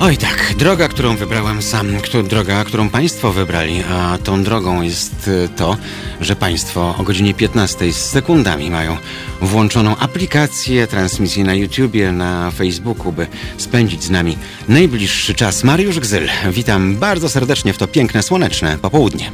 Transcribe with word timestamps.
Oj 0.00 0.16
tak, 0.16 0.54
droga, 0.56 0.88
którą 0.88 1.16
wybrałem 1.16 1.62
sam, 1.62 1.86
droga, 2.24 2.64
którą 2.64 2.88
Państwo 2.88 3.32
wybrali, 3.32 3.82
a 3.90 4.18
tą 4.24 4.42
drogą 4.42 4.82
jest 4.82 5.28
y, 5.28 5.48
to, 5.56 5.76
że 6.20 6.36
Państwo 6.36 6.94
o 6.98 7.02
godzinie 7.02 7.34
15 7.34 7.92
z 7.92 7.96
sekundami 7.96 8.70
mają 8.70 8.96
włączoną 9.40 9.96
aplikację 9.96 10.86
transmisji 10.86 11.44
na 11.44 11.54
YouTubie, 11.54 12.12
na 12.12 12.50
Facebooku, 12.50 13.12
by 13.12 13.26
spędzić 13.56 14.02
z 14.02 14.10
nami 14.10 14.38
najbliższy 14.68 15.34
czas. 15.34 15.64
Mariusz 15.64 16.00
Gzyl, 16.00 16.28
witam 16.50 16.96
bardzo 16.96 17.28
serdecznie 17.28 17.72
w 17.72 17.78
to 17.78 17.86
piękne, 17.86 18.22
słoneczne 18.22 18.78
popołudnie. 18.78 19.32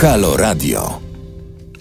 Halo 0.00 0.36
Radio. 0.36 1.05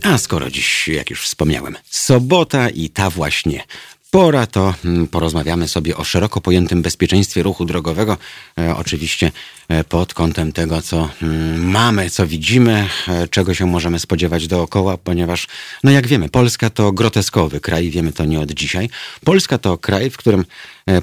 A 0.06 0.18
skoro 0.18 0.52
dziś, 0.52 0.88
jak 0.88 1.10
już 1.10 1.26
wspomniałem, 1.26 1.76
sobota 1.90 2.70
i 2.70 2.90
ta 2.90 3.10
właśnie 3.10 3.64
pora, 4.12 4.48
to 4.48 4.74
mm, 4.86 5.08
porozmawiamy 5.08 5.68
sobie 5.68 5.98
o 5.98 6.04
szeroko 6.04 6.42
pojętym 6.42 6.82
bezpieczeństwie 6.82 7.44
ruchu 7.44 7.66
drogowego. 7.66 8.18
E, 8.60 8.76
oczywiście 8.76 9.32
e, 9.68 9.84
pod 9.84 10.14
kątem 10.14 10.52
tego, 10.52 10.82
co 10.82 11.10
mm, 11.22 11.70
mamy, 11.70 12.10
co 12.10 12.28
widzimy, 12.28 12.88
e, 13.08 13.28
czego 13.28 13.54
się 13.54 13.66
możemy 13.66 14.00
spodziewać 14.00 14.48
dookoła, 14.48 14.98
ponieważ, 14.98 15.48
no 15.84 15.92
jak 15.92 16.08
wiemy, 16.08 16.30
Polska 16.30 16.70
to 16.70 16.92
groteskowy 16.92 17.60
kraj, 17.60 17.90
wiemy 17.90 18.12
to 18.12 18.26
nie 18.26 18.40
od 18.40 18.52
dzisiaj. 18.52 18.90
Polska 19.24 19.58
to 19.58 19.78
kraj, 19.78 20.10
w 20.10 20.18
którym 20.18 20.46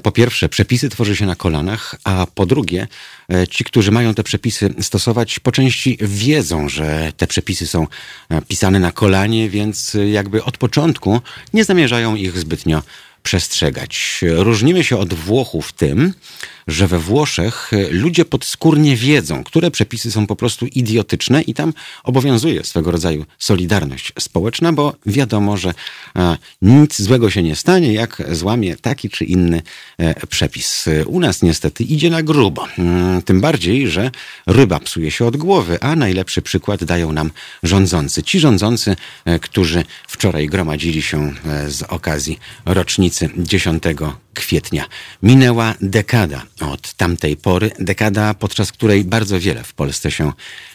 po 0.03 0.11
pierwsze 0.11 0.49
przepisy 0.49 0.89
tworzy 0.89 1.15
się 1.15 1.25
na 1.25 1.35
kolanach, 1.35 1.95
a 2.03 2.27
po 2.35 2.45
drugie 2.45 2.87
ci, 3.49 3.63
którzy 3.63 3.91
mają 3.91 4.13
te 4.13 4.23
przepisy 4.23 4.73
stosować, 4.81 5.39
po 5.39 5.51
części 5.51 5.97
wiedzą, 6.01 6.69
że 6.69 7.13
te 7.17 7.27
przepisy 7.27 7.67
są 7.67 7.87
pisane 8.47 8.79
na 8.79 8.91
kolanie, 8.91 9.49
więc 9.49 9.97
jakby 10.11 10.43
od 10.43 10.57
początku 10.57 11.21
nie 11.53 11.63
zamierzają 11.63 12.15
ich 12.15 12.39
zbytnio 12.39 12.83
przestrzegać. 13.23 14.21
Różnimy 14.21 14.83
się 14.83 14.97
od 14.97 15.13
Włochów 15.13 15.73
tym, 15.73 16.13
że 16.67 16.87
we 16.87 16.99
Włoszech 16.99 17.71
ludzie 17.91 18.25
podskórnie 18.25 18.95
wiedzą, 18.95 19.43
które 19.43 19.71
przepisy 19.71 20.11
są 20.11 20.27
po 20.27 20.35
prostu 20.35 20.65
idiotyczne 20.65 21.41
i 21.41 21.53
tam 21.53 21.73
obowiązuje 22.03 22.63
swego 22.63 22.91
rodzaju 22.91 23.25
solidarność 23.39 24.13
społeczna, 24.19 24.73
bo 24.73 24.95
wiadomo, 25.05 25.57
że 25.57 25.73
a, 26.13 26.37
nic 26.61 27.01
złego 27.01 27.29
się 27.29 27.43
nie 27.43 27.55
stanie, 27.55 27.93
jak 27.93 28.23
złamie 28.31 28.75
taki 28.75 29.09
czy 29.09 29.25
inny 29.25 29.61
e, 29.97 30.27
przepis. 30.27 30.85
U 31.05 31.19
nas 31.19 31.41
niestety 31.41 31.83
idzie 31.83 32.09
na 32.09 32.23
grubo. 32.23 32.67
Mm, 32.77 33.21
tym 33.21 33.41
bardziej, 33.41 33.87
że 33.87 34.11
ryba 34.47 34.79
psuje 34.79 35.11
się 35.11 35.25
od 35.25 35.37
głowy, 35.37 35.77
a 35.81 35.95
najlepszy 35.95 36.41
przykład 36.41 36.83
dają 36.83 37.11
nam 37.11 37.31
rządzący. 37.63 38.23
Ci 38.23 38.39
rządzący, 38.39 38.95
e, 39.25 39.39
którzy 39.39 39.83
wczoraj 40.07 40.47
gromadzili 40.47 41.01
się 41.01 41.33
e, 41.45 41.69
z 41.69 41.83
okazji 41.83 42.39
rocznicy 42.65 43.29
10 43.37 43.83
kwietnia. 44.33 44.85
Minęła 45.23 45.73
dekada 45.81 46.45
od 46.71 46.93
tamtej 46.93 47.37
pory, 47.37 47.71
dekada, 47.79 48.33
podczas 48.33 48.71
której 48.71 49.03
bardzo 49.03 49.39
wiele 49.39 49.63
w 49.63 49.73
Polsce 49.73 50.11
się 50.11 50.31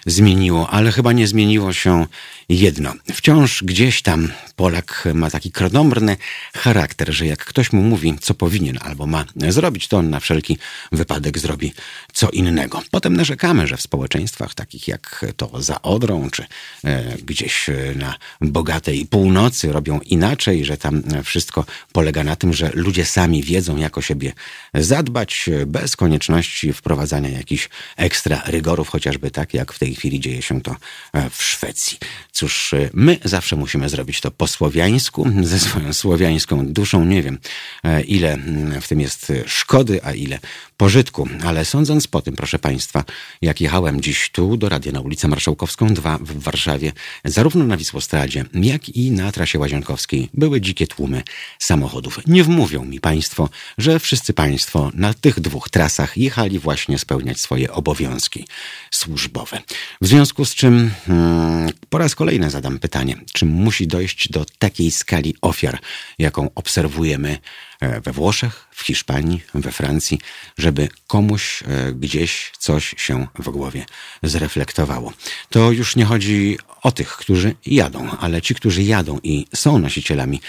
zmieniło, 0.06 0.70
ale 0.70 0.92
chyba 0.92 1.12
nie 1.12 1.26
zmieniło 1.26 1.72
się 1.72 2.06
jedno. 2.48 2.94
Wciąż 3.14 3.64
gdzieś 3.64 4.02
tam 4.02 4.28
Polak 4.56 5.08
ma 5.14 5.30
taki 5.30 5.50
kromny 5.52 6.16
charakter, 6.54 7.12
że 7.12 7.26
jak 7.26 7.44
ktoś 7.44 7.72
mu 7.72 7.82
mówi, 7.82 8.14
co 8.20 8.34
powinien 8.34 8.78
albo 8.82 9.06
ma 9.06 9.24
zrobić, 9.48 9.88
to 9.88 9.96
on 9.96 10.10
na 10.10 10.20
wszelki 10.20 10.58
wypadek 10.92 11.38
zrobi 11.38 11.72
co 12.12 12.30
innego. 12.30 12.82
Potem 12.90 13.16
narzekamy, 13.16 13.66
że 13.66 13.76
w 13.76 13.82
społeczeństwach 13.82 14.54
takich 14.54 14.88
jak 14.88 15.24
to 15.36 15.62
za 15.62 15.82
Odrą, 15.82 16.30
czy 16.30 16.46
e, 16.84 17.16
gdzieś 17.24 17.70
na 17.96 18.14
bogatej 18.40 19.06
północy 19.06 19.72
robią 19.72 20.00
inaczej, 20.00 20.64
że 20.64 20.76
tam 20.76 21.02
wszystko 21.24 21.64
polega 21.92 22.24
na 22.24 22.36
tym, 22.36 22.52
że 22.52 22.70
ludzie 22.74 23.04
sami 23.04 23.42
wiedzą, 23.42 23.76
jak 23.76 23.98
o 23.98 24.02
siebie 24.02 24.32
zadbać, 24.74 25.50
bez 25.80 25.96
konieczności 25.96 26.72
wprowadzania 26.72 27.28
jakichś 27.28 27.68
ekstra 27.96 28.42
rygorów, 28.46 28.88
chociażby 28.88 29.30
tak, 29.30 29.54
jak 29.54 29.72
w 29.72 29.78
tej 29.78 29.94
chwili 29.94 30.20
dzieje 30.20 30.42
się 30.42 30.60
to 30.60 30.76
e, 31.12 31.30
w 31.30 31.42
Szwecji. 31.42 31.98
Cóż, 32.32 32.74
e, 32.74 32.90
my 32.92 33.18
zawsze 33.24 33.56
musimy 33.56 33.88
zrobić 33.88 34.20
to 34.20 34.30
po 34.30 34.46
słowiańsku, 34.46 35.26
ze 35.42 35.58
swoją 35.60 35.92
słowiańską 35.92 36.66
duszą. 36.66 37.04
Nie 37.04 37.22
wiem, 37.22 37.38
e, 37.84 38.00
ile 38.02 38.32
mm, 38.32 38.80
w 38.80 38.88
tym 38.88 39.00
jest 39.00 39.32
szkody, 39.46 40.04
a 40.04 40.12
ile 40.12 40.38
pożytku. 40.78 41.28
Ale 41.44 41.64
sądząc 41.64 42.06
po 42.06 42.22
tym, 42.22 42.36
proszę 42.36 42.58
Państwa, 42.58 43.04
jak 43.42 43.60
jechałem 43.60 44.00
dziś 44.00 44.30
tu 44.30 44.56
do 44.56 44.68
radia 44.68 44.92
na 44.92 45.00
ulicę 45.00 45.28
Marszałkowską 45.28 45.94
2 45.94 46.18
w 46.18 46.42
Warszawie, 46.42 46.92
zarówno 47.24 47.64
na 47.64 47.76
Wisłostradzie, 47.76 48.44
jak 48.54 48.88
i 48.88 49.10
na 49.10 49.32
trasie 49.32 49.58
łazienkowskiej 49.58 50.28
były 50.34 50.60
dzikie 50.60 50.86
tłumy 50.86 51.22
samochodów. 51.58 52.20
Nie 52.26 52.44
wmówią 52.44 52.84
mi 52.84 53.00
Państwo, 53.00 53.48
że 53.78 53.98
wszyscy 53.98 54.32
Państwo 54.32 54.90
na 54.94 55.14
tych 55.14 55.40
dwóch 55.40 55.70
trasach 55.70 56.16
jechali 56.16 56.58
właśnie 56.58 56.98
spełniać 56.98 57.40
swoje 57.40 57.72
obowiązki 57.72 58.46
służbowe. 58.90 59.60
W 60.00 60.06
związku 60.06 60.44
z 60.44 60.54
czym 60.54 60.90
hmm, 61.06 61.70
po 61.88 61.98
raz 61.98 62.14
kolejny 62.14 62.50
zadam 62.50 62.78
pytanie, 62.78 63.16
czy 63.32 63.46
musi 63.46 63.86
dojść 63.86 64.28
do 64.28 64.46
takiej 64.58 64.90
skali 64.90 65.34
ofiar, 65.40 65.78
jaką 66.18 66.50
obserwujemy 66.54 67.38
e, 67.80 68.00
we 68.00 68.12
Włoszech, 68.12 68.68
w 68.70 68.82
Hiszpanii, 68.82 69.42
we 69.54 69.72
Francji, 69.72 70.20
żeby 70.68 70.88
komuś 71.06 71.62
e, 71.62 71.92
gdzieś 71.92 72.52
coś 72.58 72.94
się 72.98 73.26
w 73.38 73.50
głowie 73.50 73.86
zreflektowało. 74.22 75.12
To 75.50 75.72
już 75.72 75.96
nie 75.96 76.04
chodzi 76.04 76.58
o 76.82 76.92
tych, 76.92 77.08
którzy 77.08 77.54
jadą, 77.66 78.10
ale 78.20 78.42
ci, 78.42 78.54
którzy 78.54 78.82
jadą 78.82 79.18
i 79.22 79.46
są 79.54 79.78
nosicielami 79.78 80.40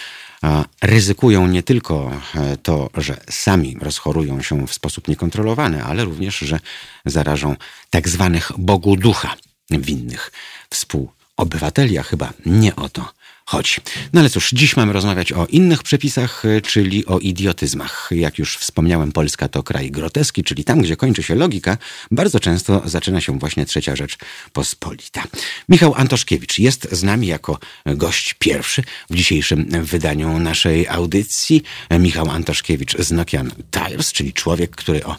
ryzykują 0.81 1.47
nie 1.47 1.63
tylko 1.63 2.11
e, 2.35 2.57
to, 2.57 2.89
że 2.97 3.17
sami 3.29 3.77
rozchorują 3.81 4.41
się 4.41 4.67
w 4.67 4.73
sposób 4.73 5.07
niekontrolowany, 5.07 5.83
ale 5.83 6.05
również, 6.05 6.39
że 6.39 6.59
zarażą 7.05 7.55
tak 7.89 8.09
zwanych 8.09 8.51
Bogu 8.57 8.95
ducha 8.95 9.35
winnych 9.69 10.31
współobywateli, 10.69 11.97
a 11.97 12.03
chyba 12.03 12.33
nie 12.45 12.75
o 12.75 12.89
to 12.89 13.18
chodzi. 13.49 13.73
No 14.13 14.19
ale 14.19 14.29
cóż, 14.29 14.51
dziś 14.53 14.77
mamy 14.77 14.93
rozmawiać 14.93 15.31
o 15.31 15.45
innych 15.45 15.83
przepisach, 15.83 16.45
y, 16.45 16.61
czyli 16.61 17.05
o 17.05 17.19
idiotyzmach. 17.19 18.09
Jak 18.11 18.39
już 18.39 18.57
wspomniałem, 18.57 19.11
Polska 19.11 19.47
to 19.47 19.63
kraj 19.63 19.91
groteski, 19.91 20.43
czyli 20.43 20.63
tam, 20.63 20.81
gdzie 20.81 20.95
kończy 20.95 21.23
się 21.23 21.35
logika, 21.35 21.77
bardzo 22.11 22.39
często 22.39 22.81
zaczyna 22.85 23.21
się 23.21 23.39
właśnie 23.39 23.65
trzecia 23.65 23.95
rzecz 23.95 24.17
pospolita. 24.53 25.23
Michał 25.69 25.93
Antoszkiewicz 25.95 26.59
jest 26.59 26.87
z 26.91 27.03
nami 27.03 27.27
jako 27.27 27.59
gość 27.85 28.33
pierwszy 28.33 28.83
w 29.09 29.15
dzisiejszym 29.15 29.65
wydaniu 29.83 30.39
naszej 30.39 30.87
audycji. 30.87 31.63
Michał 31.99 32.29
Antoszkiewicz 32.29 32.97
z 32.97 33.11
Nokian 33.11 33.51
Tires, 33.71 34.11
czyli 34.11 34.33
człowiek, 34.33 34.75
który 34.75 35.05
o 35.05 35.15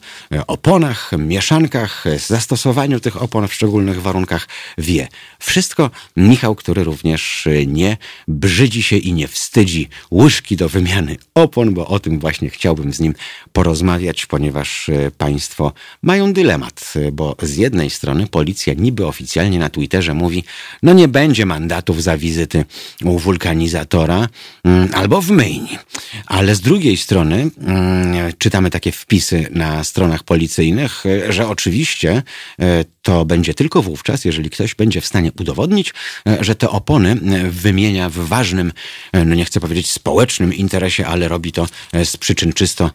oponach, 0.46 1.10
mieszankach, 1.18 2.04
zastosowaniu 2.26 3.00
tych 3.00 3.22
opon 3.22 3.48
w 3.48 3.54
szczególnych 3.54 4.02
warunkach 4.02 4.48
wie 4.78 5.08
wszystko. 5.38 5.90
Michał, 6.16 6.54
który 6.54 6.84
również 6.84 7.48
nie 7.66 7.96
brzydzi 8.28 8.82
się 8.82 8.96
i 8.96 9.12
nie 9.12 9.28
wstydzi 9.28 9.88
łyżki 10.12 10.56
do 10.56 10.68
wymiany 10.68 11.16
opon, 11.34 11.74
bo 11.74 11.86
o 11.86 11.98
tym 11.98 12.18
właśnie 12.18 12.50
chciałbym 12.50 12.92
z 12.92 13.00
nim 13.00 13.14
porozmawiać, 13.52 14.26
ponieważ 14.26 14.88
e, 14.88 15.10
państwo 15.10 15.72
mają 16.02 16.32
dylemat, 16.32 16.92
e, 16.96 17.12
bo 17.12 17.36
z 17.42 17.56
jednej 17.56 17.90
strony 17.90 18.26
policja 18.26 18.74
niby 18.74 19.06
oficjalnie 19.06 19.58
na 19.58 19.70
Twitterze 19.70 20.14
mówi, 20.14 20.44
no 20.82 20.92
nie 20.92 21.08
będzie 21.08 21.46
mandatów 21.46 22.02
za 22.02 22.18
wizyty 22.18 22.64
u 23.04 23.18
wulkanizatora 23.18 24.28
mm, 24.64 24.88
albo 24.94 25.22
w 25.22 25.30
myjni. 25.30 25.78
Ale 26.26 26.54
z 26.54 26.60
drugiej 26.60 26.96
strony 26.96 27.50
mm, 27.58 28.32
czytamy 28.38 28.70
takie 28.70 28.92
wpisy 28.92 29.48
na 29.50 29.84
stronach 29.84 30.22
policyjnych, 30.22 31.06
e, 31.06 31.32
że 31.32 31.48
oczywiście 31.48 32.22
to 33.02 33.24
będzie 33.24 33.54
tylko 33.54 33.82
wówczas, 33.82 34.24
jeżeli 34.24 34.50
ktoś 34.50 34.74
będzie 34.74 35.00
w 35.00 35.06
stanie 35.06 35.32
udowodnić, 35.40 35.94
że 36.40 36.54
te 36.54 36.70
opony 36.70 37.16
wymienia 37.50 38.09
w 38.10 38.28
ważnym, 38.28 38.72
no 39.12 39.34
nie 39.34 39.44
chcę 39.44 39.60
powiedzieć 39.60 39.90
społecznym 39.90 40.54
interesie, 40.54 41.06
ale 41.06 41.28
robi 41.28 41.52
to 41.52 41.66
z 42.04 42.16
przyczyn 42.16 42.52
czysto 42.52 42.90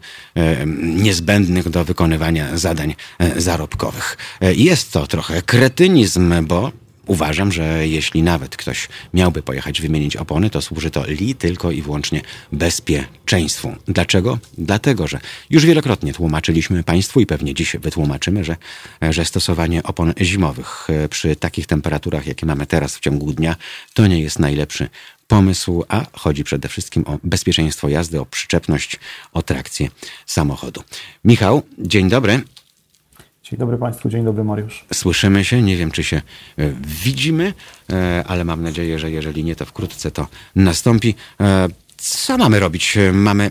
niezbędnych 0.76 1.68
do 1.68 1.84
wykonywania 1.84 2.58
zadań 2.58 2.94
e, 3.18 3.40
zarobkowych. 3.40 4.16
E, 4.40 4.54
jest 4.54 4.92
to 4.92 5.06
trochę 5.06 5.42
kretynizm, 5.42 6.46
bo 6.46 6.72
Uważam, 7.06 7.52
że 7.52 7.88
jeśli 7.88 8.22
nawet 8.22 8.56
ktoś 8.56 8.88
miałby 9.14 9.42
pojechać 9.42 9.80
wymienić 9.80 10.16
opony, 10.16 10.50
to 10.50 10.62
służy 10.62 10.90
to 10.90 11.06
li 11.06 11.34
tylko 11.34 11.70
i 11.70 11.82
wyłącznie 11.82 12.20
bezpieczeństwu. 12.52 13.76
Dlaczego? 13.88 14.38
Dlatego, 14.58 15.06
że 15.06 15.20
już 15.50 15.66
wielokrotnie 15.66 16.12
tłumaczyliśmy 16.12 16.82
Państwu 16.82 17.20
i 17.20 17.26
pewnie 17.26 17.54
dziś 17.54 17.76
wytłumaczymy, 17.76 18.44
że, 18.44 18.56
że 19.10 19.24
stosowanie 19.24 19.82
opon 19.82 20.14
zimowych 20.20 20.86
e, 20.90 21.08
przy 21.08 21.36
takich 21.36 21.66
temperaturach, 21.66 22.26
jakie 22.26 22.46
mamy 22.46 22.66
teraz 22.66 22.96
w 22.96 23.00
ciągu 23.00 23.32
dnia, 23.32 23.56
to 23.94 24.06
nie 24.06 24.20
jest 24.20 24.38
najlepszy 24.38 24.88
pomysł, 25.28 25.84
a 25.88 26.06
chodzi 26.12 26.44
przede 26.44 26.68
wszystkim 26.68 27.04
o 27.06 27.18
bezpieczeństwo 27.24 27.88
jazdy, 27.88 28.20
o 28.20 28.26
przyczepność, 28.26 28.98
o 29.32 29.42
trakcję 29.42 29.88
samochodu. 30.26 30.82
Michał, 31.24 31.62
dzień 31.78 32.08
dobry. 32.08 32.42
Dzień 33.50 33.58
dobry 33.58 33.78
Państwu, 33.78 34.08
dzień 34.08 34.24
dobry 34.24 34.44
Mariusz. 34.44 34.84
Słyszymy 34.94 35.44
się, 35.44 35.62
nie 35.62 35.76
wiem 35.76 35.90
czy 35.90 36.04
się 36.04 36.16
e, 36.16 36.22
widzimy, 37.04 37.54
e, 37.92 38.24
ale 38.26 38.44
mam 38.44 38.62
nadzieję, 38.62 38.98
że 38.98 39.10
jeżeli 39.10 39.44
nie, 39.44 39.56
to 39.56 39.66
wkrótce 39.66 40.10
to 40.10 40.28
nastąpi. 40.56 41.14
E, 41.40 41.68
Co 41.96 42.38
mamy 42.38 42.60
robić? 42.60 42.98
Mamy 43.12 43.50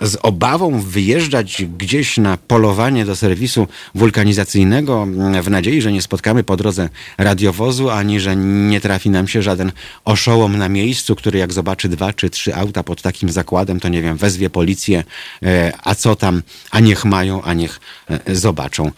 z 0.00 0.16
obawą 0.22 0.80
wyjeżdżać 0.80 1.64
gdzieś 1.78 2.16
na 2.16 2.36
polowanie 2.36 3.04
do 3.04 3.16
serwisu 3.16 3.66
wulkanizacyjnego 3.94 5.06
w 5.42 5.50
nadziei, 5.50 5.82
że 5.82 5.92
nie 5.92 6.02
spotkamy 6.02 6.44
po 6.44 6.56
drodze 6.56 6.88
radiowozu, 7.18 7.90
ani 7.90 8.20
że 8.20 8.36
nie 8.36 8.80
trafi 8.80 9.10
nam 9.10 9.28
się 9.28 9.42
żaden 9.42 9.72
oszołom 10.04 10.58
na 10.58 10.68
miejscu, 10.68 11.16
który 11.16 11.38
jak 11.38 11.52
zobaczy 11.52 11.88
dwa 11.88 12.12
czy 12.12 12.30
trzy 12.30 12.54
auta 12.54 12.82
pod 12.82 13.02
takim 13.02 13.28
zakładem, 13.28 13.80
to 13.80 13.88
nie 13.88 14.02
wiem, 14.02 14.16
wezwie 14.16 14.50
policję, 14.50 15.04
e, 15.42 15.72
a 15.82 15.94
co 15.94 16.16
tam, 16.16 16.42
a 16.70 16.80
niech 16.80 17.04
mają, 17.04 17.42
a 17.42 17.54
niech 17.54 17.80
e, 18.10 18.34
zobaczą 18.34 18.90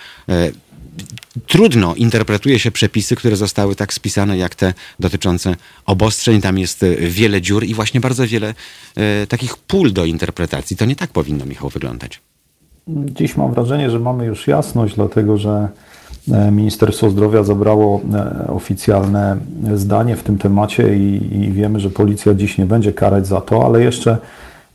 trudno 1.46 1.94
interpretuje 1.94 2.58
się 2.58 2.70
przepisy, 2.70 3.16
które 3.16 3.36
zostały 3.36 3.74
tak 3.74 3.92
spisane, 3.92 4.38
jak 4.38 4.54
te 4.54 4.74
dotyczące 5.00 5.56
obostrzeń. 5.86 6.40
Tam 6.40 6.58
jest 6.58 6.82
e, 6.82 6.96
wiele 6.96 7.42
dziur 7.42 7.64
i 7.64 7.74
właśnie 7.74 8.00
bardzo 8.00 8.26
wiele 8.26 8.54
e, 8.96 9.26
takich 9.26 9.56
pól 9.56 9.92
do 9.92 10.04
interpretacji. 10.04 10.76
To 10.76 10.84
nie 10.84 10.96
tak 10.96 11.10
powinno, 11.10 11.46
Michał, 11.46 11.68
wyglądać. 11.68 12.20
Dziś 12.88 13.36
mam 13.36 13.52
wrażenie, 13.52 13.90
że 13.90 13.98
mamy 13.98 14.26
już 14.26 14.46
jasność, 14.46 14.94
dlatego 14.94 15.38
że 15.38 15.68
e, 16.32 16.50
Ministerstwo 16.50 17.10
Zdrowia 17.10 17.42
zabrało 17.42 18.00
oficjalne 18.48 19.36
zdanie 19.74 20.16
w 20.16 20.22
tym 20.22 20.38
temacie 20.38 20.96
i, 20.96 21.34
i 21.44 21.52
wiemy, 21.52 21.80
że 21.80 21.90
policja 21.90 22.34
dziś 22.34 22.58
nie 22.58 22.66
będzie 22.66 22.92
karać 22.92 23.26
za 23.26 23.40
to, 23.40 23.66
ale 23.66 23.82
jeszcze 23.82 24.18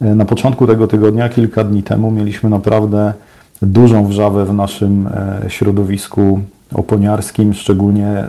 na 0.01 0.25
początku 0.25 0.67
tego 0.67 0.87
tygodnia, 0.87 1.29
kilka 1.29 1.63
dni 1.63 1.83
temu, 1.83 2.11
mieliśmy 2.11 2.49
naprawdę 2.49 3.13
dużą 3.61 4.07
wrzawę 4.07 4.45
w 4.45 4.53
naszym 4.53 5.07
e, 5.07 5.49
środowisku 5.49 6.39
oponiarskim, 6.73 7.53
szczególnie 7.53 8.07
e, 8.07 8.27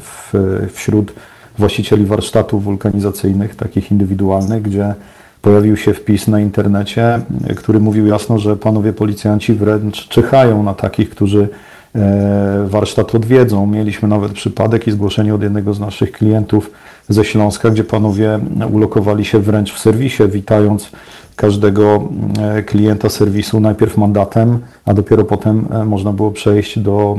w, 0.00 0.32
wśród 0.72 1.12
właścicieli 1.58 2.06
warsztatów 2.06 2.64
wulkanizacyjnych, 2.64 3.56
takich 3.56 3.90
indywidualnych, 3.90 4.62
gdzie 4.62 4.94
pojawił 5.42 5.76
się 5.76 5.94
wpis 5.94 6.28
na 6.28 6.40
internecie, 6.40 7.20
który 7.56 7.80
mówił 7.80 8.06
jasno, 8.06 8.38
że 8.38 8.56
panowie 8.56 8.92
policjanci 8.92 9.54
wręcz 9.54 10.08
czyhają 10.08 10.62
na 10.62 10.74
takich, 10.74 11.10
którzy 11.10 11.48
e, 11.94 12.66
warsztat 12.68 13.14
odwiedzą. 13.14 13.66
Mieliśmy 13.66 14.08
nawet 14.08 14.32
przypadek 14.32 14.88
i 14.88 14.92
zgłoszenie 14.92 15.34
od 15.34 15.42
jednego 15.42 15.74
z 15.74 15.80
naszych 15.80 16.12
klientów 16.12 16.70
ze 17.08 17.24
Śląska, 17.24 17.70
gdzie 17.70 17.84
panowie 17.84 18.38
ulokowali 18.72 19.24
się 19.24 19.38
wręcz 19.38 19.72
w 19.72 19.78
serwisie, 19.78 20.22
witając 20.28 20.90
każdego 21.36 22.08
e, 22.38 22.62
klienta 22.62 23.08
serwisu 23.08 23.60
najpierw 23.60 23.96
mandatem, 23.96 24.58
a 24.84 24.94
dopiero 24.94 25.24
potem 25.24 25.66
e, 25.70 25.84
można 25.84 26.12
było 26.12 26.30
przejść 26.30 26.78
do 26.78 27.16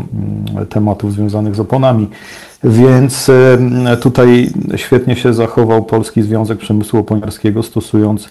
mm, 0.54 0.68
tematów 0.68 1.14
związanych 1.14 1.56
z 1.56 1.60
oponami. 1.60 2.08
Więc 2.64 3.30
e, 3.30 3.98
tutaj 3.98 4.50
świetnie 4.75 5.16
się 5.16 5.34
zachował 5.34 5.84
Polski 5.84 6.22
Związek 6.22 6.58
Przemysłu 6.58 7.00
Oponiarskiego, 7.00 7.64
stosując 7.64 8.30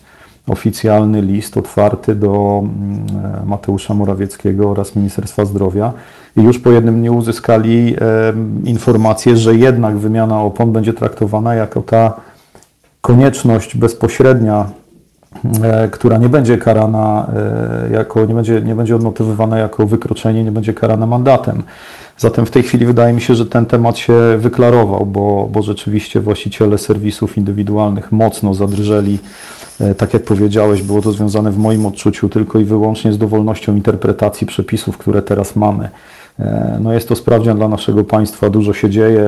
oficjalny 0.49 1.23
list 1.23 1.57
otwarty 1.57 2.15
do 2.15 2.63
mm, 2.63 3.47
Mateusza 3.47 3.95
Morawieckiego 3.95 4.71
oraz 4.71 4.97
Ministerstwa 4.97 5.45
Zdrowia. 5.45 5.93
I 6.37 6.43
już 6.43 6.59
po 6.59 6.71
jednym 6.71 7.01
dniu 7.01 7.17
uzyskali 7.17 7.97
informację, 8.65 9.37
że 9.37 9.55
jednak 9.55 9.99
wymiana 9.99 10.43
opon 10.43 10.73
będzie 10.73 10.93
traktowana 10.93 11.55
jako 11.55 11.83
ta 11.83 12.21
konieczność 13.01 13.77
bezpośrednia 13.77 14.67
która 15.91 16.19
nie 16.19 16.29
będzie 16.29 16.59
karana 16.59 17.27
e, 17.91 17.93
jako, 17.93 18.25
nie 18.25 18.35
będzie, 18.35 18.63
nie 18.63 18.75
będzie 18.75 18.97
odnotowywana 18.97 19.59
jako 19.59 19.87
wykroczenie, 19.87 20.45
nie 20.45 20.53
będzie 20.53 20.75
karana 20.75 21.07
mandatem. 21.07 21.63
Zatem 22.19 22.47
w 22.47 22.51
tej 22.51 22.63
chwili 22.63 22.87
wydaje 22.87 23.13
mi 23.13 23.21
się, 23.21 23.35
że 23.35 23.47
ten 23.47 23.67
temat 23.67 23.99
się 23.99 24.15
wyklarował, 24.39 25.07
bo, 25.07 25.49
bo 25.53 25.63
rzeczywiście 25.63 26.21
właściciele 26.21 26.79
serwisów 26.79 27.39
indywidualnych 27.39 28.13
mocno 28.13 28.55
zadrżeli. 28.55 29.19
E, 29.81 29.95
tak 29.95 30.15
jak 30.15 30.23
powiedziałeś, 30.23 30.83
było 30.83 31.03
to 31.03 31.13
związane 31.13 31.51
w 31.51 31.59
moim 31.59 31.87
odczuciu 31.87 32.29
tylko 32.29 32.59
i 32.59 32.65
wyłącznie 32.65 33.13
z 33.13 33.19
dowolnością 33.19 33.77
interpretacji 33.77 34.47
przepisów, 34.47 34.99
które 34.99 35.23
teraz 35.23 35.57
mamy. 35.57 35.89
E, 36.39 36.79
no 36.83 36.93
jest 36.93 37.09
to 37.09 37.17
sprawdzian 37.17 37.57
dla 37.57 37.69
naszego 37.69 38.05
państwa, 38.05 38.51
dużo 38.51 38.73
się 38.73 38.91
dzieje, 38.91 39.23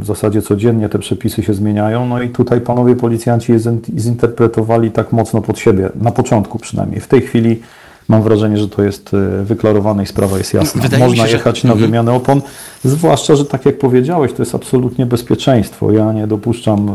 w 0.00 0.06
zasadzie 0.06 0.42
codziennie 0.42 0.88
te 0.88 0.98
przepisy 0.98 1.42
się 1.42 1.54
zmieniają, 1.54 2.06
no 2.06 2.22
i 2.22 2.28
tutaj 2.28 2.60
panowie 2.60 2.96
policjanci 2.96 3.52
je 3.52 3.58
zinterpretowali 3.98 4.90
tak 4.90 5.12
mocno 5.12 5.42
pod 5.42 5.58
siebie, 5.58 5.88
na 6.00 6.10
początku 6.10 6.58
przynajmniej. 6.58 7.00
W 7.00 7.08
tej 7.08 7.20
chwili 7.22 7.60
mam 8.08 8.22
wrażenie, 8.22 8.58
że 8.58 8.68
to 8.68 8.82
jest 8.82 9.14
e, 9.14 9.44
wyklarowane 9.44 10.02
i 10.02 10.06
sprawa 10.06 10.38
jest 10.38 10.54
jasna. 10.54 10.82
Wydaje 10.82 11.04
Można 11.04 11.26
się, 11.26 11.32
jechać 11.32 11.60
że... 11.60 11.68
na 11.68 11.74
mhm. 11.74 11.90
wymianę 11.90 12.12
opon, 12.12 12.42
zwłaszcza, 12.84 13.36
że 13.36 13.44
tak 13.44 13.66
jak 13.66 13.78
powiedziałeś, 13.78 14.32
to 14.32 14.42
jest 14.42 14.54
absolutnie 14.54 15.06
bezpieczeństwo. 15.06 15.92
Ja 15.92 16.12
nie 16.12 16.26
dopuszczam 16.26 16.88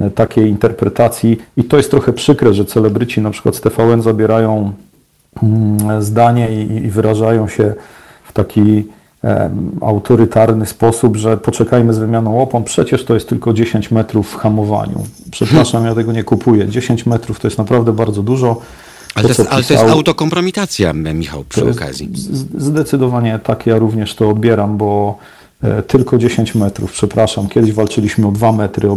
e, 0.00 0.10
takiej 0.10 0.48
interpretacji 0.48 1.38
i 1.56 1.64
to 1.64 1.76
jest 1.76 1.90
trochę 1.90 2.12
przykre, 2.12 2.54
że 2.54 2.64
celebryci 2.64 3.20
na 3.20 3.30
przykład 3.30 3.56
z 3.56 3.60
TVN 3.60 4.02
zabierają 4.02 4.72
mm, 5.42 6.02
zdanie 6.02 6.64
i, 6.64 6.84
i 6.84 6.90
wyrażają 6.90 7.48
się 7.48 7.74
taki 8.34 8.84
autorytarny 9.80 10.66
sposób, 10.66 11.16
że 11.16 11.36
poczekajmy 11.36 11.94
z 11.94 11.98
wymianą 11.98 12.42
opon, 12.42 12.64
przecież 12.64 13.04
to 13.04 13.14
jest 13.14 13.28
tylko 13.28 13.52
10 13.52 13.90
metrów 13.90 14.32
w 14.32 14.36
hamowaniu. 14.36 15.06
Przepraszam, 15.30 15.84
ja 15.84 15.94
tego 15.94 16.12
nie 16.12 16.24
kupuję. 16.24 16.68
10 16.68 17.06
metrów 17.06 17.40
to 17.40 17.46
jest 17.46 17.58
naprawdę 17.58 17.92
bardzo 17.92 18.22
dużo. 18.22 18.60
Ale, 19.14 19.22
to, 19.22 19.28
jest, 19.28 19.52
ale 19.52 19.64
to 19.64 19.72
jest 19.74 19.84
autokompromitacja, 19.84 20.92
Michał, 20.92 21.44
przy 21.48 21.70
okazji. 21.70 22.10
Zdecydowanie 22.58 23.38
tak 23.38 23.66
ja 23.66 23.78
również 23.78 24.14
to 24.14 24.30
odbieram, 24.30 24.76
bo 24.76 25.18
tylko 25.86 26.18
10 26.18 26.54
metrów, 26.54 26.92
przepraszam. 26.92 27.48
Kiedyś 27.48 27.72
walczyliśmy 27.72 28.26
o 28.26 28.32
2 28.32 28.52
metry, 28.52 28.88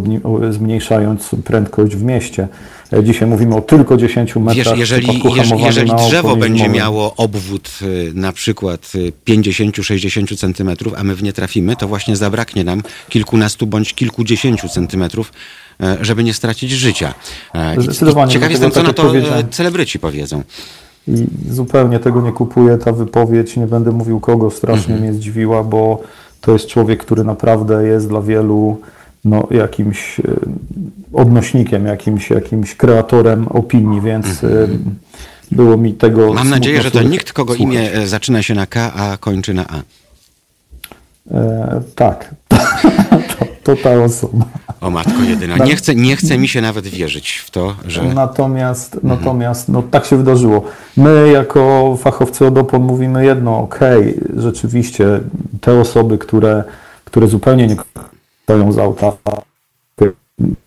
zmniejszając 0.50 1.30
prędkość 1.44 1.96
w 1.96 2.04
mieście. 2.04 2.48
E, 2.94 3.04
dzisiaj 3.04 3.28
mówimy 3.28 3.56
o 3.56 3.62
tylko 3.62 3.98
10 3.98 4.36
metrach. 4.36 4.56
Wiesz, 4.56 4.80
jeżeli, 4.80 5.22
jeżeli, 5.36 5.64
jeżeli 5.64 5.92
drzewo 5.96 6.36
będzie 6.36 6.70
miało 6.70 7.16
obwód 7.16 7.70
e, 7.82 7.86
na 8.14 8.34
przykład 8.34 8.92
50-60 9.28 10.38
centymetrów, 10.38 10.94
a 10.98 11.04
my 11.04 11.16
w 11.16 11.24
nie 11.24 11.34
trafimy, 11.34 11.76
to 11.76 11.88
właśnie 11.88 12.16
zabraknie 12.16 12.64
nam 12.64 12.84
kilkunastu 13.10 13.68
bądź 13.68 13.94
kilkudziesięciu 13.94 14.70
centymetrów, 14.70 15.34
żeby 16.02 16.24
nie 16.24 16.34
stracić 16.34 16.72
życia. 16.72 17.14
Zdecydowanie. 17.78 18.32
Ciekaw 18.32 18.52
jestem, 18.52 18.72
co 18.72 18.84
tak 18.84 18.88
na 18.88 18.94
to 18.94 19.14
celebryci 19.52 20.00
powiedzą. 20.00 20.44
I 21.08 21.26
zupełnie 21.50 22.00
tego 22.00 22.22
nie 22.22 22.32
kupuję. 22.32 22.78
Ta 22.78 22.92
wypowiedź, 22.92 23.58
nie 23.58 23.68
będę 23.68 23.92
mówił 23.92 24.20
kogo, 24.20 24.52
strasznie 24.52 24.94
mhm. 24.94 25.02
mnie 25.02 25.14
zdziwiła, 25.14 25.64
bo 25.64 26.02
to 26.48 26.54
jest 26.54 26.68
człowiek, 26.68 27.04
który 27.04 27.24
naprawdę 27.24 27.88
jest 27.88 28.08
dla 28.08 28.22
wielu 28.22 28.82
no, 29.26 29.48
jakimś 29.52 30.20
e, 30.20 30.24
odnośnikiem, 31.14 31.86
jakimś, 31.86 32.30
jakimś 32.30 32.76
kreatorem 32.76 33.48
opinii, 33.48 34.02
więc 34.02 34.44
e, 34.44 34.68
było 35.52 35.78
mi 35.78 35.94
tego. 35.94 36.34
Mam 36.34 36.50
nadzieję, 36.50 36.82
że 36.82 36.92
to 36.92 37.02
nikt, 37.02 37.34
kogo 37.34 37.56
słuchać. 37.56 37.76
imię 37.76 37.94
e, 37.94 38.08
zaczyna 38.08 38.44
się 38.44 38.54
na 38.54 38.68
K, 38.68 38.94
a 38.94 39.18
kończy 39.18 39.54
na 39.54 39.66
A. 39.68 39.82
E, 41.32 41.82
tak, 41.96 42.36
to, 43.68 43.84
ta 43.84 44.04
osoba. 44.04 44.46
O 44.82 44.90
matko 44.90 45.24
jedyna. 45.24 45.58
Nie 45.58 45.76
chce, 45.76 45.96
nie 45.96 46.16
chce 46.16 46.38
mi 46.38 46.48
się 46.48 46.62
nawet 46.62 46.88
wierzyć 46.88 47.38
w 47.38 47.52
to, 47.52 47.76
że... 47.88 48.04
Natomiast, 48.04 48.96
mhm. 48.96 49.18
natomiast 49.18 49.70
no, 49.70 49.84
tak 49.84 50.06
się 50.06 50.18
wydarzyło. 50.18 50.64
My 50.98 51.30
jako 51.34 51.96
fachowcy 52.00 52.46
od 52.46 52.58
opon 52.58 52.82
mówimy 52.82 53.26
jedno, 53.26 53.60
okej, 53.60 54.18
okay, 54.18 54.42
rzeczywiście 54.42 55.20
te 55.62 55.80
osoby, 55.80 56.18
które, 56.18 56.64
które 57.06 57.28
zupełnie 57.28 57.68
nie 57.68 57.76
stoją 58.44 58.72
z 58.72 58.78
auta, 58.78 59.12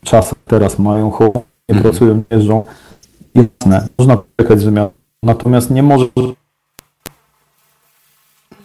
czas 0.04 0.35
teraz 0.47 0.78
mają 0.78 1.11
chowanie, 1.11 1.45
nie 1.69 1.76
mhm. 1.76 1.83
pracują, 1.83 2.14
nie 2.14 2.25
jeżdżą, 2.30 2.64
jasne, 3.35 3.88
można 3.99 4.19
czekać 4.37 4.61
z 4.61 4.90
Natomiast 5.23 5.71
nie 5.71 5.83
może... 5.83 6.07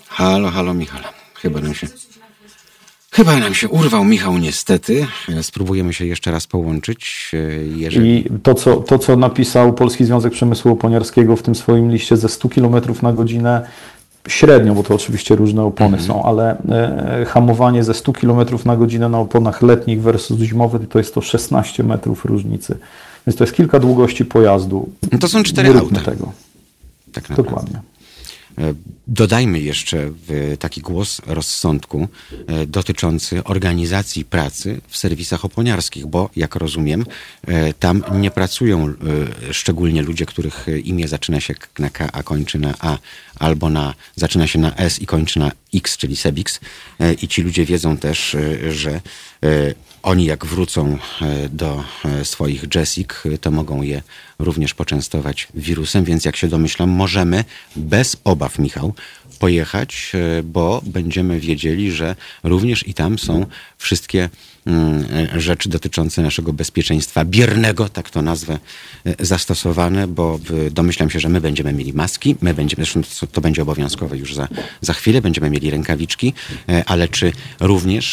Halo, 0.08 0.50
halo 0.50 0.74
Michał. 0.74 1.01
Chyba 1.34 1.60
nam 1.60 1.74
się... 1.74 1.88
Chyba 3.15 3.39
nam 3.39 3.53
się 3.53 3.69
urwał 3.69 4.05
Michał 4.05 4.38
niestety. 4.38 5.07
Spróbujemy 5.41 5.93
się 5.93 6.05
jeszcze 6.05 6.31
raz 6.31 6.48
połączyć. 6.48 7.31
Jeżeli... 7.75 8.27
I 8.27 8.39
to 8.43 8.53
co, 8.53 8.75
to, 8.75 9.00
co 9.00 9.15
napisał 9.15 9.74
Polski 9.74 10.05
Związek 10.05 10.34
Przemysłu 10.34 10.72
Oponiarskiego 10.72 11.36
w 11.36 11.41
tym 11.41 11.55
swoim 11.55 11.91
liście 11.91 12.17
ze 12.17 12.29
100 12.29 12.50
km 12.50 12.75
na 13.01 13.13
godzinę, 13.13 13.67
średnio, 14.27 14.75
bo 14.75 14.84
to 14.84 14.95
oczywiście 14.95 15.36
różne 15.36 15.63
opony 15.63 15.98
mhm. 15.98 16.07
są, 16.07 16.24
ale 16.24 16.57
e, 16.69 17.25
hamowanie 17.25 17.84
ze 17.84 17.93
100 17.93 18.13
km 18.13 18.39
na 18.65 18.77
godzinę 18.77 19.10
na 19.10 19.19
oponach 19.19 19.62
letnich 19.62 20.01
versus 20.01 20.39
zimowych 20.39 20.89
to 20.89 20.98
jest 20.98 21.13
to 21.13 21.22
16 21.22 21.84
metrów 21.84 22.25
różnicy. 22.25 22.77
Więc 23.27 23.38
to 23.38 23.43
jest 23.43 23.55
kilka 23.55 23.79
długości 23.79 24.25
pojazdu. 24.25 24.89
No 25.12 25.19
to 25.19 25.27
są 25.27 25.43
cztery 25.43 25.79
auta. 25.79 26.01
tego. 26.01 26.31
Tak 27.12 27.36
Dokładnie. 27.36 27.79
E, 28.57 28.74
dodajmy 29.07 29.59
jeszcze 29.59 30.12
taki 30.59 30.81
głos 30.81 31.21
rozsądku 31.25 32.07
e, 32.47 32.65
dotyczący 32.65 33.43
organizacji 33.43 34.25
pracy 34.25 34.81
w 34.88 34.97
serwisach 34.97 35.45
oponiarskich, 35.45 36.05
bo 36.05 36.29
jak 36.35 36.55
rozumiem, 36.55 37.05
e, 37.47 37.74
tam 37.74 38.03
nie 38.12 38.31
pracują 38.31 38.93
szczególnie 39.51 40.01
ludzie, 40.01 40.25
których 40.25 40.65
imię 40.83 41.07
zaczyna 41.07 41.39
się 41.39 41.53
na 41.79 41.89
K, 41.89 42.09
a 42.13 42.24
kończy 42.24 42.59
na 42.59 42.74
A, 42.79 42.97
albo 43.39 43.69
na, 43.69 43.93
zaczyna 44.15 44.47
się 44.47 44.59
na 44.59 44.75
S 44.75 45.01
i 45.01 45.05
kończy 45.05 45.39
na 45.39 45.51
X, 45.74 45.97
czyli 45.97 46.15
Sebix. 46.15 46.59
I 47.21 47.27
ci 47.27 47.41
ludzie 47.41 47.65
wiedzą 47.65 47.97
też, 47.97 48.38
że 48.69 49.01
oni 50.05 50.25
jak 50.25 50.45
wrócą 50.45 50.97
e, 51.21 51.50
do 51.50 51.83
e, 52.05 52.25
swoich 52.25 52.65
Jessic, 52.75 53.09
to 53.41 53.51
mogą 53.51 53.81
je 53.81 54.01
również 54.39 54.74
poczęstować 54.74 55.47
wirusem, 55.53 56.03
więc 56.03 56.25
jak 56.25 56.35
się 56.35 56.47
domyślam, 56.47 56.89
możemy 56.89 57.43
bez 57.75 58.17
obaw, 58.24 58.59
Michał, 58.59 58.93
pojechać, 59.39 60.12
e, 60.13 60.43
bo 60.43 60.81
będziemy 60.85 61.39
wiedzieli, 61.39 61.91
że 61.91 62.15
również 62.43 62.88
i 62.88 62.93
tam 62.93 63.19
są 63.19 63.45
wszystkie 63.77 64.29
rzeczy 65.38 65.69
dotyczące 65.69 66.22
naszego 66.22 66.53
bezpieczeństwa 66.53 67.25
biernego, 67.25 67.89
tak 67.89 68.10
to 68.10 68.22
nazwę, 68.22 68.60
e, 69.05 69.25
zastosowane, 69.25 70.07
bo 70.07 70.39
domyślam 70.72 71.10
się, 71.10 71.19
że 71.19 71.29
my 71.29 71.41
będziemy 71.41 71.74
mieli 71.74 71.93
maski, 71.93 72.36
my 72.41 72.53
będziemy, 72.53 72.86
zresztą 72.86 73.27
to 73.31 73.41
będzie 73.41 73.62
obowiązkowe 73.62 74.17
już 74.17 74.36
za, 74.36 74.48
za 74.81 74.93
chwilę, 74.93 75.22
będziemy 75.22 75.50
mieli 75.50 75.72
rękawiczki, 75.72 76.34
e, 76.69 76.84
ale 76.86 77.07
czy 77.07 77.31
również 77.60 78.05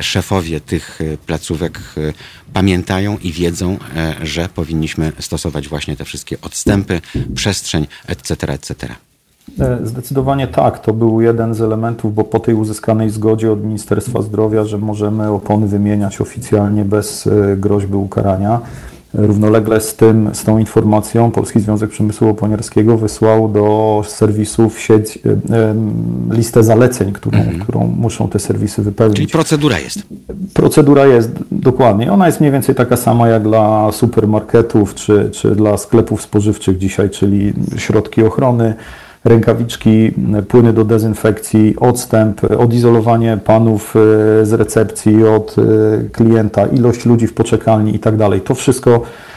szefowie 0.00 0.60
tych 0.60 0.98
placówek 1.26 1.80
pamiętają 2.52 3.18
i 3.18 3.32
wiedzą, 3.32 3.78
że 4.22 4.48
powinniśmy 4.48 5.12
stosować 5.20 5.68
właśnie 5.68 5.96
te 5.96 6.04
wszystkie 6.04 6.40
odstępy, 6.40 7.00
przestrzeń, 7.34 7.86
etc., 8.06 8.48
etc. 8.48 9.05
E, 9.60 9.78
zdecydowanie 9.84 10.46
tak. 10.46 10.78
To 10.78 10.92
był 10.92 11.20
jeden 11.20 11.54
z 11.54 11.60
elementów, 11.60 12.14
bo 12.14 12.24
po 12.24 12.40
tej 12.40 12.54
uzyskanej 12.54 13.10
zgodzie 13.10 13.52
od 13.52 13.64
Ministerstwa 13.64 14.22
Zdrowia, 14.22 14.64
że 14.64 14.78
możemy 14.78 15.30
opony 15.30 15.66
wymieniać 15.66 16.20
oficjalnie 16.20 16.84
bez 16.84 17.26
e, 17.26 17.56
groźby 17.56 17.94
ukarania. 17.94 18.60
Równolegle 19.14 19.80
z 19.80 19.96
tym, 19.96 20.30
z 20.32 20.44
tą 20.44 20.58
informacją 20.58 21.30
Polski 21.30 21.60
Związek 21.60 21.90
Przemysłu 21.90 22.28
Oponiarskiego 22.28 22.98
wysłał 22.98 23.48
do 23.48 24.02
serwisów 24.06 24.80
sieć 24.80 25.18
e, 25.50 25.74
listę 26.30 26.62
zaleceń, 26.62 27.12
którą, 27.12 27.38
mhm. 27.38 27.58
którą 27.60 27.86
muszą 27.86 28.28
te 28.28 28.38
serwisy 28.38 28.82
wypełnić. 28.82 29.16
Czyli 29.16 29.28
procedura 29.28 29.78
jest. 29.78 30.02
Procedura 30.54 31.06
jest, 31.06 31.30
dokładnie. 31.52 32.12
Ona 32.12 32.26
jest 32.26 32.40
mniej 32.40 32.52
więcej 32.52 32.74
taka 32.74 32.96
sama 32.96 33.28
jak 33.28 33.42
dla 33.42 33.92
supermarketów 33.92 34.94
czy, 34.94 35.30
czy 35.32 35.54
dla 35.54 35.76
sklepów 35.76 36.22
spożywczych 36.22 36.78
dzisiaj, 36.78 37.10
czyli 37.10 37.52
środki 37.76 38.22
ochrony, 38.22 38.74
rękawiczki, 39.26 40.12
płyny 40.48 40.72
do 40.72 40.84
dezynfekcji, 40.84 41.76
odstęp, 41.80 42.40
odizolowanie 42.58 43.38
panów 43.44 43.94
e, 43.96 44.46
z 44.46 44.52
recepcji 44.52 45.26
od 45.26 45.56
e, 45.58 45.62
klienta, 46.12 46.66
ilość 46.66 47.06
ludzi 47.06 47.26
w 47.26 47.34
poczekalni 47.34 47.96
i 47.96 47.98
tak 47.98 48.16
dalej. 48.16 48.40
To 48.40 48.54
wszystko 48.54 48.90
e, 48.90 49.35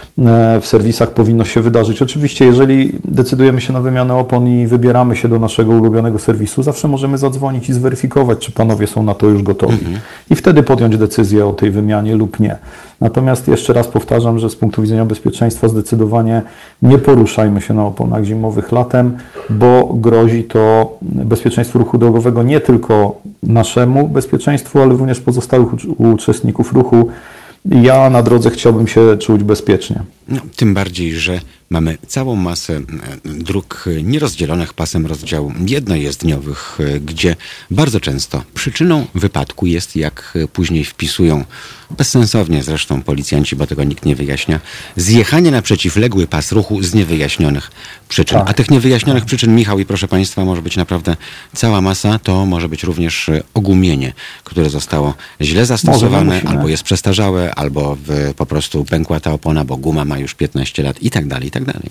w 0.61 0.65
serwisach 0.65 1.11
powinno 1.11 1.45
się 1.45 1.61
wydarzyć. 1.61 2.01
Oczywiście, 2.01 2.45
jeżeli 2.45 2.91
decydujemy 3.05 3.61
się 3.61 3.73
na 3.73 3.81
wymianę 3.81 4.15
opon 4.15 4.47
i 4.47 4.67
wybieramy 4.67 5.15
się 5.15 5.27
do 5.27 5.39
naszego 5.39 5.71
ulubionego 5.71 6.19
serwisu, 6.19 6.63
zawsze 6.63 6.87
możemy 6.87 7.17
zadzwonić 7.17 7.69
i 7.69 7.73
zweryfikować, 7.73 8.39
czy 8.39 8.51
panowie 8.51 8.87
są 8.87 9.03
na 9.03 9.13
to 9.13 9.27
już 9.27 9.43
gotowi. 9.43 9.73
Mhm. 9.73 9.99
I 10.29 10.35
wtedy 10.35 10.63
podjąć 10.63 10.97
decyzję 10.97 11.45
o 11.45 11.53
tej 11.53 11.71
wymianie 11.71 12.15
lub 12.15 12.39
nie. 12.39 12.57
Natomiast 13.01 13.47
jeszcze 13.47 13.73
raz 13.73 13.87
powtarzam, 13.87 14.39
że 14.39 14.49
z 14.49 14.55
punktu 14.55 14.81
widzenia 14.81 15.05
bezpieczeństwa 15.05 15.67
zdecydowanie 15.67 16.41
nie 16.81 16.97
poruszajmy 16.97 17.61
się 17.61 17.73
na 17.73 17.85
oponach 17.85 18.23
zimowych 18.23 18.71
latem, 18.71 19.17
bo 19.49 19.93
grozi 19.93 20.43
to 20.43 20.97
bezpieczeństwu 21.01 21.79
ruchu 21.79 21.97
drogowego 21.97 22.43
nie 22.43 22.59
tylko 22.59 23.21
naszemu 23.43 24.07
bezpieczeństwu, 24.07 24.79
ale 24.79 24.91
również 24.91 25.19
pozostałych 25.19 25.69
uczestników 25.97 26.73
ruchu. 26.73 27.09
Ja 27.65 28.09
na 28.09 28.23
drodze 28.23 28.49
chciałbym 28.49 28.87
się 28.87 29.17
czuć 29.17 29.43
bezpiecznie. 29.43 30.03
No, 30.27 30.41
tym 30.55 30.73
bardziej, 30.73 31.13
że 31.13 31.41
mamy 31.69 31.97
całą 32.07 32.35
masę 32.35 32.73
e, 32.75 32.81
dróg 33.25 33.85
nierozdzielonych 34.03 34.73
pasem 34.73 35.05
rozdziału 35.05 35.53
jednojezdniowych, 35.65 36.77
e, 36.79 36.99
gdzie 36.99 37.35
bardzo 37.71 37.99
często 37.99 38.43
przyczyną 38.53 39.07
wypadku 39.15 39.65
jest, 39.65 39.95
jak 39.95 40.37
później 40.53 40.85
wpisują 40.85 41.45
bezsensownie 41.97 42.63
zresztą 42.63 43.01
policjanci, 43.01 43.55
bo 43.55 43.67
tego 43.67 43.83
nikt 43.83 44.05
nie 44.05 44.15
wyjaśnia, 44.15 44.59
zjechanie 44.95 45.51
na 45.51 45.61
przeciwległy 45.61 46.27
pas 46.27 46.51
ruchu 46.51 46.83
z 46.83 46.93
niewyjaśnionych 46.93 47.71
przyczyn. 48.09 48.39
Tak. 48.39 48.49
A 48.49 48.53
tych 48.53 48.71
niewyjaśnionych 48.71 49.25
przyczyn, 49.25 49.55
Michał 49.55 49.79
i 49.79 49.85
proszę 49.85 50.07
Państwa, 50.07 50.45
może 50.45 50.61
być 50.61 50.77
naprawdę 50.77 51.17
cała 51.55 51.81
masa. 51.81 52.19
To 52.19 52.45
może 52.45 52.69
być 52.69 52.83
również 52.83 53.29
ogumienie, 53.53 54.13
które 54.43 54.69
zostało 54.69 55.13
źle 55.41 55.65
zastosowane, 55.65 56.41
albo 56.45 56.67
jest 56.67 56.83
przestarzałe, 56.83 57.55
albo 57.55 57.97
po 58.37 58.45
prostu 58.45 58.85
pękła 58.85 59.19
ta 59.19 59.31
opona, 59.31 59.65
bo 59.65 59.77
guma 59.77 60.05
ma 60.05 60.17
już 60.17 60.33
15 60.33 60.83
lat 60.83 61.03
i 61.03 61.09
tak 61.09 61.27
dalej, 61.27 61.47
i 61.47 61.51
tak 61.65 61.73
dalej. 61.73 61.89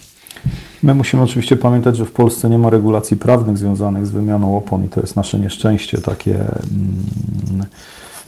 My 0.83 0.95
musimy 0.95 1.23
oczywiście 1.23 1.57
pamiętać, 1.57 1.97
że 1.97 2.05
w 2.05 2.13
Polsce 2.13 2.51
nie 2.51 2.59
ma 2.59 2.71
regulacji 2.71 3.17
prawnych 3.17 3.59
związanych 3.59 4.07
z 4.07 4.11
wymianą 4.11 4.57
opon 4.57 4.85
i 4.85 4.89
to 4.89 5.01
jest 5.01 5.17
nasze 5.17 5.39
nieszczęście 5.39 5.99
takie, 5.99 6.35
mm, 6.35 7.67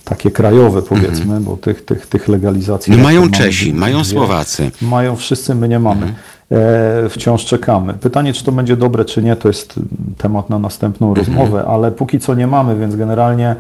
takie 0.05 0.31
krajowe 0.31 0.83
powiedzmy, 0.83 1.23
mhm. 1.23 1.45
bo 1.45 1.57
tych, 1.57 1.85
tych, 1.85 2.07
tych 2.07 2.29
legalizacji... 2.29 2.97
No 2.97 3.03
mają 3.03 3.31
Czesi, 3.31 3.75
mają 3.75 4.05
Słowacy. 4.05 4.71
Mają 4.83 5.17
wszyscy, 5.17 5.55
my 5.55 5.69
nie 5.69 5.79
mamy. 5.79 6.07
Mhm. 6.07 6.15
E, 7.05 7.09
wciąż 7.09 7.45
czekamy. 7.45 7.95
Pytanie, 7.95 8.33
czy 8.33 8.45
to 8.45 8.53
będzie 8.53 8.77
dobre, 8.77 9.05
czy 9.05 9.23
nie, 9.23 9.37
to 9.37 9.49
jest 9.49 9.75
temat 10.19 10.51
na 10.51 10.59
następną 10.59 11.09
mhm. 11.09 11.27
rozmowę, 11.27 11.65
ale 11.65 11.93
póki 11.93 12.19
co 12.19 12.35
nie 12.35 12.47
mamy, 12.47 12.79
więc 12.79 12.97
generalnie 12.97 13.57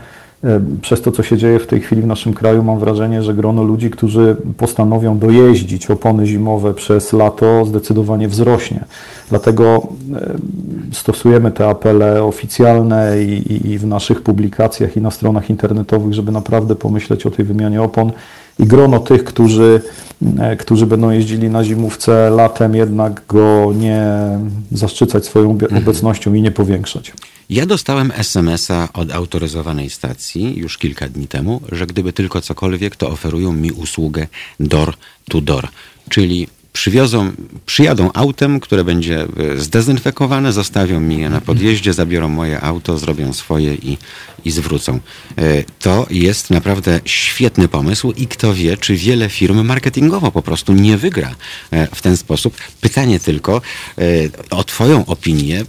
przez 0.83 1.03
to, 1.03 1.13
co 1.13 1.23
się 1.23 1.37
dzieje 1.37 1.59
w 1.59 1.67
tej 1.67 1.81
chwili 1.81 2.03
w 2.03 2.07
naszym 2.07 2.35
kraju, 2.35 2.63
mam 2.63 2.79
wrażenie, 2.79 3.23
że 3.23 3.35
grono 3.35 3.63
ludzi, 3.63 3.91
którzy 3.91 4.37
postanowią 4.57 5.19
dojeździć 5.19 5.91
opony 5.91 6.27
zimowe 6.27 6.75
przez 6.75 7.13
lato, 7.13 7.65
zdecydowanie 7.65 8.29
wzrośnie. 8.29 8.85
Dlatego 9.29 9.89
e, 10.15 10.35
stosujemy 10.93 11.51
te 11.51 11.69
apele 11.69 12.25
oficjalne 12.25 13.23
i, 13.23 13.71
i 13.71 13.79
w 13.79 13.87
naszych 13.87 14.23
publikacjach 14.23 14.97
i 14.97 15.01
na 15.01 15.11
stronach 15.11 15.51
internetowych, 15.51 16.15
żeby 16.15 16.33
naprawdę 16.33 16.75
pomyśleć 16.75 17.27
o 17.27 17.31
tej 17.31 17.45
wymianie 17.45 17.83
opon. 17.83 18.13
I 18.63 18.67
grono 18.67 19.01
tych, 19.01 19.25
którzy, 19.25 19.83
e, 20.39 20.57
którzy 20.57 20.87
będą 20.87 21.11
jeździli 21.11 21.51
na 21.51 21.65
zimówce 21.65 22.31
latem, 22.31 22.75
jednak 22.75 23.23
go 23.29 23.73
nie 23.77 24.11
zaszczycać 24.73 25.25
swoją 25.25 25.51
mhm. 25.51 25.83
obecnością 25.83 26.35
i 26.35 26.43
nie 26.43 26.51
powiększać. 26.51 27.13
Ja 27.51 27.67
dostałem 27.67 28.13
SMS-a 28.17 28.89
od 28.93 29.13
autoryzowanej 29.13 29.91
stacji 29.91 30.57
już 30.59 30.79
kilka 30.79 31.09
dni 31.09 31.29
temu, 31.29 31.61
że 31.73 31.87
gdyby 31.87 32.13
tylko 32.13 32.41
cokolwiek, 32.41 32.97
to 32.97 33.09
oferują 33.11 33.53
mi 33.53 33.73
usługę 33.73 34.27
door 34.61 34.95
to 35.29 35.41
door, 35.41 35.69
czyli 36.09 36.49
przywiozą, 36.73 37.33
przyjadą 37.67 38.11
autem, 38.15 38.61
które 38.61 38.85
będzie 38.85 39.23
e, 39.23 39.59
zdezynfekowane, 39.59 40.53
zostawią 40.53 41.01
mi 41.01 41.19
je 41.19 41.31
na 41.31 41.41
podjeździe, 41.41 41.93
zabiorą 41.93 42.29
moje 42.29 42.61
auto, 42.61 42.99
zrobią 42.99 43.33
swoje 43.33 43.75
i, 43.75 43.99
i 44.45 44.51
zwrócą. 44.51 45.01
E, 45.39 45.65
to 45.79 46.07
jest 46.11 46.51
naprawdę 46.51 47.01
świetny 47.05 47.69
pomysł 47.69 48.13
i 48.13 48.27
kto 48.27 48.55
wie, 48.55 48.77
czy 48.77 48.97
wiele 48.97 49.29
firm 49.29 49.67
marketingowo 49.67 50.33
po 50.33 50.43
prostu 50.43 50.73
nie 50.73 50.99
wygra 50.99 51.35
e, 51.71 51.87
w 51.95 52.03
ten 52.03 52.17
sposób. 52.17 52.57
Pytanie 52.81 53.21
tylko 53.21 53.63
o 54.51 54.65
Twoją 54.65 55.07
opinię. 55.07 55.65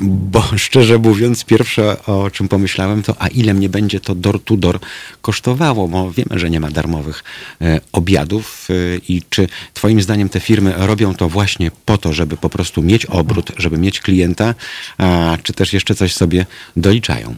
Bo 0.00 0.42
szczerze 0.56 0.98
mówiąc, 0.98 1.44
pierwsze 1.44 1.96
o 2.06 2.30
czym 2.30 2.48
pomyślałem 2.48 3.02
to, 3.02 3.14
a 3.18 3.28
ile 3.28 3.54
mnie 3.54 3.68
będzie 3.68 4.00
to 4.00 4.14
door 4.14 4.44
to 4.44 4.56
door 4.56 4.78
kosztowało, 5.22 5.88
bo 5.88 6.10
wiemy, 6.10 6.38
że 6.38 6.50
nie 6.50 6.60
ma 6.60 6.70
darmowych 6.70 7.24
e, 7.60 7.80
obiadów 7.92 8.68
e, 8.70 8.74
i 9.08 9.22
czy 9.30 9.48
twoim 9.74 10.02
zdaniem 10.02 10.28
te 10.28 10.40
firmy 10.40 10.74
robią 10.76 11.14
to 11.14 11.28
właśnie 11.28 11.70
po 11.84 11.98
to, 11.98 12.12
żeby 12.12 12.36
po 12.36 12.48
prostu 12.48 12.82
mieć 12.82 13.06
obrót, 13.06 13.52
żeby 13.56 13.78
mieć 13.78 14.00
klienta, 14.00 14.54
a 14.98 15.38
czy 15.42 15.52
też 15.52 15.72
jeszcze 15.72 15.94
coś 15.94 16.14
sobie 16.14 16.46
doliczają? 16.76 17.34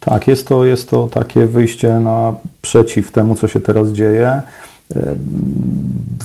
Tak, 0.00 0.28
jest 0.28 0.48
to, 0.48 0.64
jest 0.64 0.90
to 0.90 1.08
takie 1.08 1.46
wyjście 1.46 1.88
naprzeciw 1.88 3.12
temu, 3.12 3.34
co 3.34 3.48
się 3.48 3.60
teraz 3.60 3.92
dzieje. 3.92 4.42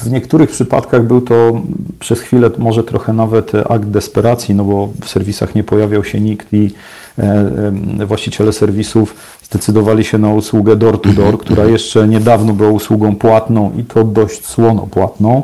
W 0.03 0.11
niektórych 0.11 0.49
przypadkach 0.49 1.03
był 1.03 1.21
to 1.21 1.61
przez 1.99 2.19
chwilę 2.19 2.49
może 2.57 2.83
trochę 2.83 3.13
nawet 3.13 3.51
akt 3.69 3.85
desperacji, 3.85 4.55
no 4.55 4.63
bo 4.63 4.89
w 5.01 5.09
serwisach 5.09 5.55
nie 5.55 5.63
pojawiał 5.63 6.03
się 6.03 6.19
nikt 6.19 6.53
i 6.53 6.71
e, 7.19 8.05
właściciele 8.05 8.53
serwisów 8.53 9.15
zdecydowali 9.43 10.03
się 10.03 10.17
na 10.17 10.33
usługę 10.33 10.75
door 10.75 11.01
to 11.01 11.09
door, 11.09 11.39
która 11.39 11.65
jeszcze 11.65 12.07
niedawno 12.07 12.53
była 12.53 12.69
usługą 12.69 13.15
płatną 13.15 13.71
i 13.77 13.83
to 13.83 14.03
dość 14.03 14.45
słono 14.45 14.81
płatną. 14.81 15.43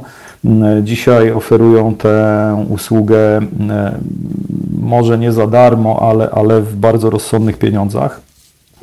Dzisiaj 0.84 1.32
oferują 1.32 1.96
tę 1.96 2.66
usługę 2.70 3.42
może 4.82 5.18
nie 5.18 5.32
za 5.32 5.48
darmo, 5.48 6.10
ale, 6.10 6.30
ale 6.30 6.62
w 6.62 6.76
bardzo 6.76 7.10
rozsądnych 7.10 7.58
pieniądzach. 7.58 8.22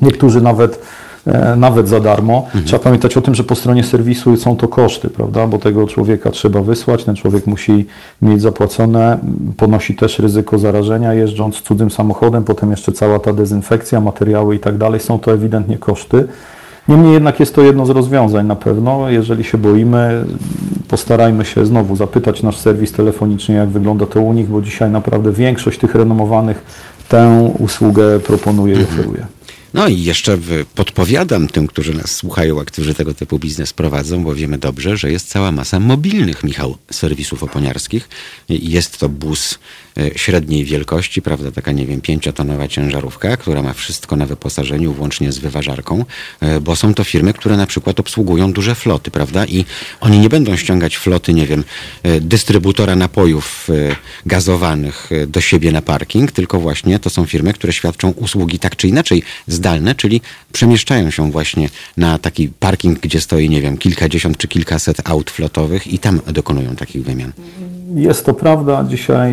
Niektórzy 0.01 0.41
nawet 0.41 0.79
E, 0.79 1.12
nawet 1.57 1.89
za 1.89 2.01
darmo. 2.01 2.43
Mhm. 2.45 2.65
Trzeba 2.65 2.85
pamiętać 2.85 3.17
o 3.17 3.21
tym, 3.21 3.35
że 3.35 3.45
po 3.45 3.55
stronie 3.55 3.85
serwisu 3.85 4.37
są 4.37 4.57
to 4.57 4.69
koszty, 4.69 5.11
prawda? 5.11 5.47
Bo 5.47 5.59
tego 5.59 5.87
człowieka 5.87 6.31
trzeba 6.31 6.61
wysłać, 6.61 7.05
ten 7.05 7.17
człowiek 7.17 7.47
musi 7.47 7.87
mieć 8.23 8.43
zapłacone, 8.43 9.19
ponosi 9.57 9.95
też 9.97 10.19
ryzyko 10.19 10.59
zarażenia 10.59 11.15
jeżdżąc 11.15 11.61
cudzym 11.61 11.91
samochodem, 11.91 12.45
potem 12.45 12.71
jeszcze 12.71 12.93
cała 12.93 13.19
ta 13.19 13.33
dezynfekcja, 13.33 14.01
materiały 14.01 14.57
i 14.57 14.59
tak 14.59 14.79
dalej. 14.79 15.01
Są 15.01 15.19
to 15.19 15.33
ewidentnie 15.33 15.79
koszty. 15.79 16.29
Niemniej 16.89 17.13
jednak 17.13 17.41
jest 17.41 17.55
to 17.55 17.63
jedno 17.63 17.87
z 17.87 17.91
rozwiązań 17.91 18.47
na 18.47 18.57
pewno. 18.57 19.11
Jeżeli 19.11 19.45
się 19.45 19.59
boimy, 19.59 20.25
postarajmy 20.89 21.45
się 21.45 21.67
znowu 21.67 21.97
zapytać 21.97 22.43
nasz 22.43 22.57
serwis 22.57 22.93
telefonicznie, 22.93 23.55
jak 23.55 23.69
wygląda 23.69 24.07
to 24.07 24.21
u 24.21 24.33
nich, 24.33 24.49
bo 24.49 24.63
dzisiaj 24.63 24.91
naprawdę 24.91 25.33
większość 25.33 25.79
tych 25.79 25.95
renomowanych 25.95 26.65
tę 27.09 27.53
usługę 27.59 28.21
proponuje 28.21 28.75
i 28.75 28.83
oferuje. 28.83 29.27
No 29.75 29.89
i 29.89 30.03
jeszcze 30.03 30.39
podpowiadam 30.75 31.49
tym, 31.49 31.67
którzy 31.67 31.95
nas 31.95 32.17
słuchają, 32.17 32.61
a 32.61 32.65
którzy 32.65 32.95
tego 32.95 33.15
typu 33.15 33.39
biznes 33.39 33.73
prowadzą, 33.73 34.25
bo 34.25 34.35
wiemy 34.35 34.59
dobrze, 34.59 34.97
że 34.97 35.13
jest 35.13 35.29
cała 35.29 35.53
masa 35.53 35.81
mobilnych, 35.81 36.45
Michał, 36.45 36.77
serwisów 36.91 37.43
oponiarskich. 37.43 38.09
Jest 38.49 38.99
to 38.99 39.09
bus 39.09 39.59
e, 39.99 40.19
średniej 40.19 40.65
wielkości, 40.65 41.23
prawda, 41.23 41.53
taka, 41.53 41.73
nie 41.73 41.87
wiem, 41.87 42.01
pięciotonowa 42.01 42.69
ciężarówka, 42.69 43.37
która 43.37 43.63
ma 43.63 43.73
wszystko 43.73 44.17
na 44.17 44.27
wyposażeniu, 44.27 44.93
włącznie 44.93 45.33
z 45.33 45.39
wyważarką, 45.39 46.05
e, 46.41 46.61
bo 46.61 46.77
są 46.77 46.95
to 46.95 47.05
firmy, 47.05 47.33
które 47.33 47.57
na 47.57 47.67
przykład 47.67 48.01
obsługują 48.01 48.53
duże 48.53 48.75
floty, 48.75 49.11
prawda, 49.11 49.47
i 49.47 49.65
oni 50.01 50.19
nie 50.19 50.29
będą 50.29 50.57
ściągać 50.57 50.97
floty, 50.97 51.35
nie 51.35 51.47
wiem, 51.47 51.65
e, 52.03 52.21
dystrybutora 52.21 52.97
napojów 52.97 53.69
gazowanych 54.27 55.11
do 55.27 55.41
siebie 55.41 55.73
na 55.73 55.83
parking, 55.83 56.33
tylko 56.33 56.61
właśnie 56.61 56.99
to 56.99 57.11
są 57.11 57.27
firmy, 57.27 57.53
które 57.53 57.73
świadczą 57.73 58.11
usługi 58.11 58.59
tak 58.59 58.77
czy 58.77 58.89
inaczej 58.89 59.23
zdalne, 59.63 59.95
czyli 59.95 60.21
przemieszczają 60.53 61.11
się 61.11 61.31
właśnie 61.31 61.69
na 61.97 62.19
taki 62.19 62.49
parking, 62.49 63.01
gdzie 63.01 63.21
stoi, 63.21 63.49
nie 63.49 63.61
wiem, 63.61 63.79
kilkadziesiąt 63.79 64.37
czy 64.37 64.49
kilkaset 64.49 64.97
aut 65.05 65.31
flotowych 65.31 65.87
i 65.87 65.99
tam 65.99 66.21
dokonują 66.27 66.77
takich 66.77 67.05
wymian. 67.05 67.33
Jest 67.95 68.27
to 68.27 68.35
prawda. 68.35 68.85
Dzisiaj 68.89 69.33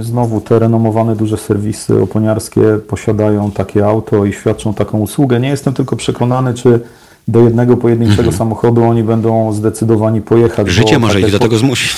znowu 0.00 0.40
te 0.40 0.58
renomowane 0.58 1.16
duże 1.16 1.36
serwisy 1.36 2.02
oponiarskie 2.02 2.60
posiadają 2.88 3.50
takie 3.50 3.86
auto 3.86 4.24
i 4.24 4.32
świadczą 4.32 4.74
taką 4.74 4.98
usługę. 4.98 5.40
Nie 5.40 5.48
jestem 5.48 5.74
tylko 5.74 5.96
przekonany, 5.96 6.54
czy 6.54 6.80
do 7.28 7.40
jednego 7.40 7.76
pojedynczego 7.76 8.22
mhm. 8.22 8.36
samochodu 8.36 8.84
oni 8.84 9.02
będą 9.02 9.52
zdecydowani 9.52 10.20
pojechać. 10.20 10.68
Życie 10.68 10.98
może 10.98 11.20
ich 11.20 11.30
do 11.30 11.38
tego 11.38 11.58
zmusić. 11.58 11.96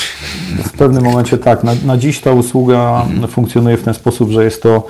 W 0.64 0.72
pewnym 0.72 1.04
momencie 1.04 1.38
tak. 1.38 1.64
Na, 1.64 1.72
na 1.84 1.96
dziś 1.96 2.20
ta 2.20 2.32
usługa 2.32 3.02
mhm. 3.06 3.28
funkcjonuje 3.28 3.76
w 3.76 3.82
ten 3.82 3.94
sposób, 3.94 4.30
że 4.30 4.44
jest 4.44 4.62
to 4.62 4.86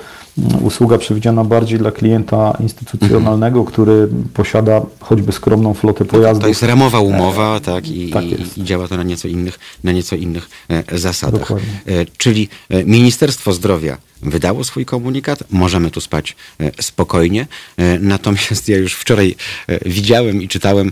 usługa 0.61 0.97
przewidziana 0.97 1.43
bardziej 1.43 1.79
dla 1.79 1.91
klienta 1.91 2.57
instytucjonalnego, 2.59 3.59
mhm. 3.59 3.73
który 3.73 4.07
posiada 4.33 4.81
choćby 4.99 5.31
skromną 5.31 5.73
flotę 5.73 6.05
pojazdów. 6.05 6.41
To 6.41 6.47
jest 6.47 6.63
ramowa 6.63 6.99
umowa, 6.99 7.59
tak, 7.59 7.87
i, 7.87 8.09
tak 8.09 8.23
i, 8.23 8.63
działa 8.63 8.87
to 8.87 8.97
na 8.97 9.03
nieco 9.03 9.27
innych, 9.27 9.59
na 9.83 9.91
nieco 9.91 10.15
innych 10.15 10.49
e, 10.69 10.97
zasadach. 10.97 11.41
Dokładnie. 11.41 11.81
E, 11.85 12.05
czyli 12.17 12.49
e, 12.69 12.83
Ministerstwo 12.83 13.53
Zdrowia 13.53 13.97
wydało 14.23 14.63
swój 14.63 14.85
komunikat, 14.85 15.43
możemy 15.51 15.91
tu 15.91 16.01
spać 16.01 16.35
e, 16.59 16.83
spokojnie. 16.83 17.47
E, 17.77 17.99
natomiast 17.99 18.69
ja 18.69 18.77
już 18.77 18.93
wczoraj 18.93 19.35
e, 19.67 19.89
widziałem 19.89 20.41
i 20.41 20.47
czytałem 20.47 20.91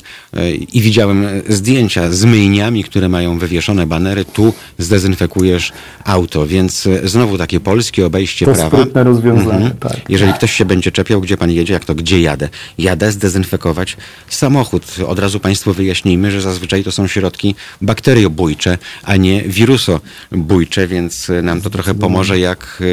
i 0.73 0.81
widziałem 0.81 1.25
zdjęcia 1.49 2.11
z 2.11 2.25
myjniami, 2.25 2.83
które 2.83 3.09
mają 3.09 3.39
wywieszone 3.39 3.85
banery. 3.85 4.25
Tu 4.25 4.53
zdezynfekujesz 4.77 5.71
auto, 6.03 6.47
więc 6.47 6.87
znowu 7.03 7.37
takie 7.37 7.59
polskie 7.59 8.05
obejście 8.05 8.45
to 8.45 8.53
prawa. 8.53 8.85
To 8.85 9.03
rozwiązanie, 9.03 9.65
mhm. 9.65 9.77
tak. 9.77 10.09
Jeżeli 10.09 10.33
ktoś 10.33 10.53
się 10.53 10.65
będzie 10.65 10.91
czepiał, 10.91 11.21
gdzie 11.21 11.37
pan 11.37 11.51
jedzie, 11.51 11.73
jak 11.73 11.85
to 11.85 11.95
gdzie 11.95 12.21
jadę? 12.21 12.49
Jadę 12.77 13.11
zdezynfekować 13.11 13.97
samochód. 14.29 14.95
Od 15.07 15.19
razu 15.19 15.39
państwu 15.39 15.73
wyjaśnijmy, 15.73 16.31
że 16.31 16.41
zazwyczaj 16.41 16.83
to 16.83 16.91
są 16.91 17.07
środki 17.07 17.55
bakteriobójcze, 17.81 18.77
a 19.03 19.15
nie 19.15 19.41
wirusobójcze, 19.41 20.87
więc 20.87 21.31
nam 21.43 21.61
to 21.61 21.69
trochę 21.69 21.95
pomoże, 21.95 22.39
jak 22.39 22.83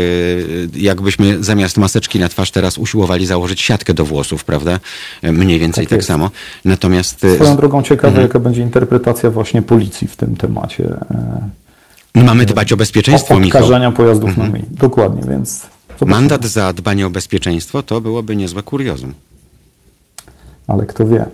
jakbyśmy 0.74 1.44
zamiast 1.44 1.76
maseczki 1.76 2.18
na 2.18 2.28
twarz 2.28 2.50
teraz 2.50 2.78
usiłowali 2.78 3.26
założyć 3.26 3.60
siatkę 3.60 3.94
do 3.94 4.04
włosów, 4.04 4.44
prawda? 4.44 4.80
Mniej 5.22 5.58
więcej 5.58 5.86
tak, 5.86 5.98
tak 5.98 6.04
samo. 6.04 6.30
Natomiast... 6.64 7.24
Y, 7.24 7.34
Swoją 7.34 7.56
drogą 7.56 7.82
ciekawe, 7.82 8.08
mhm. 8.08 8.26
jaka 8.26 8.40
będzie 8.40 8.62
interpretacja 8.62 9.30
właśnie 9.30 9.62
policji 9.62 10.08
w 10.08 10.16
tym 10.16 10.36
temacie. 10.36 10.84
E, 12.14 12.24
Mamy 12.24 12.46
dbać 12.46 12.72
o 12.72 12.76
bezpieczeństwo, 12.76 13.34
o 13.34 13.40
Michał. 13.40 13.92
pojazdów 13.96 14.28
mhm. 14.28 14.52
na 14.52 14.58
Dokładnie, 14.70 15.22
więc... 15.28 15.66
Mandat 16.06 16.44
za 16.44 16.72
dbanie 16.72 17.06
o 17.06 17.10
bezpieczeństwo 17.10 17.82
to 17.82 18.00
byłoby 18.00 18.36
niezłe 18.36 18.62
kuriozum. 18.62 19.14
Ale 20.66 20.86
kto 20.86 21.06
wie. 21.06 21.26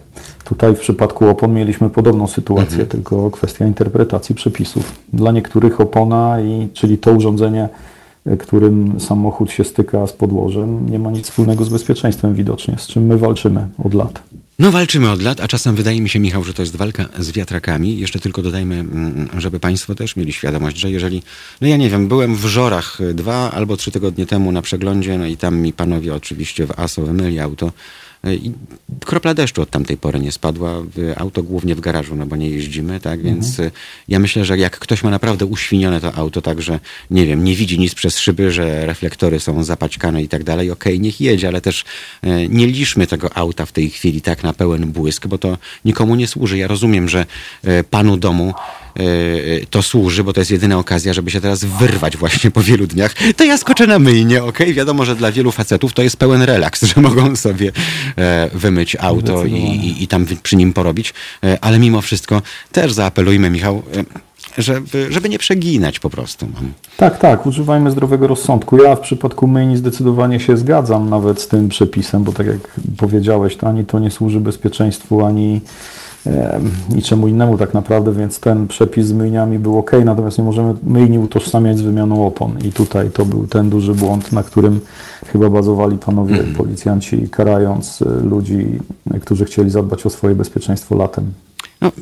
Tutaj 0.45 0.75
w 0.75 0.79
przypadku 0.79 1.29
opon 1.29 1.55
mieliśmy 1.55 1.91
podobną 1.91 2.27
sytuację, 2.27 2.83
mhm. 2.83 2.89
tylko 2.89 3.31
kwestia 3.31 3.67
interpretacji 3.67 4.35
przepisów. 4.35 4.93
Dla 5.13 5.33
niektórych 5.33 5.81
opona, 5.81 6.41
i, 6.41 6.69
czyli 6.75 6.99
to 6.99 7.13
urządzenie 7.13 7.69
którym 8.39 9.01
samochód 9.01 9.51
się 9.51 9.65
styka 9.65 10.07
z 10.07 10.13
podłożem, 10.13 10.91
nie 10.91 10.99
ma 10.99 11.11
nic 11.11 11.29
wspólnego 11.29 11.65
z 11.65 11.69
bezpieczeństwem 11.69 12.35
widocznie, 12.35 12.77
z 12.79 12.87
czym 12.87 13.07
my 13.07 13.19
walczymy 13.19 13.69
od 13.85 13.95
lat. 13.95 14.23
No 14.59 14.71
walczymy 14.71 15.11
od 15.11 15.23
lat, 15.23 15.41
a 15.41 15.49
czasem 15.49 15.75
wydaje 15.75 16.01
mi 16.01 16.09
się, 16.09 16.19
Michał, 16.19 16.45
że 16.45 16.55
to 16.55 16.63
jest 16.63 16.77
walka 16.77 17.05
z 17.19 17.33
wiatrakami. 17.33 17.99
Jeszcze 17.99 18.19
tylko 18.19 18.43
dodajmy, 18.43 18.75
mm, 18.75 19.29
żeby 19.39 19.61
Państwo 19.61 19.95
też 19.95 20.17
mieli 20.17 20.33
świadomość, 20.33 20.77
że 20.77 20.91
jeżeli, 20.91 21.23
no 21.61 21.69
ja 21.69 21.77
nie 21.77 21.91
wiem, 21.91 22.09
byłem 22.09 22.37
w 22.37 22.45
Żorach 22.45 22.99
dwa 23.15 23.51
albo 23.51 23.77
trzy 23.77 23.91
tygodnie 23.91 24.27
temu 24.27 24.53
na 24.53 24.63
przeglądzie, 24.63 25.19
no 25.19 25.27
i 25.27 25.37
tam 25.37 25.57
mi 25.57 25.73
panowie 25.73 26.15
oczywiście 26.15 26.67
w 26.67 26.79
ASO 26.81 27.03
wymyli 27.03 27.41
auto, 27.41 27.73
i 28.31 28.53
kropla 29.05 29.35
deszczu 29.35 29.63
od 29.63 29.71
tamtej 29.71 29.97
pory 29.97 30.21
nie 30.21 30.33
spadła. 30.33 30.83
Auto 31.17 31.43
głównie 31.43 31.75
w 31.75 31.81
garażu, 31.81 32.17
no 32.17 32.27
bo 32.27 32.37
nie 32.37 32.51
jeździmy, 32.51 33.01
tak? 33.01 33.19
Mhm. 33.21 33.35
Więc 33.35 33.51
mhm. 33.51 33.71
ja 34.09 34.19
myślę, 34.19 34.45
że 34.45 34.59
jak 34.59 34.79
ktoś 34.79 35.03
ma 35.03 35.11
naprawdę 35.11 35.47
uświnione 35.47 36.01
to 36.01 36.15
auto, 36.15 36.43
tak, 36.43 36.63
że 36.63 36.81
nie 37.11 37.27
wiem, 37.27 37.45
nie 37.45 37.55
widzi 37.55 37.79
nic 37.79 37.95
przez 37.95 38.19
szyby, 38.19 38.53
że 38.53 38.87
reflektory 38.87 39.41
są 39.41 39.65
zapaćkane 39.65 40.23
i 40.23 40.29
tak 40.29 40.45
dalej, 40.45 40.71
okej, 40.71 40.93
okay, 40.93 41.03
niech 41.03 41.21
jedzie, 41.21 41.49
ale 41.49 41.61
też 41.61 41.85
e, 42.23 42.49
nie 42.49 42.67
liczmy 42.67 43.07
tego 43.07 43.37
auta 43.37 43.67
w 43.67 43.73
tej 43.73 43.91
chwili 43.91 44.23
tak 44.23 44.43
na 44.43 44.53
pełen 44.53 44.93
błysk, 44.93 45.27
bo 45.27 45.39
to 45.39 45.59
nikomu 45.85 46.15
nie 46.15 46.27
służy. 46.27 46.59
Ja 46.59 46.67
rozumiem, 46.69 47.09
że 47.09 47.27
e, 47.65 47.85
panu 47.85 48.17
domu 48.17 48.55
E, 48.55 48.82
to 49.71 49.83
służy, 49.83 50.25
bo 50.25 50.33
to 50.33 50.41
jest 50.41 50.51
jedyna 50.51 50.79
okazja, 50.79 51.13
żeby 51.13 51.31
się 51.31 51.41
teraz 51.41 51.65
wyrwać 51.65 52.17
właśnie 52.17 52.51
po 52.51 52.63
wielu 52.63 52.87
dniach, 52.87 53.15
to 53.37 53.45
ja 53.45 53.57
skoczę 53.57 53.87
na 53.87 53.99
myjnie, 53.99 54.45
ok? 54.45 54.59
Wiadomo, 54.73 55.05
że 55.05 55.17
dla 55.17 55.33
wielu 55.33 55.53
facetów 55.53 55.93
to 55.93 56.03
jest 56.03 56.17
pełen 56.17 56.43
relaks, 56.43 56.83
że 56.95 57.01
mogą 57.01 57.37
sobie 57.37 57.73
e, 58.19 58.51
wymyć 58.55 58.97
auto 59.01 59.45
i, 59.45 59.53
i, 59.53 60.03
i 60.03 60.09
tam 60.09 60.27
przy 60.43 60.57
nim 60.57 60.73
porobić, 60.73 61.15
e, 61.45 61.59
ale 61.61 61.79
mimo 61.79 62.01
wszystko 62.01 62.43
też 62.73 62.93
zaapelujmy, 62.93 63.51
Michał, 63.51 63.83
żeby, 64.59 65.07
żeby 65.11 65.29
nie 65.29 65.39
przeginać 65.39 65.99
po 65.99 66.11
prostu. 66.11 66.47
Tak, 66.97 67.19
tak, 67.19 67.47
używajmy 67.47 67.91
zdrowego 67.91 68.27
rozsądku. 68.27 68.83
Ja 68.83 68.97
w 68.97 69.01
przypadku 69.01 69.47
myjni 69.47 69.77
zdecydowanie 69.77 70.41
się 70.41 70.57
zgadzam 70.57 71.11
nawet 71.11 71.41
z 71.41 71.49
tym 71.49 71.69
przepisem, 71.69 72.25
bo 72.25 72.33
tak 72.33 72.47
jak 72.47 72.81
powiedziałeś, 72.97 73.57
to 73.57 73.69
ani 73.69 73.85
to 73.85 73.99
nie 73.99 74.11
służy 74.11 74.41
bezpieczeństwu, 74.41 75.25
ani 75.25 75.61
niczemu 76.89 77.29
innemu 77.29 77.59
tak 77.59 77.75
naprawdę, 77.75 78.13
więc 78.13 78.41
ten 78.41 78.69
przepis 78.69 79.07
z 79.07 79.13
myjniami 79.13 79.59
był 79.59 79.79
ok, 79.79 79.91
natomiast 80.05 80.39
nie 80.39 80.45
możemy 80.45 80.75
myjni 80.83 81.19
utożsamiać 81.19 81.79
z 81.79 81.81
wymianą 81.81 82.27
opon 82.27 82.59
i 82.65 82.73
tutaj 82.73 83.11
to 83.11 83.25
był 83.25 83.47
ten 83.47 83.71
duży 83.71 83.95
błąd, 83.95 84.33
na 84.33 84.43
którym 84.43 84.81
chyba 85.27 85.51
bazowali 85.51 85.99
panowie 85.99 86.41
mm. 86.41 86.55
policjanci, 86.55 87.29
karając 87.31 88.03
e, 88.03 88.05
ludzi, 88.05 88.67
którzy 89.21 89.45
chcieli 89.45 89.71
zadbać 89.71 90.07
o 90.07 90.11
swoje 90.11 90.35
bezpieczeństwo 90.35 90.97
latem. 90.97 91.33
No. 91.81 91.93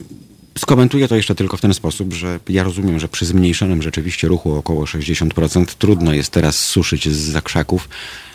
Skomentuję 0.59 1.09
to 1.09 1.17
jeszcze 1.17 1.35
tylko 1.35 1.57
w 1.57 1.61
ten 1.61 1.75
sposób, 1.75 2.13
że 2.13 2.41
ja 2.49 2.63
rozumiem, 2.63 2.99
że 2.99 3.09
przy 3.09 3.27
zmniejszonym 3.27 3.83
rzeczywiście 3.83 4.29
ruchu 4.29 4.55
około 4.55 4.85
60% 4.85 5.65
trudno 5.79 6.13
jest 6.13 6.31
teraz 6.31 6.57
suszyć 6.57 7.09
z 7.09 7.17
zakrzaków 7.17 7.89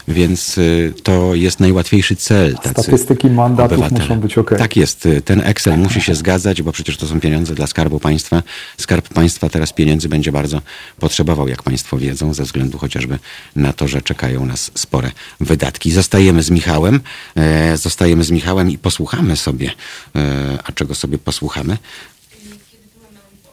więc 0.07 0.57
y, 0.57 0.93
to 1.03 1.35
jest 1.35 1.59
najłatwiejszy 1.59 2.15
cel. 2.15 2.55
Tacy 2.55 2.81
Statystyki 2.81 3.29
mandatów 3.29 3.71
obywatele. 3.71 4.01
muszą 4.01 4.19
być 4.19 4.37
ok. 4.37 4.51
Tak 4.57 4.75
jest. 4.75 5.05
Y, 5.05 5.21
ten 5.21 5.41
Excel 5.41 5.77
musi 5.77 6.01
się 6.01 6.15
zgadzać, 6.15 6.61
bo 6.61 6.71
przecież 6.71 6.97
to 6.97 7.07
są 7.07 7.19
pieniądze 7.19 7.55
dla 7.55 7.67
Skarbu 7.67 7.99
Państwa. 7.99 8.43
Skarb 8.77 9.13
Państwa 9.13 9.49
teraz 9.49 9.73
pieniędzy 9.73 10.09
będzie 10.09 10.31
bardzo 10.31 10.61
potrzebował, 10.99 11.47
jak 11.47 11.63
Państwo 11.63 11.97
wiedzą, 11.97 12.33
ze 12.33 12.43
względu 12.43 12.77
chociażby 12.77 13.19
na 13.55 13.73
to, 13.73 13.87
że 13.87 14.01
czekają 14.01 14.45
nas 14.45 14.71
spore 14.75 15.11
wydatki. 15.39 15.91
Zostajemy 15.91 16.43
z 16.43 16.49
Michałem, 16.49 16.99
e, 17.35 17.77
zostajemy 17.77 18.23
z 18.23 18.31
Michałem 18.31 18.71
i 18.71 18.77
posłuchamy 18.77 19.35
sobie, 19.37 19.71
e, 20.15 20.57
a 20.63 20.71
czego 20.71 20.95
sobie 20.95 21.17
posłuchamy? 21.17 21.77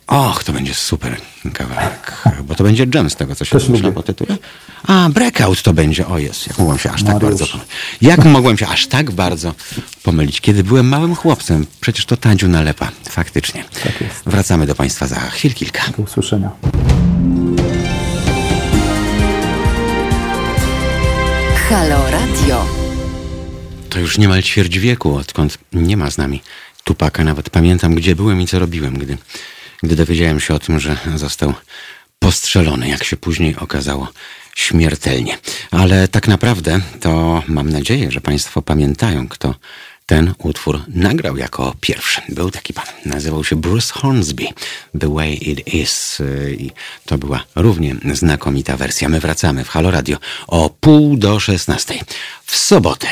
Och, 0.06 0.44
to 0.44 0.52
będzie 0.52 0.74
super 0.74 1.16
kawałek, 1.52 2.22
bo 2.44 2.54
to 2.54 2.64
będzie 2.64 2.86
jam 2.94 3.10
z 3.10 3.16
tego, 3.16 3.34
co 3.34 3.44
się 3.44 3.58
domyśla 3.58 3.92
po 3.92 4.02
tytule. 4.02 4.36
A, 4.86 5.08
breakout 5.08 5.62
to 5.62 5.72
będzie, 5.72 6.06
o 6.06 6.18
jest, 6.18 6.46
jak 6.46 6.58
mogłem 6.58 6.78
się 6.78 6.90
aż 6.90 7.02
tak 7.02 7.18
bardzo 7.18 7.46
pomylić. 7.46 7.68
Jak 8.02 8.24
mogłem 8.24 8.58
się 8.58 8.68
aż 8.68 8.86
tak 8.86 9.10
bardzo 9.10 9.54
pomylić, 10.02 10.40
kiedy 10.40 10.64
byłem 10.64 10.88
małym 10.88 11.14
chłopcem? 11.14 11.66
Przecież 11.80 12.06
to 12.06 12.16
Tadziu 12.16 12.48
nalepa, 12.48 12.90
faktycznie. 13.10 13.64
Tak 13.84 14.00
jest. 14.00 14.22
Wracamy 14.26 14.66
do 14.66 14.74
Państwa 14.74 15.06
za 15.06 15.20
chwil 15.20 15.54
kilka. 15.54 15.82
Do 15.96 16.02
usłyszenia. 16.02 16.50
Halo 21.68 22.10
Radio. 22.10 22.66
To 23.88 23.98
już 23.98 24.18
niemal 24.18 24.42
ćwierć 24.42 24.78
wieku, 24.78 25.14
odkąd 25.16 25.58
nie 25.72 25.96
ma 25.96 26.10
z 26.10 26.18
nami 26.18 26.42
Tupaka. 26.84 27.24
Nawet 27.24 27.50
pamiętam, 27.50 27.94
gdzie 27.94 28.16
byłem 28.16 28.40
i 28.40 28.46
co 28.46 28.58
robiłem, 28.58 28.98
gdy 28.98 29.18
gdy 29.82 29.96
dowiedziałem 29.96 30.40
się 30.40 30.54
o 30.54 30.58
tym, 30.58 30.80
że 30.80 30.96
został 31.16 31.54
postrzelony, 32.18 32.88
jak 32.88 33.04
się 33.04 33.16
później 33.16 33.56
okazało, 33.56 34.08
śmiertelnie. 34.54 35.38
Ale 35.70 36.08
tak 36.08 36.28
naprawdę 36.28 36.80
to 37.00 37.42
mam 37.48 37.70
nadzieję, 37.70 38.10
że 38.10 38.20
Państwo 38.20 38.62
pamiętają, 38.62 39.28
kto 39.28 39.54
ten 40.06 40.34
utwór 40.38 40.80
nagrał 40.88 41.36
jako 41.36 41.74
pierwszy. 41.80 42.22
Był 42.28 42.50
taki 42.50 42.72
pan, 42.72 42.84
nazywał 43.06 43.44
się 43.44 43.56
Bruce 43.56 43.92
Hornsby, 43.92 44.46
The 45.00 45.14
Way 45.14 45.50
It 45.50 45.74
Is 45.74 46.22
i 46.58 46.70
to 47.06 47.18
była 47.18 47.44
równie 47.54 47.96
znakomita 48.12 48.76
wersja. 48.76 49.08
My 49.08 49.20
wracamy 49.20 49.64
w 49.64 49.68
Halo 49.68 49.90
Radio 49.90 50.16
o 50.46 50.70
pół 50.80 51.16
do 51.16 51.40
szesnastej 51.40 52.00
w 52.44 52.56
sobotę. 52.56 53.06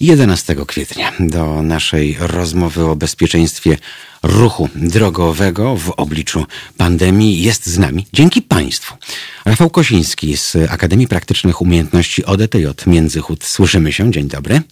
11 0.00 0.56
kwietnia 0.66 1.12
do 1.20 1.62
naszej 1.62 2.16
rozmowy 2.20 2.84
o 2.84 2.96
bezpieczeństwie 2.96 3.78
ruchu 4.22 4.68
drogowego 4.74 5.76
w 5.76 5.90
obliczu 5.90 6.46
pandemii 6.76 7.42
jest 7.42 7.66
z 7.66 7.78
nami 7.78 8.06
dzięki 8.12 8.42
Państwu. 8.42 8.94
Rafał 9.44 9.70
Kosiński 9.70 10.36
z 10.36 10.56
Akademii 10.70 11.08
Praktycznych 11.08 11.62
Umiejętności 11.62 12.24
ODTJ 12.24 12.66
Międzychód. 12.86 13.44
Słyszymy 13.44 13.92
się. 13.92 14.10
Dzień 14.10 14.28
dobry. 14.28 14.62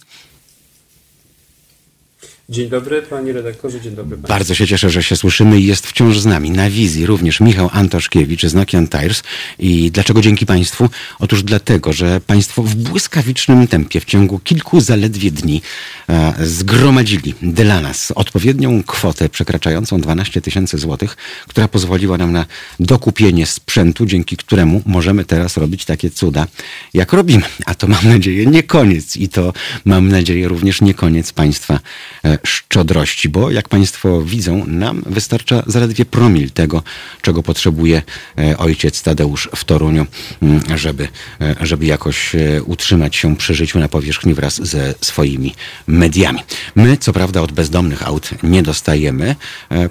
Dzień 2.51 2.69
dobry, 2.69 3.01
panie 3.01 3.33
redaktorze, 3.33 3.81
dzień 3.81 3.95
dobry. 3.95 4.17
Bardzo 4.17 4.55
się 4.55 4.67
cieszę, 4.67 4.89
że 4.89 5.03
się 5.03 5.15
słyszymy 5.15 5.59
i 5.59 5.65
jest 5.65 5.87
wciąż 5.87 6.19
z 6.19 6.25
nami 6.25 6.51
na 6.51 6.69
wizji 6.69 7.05
również 7.05 7.39
Michał 7.39 7.69
Antoszkiewicz 7.73 8.45
z 8.45 8.53
Nokian 8.53 8.87
Tires. 8.87 9.23
I 9.59 9.91
dlaczego 9.91 10.21
dzięki 10.21 10.45
Państwu? 10.45 10.89
Otóż 11.19 11.43
dlatego, 11.43 11.93
że 11.93 12.21
Państwo 12.21 12.63
w 12.63 12.75
błyskawicznym 12.75 13.67
tempie 13.67 13.99
w 13.99 14.05
ciągu 14.05 14.39
kilku 14.39 14.81
zaledwie 14.81 15.31
dni 15.31 15.61
e, 16.09 16.33
zgromadzili 16.39 17.33
dla 17.41 17.81
nas 17.81 18.11
odpowiednią 18.15 18.83
kwotę 18.83 19.29
przekraczającą 19.29 20.01
12 20.01 20.41
tysięcy 20.41 20.77
złotych, 20.77 21.17
która 21.47 21.67
pozwoliła 21.67 22.17
nam 22.17 22.31
na 22.31 22.45
dokupienie 22.79 23.45
sprzętu, 23.45 24.05
dzięki 24.05 24.37
któremu 24.37 24.81
możemy 24.85 25.25
teraz 25.25 25.57
robić 25.57 25.85
takie 25.85 26.09
cuda, 26.09 26.47
jak 26.93 27.13
robimy. 27.13 27.43
A 27.65 27.75
to 27.75 27.87
mam 27.87 28.07
nadzieję 28.07 28.45
nie 28.45 28.63
koniec 28.63 29.17
i 29.17 29.29
to 29.29 29.53
mam 29.85 30.09
nadzieję 30.09 30.47
również 30.47 30.81
nie 30.81 30.93
koniec 30.93 31.33
Państwa 31.33 31.79
e, 32.23 32.40
szczodrości, 32.43 33.29
bo 33.29 33.51
jak 33.51 33.69
Państwo 33.69 34.21
widzą, 34.21 34.65
nam 34.67 35.03
wystarcza 35.05 35.63
zaledwie 35.67 36.05
promil 36.05 36.51
tego, 36.51 36.83
czego 37.21 37.43
potrzebuje 37.43 38.01
e, 38.37 38.57
ojciec 38.57 39.01
Tadeusz 39.01 39.49
w 39.55 39.63
Toruniu, 39.63 40.05
mm, 40.41 40.61
żeby, 40.77 41.07
e, 41.41 41.55
żeby 41.61 41.85
jakoś 41.85 42.35
e, 42.35 42.63
utrzymać 42.63 43.15
się 43.15 43.35
przy 43.35 43.53
życiu 43.53 43.79
na 43.79 43.87
powierzchni 43.87 44.33
wraz 44.33 44.67
ze 44.67 44.93
swoimi 45.01 45.55
mediami. 45.87 46.39
My, 46.75 46.97
co 46.97 47.13
prawda, 47.13 47.41
od 47.41 47.51
bezdomnych 47.51 48.07
aut 48.07 48.29
nie 48.43 48.63
dostajemy. 48.63 49.35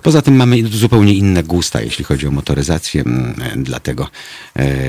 Poza 0.02 0.22
tym 0.22 0.36
mamy 0.36 0.68
zupełnie 0.68 1.14
inne 1.14 1.42
gusta, 1.42 1.80
jeśli 1.82 2.04
chodzi 2.04 2.26
o 2.26 2.30
motoryzację, 2.30 3.02
mm, 3.02 3.34
dlatego 3.56 4.08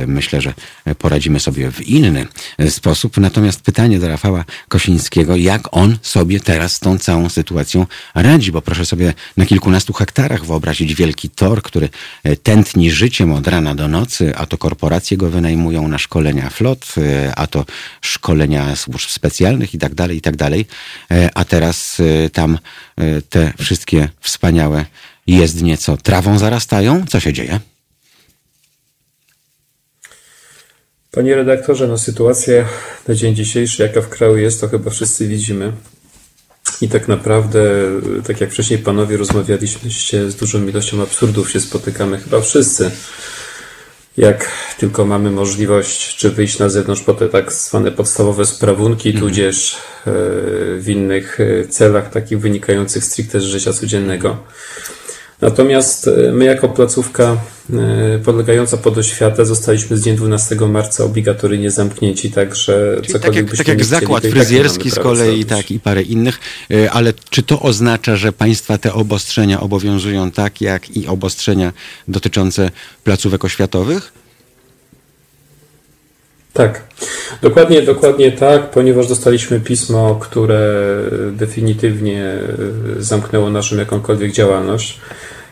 myślę, 0.08 0.41
że 0.41 0.54
poradzimy 0.97 1.39
sobie 1.39 1.71
w 1.71 1.82
inny 1.88 2.28
sposób. 2.69 3.17
Natomiast 3.17 3.62
pytanie 3.62 4.00
do 4.00 4.08
Rafała 4.08 4.45
Kosińskiego, 4.67 5.36
jak 5.36 5.62
on 5.71 5.97
sobie 6.02 6.39
teraz 6.39 6.80
tą 6.80 6.97
całą 6.97 7.30
sytuacją 7.30 7.40
sytuacją 7.41 7.86
radzi, 8.15 8.51
bo 8.51 8.62
proszę 8.62 8.86
sobie 8.86 9.13
na 9.38 9.45
kilkunastu 9.45 9.93
hektarach 9.93 10.45
wyobrazić 10.45 10.95
wielki 10.95 11.30
tor, 11.30 11.62
który 11.62 11.89
e, 12.23 12.36
tętni 12.36 12.91
życiem 12.91 13.32
od 13.32 13.47
rana 13.47 13.75
do 13.75 13.88
nocy, 13.88 14.36
a 14.36 14.45
to 14.45 14.58
korporacje 14.58 15.17
go 15.17 15.30
wynajmują 15.30 15.88
na 15.88 15.97
szkolenia 15.97 16.49
flot, 16.49 16.86
e, 16.97 17.36
a 17.36 17.47
to 17.47 17.65
szkolenia 18.01 18.75
służb 18.75 19.10
specjalnych 19.10 19.73
i 19.73 19.77
tak 19.77 19.93
dalej, 19.95 20.17
i 20.17 20.21
tak 20.21 20.36
dalej. 20.36 20.65
E, 21.12 21.30
a 21.34 21.45
teraz 21.45 22.01
tam 22.34 22.60
te 23.30 23.54
wszystkie 23.58 24.10
wspaniałe 24.19 24.86
jezdnie 25.27 25.77
co 25.77 25.97
trawą 25.97 26.39
zarastają. 26.39 27.06
Co 27.10 27.19
się 27.19 27.34
dzieje? 27.34 27.60
Panie 31.12 31.36
redaktorze, 31.36 31.88
no 31.88 31.97
sytuacja 31.97 32.65
na 33.08 33.15
dzień 33.15 33.36
dzisiejszy, 33.36 33.84
jaka 33.84 34.01
w 34.01 34.10
kraju 34.10 34.38
jest, 34.38 34.62
to 34.62 34.67
chyba 34.67 34.89
wszyscy 34.89 35.27
widzimy. 35.27 35.73
I 36.82 36.89
tak 36.89 37.08
naprawdę, 37.08 37.62
tak 38.28 38.41
jak 38.41 38.52
wcześniej 38.52 38.80
panowie 38.80 39.17
rozmawialiśmy, 39.17 39.89
z 40.30 40.36
dużą 40.36 40.67
ilością 40.67 41.02
absurdów 41.02 41.52
się 41.52 41.60
spotykamy 41.60 42.17
chyba 42.17 42.41
wszyscy. 42.41 42.91
Jak 44.17 44.52
tylko 44.78 45.06
mamy 45.06 45.32
możliwość, 45.32 46.17
czy 46.17 46.30
wyjść 46.30 46.60
na 46.60 46.70
zewnątrz 46.70 47.02
po 47.02 47.13
te 47.13 47.30
tak 47.30 47.54
zwane 47.54 47.91
podstawowe 47.91 48.46
sprawunki, 48.46 49.10
mm. 49.10 49.22
tudzież 49.22 49.76
e, 49.76 49.80
w 50.78 50.86
innych 50.88 51.39
e, 51.39 51.67
celach 51.67 52.10
takich 52.10 52.39
wynikających 52.39 53.04
stricte 53.04 53.39
z 53.39 53.44
życia 53.44 53.74
codziennego. 53.74 54.38
Natomiast 55.41 56.08
e, 56.08 56.32
my 56.32 56.45
jako 56.45 56.69
placówka 56.69 57.38
e, 57.73 58.19
podlegająca 58.19 58.77
pod 58.77 58.97
oświatę 58.97 59.45
zostaliśmy 59.45 59.97
z 59.97 60.01
dnia 60.01 60.13
12 60.13 60.56
marca 60.56 61.04
obligatoryjnie 61.04 61.71
zamknięci, 61.71 62.32
także 62.32 62.97
Czyli 63.04 63.19
tak 63.19 63.36
jak, 63.36 63.58
tak 63.58 63.67
jak 63.67 63.86
zakład 63.86 64.23
tak 64.23 64.32
fryzjerski 64.32 64.91
z 64.91 64.99
kolei 64.99 65.45
tak 65.45 65.71
i 65.71 65.80
parę 65.80 66.01
innych, 66.01 66.39
e, 66.71 66.91
ale 66.91 67.13
czy 67.30 67.43
to 67.43 67.60
oznacza, 67.60 68.15
że 68.15 68.32
państwa 68.32 68.77
te 68.77 68.93
obostrzenia 68.93 69.60
obowiązują 69.60 70.32
tak 70.32 70.62
jak 70.62 70.97
i 70.97 71.08
obostrzenia 71.08 71.73
dotyczące 72.08 72.71
placówek 73.04 73.45
oświatowych? 73.45 74.13
Tak, 76.54 76.84
dokładnie, 77.41 77.82
dokładnie 77.82 78.32
tak, 78.32 78.71
ponieważ 78.71 79.08
dostaliśmy 79.08 79.60
pismo, 79.60 80.15
które 80.15 80.84
definitywnie 81.32 82.34
zamknęło 82.97 83.49
naszą 83.49 83.77
jakąkolwiek 83.77 84.32
działalność. 84.32 84.99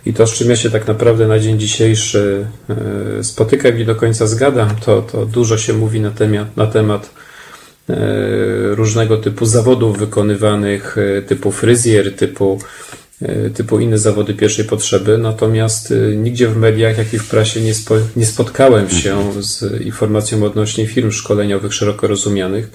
I 0.06 0.14
to, 0.14 0.28
z 0.28 0.34
czym 0.34 0.50
ja 0.50 0.56
się 0.56 0.70
tak 0.70 0.88
naprawdę 0.88 1.28
na 1.28 1.40
dzień 1.40 1.60
dzisiejszy 1.60 2.48
e, 2.70 3.24
spotykam 3.24 3.80
i 3.80 3.86
do 3.86 3.96
końca 3.96 4.28
zgadam, 4.28 4.76
to, 4.86 5.02
to 5.02 5.26
dużo 5.26 5.58
się 5.58 5.74
mówi 5.74 6.02
na 6.02 6.12
temat, 6.12 6.58
na 6.58 6.68
temat 6.68 7.10
e, 7.90 7.96
różnego 8.76 9.18
typu 9.18 9.46
zawodów 9.46 9.98
wykonywanych, 9.98 10.98
e, 10.98 11.22
typu 11.22 11.52
fryzjer, 11.52 12.16
typu, 12.16 12.60
typu 13.54 13.80
inne 13.80 13.98
zawody 13.98 14.34
pierwszej 14.34 14.66
potrzeby. 14.66 15.18
Natomiast 15.18 15.94
nigdzie 16.16 16.48
w 16.48 16.58
mediach, 16.58 16.98
jak 16.98 17.14
i 17.14 17.20
w 17.20 17.30
prasie 17.30 17.62
nie, 17.62 17.74
spo, 17.74 17.96
nie 18.16 18.26
spotkałem 18.26 18.90
się 18.90 19.44
z 19.44 19.82
informacją 19.82 20.44
odnośnie 20.44 20.88
firm 20.88 21.12
szkoleniowych 21.12 21.74
szeroko 21.74 22.08
rozumianych 22.08 22.70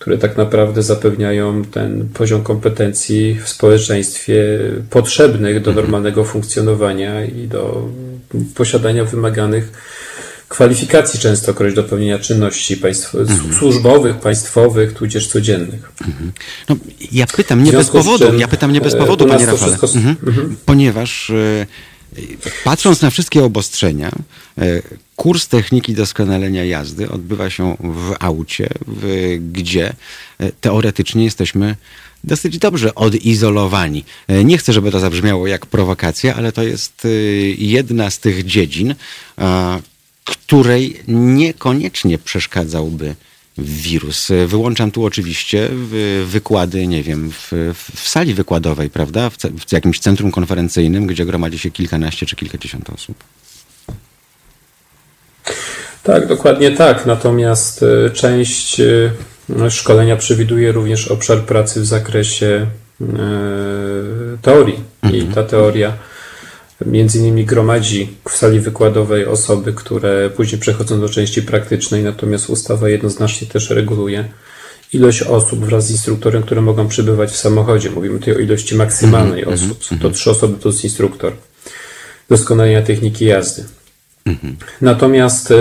które 0.00 0.18
tak 0.18 0.36
naprawdę 0.36 0.82
zapewniają 0.82 1.64
ten 1.64 2.08
poziom 2.14 2.42
kompetencji 2.42 3.40
w 3.44 3.48
społeczeństwie 3.48 4.58
potrzebnych 4.90 5.62
do 5.62 5.70
mhm. 5.70 5.76
normalnego 5.76 6.24
funkcjonowania 6.24 7.24
i 7.24 7.48
do 7.48 7.88
posiadania 8.54 9.04
wymaganych 9.04 9.72
kwalifikacji 10.48 11.20
częstokroć 11.20 11.74
do 11.74 11.84
pełnienia 11.84 12.18
czynności 12.18 12.76
państw, 12.76 13.14
mhm. 13.14 13.54
służbowych, 13.54 14.16
państwowych, 14.16 14.92
tudzież 14.92 15.26
codziennych. 15.26 15.92
Mhm. 16.06 16.32
No, 16.68 16.76
ja 17.12 17.26
pytam 17.26 17.64
nie 17.64 17.72
bez 17.72 17.88
powodu, 17.88 18.26
czym, 18.26 18.40
ja 18.40 18.48
pytam 18.48 18.72
nie 18.72 18.80
bez 18.80 18.94
e, 18.94 18.96
powodu, 18.96 19.26
panie 19.26 19.46
Rafale, 19.46 19.76
wszystko... 19.76 19.98
mhm. 19.98 20.16
mhm. 20.26 20.56
ponieważ 20.66 21.30
e, 21.30 21.66
patrząc 22.64 23.02
na 23.02 23.10
wszystkie 23.10 23.44
obostrzenia, 23.44 24.10
e, 24.58 24.82
kurs 25.16 25.48
techniki 25.48 25.94
doskonalenia 25.94 26.64
jazdy 26.64 27.10
odbywa 27.10 27.50
się 27.50 27.76
w 27.80 28.14
aucie, 28.20 28.68
w, 28.86 29.36
gdzie 29.52 29.92
e, 30.38 30.52
teoretycznie 30.60 31.24
jesteśmy 31.24 31.76
dosyć 32.24 32.58
dobrze 32.58 32.94
odizolowani. 32.94 34.04
E, 34.28 34.44
nie 34.44 34.58
chcę, 34.58 34.72
żeby 34.72 34.90
to 34.90 35.00
zabrzmiało 35.00 35.46
jak 35.46 35.66
prowokacja, 35.66 36.34
ale 36.34 36.52
to 36.52 36.62
jest 36.62 37.06
jedna 37.58 38.10
z 38.10 38.18
tych 38.18 38.44
dziedzin, 38.44 38.94
której 40.24 41.00
niekoniecznie 41.08 42.18
przeszkadzałby 42.18 43.14
wirus. 43.60 44.28
Wyłączam 44.46 44.90
tu 44.90 45.04
oczywiście 45.04 45.68
wykłady, 46.24 46.86
nie 46.86 47.02
wiem, 47.02 47.30
w, 47.30 47.52
w 47.94 48.08
sali 48.08 48.34
wykładowej, 48.34 48.90
prawda? 48.90 49.30
W, 49.30 49.36
w 49.36 49.72
jakimś 49.72 49.98
centrum 49.98 50.30
konferencyjnym, 50.30 51.06
gdzie 51.06 51.26
gromadzi 51.26 51.58
się 51.58 51.70
kilkanaście 51.70 52.26
czy 52.26 52.36
kilkadziesiąt 52.36 52.90
osób. 52.90 53.16
Tak, 56.02 56.26
dokładnie 56.26 56.70
tak. 56.70 57.06
Natomiast 57.06 57.82
e, 57.82 58.10
część 58.10 58.80
e, 58.80 59.70
szkolenia 59.70 60.16
przewiduje 60.16 60.72
również 60.72 61.08
obszar 61.08 61.40
pracy 61.40 61.80
w 61.80 61.86
zakresie 61.86 62.66
e, 63.00 63.06
teorii. 64.42 64.80
I 65.02 65.20
mhm. 65.20 65.32
ta 65.34 65.42
teoria 65.42 65.92
między 66.86 67.18
innymi 67.18 67.44
gromadzi 67.44 68.08
w 68.28 68.36
sali 68.36 68.60
wykładowej 68.60 69.26
osoby, 69.26 69.72
które 69.72 70.30
później 70.30 70.60
przechodzą 70.60 71.00
do 71.00 71.08
części 71.08 71.42
praktycznej, 71.42 72.02
natomiast 72.02 72.50
ustawa 72.50 72.88
jednoznacznie 72.88 73.46
też 73.46 73.70
reguluje 73.70 74.24
ilość 74.92 75.22
osób 75.22 75.64
wraz 75.64 75.86
z 75.86 75.90
instruktorem, 75.90 76.42
które 76.42 76.62
mogą 76.62 76.88
przybywać 76.88 77.30
w 77.30 77.36
samochodzie. 77.36 77.90
Mówimy 77.90 78.18
tutaj 78.18 78.34
o 78.36 78.38
ilości 78.38 78.74
maksymalnej 78.74 79.42
mm 79.42 79.54
-hmm, 79.54 79.64
osób. 79.64 79.82
Mm 79.92 80.00
-hmm. 80.00 80.02
To 80.02 80.10
trzy 80.10 80.30
osoby 80.30 80.58
plus 80.58 80.84
instruktor. 80.84 81.32
Doskonalenia 82.28 82.82
techniki 82.82 83.24
jazdy. 83.24 83.64
Natomiast 84.80 85.50
e, 85.50 85.54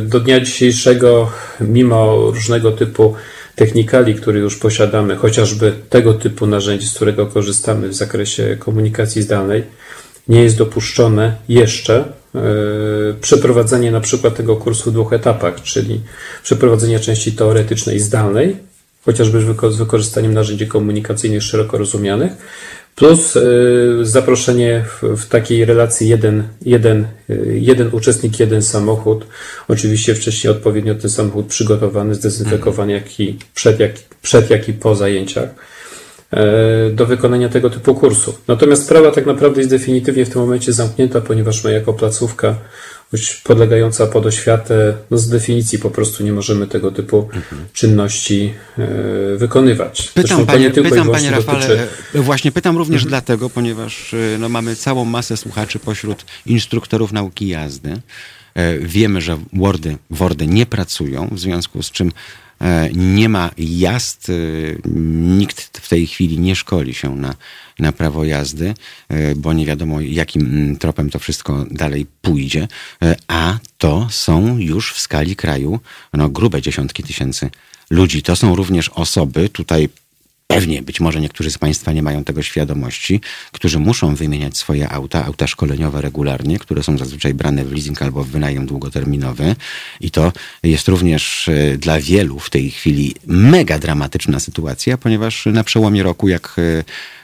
do 0.00 0.20
dnia 0.20 0.40
dzisiejszego, 0.40 1.30
mimo 1.60 2.30
różnego 2.30 2.72
typu 2.72 3.14
technikali, 3.54 4.14
które 4.14 4.38
już 4.38 4.56
posiadamy, 4.56 5.16
chociażby 5.16 5.72
tego 5.88 6.14
typu 6.14 6.46
narzędzi, 6.46 6.86
z 6.86 6.94
którego 6.94 7.26
korzystamy 7.26 7.88
w 7.88 7.94
zakresie 7.94 8.56
komunikacji 8.58 9.22
zdalnej, 9.22 9.64
nie 10.28 10.42
jest 10.42 10.58
dopuszczone 10.58 11.36
jeszcze 11.48 12.04
e, 12.34 12.40
przeprowadzenie 13.20 13.90
na 13.90 14.00
przykład 14.00 14.36
tego 14.36 14.56
kursu 14.56 14.90
w 14.90 14.94
dwóch 14.94 15.12
etapach, 15.12 15.62
czyli 15.62 16.00
przeprowadzenie 16.42 17.00
części 17.00 17.32
teoretycznej 17.32 18.00
zdalnej, 18.00 18.56
chociażby 19.04 19.40
z 19.70 19.76
wykorzystaniem 19.76 20.34
narzędzi 20.34 20.66
komunikacyjnych 20.66 21.42
szeroko 21.42 21.78
rozumianych, 21.78 22.32
Plus 22.98 23.36
y, 23.36 23.98
zaproszenie 24.02 24.84
w, 25.16 25.26
takiej 25.26 25.64
relacji 25.64 26.08
jeden, 26.08 26.48
jeden, 26.62 27.06
y, 27.30 27.58
jeden 27.60 27.88
uczestnik, 27.92 28.40
jeden 28.40 28.62
samochód. 28.62 29.26
Oczywiście 29.68 30.14
wcześniej 30.14 30.50
odpowiednio 30.50 30.94
ten 30.94 31.10
samochód 31.10 31.46
przygotowany, 31.46 32.14
zdezynfekowany 32.14 32.92
jak 32.92 33.20
i 33.20 33.38
przed, 33.54 33.80
jak, 33.80 33.92
przed, 34.22 34.50
jak 34.50 34.68
i 34.68 34.72
po 34.72 34.94
zajęciach 34.94 35.48
e, 35.48 35.54
do 36.92 37.06
wykonania 37.06 37.48
tego 37.48 37.70
typu 37.70 37.94
kursu. 37.94 38.34
Natomiast 38.48 38.84
sprawa 38.84 39.10
tak 39.10 39.26
naprawdę 39.26 39.60
jest 39.60 39.70
definitywnie 39.70 40.24
w 40.24 40.30
tym 40.30 40.40
momencie 40.40 40.72
zamknięta, 40.72 41.20
ponieważ 41.20 41.64
my 41.64 41.72
jako 41.72 41.92
placówka 41.92 42.54
podlegająca 43.44 44.06
pod 44.06 44.26
oświatę, 44.26 44.94
no 45.10 45.18
z 45.18 45.28
definicji 45.28 45.78
po 45.78 45.90
prostu 45.90 46.24
nie 46.24 46.32
możemy 46.32 46.66
tego 46.66 46.90
typu 46.90 47.28
mhm. 47.34 47.64
czynności 47.72 48.54
e, 48.78 48.86
wykonywać. 49.36 50.10
Pytam, 50.14 50.46
panie, 50.46 50.70
pytam 50.70 51.10
panie 51.10 51.30
Rafale, 51.30 51.60
dotyczy... 51.60 51.88
E, 52.14 52.20
właśnie 52.20 52.52
pytam 52.52 52.78
również 52.78 53.02
mhm. 53.02 53.08
dlatego, 53.08 53.50
ponieważ 53.50 54.14
e, 54.14 54.38
no, 54.38 54.48
mamy 54.48 54.76
całą 54.76 55.04
masę 55.04 55.36
słuchaczy 55.36 55.78
pośród 55.78 56.24
instruktorów 56.46 57.12
nauki 57.12 57.48
jazdy. 57.48 58.00
Wiemy, 58.80 59.20
że 59.20 59.38
Wordy, 59.52 59.96
Wordy 60.10 60.46
nie 60.46 60.66
pracują, 60.66 61.28
w 61.32 61.38
związku 61.38 61.82
z 61.82 61.90
czym 61.90 62.12
nie 62.94 63.28
ma 63.28 63.50
jazd, 63.58 64.32
nikt 65.38 65.78
w 65.78 65.88
tej 65.88 66.06
chwili 66.06 66.38
nie 66.38 66.56
szkoli 66.56 66.94
się 66.94 67.16
na 67.16 67.34
na 67.78 67.92
prawo 67.92 68.24
jazdy, 68.24 68.74
e, 69.08 69.34
bo 69.34 69.52
nie 69.52 69.66
wiadomo 69.66 70.00
jakim 70.00 70.42
mm, 70.42 70.76
tropem 70.76 71.10
to 71.10 71.18
wszystko 71.18 71.66
dalej 71.70 72.06
pójdzie, 72.22 72.68
e, 73.02 73.16
a 73.28 73.58
to 73.78 74.06
są 74.10 74.58
już 74.58 74.92
w 74.92 75.00
skali 75.00 75.36
kraju 75.36 75.80
no, 76.12 76.28
grube 76.28 76.62
dziesiątki 76.62 77.02
tysięcy 77.02 77.50
ludzi. 77.90 78.22
To 78.22 78.36
są 78.36 78.56
również 78.56 78.88
osoby, 78.88 79.48
tutaj 79.48 79.88
Pewnie, 80.52 80.82
być 80.82 81.00
może 81.00 81.20
niektórzy 81.20 81.50
z 81.50 81.58
Państwa 81.58 81.92
nie 81.92 82.02
mają 82.02 82.24
tego 82.24 82.42
świadomości, 82.42 83.20
którzy 83.52 83.78
muszą 83.78 84.14
wymieniać 84.14 84.56
swoje 84.56 84.88
auta, 84.88 85.24
auta 85.24 85.46
szkoleniowe 85.46 86.00
regularnie, 86.00 86.58
które 86.58 86.82
są 86.82 86.98
zazwyczaj 86.98 87.34
brane 87.34 87.64
w 87.64 87.72
leasing 87.72 88.02
albo 88.02 88.24
w 88.24 88.28
wynajem 88.28 88.66
długoterminowy. 88.66 89.56
I 90.00 90.10
to 90.10 90.32
jest 90.62 90.88
również 90.88 91.48
e, 91.48 91.76
dla 91.78 92.00
wielu 92.00 92.38
w 92.38 92.50
tej 92.50 92.70
chwili 92.70 93.14
mega 93.26 93.78
dramatyczna 93.78 94.40
sytuacja, 94.40 94.98
ponieważ 94.98 95.46
na 95.46 95.64
przełomie 95.64 96.02
roku, 96.02 96.28
jak 96.28 96.56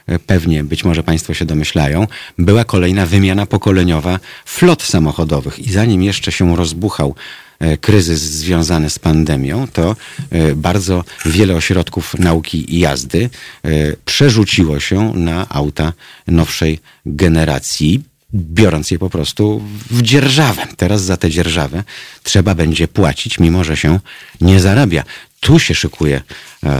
e, 0.07 0.19
pewnie 0.19 0.63
być 0.63 0.83
może 0.83 1.03
Państwo 1.03 1.33
się 1.33 1.45
domyślają, 1.45 2.07
była 2.37 2.63
kolejna 2.63 3.05
wymiana 3.05 3.45
pokoleniowa 3.45 4.19
flot 4.45 4.83
samochodowych. 4.83 5.59
I 5.59 5.71
zanim 5.71 6.03
jeszcze 6.03 6.31
się 6.31 6.55
rozbuchał 6.55 7.15
E, 7.15 7.44
kryzys 7.81 8.21
związany 8.21 8.89
z 8.89 8.99
pandemią, 8.99 9.67
to 9.67 9.95
e, 10.29 10.55
bardzo 10.55 11.03
wiele 11.25 11.55
ośrodków 11.55 12.13
nauki 12.19 12.75
i 12.75 12.79
jazdy 12.79 13.29
e, 13.63 13.69
przerzuciło 14.05 14.79
się 14.79 15.13
na 15.13 15.49
auta 15.49 15.93
nowszej 16.27 16.79
generacji 17.05 18.03
biorąc 18.33 18.91
je 18.91 18.99
po 18.99 19.09
prostu 19.09 19.61
w 19.91 20.01
dzierżawę. 20.01 20.67
Teraz 20.77 21.01
za 21.01 21.17
tę 21.17 21.29
dzierżawę 21.29 21.83
trzeba 22.23 22.55
będzie 22.55 22.87
płacić, 22.87 23.39
mimo 23.39 23.63
że 23.63 23.77
się 23.77 23.99
nie 24.41 24.59
zarabia. 24.59 25.03
Tu 25.39 25.59
się 25.59 25.75
szykuje 25.75 26.21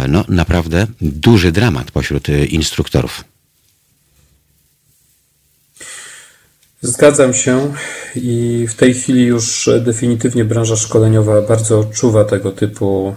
no, 0.07 0.25
naprawdę 0.29 0.87
duży 1.01 1.51
dramat 1.51 1.91
pośród 1.91 2.27
instruktorów. 2.49 3.23
Zgadzam 6.85 7.33
się 7.33 7.73
i 8.15 8.65
w 8.69 8.75
tej 8.75 8.93
chwili 8.93 9.25
już 9.25 9.69
definitywnie 9.81 10.45
branża 10.45 10.75
szkoleniowa 10.75 11.41
bardzo 11.41 11.79
odczuwa 11.79 12.25
tego 12.25 12.51
typu 12.51 13.13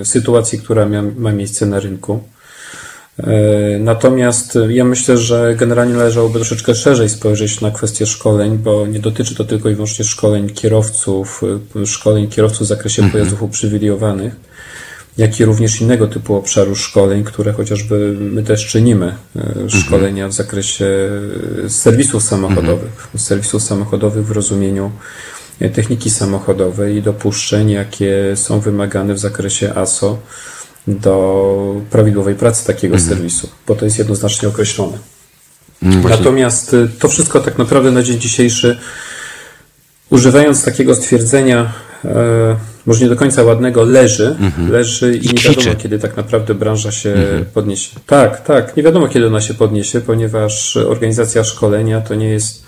e, 0.00 0.04
sytuacji, 0.04 0.58
która 0.58 0.88
ma 1.16 1.32
miejsce 1.32 1.66
na 1.66 1.80
rynku. 1.80 2.20
E, 3.18 3.78
natomiast 3.78 4.58
ja 4.68 4.84
myślę, 4.84 5.18
że 5.18 5.54
generalnie 5.58 5.94
należałoby 5.94 6.38
troszeczkę 6.38 6.74
szerzej 6.74 7.08
spojrzeć 7.08 7.60
na 7.60 7.70
kwestię 7.70 8.06
szkoleń, 8.06 8.58
bo 8.58 8.86
nie 8.86 8.98
dotyczy 9.00 9.34
to 9.34 9.44
tylko 9.44 9.68
i 9.68 9.74
wyłącznie 9.74 10.04
szkoleń 10.04 10.50
kierowców, 10.50 11.42
e, 11.82 11.86
szkoleń 11.86 12.28
kierowców 12.28 12.62
w 12.66 12.68
zakresie 12.68 13.02
mhm. 13.02 13.12
pojazdów 13.12 13.42
uprzywilejowanych 13.42 14.45
jak 15.18 15.40
i 15.40 15.44
również 15.44 15.80
innego 15.80 16.06
typu 16.06 16.34
obszaru 16.34 16.74
szkoleń, 16.74 17.24
które 17.24 17.52
chociażby 17.52 18.16
my 18.20 18.42
też 18.42 18.66
czynimy. 18.66 19.16
E. 19.36 19.70
Szkolenia 19.70 20.28
w 20.28 20.32
zakresie 20.32 21.10
e, 21.64 21.70
serwisów 21.70 22.22
samochodowych. 22.22 22.92
Mhm. 23.04 23.18
Serwisów 23.18 23.62
samochodowych 23.62 24.26
w 24.26 24.30
rozumieniu 24.30 24.90
e, 25.60 25.68
techniki 25.68 26.10
samochodowej 26.10 26.96
i 26.96 27.02
dopuszczeń, 27.02 27.70
jakie 27.70 28.36
są 28.36 28.60
wymagane 28.60 29.14
w 29.14 29.18
zakresie 29.18 29.74
ASO 29.74 30.18
do 30.86 31.80
prawidłowej 31.90 32.34
pracy 32.34 32.66
takiego 32.66 32.96
mhm. 32.96 33.14
serwisu, 33.14 33.48
bo 33.66 33.74
to 33.74 33.84
jest 33.84 33.98
jednoznacznie 33.98 34.48
określone. 34.48 34.98
Właśnie. 35.82 36.10
Natomiast 36.10 36.76
to 36.98 37.08
wszystko 37.08 37.40
tak 37.40 37.58
naprawdę 37.58 37.92
na 37.92 38.02
dzień 38.02 38.18
dzisiejszy, 38.18 38.78
używając 40.10 40.64
takiego 40.64 40.94
stwierdzenia, 40.94 41.72
może 42.86 43.04
nie 43.04 43.08
do 43.08 43.16
końca 43.16 43.42
ładnego, 43.42 43.84
leży, 43.84 44.36
mhm. 44.40 44.72
leży 44.72 45.16
i, 45.16 45.26
I 45.26 45.34
nie 45.34 45.42
wiadomo, 45.42 45.76
kiedy 45.76 45.98
tak 45.98 46.16
naprawdę 46.16 46.54
branża 46.54 46.92
się 46.92 47.10
mhm. 47.10 47.44
podniesie. 47.44 47.96
Tak, 48.06 48.44
tak, 48.44 48.76
nie 48.76 48.82
wiadomo, 48.82 49.08
kiedy 49.08 49.26
ona 49.26 49.40
się 49.40 49.54
podniesie, 49.54 50.00
ponieważ 50.00 50.76
organizacja 50.76 51.44
szkolenia 51.44 52.00
to 52.00 52.14
nie 52.14 52.28
jest 52.28 52.66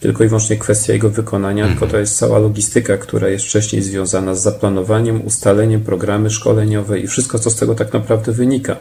tylko 0.00 0.24
i 0.24 0.28
wyłącznie 0.28 0.56
kwestia 0.56 0.92
jego 0.92 1.10
wykonania, 1.10 1.64
mhm. 1.64 1.78
tylko 1.78 1.92
to 1.92 2.00
jest 2.00 2.18
cała 2.18 2.38
logistyka, 2.38 2.96
która 2.96 3.28
jest 3.28 3.44
wcześniej 3.44 3.82
związana 3.82 4.34
z 4.34 4.42
zaplanowaniem, 4.42 5.26
ustaleniem, 5.26 5.80
programy 5.80 6.30
szkoleniowe 6.30 6.98
i 6.98 7.06
wszystko, 7.06 7.38
co 7.38 7.50
z 7.50 7.56
tego 7.56 7.74
tak 7.74 7.92
naprawdę 7.92 8.32
wynika. 8.32 8.76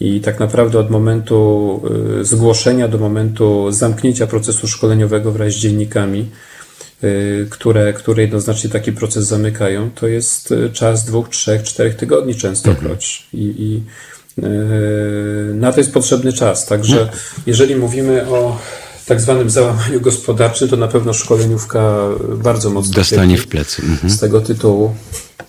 I 0.00 0.20
tak 0.20 0.40
naprawdę 0.40 0.78
od 0.78 0.90
momentu 0.90 1.80
y, 2.20 2.24
zgłoszenia 2.24 2.88
do 2.88 2.98
momentu 2.98 3.72
zamknięcia 3.72 4.26
procesu 4.26 4.68
szkoleniowego 4.68 5.32
wraz 5.32 5.52
z 5.52 5.56
dziennikami, 5.56 6.28
które, 7.50 7.92
które 7.92 8.22
jednoznacznie 8.22 8.70
taki 8.70 8.92
proces 8.92 9.26
zamykają, 9.26 9.90
to 9.94 10.06
jest 10.06 10.52
y, 10.52 10.70
czas 10.72 11.04
dwóch, 11.04 11.28
trzech, 11.28 11.62
czterech 11.62 11.96
tygodni 11.96 12.34
częstokroć. 12.34 13.28
Mhm. 13.34 13.50
I, 13.50 13.62
i 13.62 13.82
y, 14.44 15.54
na 15.54 15.72
to 15.72 15.80
jest 15.80 15.92
potrzebny 15.92 16.32
czas. 16.32 16.66
Także 16.66 17.08
no. 17.12 17.18
jeżeli 17.46 17.76
mówimy 17.76 18.28
o 18.28 18.58
tak 19.06 19.20
zwanym 19.20 19.50
załamaniu 19.50 20.00
gospodarczym, 20.00 20.68
to 20.68 20.76
na 20.76 20.88
pewno 20.88 21.12
szkoleniówka 21.12 22.08
bardzo 22.36 22.70
mocno 22.70 22.94
dostanie 22.94 23.38
w 23.38 23.46
plecy. 23.46 23.82
Mhm. 23.82 24.10
Z 24.10 24.20
tego 24.20 24.40
tytułu. 24.40 24.94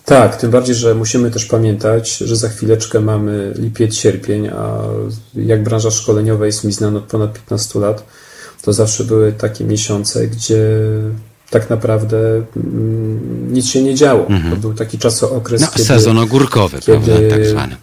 Tak, 0.04 0.36
tym 0.36 0.50
bardziej, 0.50 0.74
że 0.74 0.94
musimy 0.94 1.30
też 1.30 1.44
pamiętać, 1.44 2.16
że 2.16 2.36
za 2.36 2.48
chwileczkę 2.48 3.00
mamy 3.00 3.52
lipiec, 3.56 3.94
sierpień, 3.94 4.48
a 4.48 4.82
jak 5.34 5.62
branża 5.62 5.90
szkoleniowa 5.90 6.46
jest 6.46 6.64
mi 6.64 6.72
znana 6.72 6.98
od 6.98 7.04
ponad 7.04 7.32
15 7.32 7.78
lat, 7.78 8.04
to 8.62 8.72
zawsze 8.72 9.04
były 9.04 9.32
takie 9.32 9.64
miesiące, 9.64 10.26
gdzie 10.26 10.66
tak 11.50 11.70
naprawdę 11.70 12.42
mm, 12.56 13.52
nic 13.52 13.66
się 13.66 13.82
nie 13.82 13.94
działo. 13.94 14.26
Mhm. 14.26 14.54
To 14.54 14.60
był 14.60 14.74
taki 14.74 14.98
czasookres. 14.98 15.60
No, 15.60 15.68
kiedy, 15.68 15.84
sezon 15.84 16.18
ogórkowy, 16.18 16.80
kiedy... 16.80 16.92
prawda, 16.92 17.30
tak 17.30 17.46
zwany. 17.46 17.76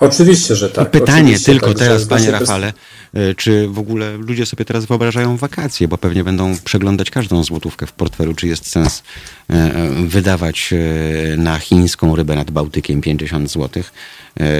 Oczywiście, 0.00 0.56
że 0.56 0.70
tak. 0.70 0.90
Pytanie 0.90 1.38
tylko 1.38 1.66
tak, 1.66 1.78
teraz, 1.78 2.04
panie 2.04 2.30
Rafale, 2.30 2.72
e, 3.14 3.34
czy 3.34 3.68
w 3.68 3.78
ogóle 3.78 4.16
ludzie 4.16 4.46
sobie 4.46 4.64
teraz 4.64 4.84
wyobrażają 4.84 5.36
wakacje, 5.36 5.88
bo 5.88 5.98
pewnie 5.98 6.24
będą 6.24 6.58
przeglądać 6.64 7.10
każdą 7.10 7.44
złotówkę 7.44 7.86
w 7.86 7.92
portfelu, 7.92 8.34
czy 8.34 8.46
jest 8.46 8.70
sens 8.70 9.02
e, 9.50 9.70
wydawać 10.06 10.70
e, 10.72 11.36
na 11.36 11.58
chińską 11.58 12.16
rybę 12.16 12.34
nad 12.34 12.50
Bałtykiem 12.50 13.00
50 13.00 13.50
złotych, 13.50 13.92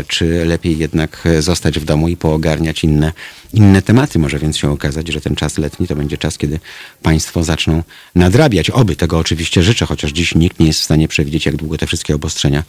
czy 0.08 0.44
lepiej 0.44 0.78
jednak 0.78 1.24
zostać 1.40 1.78
w 1.78 1.84
domu 1.84 2.08
i 2.08 2.16
poogarniać 2.16 2.84
inne, 2.84 3.12
inne 3.52 3.82
tematy. 3.82 4.18
Może 4.18 4.38
więc 4.38 4.56
się 4.56 4.70
okazać, 4.70 5.08
że 5.08 5.20
ten 5.20 5.34
czas 5.34 5.58
letni 5.58 5.87
to 5.87 5.96
będzie 5.96 6.18
czas, 6.18 6.38
kiedy 6.38 6.60
państwo 7.02 7.44
zaczną 7.44 7.82
nadrabiać. 8.14 8.70
Oby 8.70 8.96
tego 8.96 9.18
oczywiście 9.18 9.62
życzę, 9.62 9.87
chociaż 9.87 10.12
dziś 10.12 10.34
nikt 10.34 10.60
nie 10.60 10.66
jest 10.66 10.80
w 10.80 10.84
stanie 10.84 11.08
przewidzieć, 11.08 11.46
jak 11.46 11.56
długo 11.56 11.78
te 11.78 11.87
wszystkie 11.87 12.14
obostrzenia 12.14 12.62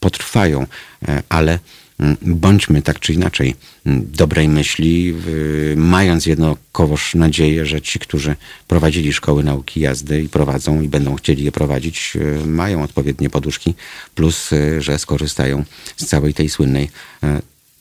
potrwają, 0.00 0.66
ale 1.28 1.58
bądźmy 2.22 2.82
tak 2.82 3.00
czy 3.00 3.12
inaczej 3.12 3.54
mm, 3.86 4.08
dobrej 4.12 4.48
myśli, 4.48 5.14
mając 5.76 6.26
jednakowoż 6.26 7.14
nadzieję, 7.14 7.66
że 7.66 7.82
ci, 7.82 7.98
którzy 7.98 8.36
prowadzili 8.68 9.12
szkoły 9.12 9.44
nauki 9.44 9.80
jazdy 9.80 10.22
i 10.22 10.28
prowadzą 10.28 10.82
i 10.82 10.88
będą 10.88 11.14
chcieli 11.14 11.44
je 11.44 11.52
prowadzić, 11.52 12.12
y, 12.16 12.46
mają 12.46 12.82
odpowiednie 12.82 13.30
poduszki, 13.30 13.74
plus, 14.14 14.52
y, 14.52 14.82
że 14.82 14.98
skorzystają 14.98 15.64
z 15.96 16.06
całej 16.06 16.34
tej 16.34 16.48
słynnej 16.48 16.84
y, 16.84 17.26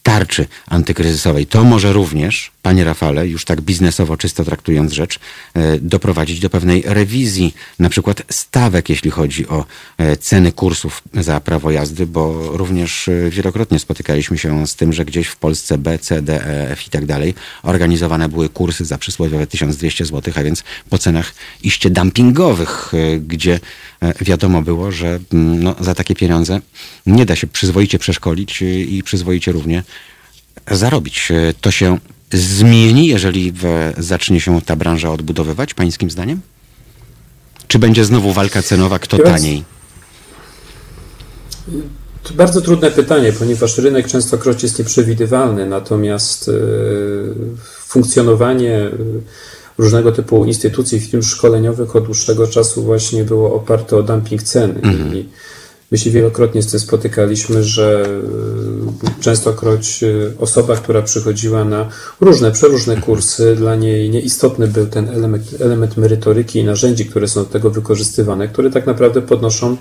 tarczy 0.04 0.48
antykryzysowej. 0.68 1.46
To 1.46 1.64
może 1.64 1.94
również, 1.94 2.52
panie 2.68 2.84
Rafale, 2.84 3.28
już 3.28 3.46
tak 3.46 3.62
biznesowo 3.62 4.18
czysto 4.18 4.44
traktując 4.44 4.94
rzecz, 4.94 5.20
e, 5.54 5.80
doprowadzić 5.80 6.40
do 6.40 6.50
pewnej 6.50 6.84
rewizji, 6.86 7.56
na 7.80 7.90
przykład 7.90 8.24
stawek, 8.30 8.90
jeśli 8.90 9.12
chodzi 9.12 9.48
o 9.48 9.66
e, 9.98 10.18
ceny 10.18 10.52
kursów 10.52 11.04
za 11.14 11.40
prawo 11.40 11.72
jazdy, 11.72 12.08
bo 12.08 12.58
również 12.58 13.08
e, 13.08 13.30
wielokrotnie 13.30 13.80
spotykaliśmy 13.80 14.38
się 14.38 14.68
z 14.68 14.76
tym, 14.76 14.94
że 14.94 15.06
gdzieś 15.06 15.28
w 15.28 15.36
Polsce 15.36 15.78
B, 15.78 16.00
C, 16.00 16.22
D, 16.22 16.46
E, 16.46 16.72
F 16.72 16.88
i 16.88 16.90
tak 16.90 17.06
dalej 17.06 17.34
organizowane 17.64 18.30
były 18.30 18.50
kursy 18.50 18.86
za 18.86 18.98
przysłowiowe 18.98 19.48
1200 19.48 20.06
zł, 20.06 20.34
a 20.38 20.44
więc 20.44 20.64
po 20.90 20.98
cenach 20.98 21.34
iście 21.64 21.90
dumpingowych, 21.90 22.92
gdzie 23.28 23.60
wiadomo 24.22 24.62
było, 24.62 24.92
że 24.92 25.20
mm, 25.34 25.64
no, 25.64 25.76
za 25.80 25.96
takie 25.96 26.16
pieniądze 26.16 26.62
nie 27.06 27.26
da 27.26 27.36
się 27.36 27.48
przyzwoicie 27.48 28.00
przeszkolić 28.00 28.62
i 28.62 29.04
przyzwoicie 29.04 29.52
równie 29.52 29.84
zarobić. 30.72 31.30
To 31.62 31.72
się 31.72 31.98
zmieni, 32.34 33.08
jeżeli 33.08 33.52
w, 33.52 33.94
zacznie 33.98 34.42
się 34.42 34.62
ta 34.62 34.76
branża 34.76 35.12
odbudowywać, 35.12 35.74
pańskim 35.74 36.10
zdaniem? 36.10 36.42
Czy 37.68 37.80
będzie 37.80 38.06
znowu 38.06 38.34
walka 38.34 38.62
cenowa, 38.62 39.00
kto 39.00 39.18
taniej? 39.18 39.64
To 42.24 42.34
bardzo 42.34 42.62
trudne 42.62 42.92
pytanie, 42.92 43.34
ponieważ 43.34 43.78
rynek 43.78 44.08
częstokroć 44.08 44.64
jest 44.64 44.80
nieprzewidywalny, 44.80 45.66
natomiast 45.66 46.50
e, 46.50 46.54
funkcjonowanie 47.88 48.76
e, 48.78 48.92
różnego 49.78 50.12
typu 50.12 50.46
instytucji, 50.46 51.00
firm 51.00 51.24
szkoleniowych 51.24 51.96
od 51.96 52.06
dłuższego 52.06 52.48
czasu 52.48 52.84
właśnie 52.84 53.24
było 53.24 53.56
oparte 53.56 53.98
o 53.98 54.04
dumping 54.04 54.44
ceny. 54.44 54.82
I 55.14 55.26
my 55.92 55.98
się 55.98 56.10
wielokrotnie 56.10 56.62
z 56.62 56.72
tym 56.72 56.80
spotykaliśmy, 56.80 57.64
że 57.64 58.06
e, 59.08 59.22
częstokroć 59.22 60.04
e, 60.04 60.08
osoba, 60.40 60.76
która 60.76 61.02
przychodziła 61.02 61.66
na 61.66 61.90
różne, 62.22 62.52
przeróżne 62.52 62.98
kursy, 62.98 63.56
dla 63.56 63.76
niej 63.76 64.10
nieistotny 64.10 64.68
był 64.68 64.88
ten 64.88 65.10
element, 65.10 65.44
element 65.60 65.98
merytoryki 65.98 66.60
i 66.60 66.64
narzędzi, 66.64 67.06
które 67.06 67.28
są 67.28 67.44
do 67.44 67.50
tego 67.50 67.70
wykorzystywane, 67.70 68.48
które 68.48 68.70
tak 68.70 68.86
naprawdę 68.86 69.22
podnoszą 69.22 69.78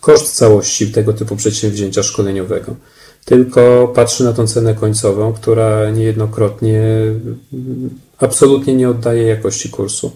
koszt 0.00 0.34
całości 0.34 0.92
tego 0.92 1.12
typu 1.12 1.36
przedsięwzięcia 1.36 2.02
szkoleniowego. 2.02 2.76
Tylko 3.24 3.92
patrzy 3.94 4.24
na 4.24 4.32
tą 4.32 4.46
cenę 4.46 4.74
końcową, 4.74 5.32
która 5.32 5.90
niejednokrotnie 5.90 6.82
absolutnie 8.18 8.74
nie 8.74 8.88
oddaje 8.88 9.22
jakości 9.22 9.68
kursu. 9.70 10.12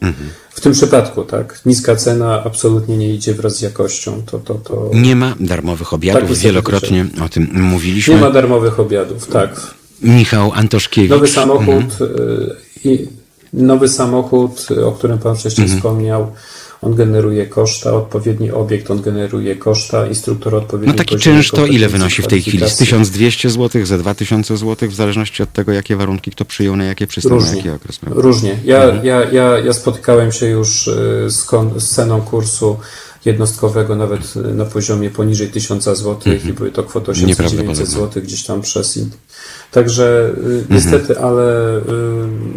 W 0.51 0.61
tym 0.61 0.73
przypadku, 0.73 1.25
tak, 1.25 1.61
niska 1.67 1.97
cena 1.97 2.45
absolutnie 2.45 2.97
nie 2.97 3.15
idzie 3.15 3.35
wraz 3.35 3.57
z 3.57 3.61
jakością. 3.63 4.23
To, 4.27 4.39
to, 4.39 4.55
to 4.55 4.91
Nie 4.95 5.17
ma 5.17 5.35
darmowych 5.41 5.93
obiadów, 5.93 6.29
Tak, 6.31 6.39
wielokrotnie 6.39 7.07
o 7.25 7.29
tym 7.29 7.49
mówiliśmy. 7.63 8.15
nie 8.15 8.21
ma 8.21 8.31
darmowych 8.31 8.81
obiadów, 8.81 9.27
tak. 9.27 9.61
Michał 10.03 10.53
Antoszkiewicz. 10.55 11.11
Nowy 11.11 11.29
samochód, 11.29 11.85
y, 12.01 12.57
i 12.85 13.09
nowy 13.53 13.89
samochód, 13.89 14.69
o 14.87 14.93
którym 14.93 15.19
Pan 15.19 15.37
wcześniej 15.37 15.65
Mhm. 15.65 15.79
wspomniał, 15.81 16.33
on 16.83 16.95
generuje 16.95 17.47
koszta, 17.47 17.93
odpowiedni 17.93 18.51
obiekt, 18.51 18.91
on 18.91 19.03
generuje 19.03 19.57
koszta, 19.57 20.07
instruktor 20.07 20.55
odpowiedni 20.55 20.93
No 20.93 20.99
taki 20.99 21.17
czynsz 21.17 21.51
to 21.51 21.67
ile 21.67 21.89
wynosi 21.89 22.23
w 22.23 22.27
tej 22.27 22.41
chwili? 22.43 22.57
Z 22.59 22.61
kwalifikacji. 22.61 22.87
1200 22.87 23.51
zł, 23.51 23.87
za 23.87 23.99
2000 23.99 24.57
zł, 24.57 24.89
w 24.89 24.95
zależności 24.95 25.43
od 25.43 25.53
tego, 25.53 25.73
jakie 25.73 25.97
warunki 25.97 26.31
kto 26.31 26.45
przyjął, 26.45 26.77
na 26.77 26.85
jakie 26.85 27.07
przystań, 27.07 27.39
na 27.41 27.55
jaki 27.57 27.71
okres. 27.71 27.99
prawda? 27.99 28.23
Różnie. 28.23 28.59
Ja, 28.65 28.83
Mhm. 28.85 29.05
ja, 29.07 29.31
ja, 29.31 29.59
ja 29.59 29.73
spotykałem 29.73 30.33
się 30.33 30.47
już 30.47 30.87
y, 30.89 31.27
z, 31.31 31.45
kon, 31.45 31.81
z 31.81 31.91
ceną 31.91 32.21
kursu 32.23 32.77
jednostkowego 33.25 33.97
nawet 33.97 34.37
y, 34.37 34.55
na 34.55 34.65
poziomie 34.65 35.11
poniżej 35.11 35.49
1000 35.51 35.85
zł 35.85 36.17
i 36.49 36.53
były 36.53 36.71
to 36.73 36.83
kwoty 36.83 37.13
800-900 37.13 37.27
Nieprawdopodobne. 37.27 37.87
zł 37.87 38.23
gdzieś 38.23 38.45
tam 38.45 38.61
przez 38.63 38.99
Także 39.71 40.35
y, 40.47 40.65
niestety, 40.71 41.19
ale 41.19 41.77
y, 41.79 41.83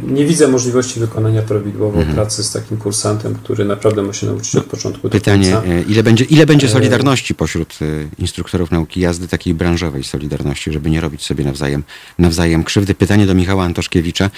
nie 0.08 0.26
widzę 0.26 0.48
możliwości 0.48 1.00
wykonania 1.00 1.42
prawidłowo 1.42 2.00
pracy 2.14 2.44
z 2.44 2.52
takim 2.52 2.78
kursantem, 2.78 3.36
który 3.36 3.66
naprawdę 3.66 4.04
ma 4.04 4.14
się 4.14 4.28
nauczyć 4.28 4.56
od 4.56 4.66
początku 4.66 5.10
do 5.10 5.10
Pytanie, 5.10 5.52
końca. 5.52 5.68
e, 5.68 5.82
ile 5.82 6.04
będzie, 6.04 6.26
ile 6.26 6.46
będzie 6.46 6.68
solidarności 6.68 7.36
pośród 7.36 7.80
instruktorów 8.20 8.72
nauki 8.72 9.00
jazdy, 9.00 9.28
takiej 9.28 9.54
branżowej 9.54 10.04
solidarności, 10.04 10.72
żeby 10.72 10.90
nie 10.90 11.02
robić 11.02 11.24
sobie 11.24 11.44
nawzajem, 11.44 11.84
nawzajem 12.20 12.64
krzywdy? 12.64 12.96
Pytanie 12.96 13.26
do 13.26 13.36
Michała 13.36 13.64
Antoszkiewicza. 13.64 14.30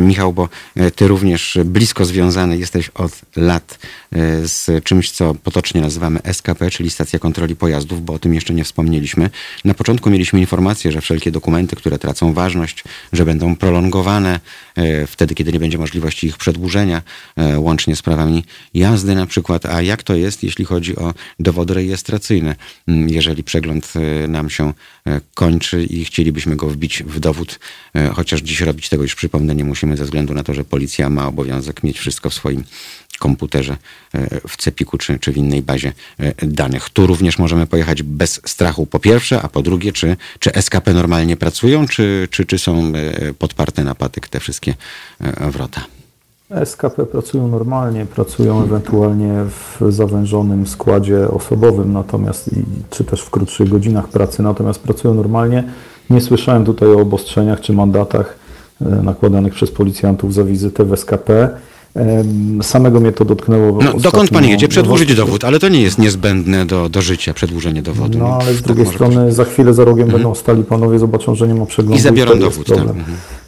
Michał, 0.00 0.32
bo 0.32 0.48
ty 0.96 1.08
również 1.08 1.58
blisko 1.64 2.04
związany 2.04 2.58
jesteś 2.58 2.88
od 2.88 3.12
lat 3.36 3.78
z 4.44 4.84
czymś, 4.84 5.10
co 5.10 5.34
potocznie 5.34 5.80
nazywamy 5.80 6.20
SKP, 6.32 6.70
czyli 6.70 6.90
Stacja 6.90 7.18
Kontroli 7.18 7.56
Pojazdów, 7.56 8.04
bo 8.04 8.12
o 8.12 8.18
tym 8.18 8.34
jeszcze 8.34 8.54
nie 8.54 8.64
wspomnieliśmy. 8.64 9.30
Na 9.64 9.74
początku 9.74 10.10
mieliśmy 10.10 10.40
informację, 10.40 10.92
że 10.92 11.00
wszelkie 11.00 11.30
dokumenty, 11.30 11.76
które 11.76 11.89
tracą 11.98 12.32
ważność, 12.32 12.84
że 13.12 13.24
będą 13.24 13.56
prolongowane 13.56 14.40
e, 14.76 15.06
wtedy, 15.06 15.34
kiedy 15.34 15.52
nie 15.52 15.58
będzie 15.58 15.78
możliwości 15.78 16.26
ich 16.26 16.36
przedłużenia, 16.36 17.02
e, 17.36 17.60
łącznie 17.60 17.96
z 17.96 18.02
prawami 18.02 18.44
jazdy 18.74 19.14
na 19.14 19.26
przykład. 19.26 19.66
A 19.66 19.82
jak 19.82 20.02
to 20.02 20.14
jest, 20.14 20.42
jeśli 20.42 20.64
chodzi 20.64 20.96
o 20.96 21.14
dowody 21.40 21.74
rejestracyjne? 21.74 22.56
Mm, 22.88 23.08
Jeżeli 23.08 23.44
przegląd 23.44 23.92
e, 23.96 24.28
nam 24.28 24.50
się 24.50 24.72
kończy 25.34 25.84
i 25.84 26.04
chcielibyśmy 26.04 26.56
go 26.56 26.68
wbić 26.68 27.02
w 27.02 27.20
dowód, 27.20 27.58
chociaż 28.12 28.40
dziś 28.40 28.60
robić 28.60 28.88
tego 28.88 29.02
już 29.02 29.14
przypomnę 29.14 29.54
nie 29.54 29.64
musimy 29.64 29.96
ze 29.96 30.04
względu 30.04 30.34
na 30.34 30.42
to, 30.42 30.54
że 30.54 30.64
policja 30.64 31.10
ma 31.10 31.26
obowiązek 31.26 31.82
mieć 31.82 31.98
wszystko 31.98 32.30
w 32.30 32.34
swoim 32.34 32.64
komputerze, 33.20 33.76
e, 34.14 34.40
w 34.48 34.56
cepiku 34.56 34.98
czy, 34.98 35.18
czy 35.18 35.32
w 35.32 35.36
innej 35.36 35.62
bazie 35.62 35.92
e, 36.18 36.46
danych. 36.46 36.90
Tu 36.90 37.06
również 37.06 37.38
możemy 37.38 37.66
pojechać 37.66 38.02
bez 38.02 38.40
strachu 38.44 38.86
po 38.86 38.98
pierwsze, 38.98 39.42
a 39.42 39.48
po 39.48 39.62
drugie, 39.62 39.92
czy, 39.92 40.16
czy 40.38 40.50
SKP 40.52 40.94
normalnie 40.94 41.36
pracują, 41.36 41.86
czy, 41.86 42.28
czy, 42.30 42.46
czy 42.46 42.58
są 42.58 42.92
e, 42.94 43.34
podparte 43.34 43.84
na 43.84 43.94
patyk 43.94 44.28
te 44.28 44.40
wszystkie 44.40 44.74
wrota? 45.40 45.80
SKP 46.64 47.06
pracują 47.06 47.48
normalnie, 47.48 48.06
pracują 48.06 48.64
ewentualnie 48.64 49.44
w 49.44 49.92
zawężonym 49.92 50.66
składzie 50.66 51.28
osobowym, 51.28 51.92
natomiast 51.92 52.50
czy 52.90 53.04
też 53.04 53.22
w 53.22 53.30
krótszych 53.30 53.68
godzinach 53.68 54.08
pracy, 54.08 54.42
natomiast 54.42 54.80
pracują 54.80 55.14
normalnie. 55.14 55.64
Nie 56.10 56.20
słyszałem 56.20 56.64
tutaj 56.64 56.88
o 56.88 57.00
obostrzeniach 57.00 57.60
czy 57.60 57.72
mandatach 57.72 58.38
nakładanych 58.80 59.54
przez 59.54 59.70
policjantów 59.70 60.34
za 60.34 60.44
wizytę 60.44 60.84
w 60.84 60.92
SKP. 60.96 61.50
Samego 62.62 63.00
mnie 63.00 63.12
to 63.12 63.24
dotknęło. 63.24 63.78
No, 63.84 63.92
dokąd 63.92 64.12
pan 64.12 64.22
ostatnio- 64.42 64.48
jedzie? 64.50 64.68
Przedłużyć 64.68 65.14
dowód, 65.14 65.44
ale 65.44 65.58
to 65.58 65.68
nie 65.68 65.82
jest 65.82 65.98
niezbędne 65.98 66.66
do, 66.66 66.88
do 66.88 67.02
życia, 67.02 67.34
przedłużenie 67.34 67.82
dowodu. 67.82 68.18
No 68.18 68.26
ale 68.40 68.52
z 68.52 68.56
Tak 68.56 68.64
drugiej 68.66 68.84
może 68.84 68.96
strony 68.96 69.32
za 69.32 69.44
chwilę 69.44 69.74
za 69.74 69.84
rogiem 69.84 70.08
będą 70.08 70.34
stali 70.34 70.64
panowie, 70.64 70.98
zobaczą, 70.98 71.34
że 71.34 71.48
nie 71.48 71.54
ma 71.54 71.66
przeglądu. 71.66 71.98
I 71.98 72.00
zabiorą 72.00 72.30
jest 72.30 72.42
dowód, 72.44 72.66
tak. 72.68 72.78
Mhm. 72.78 73.04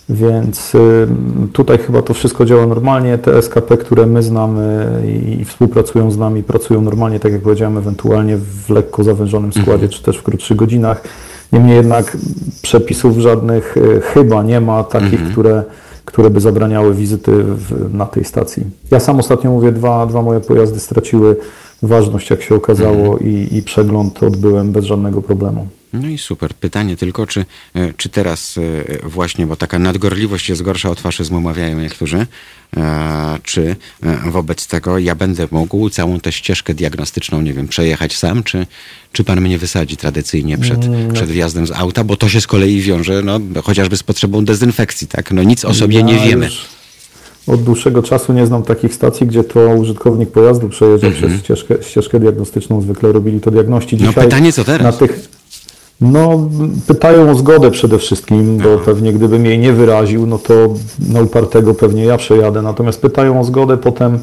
Więc 0.08 0.74
y, 0.74 1.06
tutaj 1.52 1.78
chyba 1.78 2.02
to 2.02 2.14
wszystko 2.14 2.44
działa 2.44 2.66
normalnie. 2.66 3.18
Te 3.18 3.38
SKP, 3.42 3.76
które 3.76 4.06
my 4.06 4.22
znamy 4.22 4.86
i, 5.26 5.40
i 5.40 5.44
współpracują 5.44 6.10
z 6.10 6.18
nami, 6.18 6.42
pracują 6.42 6.80
normalnie, 6.82 7.20
tak 7.20 7.32
jak 7.32 7.40
powiedziałem, 7.42 7.78
ewentualnie 7.78 8.36
w 8.36 8.70
lekko 8.70 9.04
zawężonym 9.04 9.48
Mhm. 9.48 9.64
składzie, 9.64 9.88
czy 9.88 10.02
też 10.02 10.16
w 10.16 10.22
krótszych 10.22 10.56
godzinach. 10.56 11.02
Niemniej 11.52 11.76
jednak 11.76 12.16
przepisów 12.62 13.18
żadnych 13.18 13.76
y, 13.76 14.00
chyba 14.04 14.42
nie 14.42 14.60
ma 14.60 14.84
takich, 14.84 15.12
Mhm. 15.12 15.32
które, 15.32 15.62
które 16.04 16.30
by 16.30 16.40
zabraniały 16.40 16.94
wizyty 16.94 17.32
w, 17.44 17.94
na 17.94 18.06
tej 18.06 18.24
stacji. 18.24 18.64
Ja 18.90 19.00
sam 19.00 19.18
ostatnio 19.18 19.50
mówię, 19.50 19.72
dwa, 19.72 20.06
dwa 20.06 20.22
moje 20.22 20.40
pojazdy 20.40 20.80
straciły 20.80 21.36
ważność, 21.82 22.30
jak 22.30 22.42
się 22.42 22.54
okazało, 22.54 23.12
Mhm. 23.12 23.30
i, 23.30 23.56
i 23.56 23.62
przegląd 23.62 24.22
odbyłem 24.22 24.72
bez 24.72 24.84
żadnego 24.84 25.22
problemu. 25.22 25.68
No 25.92 26.08
i 26.08 26.18
super. 26.18 26.54
Pytanie 26.54 26.96
tylko, 26.96 27.26
czy, 27.26 27.44
e, 27.74 27.92
czy 27.96 28.08
teraz 28.08 28.58
e, 28.58 29.08
właśnie, 29.08 29.46
bo 29.46 29.56
taka 29.56 29.78
nadgorliwość 29.78 30.48
jest 30.48 30.62
gorsza 30.62 30.90
od 30.90 31.00
faszyzmu, 31.00 31.40
mawiają 31.40 31.80
niektórzy, 31.80 32.26
e, 32.76 33.38
czy 33.42 33.76
wobec 34.26 34.66
tego 34.66 34.98
ja 34.98 35.14
będę 35.14 35.48
mógł 35.50 35.90
całą 35.90 36.20
tę 36.20 36.32
ścieżkę 36.32 36.74
diagnostyczną, 36.74 37.42
nie 37.42 37.52
wiem, 37.52 37.68
przejechać 37.68 38.16
sam, 38.16 38.42
czy, 38.42 38.66
czy 39.12 39.24
pan 39.24 39.40
mnie 39.40 39.58
wysadzi 39.58 39.96
tradycyjnie 39.96 40.58
przed, 40.58 40.80
przed 41.12 41.30
wjazdem 41.30 41.66
z 41.66 41.70
auta, 41.70 42.04
bo 42.04 42.16
to 42.16 42.28
się 42.28 42.40
z 42.40 42.46
kolei 42.46 42.80
wiąże 42.80 43.22
no, 43.22 43.40
chociażby 43.64 43.96
z 43.96 44.02
potrzebą 44.02 44.44
dezynfekcji, 44.44 45.06
tak? 45.06 45.32
No 45.32 45.42
nic 45.42 45.64
o 45.64 45.74
sobie 45.74 46.02
nie 46.02 46.14
Ja 46.14 46.22
wiemy. 46.26 46.46
już 46.46 46.64
Od 47.46 47.62
dłuższego 47.62 48.02
czasu 48.02 48.32
nie 48.32 48.46
znam 48.46 48.62
takich 48.62 48.94
stacji, 48.94 49.26
gdzie 49.26 49.44
to 49.44 49.60
użytkownik 49.60 50.30
pojazdu 50.30 50.68
przejeżdża 50.68 51.10
przez 51.10 51.32
ścieżkę, 51.32 51.74
ścieżkę 51.80 52.20
diagnostyczną. 52.20 52.80
Zwykle 52.80 53.12
robili 53.12 53.40
to 53.40 53.50
diagności. 53.50 53.96
Mhm. 53.96 54.06
No 54.06 54.12
Dzisiaj 54.12 54.24
pytanie, 54.24 54.52
co 54.52 54.64
teraz? 54.64 54.82
Na 54.82 55.06
tych, 55.06 55.28
no, 56.00 56.48
pytają 56.86 57.30
o 57.30 57.34
zgodę 57.34 57.70
przede 57.70 57.98
wszystkim, 57.98 58.58
bo 58.58 58.78
pewnie 58.78 59.12
gdybym 59.12 59.46
jej 59.46 59.58
nie 59.58 59.72
wyraził, 59.72 60.26
no 60.26 60.38
to 60.38 60.74
na 61.08 61.20
upartego 61.20 61.74
pewnie 61.74 62.04
ja 62.04 62.16
przejadę. 62.16 62.62
Natomiast 62.62 63.00
pytają 63.00 63.40
o 63.40 63.44
zgodę, 63.44 63.76
potem 63.76 64.18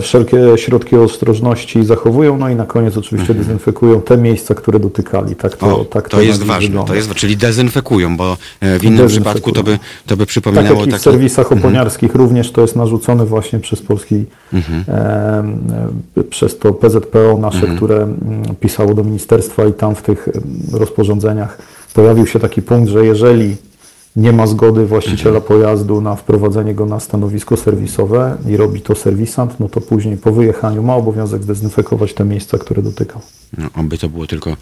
wszelkie 0.00 0.38
środki 0.56 0.96
ostrożności 0.96 1.84
zachowują, 1.84 2.36
no 2.36 2.48
i 2.48 2.54
na 2.54 2.66
koniec 2.66 2.96
oczywiście 2.96 3.34
dezynfekują 3.34 4.00
te 4.00 4.16
miejsca, 4.16 4.54
które 4.54 4.80
dotykali. 4.80 5.36
Tak 5.36 5.56
to, 5.56 5.68
Mhm. 5.68 5.80
O, 5.80 5.84
tak 5.84 6.08
to 6.08 6.16
na 6.16 6.22
jest 6.22 6.42
ważne, 6.42 6.68
wygląda. 6.68 6.88
to 6.88 6.94
jest, 6.94 7.14
czyli 7.14 7.36
dezynfekują, 7.36 8.16
bo 8.16 8.36
e, 8.60 8.78
w 8.78 8.84
innym 8.84 9.08
przypadku 9.08 9.52
to 9.52 9.62
by, 9.62 9.78
to 10.06 10.16
by 10.16 10.22
Tak 10.22 10.28
przypominało 10.28 10.80
jak 10.80 10.88
i 10.88 10.92
w 10.92 11.00
serwisach 11.00 11.52
oponiarskich 11.52 12.14
również 12.14 12.52
to 12.52 12.60
jest 12.60 12.76
narzucone 12.76 13.26
właśnie 13.26 13.58
przez 13.58 13.82
polski, 13.82 14.24
e, 14.54 14.58
e, 16.16 16.24
przez 16.30 16.58
to 16.58 16.72
PZPO 16.72 17.38
nasze, 17.40 17.66
które 17.76 17.96
mm, 17.96 18.16
pisało 18.60 18.94
do 18.94 19.04
ministerstwa 19.04 19.66
i 19.66 19.72
tam 19.72 19.94
w 19.94 20.02
tych 20.02 20.28
rozporządzeniach 20.72 21.58
pojawił 21.94 22.26
się 22.26 22.38
taki 22.38 22.62
punkt, 22.62 22.90
że 22.90 23.06
jeżeli 23.06 23.56
nie 24.18 24.32
ma 24.32 24.46
zgody 24.46 24.86
właściciela 24.86 25.40
pojazdu 25.40 26.00
na 26.00 26.16
wprowadzenie 26.16 26.74
go 26.74 26.86
na 26.86 27.00
stanowisko 27.00 27.56
serwisowe 27.56 28.36
i 28.48 28.56
robi 28.56 28.80
to 28.80 28.94
serwisant, 28.94 29.60
no 29.60 29.68
to 29.68 29.80
później 29.80 30.16
po 30.16 30.32
wyjechaniu 30.32 30.82
ma 30.82 30.94
obowiązek 30.94 31.42
zdezynfekować 31.42 32.14
te 32.14 32.24
miejsca, 32.24 32.58
które 32.58 32.82
dotykał. 32.82 33.20
No, 33.58 33.66
oby 33.74 33.98
to 33.98 34.08
było 34.08 34.26
tylko 34.26 34.56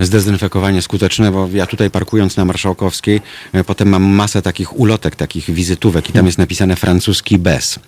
zdezynfekowanie 0.00 0.82
skuteczne, 0.82 1.32
bo 1.32 1.48
ja 1.52 1.66
tutaj 1.66 1.90
parkując 1.90 2.36
na 2.36 2.44
Marszałkowskiej, 2.44 3.20
e, 3.52 3.64
potem 3.64 3.88
mam 3.88 4.02
masę 4.02 4.42
takich 4.42 4.78
ulotek, 4.78 5.16
takich 5.16 5.50
wizytówek 5.50 6.10
i 6.10 6.12
tam 6.12 6.26
jest 6.26 6.38
napisane 6.38 6.76
francuski 6.76 7.38
bez. 7.38 7.78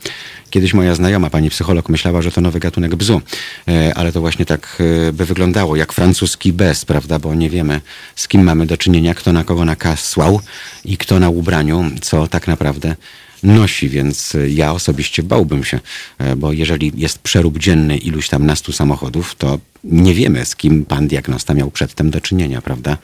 Kiedyś 0.50 0.74
moja 0.74 0.94
znajoma, 0.94 1.30
pani 1.30 1.50
psycholog, 1.50 1.88
myślała, 1.88 2.22
że 2.22 2.32
to 2.32 2.40
nowy 2.40 2.61
gatunek 2.61 2.96
bzu, 2.96 3.20
e, 3.68 3.94
ale 3.94 4.12
to 4.12 4.20
właśnie 4.20 4.44
tak 4.44 4.82
e, 5.09 5.12
by 5.12 5.24
wyglądało, 5.24 5.76
jak 5.76 5.92
francuski 5.92 6.52
bez, 6.52 6.84
prawda, 6.84 7.18
bo 7.18 7.34
nie 7.34 7.50
wiemy 7.50 7.80
z 8.16 8.28
kim 8.28 8.42
mamy 8.42 8.66
do 8.66 8.76
czynienia, 8.76 9.14
kto 9.14 9.32
na 9.32 9.44
kogo 9.44 9.64
nakasłał 9.64 10.40
i 10.84 10.98
kto 10.98 11.20
na 11.20 11.30
ubraniu, 11.30 11.84
co 12.00 12.26
tak 12.26 12.48
naprawdę 12.48 12.96
nosi, 13.43 13.89
więc 13.89 14.37
ja 14.49 14.72
osobiście 14.72 15.22
bałbym 15.22 15.64
się, 15.64 15.80
e, 16.18 16.37
bo 16.37 16.53
jeżeli 16.53 16.93
jest 16.97 17.18
przerób 17.18 17.59
dzienny 17.59 17.97
iluś 17.97 18.28
tam 18.28 18.47
nastu 18.47 18.72
samochodów, 18.72 19.34
to 19.34 19.59
nie 19.84 20.14
wiemy, 20.14 20.45
z 20.45 20.57
kim 20.57 20.84
pan 20.84 21.09
diagnosta 21.09 21.55
miał 21.55 21.70
przedtem 21.70 22.11
do 22.11 22.20
czynienia, 22.20 22.62
prawda? 22.62 22.97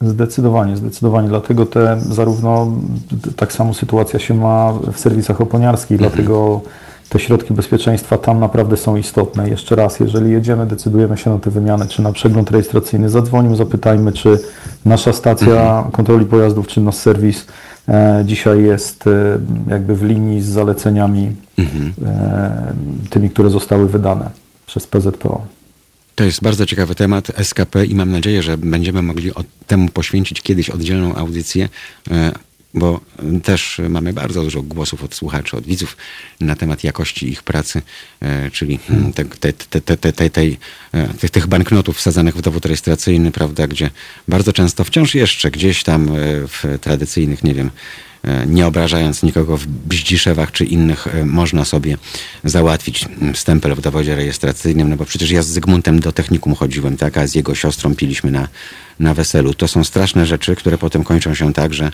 Zdecydowanie, 0.00 0.76
zdecydowanie. 0.76 1.28
Dlatego 1.28 1.66
te 1.66 2.00
zarówno 2.10 2.72
tak 3.36 3.52
samo 3.52 3.74
sytuacja 3.74 4.18
się 4.18 4.34
ma 4.34 4.72
w 4.72 4.98
serwisach 4.98 5.40
oponiarskich, 5.40 5.92
mhm. 5.92 6.10
dlatego 6.10 6.60
te 7.08 7.18
środki 7.18 7.54
bezpieczeństwa 7.54 8.18
tam 8.18 8.40
naprawdę 8.40 8.76
są 8.76 8.96
istotne. 8.96 9.48
Jeszcze 9.48 9.76
raz, 9.76 10.00
jeżeli 10.00 10.30
jedziemy, 10.32 10.66
decydujemy 10.66 11.16
się 11.16 11.30
na 11.30 11.38
tę 11.38 11.50
wymianę, 11.50 11.86
czy 11.86 12.02
na 12.02 12.12
przegląd 12.12 12.50
rejestracyjny, 12.50 13.10
zadzwonimy, 13.10 13.56
zapytajmy, 13.56 14.12
czy 14.12 14.38
nasza 14.84 15.12
stacja 15.12 15.52
mhm. 15.52 15.90
kontroli 15.90 16.24
pojazdów, 16.26 16.66
czy 16.66 16.80
nasz 16.80 16.94
serwis 16.94 17.46
E, 17.46 17.77
dzisiaj 18.24 18.62
jest 18.62 19.06
e, 19.06 19.38
jakby 19.70 19.96
w 19.96 20.02
linii 20.02 20.42
z 20.42 20.46
zaleceniami 20.46 21.32
mhm. 21.58 21.92
E, 22.06 22.74
tymi, 23.10 23.30
które 23.30 23.50
zostały 23.50 23.88
wydane 23.88 24.30
przez 24.66 24.86
PZPO. 24.86 25.46
To 26.14 26.24
jest 26.24 26.42
bardzo 26.42 26.66
ciekawy 26.66 26.94
temat 26.94 27.32
SKP 27.42 27.84
i 27.84 27.94
mam 27.94 28.10
nadzieję, 28.10 28.42
że 28.42 28.58
będziemy 28.58 29.02
mogli 29.02 29.30
temu 29.66 29.88
poświęcić 29.88 30.42
kiedyś 30.42 30.70
oddzielną 30.70 31.14
audycję 31.14 31.68
bo 32.74 33.00
też 33.42 33.80
mamy 33.88 34.12
bardzo 34.12 34.42
dużo 34.42 34.62
głosów 34.62 35.04
od 35.04 35.14
słuchaczy, 35.14 35.56
od 35.56 35.64
widzów 35.64 35.96
na 36.40 36.56
temat 36.56 36.84
jakości 36.84 37.28
ich 37.28 37.42
pracy, 37.42 37.82
e, 38.20 38.50
czyli 38.50 38.78
te, 39.14 39.24
te, 39.24 39.80
te, 39.80 40.12
te, 40.12 40.30
tej, 40.30 40.58
tych, 41.20 41.30
tych 41.30 41.46
banknotów 41.46 41.96
wsadzanych 41.96 42.36
w 42.36 42.42
dowód 42.42 42.66
rejestracyjny, 42.66 43.30
prawda, 43.30 43.66
gdzie 43.66 43.90
bardzo 44.28 44.52
często 44.52 44.84
wciąż 44.84 45.14
jeszcze 45.14 45.50
gdzieś 45.50 45.82
tam 45.82 46.08
e, 46.08 46.12
w 46.48 46.78
tradycyjnych, 46.80 47.44
nie 47.44 47.54
wiem, 47.54 47.70
e, 48.22 48.46
nie 48.46 48.66
obrażając 48.66 49.22
nikogo 49.22 49.56
w 49.56 49.66
Bździszewach 49.66 50.52
czy 50.52 50.64
innych, 50.64 51.08
można 51.24 51.64
sobie 51.64 51.98
załatwić 52.44 53.04
stempel 53.34 53.74
w 53.74 53.80
dowodzie 53.80 54.14
rejestracyjnym, 54.14 54.88
no 54.88 54.96
bo 54.96 55.04
przecież 55.04 55.30
ja 55.30 55.42
z 55.42 55.46
Zygmuntem 55.46 56.00
do 56.00 56.12
technikum 56.12 56.54
chodziłem, 56.54 56.96
tak, 56.96 57.18
a 57.18 57.26
z 57.26 57.34
jego 57.34 57.54
siostrą 57.54 57.94
piliśmy 57.94 58.30
na, 58.30 58.48
na 59.00 59.14
weselu. 59.14 59.54
To 59.54 59.68
są 59.68 59.84
straszne 59.84 60.26
rzeczy, 60.26 60.56
które 60.56 60.78
potem 60.78 61.04
kończą 61.04 61.34
się 61.34 61.52
tak, 61.52 61.74
że 61.74 61.90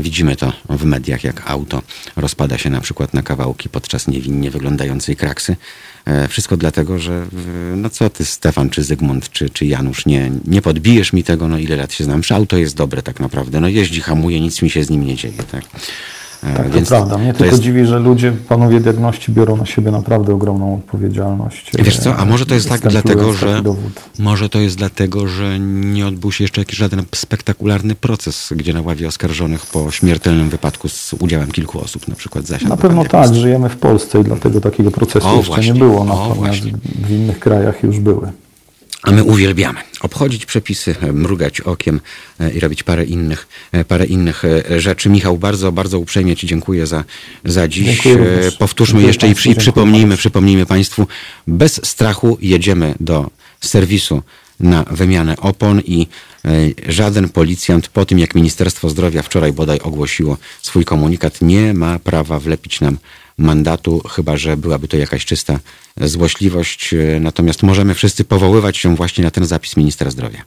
Widzimy 0.00 0.36
to 0.36 0.52
w 0.68 0.84
mediach, 0.84 1.24
jak 1.24 1.50
auto 1.50 1.82
rozpada 2.16 2.58
się 2.58 2.70
na 2.70 2.80
przykład 2.80 3.14
na 3.14 3.22
kawałki 3.22 3.68
podczas 3.68 4.08
niewinnie 4.08 4.50
wyglądającej 4.50 5.16
kraksy. 5.16 5.56
E, 6.04 6.28
wszystko 6.28 6.56
dlatego, 6.56 6.98
że 6.98 7.26
no 7.76 7.90
co 7.90 8.10
ty 8.10 8.24
Stefan, 8.24 8.70
czy 8.70 8.84
Zygmunt, 8.84 9.30
czy, 9.30 9.50
czy 9.50 9.66
Janusz, 9.66 10.06
nie, 10.06 10.30
nie 10.44 10.62
podbijesz 10.62 11.12
mi 11.12 11.24
tego, 11.24 11.48
no 11.48 11.58
ile 11.58 11.76
lat 11.76 11.92
się 11.92 12.04
znam, 12.04 12.22
że 12.22 12.34
auto 12.34 12.56
jest 12.56 12.76
dobre 12.76 13.02
tak 13.02 13.20
naprawdę, 13.20 13.60
no 13.60 13.68
jeździ, 13.68 14.00
hamuje, 14.00 14.40
nic 14.40 14.62
mi 14.62 14.70
się 14.70 14.84
z 14.84 14.90
nim 14.90 15.06
nie 15.06 15.16
dzieje, 15.16 15.42
tak. 15.52 15.64
E, 16.42 16.56
tak, 16.56 16.70
Więc 16.70 16.88
to 16.88 16.94
prawda. 16.96 17.18
Mnie 17.18 17.32
to 17.32 17.38
tylko 17.38 17.50
jest... 17.50 17.62
dziwi, 17.62 17.86
że 17.86 17.98
ludzie, 17.98 18.32
panowie 18.48 18.80
diagności 18.80 19.32
biorą 19.32 19.56
na 19.56 19.66
siebie 19.66 19.90
naprawdę 19.90 20.34
ogromną 20.34 20.74
odpowiedzialność. 20.74 21.70
Wiesz 21.78 21.98
co, 21.98 22.16
a 22.16 22.24
może 22.24 22.46
to 22.46 22.54
jest 22.54 22.68
tak 22.68 22.80
dlatego, 22.80 23.32
że 23.32 23.62
może 24.18 24.48
to 24.48 24.60
jest 24.60 24.76
dlatego, 24.76 25.28
że 25.28 25.58
nie 25.60 26.06
odbył 26.06 26.32
się 26.32 26.44
jeszcze 26.44 26.60
jakiś 26.60 26.78
żaden 26.78 27.02
spektakularny 27.14 27.94
proces, 27.94 28.52
gdzie 28.56 28.72
na 28.72 28.82
ławie 28.82 29.08
oskarżonych 29.08 29.66
po 29.66 29.90
śmiertelnym 29.90 30.48
wypadku 30.48 30.88
z 30.88 31.14
udziałem 31.18 31.50
kilku 31.50 31.80
osób 31.80 32.08
na 32.08 32.14
przykład 32.14 32.46
zasiadł. 32.46 32.70
Na 32.70 32.76
pewno 32.76 33.04
tak, 33.04 33.34
żyjemy 33.34 33.68
w 33.68 33.76
Polsce 33.76 34.20
i 34.20 34.24
dlatego 34.24 34.60
takiego 34.60 34.90
procesu 34.90 35.28
o, 35.28 35.34
jeszcze 35.34 35.46
właśnie. 35.46 35.72
nie 35.72 35.78
było, 35.78 36.04
natomiast 36.04 36.60
w 37.06 37.10
innych 37.10 37.38
krajach 37.38 37.82
już 37.82 38.00
były. 38.00 38.32
A 39.02 39.10
my 39.10 39.24
uwielbiamy 39.24 39.80
obchodzić 40.00 40.46
przepisy, 40.46 40.94
mrugać 41.12 41.60
okiem 41.60 42.00
e, 42.40 42.52
i 42.52 42.60
robić 42.60 42.82
parę 42.82 43.04
innych, 43.04 43.48
e, 43.72 43.84
parę 43.84 44.06
innych 44.06 44.44
e, 44.44 44.80
rzeczy. 44.80 45.08
Michał, 45.08 45.38
bardzo, 45.38 45.72
bardzo 45.72 45.98
uprzejmie 45.98 46.36
Ci 46.36 46.46
dziękuję 46.46 46.86
za, 46.86 47.04
za 47.44 47.68
dziś. 47.68 48.02
Powtórzmy 48.58 48.92
dziękuję 48.92 49.06
jeszcze 49.06 49.26
Państwu, 49.26 49.50
i, 49.50 49.54
przypomnijmy, 49.54 50.16
przypomnijmy 50.16 50.66
Państwu, 50.66 51.06
bez 51.46 51.80
strachu 51.86 52.38
jedziemy 52.40 52.94
do 53.00 53.30
serwisu 53.60 54.22
na 54.60 54.84
wymianę 54.90 55.36
opon 55.36 55.80
i 55.80 56.06
żaden 56.88 57.28
policjant 57.28 57.88
po 57.88 58.06
tym, 58.06 58.18
jak 58.18 58.34
Ministerstwo 58.34 58.88
Zdrowia 58.88 59.22
wczoraj 59.22 59.52
bodaj 59.52 59.78
ogłosiło 59.78 60.36
swój 60.62 60.84
komunikat, 60.84 61.42
nie 61.42 61.74
ma 61.74 61.98
prawa 61.98 62.40
wlepić 62.40 62.80
nam 62.80 62.98
mandatu, 63.38 64.00
chyba 64.08 64.36
że 64.36 64.56
byłaby 64.56 64.88
to 64.88 64.96
jakaś 64.96 65.24
czysta 65.24 65.58
złośliwość. 65.96 66.94
E, 66.94 67.20
natomiast 67.20 67.62
możemy 67.62 67.94
wszyscy 67.94 68.24
powoływać 68.24 68.76
się 68.76 68.94
właśnie 68.96 69.24
na 69.24 69.30
ten 69.30 69.44
zapis 69.46 69.76
ministra 69.76 70.10
zdrowia. 70.10 70.38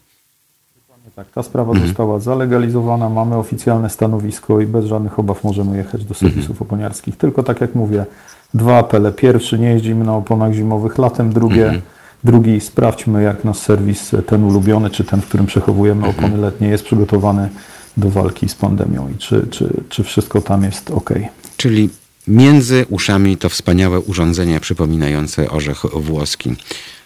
Tak, 1.15 1.31
ta 1.31 1.43
sprawa 1.43 1.71
mhm. 1.71 1.87
została 1.87 2.19
zalegalizowana, 2.19 3.09
mamy 3.09 3.35
oficjalne 3.35 3.89
stanowisko 3.89 4.61
i 4.61 4.65
bez 4.65 4.85
żadnych 4.85 5.19
obaw 5.19 5.43
możemy 5.43 5.77
jechać 5.77 6.05
do 6.05 6.13
serwisów 6.13 6.49
mhm. 6.49 6.67
oponiarskich. 6.67 7.17
Tylko 7.17 7.43
tak 7.43 7.61
jak 7.61 7.75
mówię, 7.75 8.05
dwa 8.53 8.77
apele. 8.77 9.11
Pierwszy, 9.11 9.59
nie 9.59 9.69
jeździmy 9.69 10.05
na 10.05 10.15
oponach 10.15 10.53
zimowych 10.53 10.97
latem. 10.97 11.33
Drugie, 11.33 11.63
mhm. 11.63 11.81
drugi, 12.23 12.61
sprawdźmy 12.61 13.23
jak 13.23 13.43
nasz 13.43 13.57
serwis, 13.57 14.11
ten 14.27 14.43
ulubiony, 14.43 14.89
czy 14.89 15.03
ten, 15.03 15.21
w 15.21 15.25
którym 15.27 15.45
przechowujemy 15.45 16.07
mhm. 16.07 16.25
opony 16.25 16.41
letnie, 16.41 16.67
jest 16.67 16.83
przygotowany 16.83 17.49
do 17.97 18.09
walki 18.09 18.49
z 18.49 18.55
pandemią 18.55 19.09
i 19.09 19.17
czy, 19.17 19.47
czy, 19.47 19.73
czy 19.89 20.03
wszystko 20.03 20.41
tam 20.41 20.63
jest 20.63 20.91
ok. 20.91 21.09
Czyli 21.57 21.89
Między 22.31 22.85
uszami 22.89 23.37
to 23.37 23.49
wspaniałe 23.49 23.99
urządzenie 23.99 24.59
przypominające 24.59 25.49
orzech 25.49 25.81
włoski. 25.93 26.55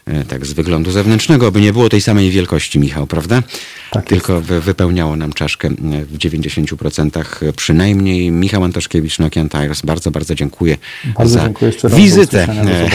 E, 0.06 0.26
tak 0.26 0.46
z 0.46 0.54
wyglądu 0.54 0.92
zewnętrznego, 0.92 1.52
by 1.52 1.62
nie 1.62 1.74
było 1.74 1.90
tej 1.90 2.02
samej 2.02 2.32
wielkości, 2.32 2.80
Michał, 2.80 3.08
prawda? 3.08 3.44
Tak 3.92 4.06
Tylko 4.06 4.42
wypełniało 4.42 5.16
nam 5.16 5.34
czaszkę 5.34 5.68
e, 5.68 5.72
w 6.06 6.18
90% 6.18 7.52
przynajmniej. 7.52 8.32
Michał 8.32 8.64
Antoszkiewicz, 8.64 9.20
Nokian 9.20 9.50
Tires, 9.50 9.82
bardzo, 9.82 10.12
bardzo 10.12 10.36
dziękuję 10.36 10.78
bardzo 11.18 11.34
za 11.34 11.44
dziękuję 11.44 11.72
wizytę 11.84 12.44
e, 12.44 12.90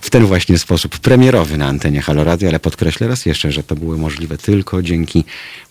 w 0.00 0.10
ten 0.10 0.26
właśnie 0.26 0.58
sposób 0.58 0.98
premierowy 0.98 1.58
na 1.58 1.66
antenie 1.66 2.00
Halo 2.00 2.24
Radio, 2.24 2.48
ale 2.48 2.60
podkreślę 2.60 3.08
raz 3.08 3.26
jeszcze, 3.26 3.52
że 3.52 3.62
to 3.62 3.74
było 3.74 3.96
możliwe 3.96 4.38
tylko 4.38 4.82
dzięki 4.82 5.24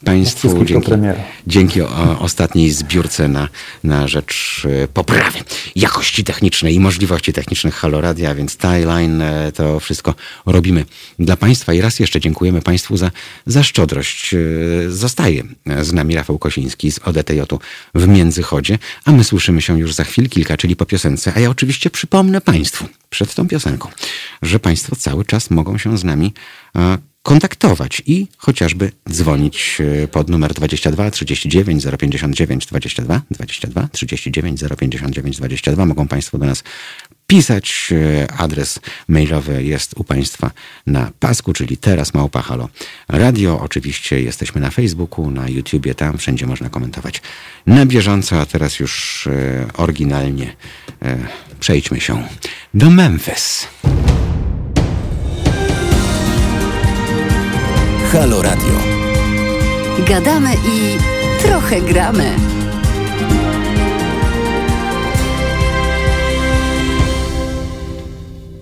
Państwu, 0.05 0.65
dzięki, 0.65 0.91
dzięki 1.47 1.81
o, 1.81 2.19
ostatniej 2.19 2.71
zbiórce 2.71 3.27
na, 3.27 3.47
na 3.83 4.07
rzecz 4.07 4.67
poprawy 4.93 5.39
jakości 5.75 6.23
technicznej 6.23 6.75
i 6.75 6.79
możliwości 6.79 7.33
technicznych 7.33 7.75
Halo 7.75 8.01
Radia, 8.01 8.35
więc 8.35 8.57
Tyline 8.57 9.23
to 9.55 9.79
wszystko 9.79 10.13
robimy 10.45 10.80
dla 11.19 11.37
Państwa 11.37 11.73
i 11.73 11.81
raz 11.81 11.99
jeszcze 11.99 12.19
dziękujemy 12.19 12.61
Państwu 12.61 12.97
za, 12.97 13.11
za 13.45 13.63
szczodrość. 13.63 14.33
E, 14.33 14.37
zostaje 14.91 15.43
z 15.81 15.93
nami 15.93 16.15
Rafał 16.15 16.39
Kosiński 16.39 16.91
z 16.91 16.99
ODTJ-u 16.99 17.59
w 17.95 18.07
Międzychodzie, 18.07 18.79
a 19.05 19.11
my 19.11 19.23
słyszymy 19.23 19.61
się 19.61 19.79
już 19.79 19.93
za 19.93 20.03
chwil 20.03 20.29
kilka, 20.29 20.57
czyli 20.57 20.75
po 20.75 20.85
piosence. 20.85 21.33
A 21.35 21.39
ja 21.39 21.49
oczywiście 21.49 21.89
przypomnę 21.89 22.41
Państwu 22.41 22.85
przed 23.09 23.35
tą 23.35 23.47
piosenką, 23.47 23.89
że 24.41 24.59
Państwo 24.59 24.95
cały 24.95 25.25
czas 25.25 25.49
mogą 25.49 25.77
się 25.77 25.97
z 25.97 26.03
nami 26.03 26.33
e, 26.75 26.97
kontaktować 27.23 28.03
i 28.05 28.27
chociażby 28.37 28.91
dzwonić 29.09 29.77
e, 30.03 30.07
pod 30.07 30.29
numer 30.29 30.53
22 30.53 31.11
39 31.11 31.85
059 31.99 32.65
22 32.65 33.21
22 33.31 33.87
39 33.91 34.61
059 34.79 35.37
22. 35.37 35.85
Mogą 35.85 36.07
Państwo 36.07 36.37
do 36.37 36.45
nas 36.45 36.63
pisać. 37.27 37.89
E, 37.91 38.31
adres 38.31 38.79
mailowy 39.07 39.63
jest 39.63 39.93
u 39.97 40.03
Państwa 40.03 40.51
na 40.87 41.11
pasku, 41.19 41.53
czyli 41.53 41.77
teraz 41.77 42.13
małpa 42.13 42.41
halo 42.41 42.69
radio. 43.07 43.59
Oczywiście 43.59 44.21
jesteśmy 44.21 44.61
na 44.61 44.69
Facebooku, 44.69 45.31
na 45.31 45.49
YouTubie, 45.49 45.95
tam 45.95 46.17
wszędzie 46.17 46.47
można 46.47 46.69
komentować 46.69 47.21
na 47.65 47.85
bieżąco, 47.85 48.41
a 48.41 48.45
teraz 48.45 48.79
już 48.79 49.27
e, 49.27 49.67
oryginalnie 49.73 50.55
przejdźmy 51.59 52.01
się 52.01 52.27
do 52.73 52.89
Memphis. 52.89 53.67
Halo 58.11 58.41
Radio. 58.41 58.73
Gadamy 60.07 60.53
i 60.53 60.97
trochę 61.41 61.81
gramy. 61.81 62.35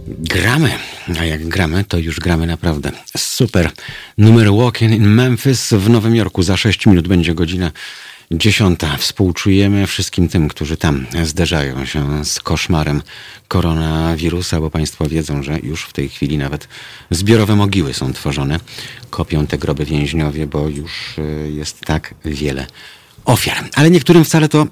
Gramy. 0.08 0.70
A 1.20 1.26
jak 1.26 1.48
gramy, 1.48 1.84
to 1.84 1.98
już 1.98 2.20
gramy 2.20 2.48
naprawdę. 2.48 2.92
Super. 3.18 3.72
Numer 4.18 4.54
Walking 4.54 4.94
in 4.94 5.08
Memphis 5.08 5.74
w 5.74 5.90
Nowym 5.90 6.16
Jorku. 6.16 6.44
Za 6.44 6.58
6 6.58 6.86
minut 6.86 7.08
będzie 7.08 7.36
godzina 7.36 7.72
Dziesiąta. 8.32 8.98
Współczujemy 8.98 9.88
wszystkim 9.88 10.30
tym, 10.30 10.48
którzy 10.48 10.78
tam 10.78 11.06
zderzają 11.24 11.86
się 11.86 12.26
z 12.26 12.40
koszmarem 12.40 13.02
koronawirusa, 13.48 14.60
bo 14.60 14.70
Państwo 14.70 15.08
wiedzą, 15.08 15.44
że 15.44 15.60
już 15.60 15.84
w 15.84 15.94
tej 15.94 16.10
chwili 16.10 16.38
nawet 16.38 16.68
zbiorowe 17.12 17.56
mogiły 17.56 17.94
są 17.94 18.14
tworzone. 18.14 18.60
Kopią 19.10 19.48
te 19.48 19.58
groby 19.58 19.86
więźniowie, 19.86 20.48
bo 20.48 20.68
już 20.68 21.18
y, 21.18 21.52
jest 21.52 21.82
tak 21.82 22.14
wiele 22.26 22.68
ofiar. 23.26 23.70
Ale 23.76 23.92
niektórym 23.92 24.26
wcale 24.26 24.50
to 24.50 24.68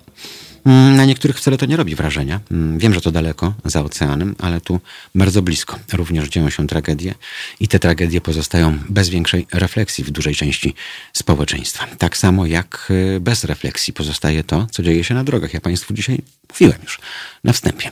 na 0.71 1.05
niektórych 1.05 1.37
wcale 1.37 1.57
to 1.57 1.65
nie 1.65 1.77
robi 1.77 1.95
wrażenia. 1.95 2.39
Mm, 2.51 2.77
wiem, 2.77 2.93
że 2.93 3.01
to 3.01 3.11
daleko, 3.11 3.53
za 3.65 3.81
oceanem, 3.81 4.35
ale 4.39 4.61
tu 4.61 4.79
bardzo 5.15 5.41
blisko 5.41 5.79
również 5.93 6.29
dzieją 6.29 6.49
się 6.49 6.67
tragedie 6.67 7.15
i 7.59 7.67
te 7.67 7.79
tragedie 7.79 8.21
pozostają 8.21 8.79
bez 8.89 9.09
większej 9.09 9.47
refleksji 9.53 10.03
w 10.03 10.11
dużej 10.11 10.35
części 10.35 10.75
społeczeństwa. 11.13 11.87
Tak 11.97 12.17
samo 12.17 12.45
jak 12.45 12.87
y, 12.91 13.19
bez 13.19 13.43
refleksji 13.43 13.93
pozostaje 13.93 14.43
to, 14.43 14.67
co 14.71 14.83
dzieje 14.83 15.03
się 15.03 15.13
na 15.13 15.23
drogach. 15.23 15.53
Ja 15.53 15.61
Państwu 15.61 15.93
dzisiaj 15.93 16.21
mówiłem 16.49 16.79
już 16.83 16.99
na 17.43 17.53
wstępie. 17.53 17.91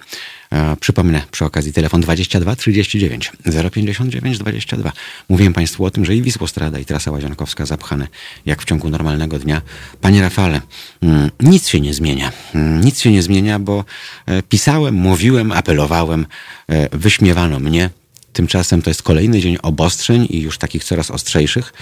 E, 0.55 0.75
przypomnę 0.79 1.21
przy 1.31 1.45
okazji 1.45 1.73
telefon 1.73 2.01
22 2.01 2.55
39 2.55 3.31
059 3.71 4.37
22. 4.37 4.91
Mówiłem 5.29 5.53
Państwu 5.53 5.85
o 5.85 5.91
tym, 5.91 6.05
że 6.05 6.15
i 6.15 6.21
Wisłostrada 6.21 6.79
i 6.79 6.85
trasa 6.85 7.11
Łaziankowska 7.11 7.65
zapchane 7.65 8.07
jak 8.45 8.61
w 8.61 8.65
ciągu 8.65 8.89
normalnego 8.89 9.39
dnia. 9.39 9.61
Panie 10.01 10.21
Rafale, 10.21 10.61
mm, 11.01 11.29
nic 11.39 11.67
się 11.67 11.81
nie 11.81 11.93
zmienia. 11.93 12.31
Mm, 12.53 12.81
nic 12.81 12.99
się 12.99 13.11
nie 13.11 13.21
zmienia, 13.21 13.59
bo 13.59 13.85
e, 14.25 14.43
pisałem, 14.43 14.95
mówiłem, 14.95 15.51
apelowałem, 15.51 16.25
e, 16.67 16.97
wyśmiewano 16.97 17.59
mnie. 17.59 17.89
Tymczasem 18.33 18.81
to 18.81 18.89
jest 18.89 19.03
kolejny 19.03 19.39
dzień 19.39 19.57
obostrzeń 19.61 20.27
i 20.29 20.41
już 20.41 20.57
takich 20.57 20.83
coraz 20.83 21.11
ostrzejszych. 21.11 21.73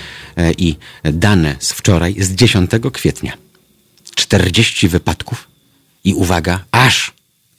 I 0.57 0.76
dane 1.03 1.55
z 1.59 1.74
wczoraj, 1.74 2.15
z 2.19 2.36
10 2.36 2.71
kwietnia. 2.93 3.34
40 4.15 4.88
wypadków 4.89 5.47
i 6.03 6.13
uwaga, 6.13 6.63
aż, 6.71 7.13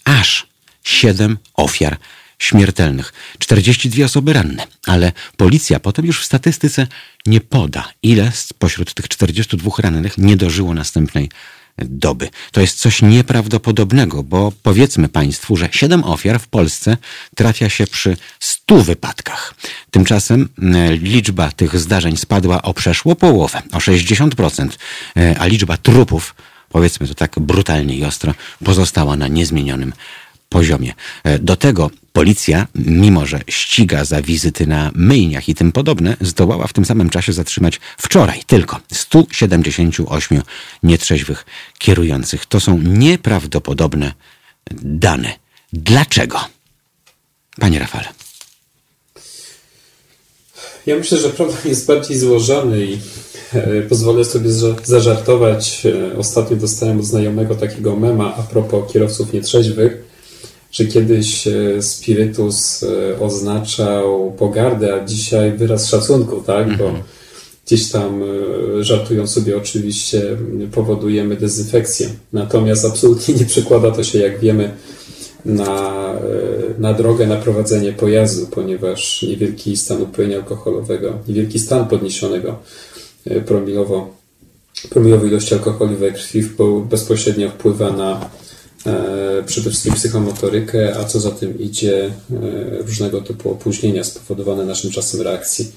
aż 0.05 0.54
siedem 0.85 1.39
ofiar 1.55 1.97
śmiertelnych, 2.39 3.13
42 3.39 4.05
osoby 4.05 4.33
ranne, 4.33 4.67
ale 4.87 5.13
policja 5.37 5.81
potem 5.81 6.07
już 6.07 6.23
w 6.23 6.25
statystyce 6.25 6.87
nie 7.27 7.41
poda, 7.41 7.89
ile 8.03 8.33
spośród 8.33 8.95
tych 8.95 9.09
42 9.09 9.71
rannych 9.79 10.19
nie 10.19 10.37
dożyło 10.37 10.75
następnej 10.75 11.31
doby. 11.79 12.31
To 12.53 12.61
jest 12.61 12.79
coś 12.79 13.03
nieprawdopodobnego, 13.03 14.23
bo 14.23 14.53
powiedzmy 14.63 15.09
Państwu, 15.09 15.57
że 15.57 15.69
7 15.73 16.05
ofiar 16.05 16.41
w 16.41 16.49
Polsce 16.49 16.97
trafia 17.37 17.69
się 17.69 17.87
przy 17.87 18.17
100 18.41 18.83
wypadkach. 18.83 19.55
Tymczasem 19.91 20.49
e, 20.63 20.93
liczba 20.97 21.53
tych 21.53 21.79
zdarzeń 21.79 22.17
spadła 22.17 22.63
o 22.63 22.75
przeszło 22.75 23.17
połowę, 23.17 23.63
o 23.73 23.79
60%, 23.79 24.69
e, 25.17 25.39
a 25.39 25.47
liczba 25.47 25.77
trupów, 25.77 26.35
powiedzmy 26.69 27.09
to 27.09 27.15
tak 27.15 27.41
brutalnie 27.41 27.97
i 27.97 28.05
ostro, 28.05 28.35
pozostała 28.65 29.17
na 29.17 29.29
niezmienionym. 29.29 29.93
E, 31.25 31.39
do 31.39 31.57
tego 31.57 31.91
policja, 32.13 32.67
mimo 32.75 33.27
że 33.27 33.41
ściga 33.49 34.05
za 34.05 34.23
wizyty 34.23 34.67
na 34.67 34.91
myjniach 34.95 35.49
i 35.49 35.55
tym 35.55 35.73
podobne, 35.73 36.17
zdołała 36.21 36.67
w 36.67 36.73
tym 36.73 36.85
samym 36.85 37.11
czasie 37.11 37.33
zatrzymać 37.33 37.81
wczoraj 37.99 38.43
tylko 38.47 38.81
178 38.93 40.43
nietrzeźwych 40.83 41.47
kierujących. 41.79 42.47
To 42.47 42.61
są 42.61 42.79
nieprawdopodobne 42.79 44.13
dane. 44.83 45.33
Dlaczego? 45.73 46.41
Panie 47.61 47.79
Rafale. 47.79 48.09
Ja 50.87 50.97
myślę, 50.97 51.19
że 51.19 51.31
problem 51.31 51.59
jest 51.65 51.87
bardziej 51.87 52.19
złożony 52.19 52.87
i 52.87 52.99
e, 53.53 53.83
pozwolę 53.83 54.25
sobie 54.25 54.51
zażartować. 54.85 55.87
E, 55.87 56.19
ostatnio 56.19 56.57
dostałem 56.57 56.99
od 56.99 57.05
znajomego 57.05 57.55
takiego 57.55 57.97
mema 57.97 58.35
a 58.37 58.43
propos 58.43 58.93
kierowców 58.93 59.33
nietrzeźwych 59.33 60.14
że 60.75 60.85
kiedyś 60.85 61.47
e, 61.47 61.83
spirytus 61.83 62.83
e, 62.83 63.21
oznaczał 63.21 64.33
pogardę, 64.39 64.95
a 64.95 65.05
dzisiaj 65.05 65.53
wyraz 65.53 65.89
szacunku, 65.89 66.41
tak? 66.41 66.79
Bo 66.79 66.85
mhm. 66.85 67.03
gdzieś 67.67 67.91
tam 67.91 68.23
e, 68.23 68.85
żartują 68.85 69.27
sobie 69.27 69.57
oczywiście, 69.57 70.23
powodujemy 70.73 71.37
dezynfekcję. 71.37 72.09
Natomiast 72.33 72.85
absolutnie 72.85 73.35
nie 73.35 73.45
przekłada 73.45 73.91
to 73.91 74.05
się, 74.05 74.19
jak 74.19 74.41
wiemy, 74.41 74.71
na, 75.45 76.15
na 76.79 76.95
drogę, 76.95 77.27
na 77.27 77.37
prowadzenie 77.37 77.93
pojazdu, 77.93 78.47
ponieważ 78.47 79.23
niewielki 79.23 79.77
stan 79.77 80.03
upojenia 80.03 80.37
alkoholowego, 80.37 81.19
niewielki 81.29 81.59
stan 81.59 81.89
podniesionego 81.89 82.59
promilowo, 83.47 84.17
promilowej 84.91 85.29
ilości 85.29 85.55
alkoholu 85.55 85.97
we 85.97 86.13
krwi 86.13 86.43
bezpośrednio 86.91 87.51
wpływa 87.51 87.91
na 87.91 88.31
przede 89.47 89.71
wszystkim 89.71 89.95
psychomotorykę, 89.95 90.97
a 90.99 91.05
co 91.05 91.21
za 91.21 91.31
tym 91.31 91.59
idzie 91.59 92.05
e, 92.05 92.11
różnego 92.87 93.21
typu 93.21 93.51
opóźnienia 93.51 94.05
spowodowane 94.05 94.65
naszym 94.65 94.91
czasem 94.91 95.21
reakcji. 95.21 95.73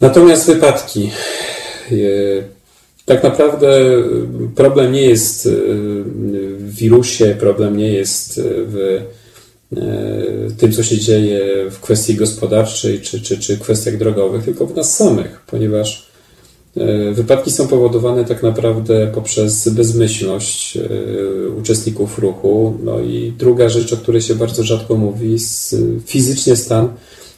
Natomiast 0.00 0.46
wypadki. 0.46 1.10
E, 1.92 1.96
tak 3.04 3.22
naprawdę 3.22 3.80
problem 4.54 4.92
nie 4.92 5.02
jest 5.02 5.48
w 6.58 6.74
wirusie, 6.74 7.36
problem 7.40 7.76
nie 7.76 7.92
jest 7.92 8.40
w 8.42 9.02
tym, 10.58 10.72
co 10.72 10.82
się 10.82 10.98
dzieje 10.98 11.70
w 11.70 11.80
kwestii 11.80 12.14
gospodarczej 12.14 13.00
czy, 13.00 13.20
czy, 13.20 13.38
czy 13.38 13.58
kwestiach 13.58 13.98
drogowych, 13.98 14.44
tylko 14.44 14.66
w 14.66 14.76
nas 14.76 14.96
samych, 14.96 15.40
ponieważ 15.46 16.05
E, 16.05 16.05
wypadki 17.12 17.50
są 17.50 17.68
powodowane 17.68 18.24
tak 18.24 18.42
naprawdę 18.42 19.06
poprzez 19.14 19.68
bezmyślność 19.68 20.76
e, 20.76 20.80
uczestników 21.50 22.18
ruchu. 22.18 22.78
No 22.84 23.00
i 23.00 23.32
druga 23.38 23.68
rzecz, 23.68 23.92
o 23.92 23.96
której 23.96 24.22
się 24.22 24.34
bardzo 24.34 24.62
rzadko 24.62 24.96
mówi, 24.96 25.36
fizyczny 26.06 26.56
stan 26.56 26.88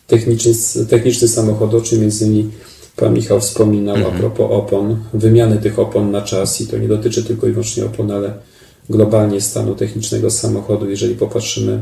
techniczny, 0.07 0.53
techniczny 0.89 1.29
samochodu, 1.29 1.77
o 1.77 1.81
czym 1.81 2.01
między 2.01 2.27
innymi 2.27 2.51
Pan 2.97 3.15
Michał 3.15 3.41
wspominał 3.41 3.97
mhm. 3.97 4.15
a 4.15 4.19
propos 4.19 4.47
opon, 4.51 4.97
wymiany 5.15 5.57
tych 5.57 5.79
opon 5.79 6.11
na 6.11 6.23
czas 6.23 6.61
i 6.61 6.67
to 6.67 6.79
nie 6.79 6.89
dotyczy 6.89 7.25
tylko 7.25 7.47
i 7.47 7.51
wyłącznie 7.51 7.85
opon, 7.85 8.11
ale 8.11 8.33
globalnie 8.91 9.41
stanu 9.41 9.75
technicznego 9.75 10.31
samochodu. 10.31 10.91
Jeżeli 10.91 11.15
popatrzymy 11.15 11.81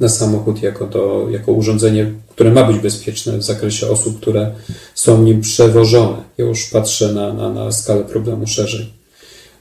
na 0.00 0.08
samochód 0.08 0.62
jako, 0.62 0.86
to, 0.86 1.26
jako 1.30 1.52
urządzenie, 1.52 2.12
które 2.28 2.50
ma 2.50 2.64
być 2.64 2.78
bezpieczne 2.78 3.38
w 3.38 3.42
zakresie 3.42 3.88
osób, 3.88 4.20
które 4.20 4.50
są 4.94 5.22
nim 5.22 5.40
przewożone. 5.40 6.16
Ja 6.38 6.44
już 6.44 6.70
patrzę 6.70 7.12
na, 7.12 7.32
na, 7.32 7.52
na 7.52 7.72
skalę 7.72 8.04
problemu 8.04 8.46
szerzej. 8.46 8.98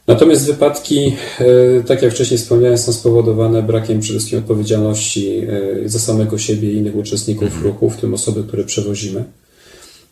Natomiast 0.07 0.45
wypadki, 0.45 1.15
e, 1.39 1.83
tak 1.83 2.01
jak 2.01 2.13
wcześniej 2.13 2.37
wspomniałem, 2.37 2.77
są 2.77 2.93
spowodowane 2.93 3.63
brakiem 3.63 3.99
przede 3.99 4.19
wszystkim 4.19 4.39
odpowiedzialności 4.39 5.37
e, 5.37 5.89
za 5.89 5.99
samego 5.99 6.37
siebie 6.37 6.71
i 6.71 6.77
innych 6.77 6.95
uczestników 6.95 7.47
mhm. 7.47 7.63
ruchu, 7.63 7.89
w 7.89 7.97
tym 7.97 8.13
osoby, 8.13 8.43
które 8.43 8.63
przewozimy. 8.63 9.23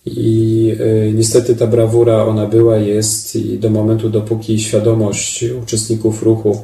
I 0.06 0.72
e, 0.80 1.12
niestety 1.12 1.56
ta 1.56 1.68
brawura, 1.68 2.26
ona 2.26 2.46
była, 2.46 2.78
jest 2.78 3.36
i 3.36 3.60
do 3.60 3.70
momentu, 3.70 4.10
dopóki 4.10 4.60
świadomość 4.60 5.46
uczestników 5.64 6.24
ruchu 6.24 6.62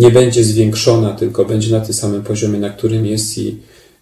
nie 0.00 0.10
będzie 0.10 0.44
zwiększona, 0.44 1.14
tylko 1.14 1.44
będzie 1.44 1.70
na 1.70 1.80
tym 1.80 1.94
samym 1.94 2.22
poziomie, 2.22 2.58
na 2.58 2.70
którym 2.70 3.06
jest 3.06 3.38
i 3.38 3.56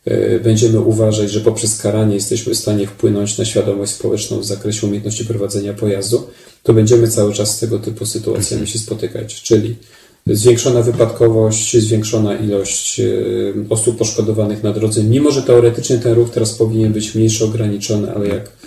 e, 0.05 0.41
będziemy 0.41 0.81
uważać, 0.81 1.31
że 1.31 1.41
poprzez 1.41 1.83
karanie 1.83 2.15
jesteśmy 2.15 2.55
w 2.55 2.59
stanie 2.59 2.87
wpłynąć 2.87 3.39
na 3.39 3.45
świadomość 3.45 3.93
społeczną 3.93 4.41
w 4.41 4.45
zakresie 4.45 4.87
umiejętności 4.87 5.25
prowadzenia 5.25 5.75
pojazdu, 5.75 6.27
to 6.63 6.73
będziemy 6.73 7.09
cały 7.09 7.33
czas 7.35 7.57
z 7.57 7.59
tego 7.59 7.79
typu 7.79 8.07
sytuacjami 8.07 8.67
się 8.67 8.79
spotykać. 8.79 9.43
Czyli 9.43 9.77
zwiększona 10.27 10.83
wypadkowość, 10.83 11.77
zwiększona 11.77 12.37
ilość 12.37 13.01
e, 13.01 13.05
osób 13.71 13.99
poszkodowanych 13.99 14.63
na 14.63 14.73
drodze, 14.73 15.05
mimo 15.05 15.31
że 15.31 15.43
teoretycznie 15.43 15.99
ten 15.99 16.13
ruch 16.13 16.31
teraz 16.31 16.53
powinien 16.53 16.93
być 16.93 17.15
mniejszy, 17.15 17.45
ograniczony, 17.45 18.15
ale 18.15 18.29
jak 18.29 18.58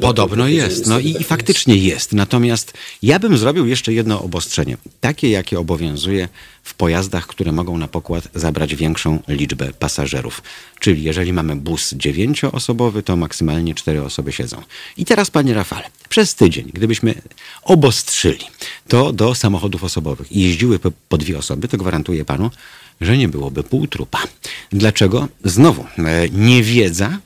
Podobno 0.00 0.48
jest, 0.48 0.86
no 0.86 0.98
i, 0.98 1.12
tak 1.12 1.22
i 1.22 1.24
faktycznie 1.24 1.76
jest. 1.76 1.86
jest. 1.86 2.12
Natomiast 2.12 2.72
ja 3.02 3.18
bym 3.18 3.38
zrobił 3.38 3.66
jeszcze 3.66 3.92
jedno 3.92 4.22
obostrzenie, 4.22 4.76
takie 5.00 5.30
jakie 5.30 5.58
obowiązuje 5.58 6.28
w 6.62 6.74
pojazdach, 6.74 7.26
które 7.26 7.52
mogą 7.52 7.78
na 7.78 7.88
pokład 7.88 8.28
zabrać 8.34 8.74
większą 8.74 9.18
liczbę 9.28 9.72
pasażerów. 9.78 10.42
Czyli 10.80 11.02
jeżeli 11.02 11.32
mamy 11.32 11.56
bus 11.56 11.94
dziewięcioosobowy, 11.94 13.02
to 13.02 13.16
maksymalnie 13.16 13.74
cztery 13.74 14.02
osoby 14.02 14.32
siedzą. 14.32 14.62
I 14.96 15.04
teraz, 15.04 15.30
panie 15.30 15.54
Rafale, 15.54 15.90
przez 16.08 16.34
tydzień, 16.34 16.70
gdybyśmy 16.74 17.14
obostrzyli 17.62 18.44
to 18.88 19.12
do 19.12 19.34
samochodów 19.34 19.84
osobowych 19.84 20.32
i 20.32 20.40
jeździły 20.40 20.78
po, 20.78 20.92
po 21.08 21.18
dwie 21.18 21.38
osoby, 21.38 21.68
to 21.68 21.76
gwarantuję 21.76 22.24
panu, 22.24 22.50
że 23.00 23.18
nie 23.18 23.28
byłoby 23.28 23.62
pół 23.62 23.86
trupa. 23.86 24.18
Dlaczego? 24.72 25.28
Znowu, 25.44 25.84
e, 25.98 26.28
niewiedza 26.28 27.18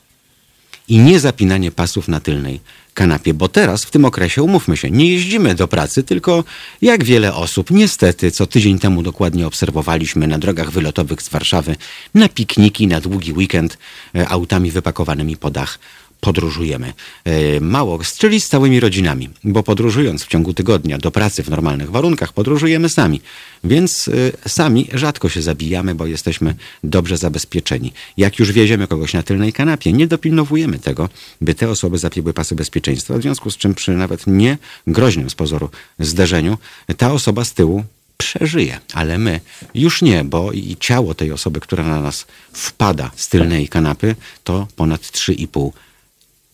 i 0.88 0.98
nie 0.98 1.20
zapinanie 1.20 1.70
pasów 1.70 2.08
na 2.08 2.20
tylnej 2.20 2.60
kanapie, 2.94 3.34
bo 3.34 3.48
teraz 3.48 3.84
w 3.84 3.90
tym 3.90 4.04
okresie, 4.04 4.42
umówmy 4.42 4.76
się, 4.76 4.90
nie 4.90 5.12
jeździmy 5.12 5.54
do 5.54 5.68
pracy, 5.68 6.02
tylko 6.02 6.44
jak 6.82 7.04
wiele 7.04 7.34
osób, 7.34 7.70
niestety, 7.70 8.30
co 8.30 8.46
tydzień 8.46 8.78
temu 8.78 9.02
dokładnie 9.02 9.46
obserwowaliśmy 9.46 10.26
na 10.26 10.38
drogach 10.38 10.70
wylotowych 10.70 11.22
z 11.22 11.28
Warszawy, 11.28 11.76
na 12.14 12.28
pikniki, 12.28 12.86
na 12.86 13.00
długi 13.00 13.32
weekend, 13.32 13.78
e, 14.14 14.28
autami 14.28 14.70
wypakowanymi 14.70 15.36
po 15.36 15.50
dach 15.50 15.78
podróżujemy. 16.24 16.92
E, 17.24 17.60
mało, 17.60 17.98
czyli 18.18 18.40
z 18.40 18.48
całymi 18.48 18.80
rodzinami, 18.80 19.30
bo 19.44 19.62
podróżując 19.62 20.24
w 20.24 20.28
ciągu 20.28 20.54
tygodnia 20.54 20.98
do 20.98 21.10
pracy 21.10 21.42
w 21.42 21.50
normalnych 21.50 21.90
warunkach, 21.90 22.32
podróżujemy 22.32 22.88
sami. 22.88 23.20
Więc 23.64 24.08
e, 24.44 24.48
sami 24.48 24.88
rzadko 24.92 25.28
się 25.28 25.42
zabijamy, 25.42 25.94
bo 25.94 26.06
jesteśmy 26.06 26.54
dobrze 26.84 27.16
zabezpieczeni. 27.16 27.92
Jak 28.16 28.38
już 28.38 28.52
wieziemy 28.52 28.86
kogoś 28.86 29.12
na 29.12 29.22
tylnej 29.22 29.52
kanapie, 29.52 29.92
nie 29.92 30.06
dopilnowujemy 30.06 30.78
tego, 30.78 31.08
by 31.40 31.54
te 31.54 31.70
osoby 31.70 31.98
zapięły 31.98 32.32
pasy 32.32 32.54
bezpieczeństwa, 32.54 33.18
w 33.18 33.22
związku 33.22 33.50
z 33.50 33.56
czym 33.56 33.74
przy 33.74 33.92
nawet 33.92 34.26
nie 34.26 34.58
groźnym 34.86 35.30
z 35.30 35.34
pozoru 35.34 35.70
zderzeniu, 35.98 36.58
ta 36.96 37.12
osoba 37.12 37.44
z 37.44 37.52
tyłu 37.52 37.84
przeżyje, 38.16 38.80
ale 38.92 39.18
my 39.18 39.40
już 39.74 40.02
nie, 40.02 40.24
bo 40.24 40.52
i 40.52 40.76
ciało 40.80 41.14
tej 41.14 41.32
osoby, 41.32 41.60
która 41.60 41.84
na 41.84 42.00
nas 42.00 42.26
wpada 42.52 43.10
z 43.16 43.28
tylnej 43.28 43.68
kanapy, 43.68 44.16
to 44.44 44.66
ponad 44.76 45.00
3,5 45.00 45.70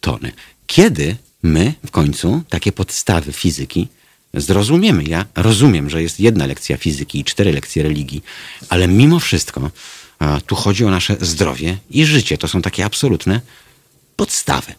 tony. 0.00 0.32
Kiedy 0.66 1.16
my 1.42 1.74
w 1.86 1.90
końcu 1.90 2.42
takie 2.48 2.72
podstawy 2.72 3.32
fizyki 3.32 3.88
zrozumiemy? 4.34 5.04
Ja 5.04 5.26
rozumiem, 5.36 5.90
że 5.90 6.02
jest 6.02 6.20
jedna 6.20 6.46
lekcja 6.46 6.76
fizyki 6.76 7.20
i 7.20 7.24
cztery 7.24 7.52
lekcje 7.52 7.82
religii, 7.82 8.22
ale 8.68 8.88
mimo 8.88 9.18
wszystko 9.18 9.70
tu 10.46 10.54
chodzi 10.54 10.84
o 10.84 10.90
nasze 10.90 11.16
zdrowie 11.20 11.78
i 11.90 12.04
życie. 12.04 12.38
To 12.38 12.48
są 12.48 12.62
takie 12.62 12.84
absolutne 12.84 13.40
podstawy. 14.16 14.72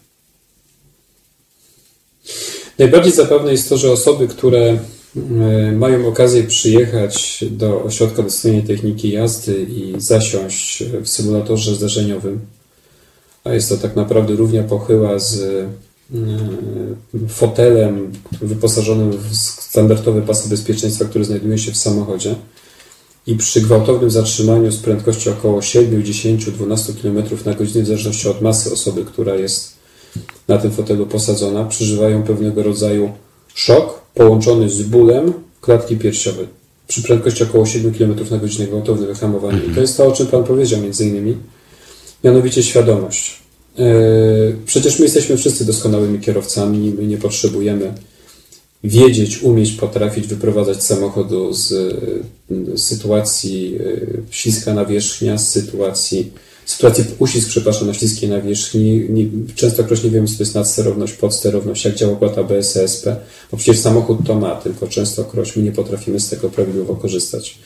Najbardziej 2.78 3.12
zabawne 3.12 3.52
jest 3.52 3.68
to, 3.68 3.78
że 3.78 3.92
osoby, 3.92 4.28
które 4.28 4.78
mają 5.72 6.08
okazję 6.08 6.44
przyjechać 6.44 7.44
do 7.50 7.82
ośrodka 7.84 8.22
dostojnej 8.22 8.62
techniki 8.62 9.10
jazdy 9.10 9.62
i 9.62 9.94
zasiąść 10.00 10.82
w 11.02 11.08
symulatorze 11.08 11.74
zdarzeniowym, 11.74 12.40
a 13.44 13.52
jest 13.52 13.68
to 13.68 13.76
tak 13.76 13.96
naprawdę 13.96 14.36
równia 14.36 14.62
pochyła 14.62 15.18
z 15.18 15.42
e, 15.42 15.68
fotelem 17.28 18.12
wyposażonym 18.42 19.12
w 19.12 19.36
standardowe 19.36 20.22
pasy 20.22 20.48
bezpieczeństwa, 20.48 21.04
które 21.04 21.24
znajduje 21.24 21.58
się 21.58 21.72
w 21.72 21.76
samochodzie 21.76 22.34
i 23.26 23.34
przy 23.36 23.60
gwałtownym 23.60 24.10
zatrzymaniu 24.10 24.72
z 24.72 24.78
prędkością 24.78 25.30
około 25.30 25.62
7, 25.62 26.04
10, 26.04 26.50
12 26.50 26.92
km 27.02 27.24
na 27.44 27.54
godzinę 27.54 27.84
w 27.84 27.86
zależności 27.86 28.28
od 28.28 28.42
masy 28.42 28.72
osoby, 28.72 29.04
która 29.04 29.34
jest 29.34 29.72
na 30.48 30.58
tym 30.58 30.70
fotelu 30.70 31.06
posadzona, 31.06 31.64
przeżywają 31.64 32.22
pewnego 32.22 32.62
rodzaju 32.62 33.12
szok, 33.54 34.00
połączony 34.14 34.70
z 34.70 34.82
bólem 34.82 35.32
klatki 35.60 35.96
piersiowej 35.96 36.46
przy 36.88 37.02
prędkości 37.02 37.42
około 37.42 37.66
7 37.66 37.94
km 37.94 38.14
na 38.30 38.38
godzinę 38.38 38.66
gwałtowne 38.66 39.06
wyhamowanie. 39.06 39.58
I 39.70 39.74
to 39.74 39.80
jest 39.80 39.96
to, 39.96 40.06
o 40.06 40.12
czym 40.12 40.26
Pan 40.26 40.44
powiedział 40.44 40.80
między 40.80 41.08
innymi, 41.08 41.36
mianowicie 42.24 42.62
świadomość. 42.62 43.38
E, 43.78 43.84
przecież 44.66 44.98
my 44.98 45.04
jesteśmy 45.04 45.36
wszyscy 45.36 45.64
doskonałymi 45.64 46.20
kierowcami, 46.20 46.94
my 46.98 47.06
nie 47.06 47.18
potrzebujemy 47.18 47.92
wiedzieć, 48.84 49.42
umieć, 49.42 49.72
potrafić 49.72 50.26
wyprowadzać 50.26 50.82
samochodu 50.82 51.52
z, 51.52 51.68
z 52.74 52.82
sytuacji 52.82 53.78
e, 53.80 54.00
śliska 54.30 54.74
nawierzchnia, 54.74 55.38
z 55.38 55.50
sytuacji 55.50 56.32
sytuacji 56.66 57.04
uścisk, 57.18 57.48
przepraszam, 57.48 57.86
na 57.86 57.94
śliskiej 57.94 58.28
nawierzchni. 58.28 59.06
Nie, 59.10 59.54
częstokroć 59.54 60.02
nie 60.02 60.10
wiemy, 60.10 60.26
co 60.26 60.36
to 60.36 60.42
jest 60.42 60.54
nadsterowność, 60.54 61.12
podsterowność, 61.12 61.84
jak 61.84 61.94
działa 61.94 62.12
układ 62.12 62.38
ABS, 62.38 62.76
ESP, 62.76 63.06
bo 63.50 63.56
przecież 63.56 63.78
samochód 63.78 64.18
to 64.26 64.34
ma, 64.34 64.54
tylko 64.54 64.88
częstokroć 64.88 65.56
my 65.56 65.62
nie 65.62 65.72
potrafimy 65.72 66.20
z 66.20 66.28
tego 66.28 66.48
prawidłowo 66.48 66.96
korzystać. 66.96 67.58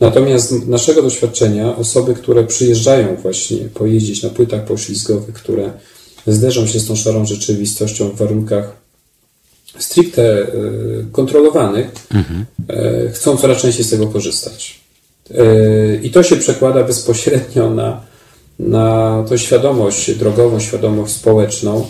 Natomiast 0.00 0.50
z 0.50 0.68
naszego 0.68 1.02
doświadczenia 1.02 1.76
osoby, 1.76 2.14
które 2.14 2.44
przyjeżdżają 2.44 3.16
właśnie 3.16 3.58
pojeździć 3.58 4.22
na 4.22 4.30
płytach 4.30 4.64
poślizgowych, 4.64 5.34
które 5.34 5.72
zderzą 6.26 6.66
się 6.66 6.80
z 6.80 6.86
tą 6.86 6.96
szarą 6.96 7.26
rzeczywistością 7.26 8.08
w 8.08 8.16
warunkach 8.16 8.76
stricte 9.78 10.42
y, 10.42 11.06
kontrolowanych, 11.12 11.90
mhm. 12.14 12.44
y, 13.06 13.10
chcą 13.12 13.36
coraz 13.36 13.62
częściej 13.62 13.84
z 13.84 13.90
tego 13.90 14.06
korzystać. 14.06 14.80
Y, 15.30 16.00
I 16.02 16.10
to 16.10 16.22
się 16.22 16.36
przekłada 16.36 16.84
bezpośrednio 16.84 17.70
na 17.70 18.12
na 18.58 19.24
tą 19.28 19.36
świadomość 19.36 20.14
drogową, 20.14 20.60
świadomość 20.60 21.14
społeczną, 21.14 21.86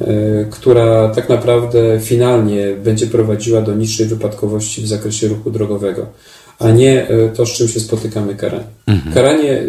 e, 0.00 0.44
która 0.50 1.08
tak 1.08 1.28
naprawdę 1.28 2.00
finalnie 2.00 2.74
będzie 2.84 3.06
prowadziła 3.06 3.62
do 3.62 3.74
niższej 3.74 4.06
wypadkowości 4.06 4.82
w 4.82 4.88
zakresie 4.88 5.28
ruchu 5.28 5.50
drogowego, 5.50 6.06
a 6.58 6.70
nie 6.70 7.08
e, 7.08 7.28
to, 7.28 7.46
z 7.46 7.50
czym 7.50 7.68
się 7.68 7.80
spotykamy 7.80 8.34
karanie. 8.34 8.64
Mhm. 8.86 9.14
Karanie 9.14 9.64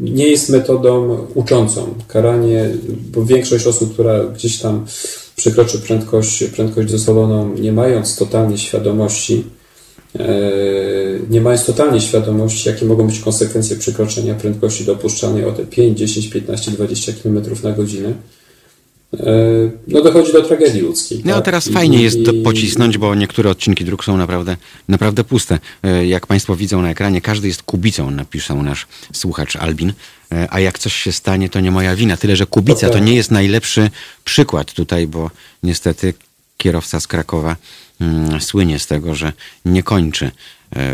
nie 0.00 0.28
jest 0.28 0.48
metodą 0.48 1.18
uczącą. 1.34 1.94
Karanie, 2.08 2.70
bo 3.12 3.24
większość 3.24 3.66
osób, 3.66 3.92
która 3.92 4.24
gdzieś 4.24 4.58
tam 4.58 4.86
przekroczy 5.36 5.78
prędkość, 5.78 6.44
prędkość 6.44 6.92
dozwoloną, 6.92 7.54
nie 7.54 7.72
mając 7.72 8.16
totalnie 8.16 8.58
świadomości, 8.58 9.44
E, 10.18 10.40
nie 11.30 11.40
mając 11.40 11.64
totalnie 11.64 12.00
świadomości, 12.00 12.68
jakie 12.68 12.86
mogą 12.86 13.06
być 13.06 13.20
konsekwencje 13.20 13.76
przekroczenia 13.76 14.34
prędkości 14.34 14.84
dopuszczalnej 14.84 15.44
o 15.44 15.52
te 15.52 15.66
5, 15.66 15.98
10, 15.98 16.28
15, 16.28 16.70
20 16.70 17.12
km 17.22 17.42
na 17.62 17.72
godzinę, 17.72 18.12
no 19.88 20.02
dochodzi 20.02 20.32
do 20.32 20.42
tragedii 20.42 20.80
ludzkiej. 20.80 21.22
No 21.24 21.34
tak? 21.34 21.44
teraz 21.44 21.66
I, 21.66 21.72
fajnie 21.72 22.02
jest 22.02 22.18
to 22.24 22.32
pocisnąć, 22.44 22.98
bo 22.98 23.14
niektóre 23.14 23.50
odcinki 23.50 23.84
dróg 23.84 24.04
są 24.04 24.16
naprawdę, 24.16 24.56
naprawdę 24.88 25.24
puste. 25.24 25.58
E, 25.82 26.06
jak 26.06 26.26
Państwo 26.26 26.56
widzą 26.56 26.82
na 26.82 26.90
ekranie, 26.90 27.20
każdy 27.20 27.48
jest 27.48 27.62
kubicą, 27.62 28.10
napisał 28.10 28.62
nasz 28.62 28.86
słuchacz 29.12 29.56
Albin. 29.56 29.92
A 30.50 30.60
jak 30.60 30.78
coś 30.78 30.94
się 30.94 31.12
stanie, 31.12 31.48
to 31.48 31.60
nie 31.60 31.70
moja 31.70 31.96
wina. 31.96 32.16
Tyle, 32.16 32.36
że 32.36 32.46
kubica 32.46 32.86
to, 32.86 32.92
to 32.92 32.98
nie 32.98 33.14
jest 33.14 33.30
najlepszy 33.30 33.90
przykład 34.24 34.72
tutaj, 34.72 35.06
bo 35.06 35.30
niestety 35.62 36.14
kierowca 36.56 37.00
z 37.00 37.06
Krakowa 37.06 37.56
Mm, 38.00 38.40
słynie 38.40 38.78
z 38.78 38.86
tego, 38.86 39.14
że 39.14 39.32
nie 39.64 39.82
kończy 39.82 40.24
e, 40.26 40.30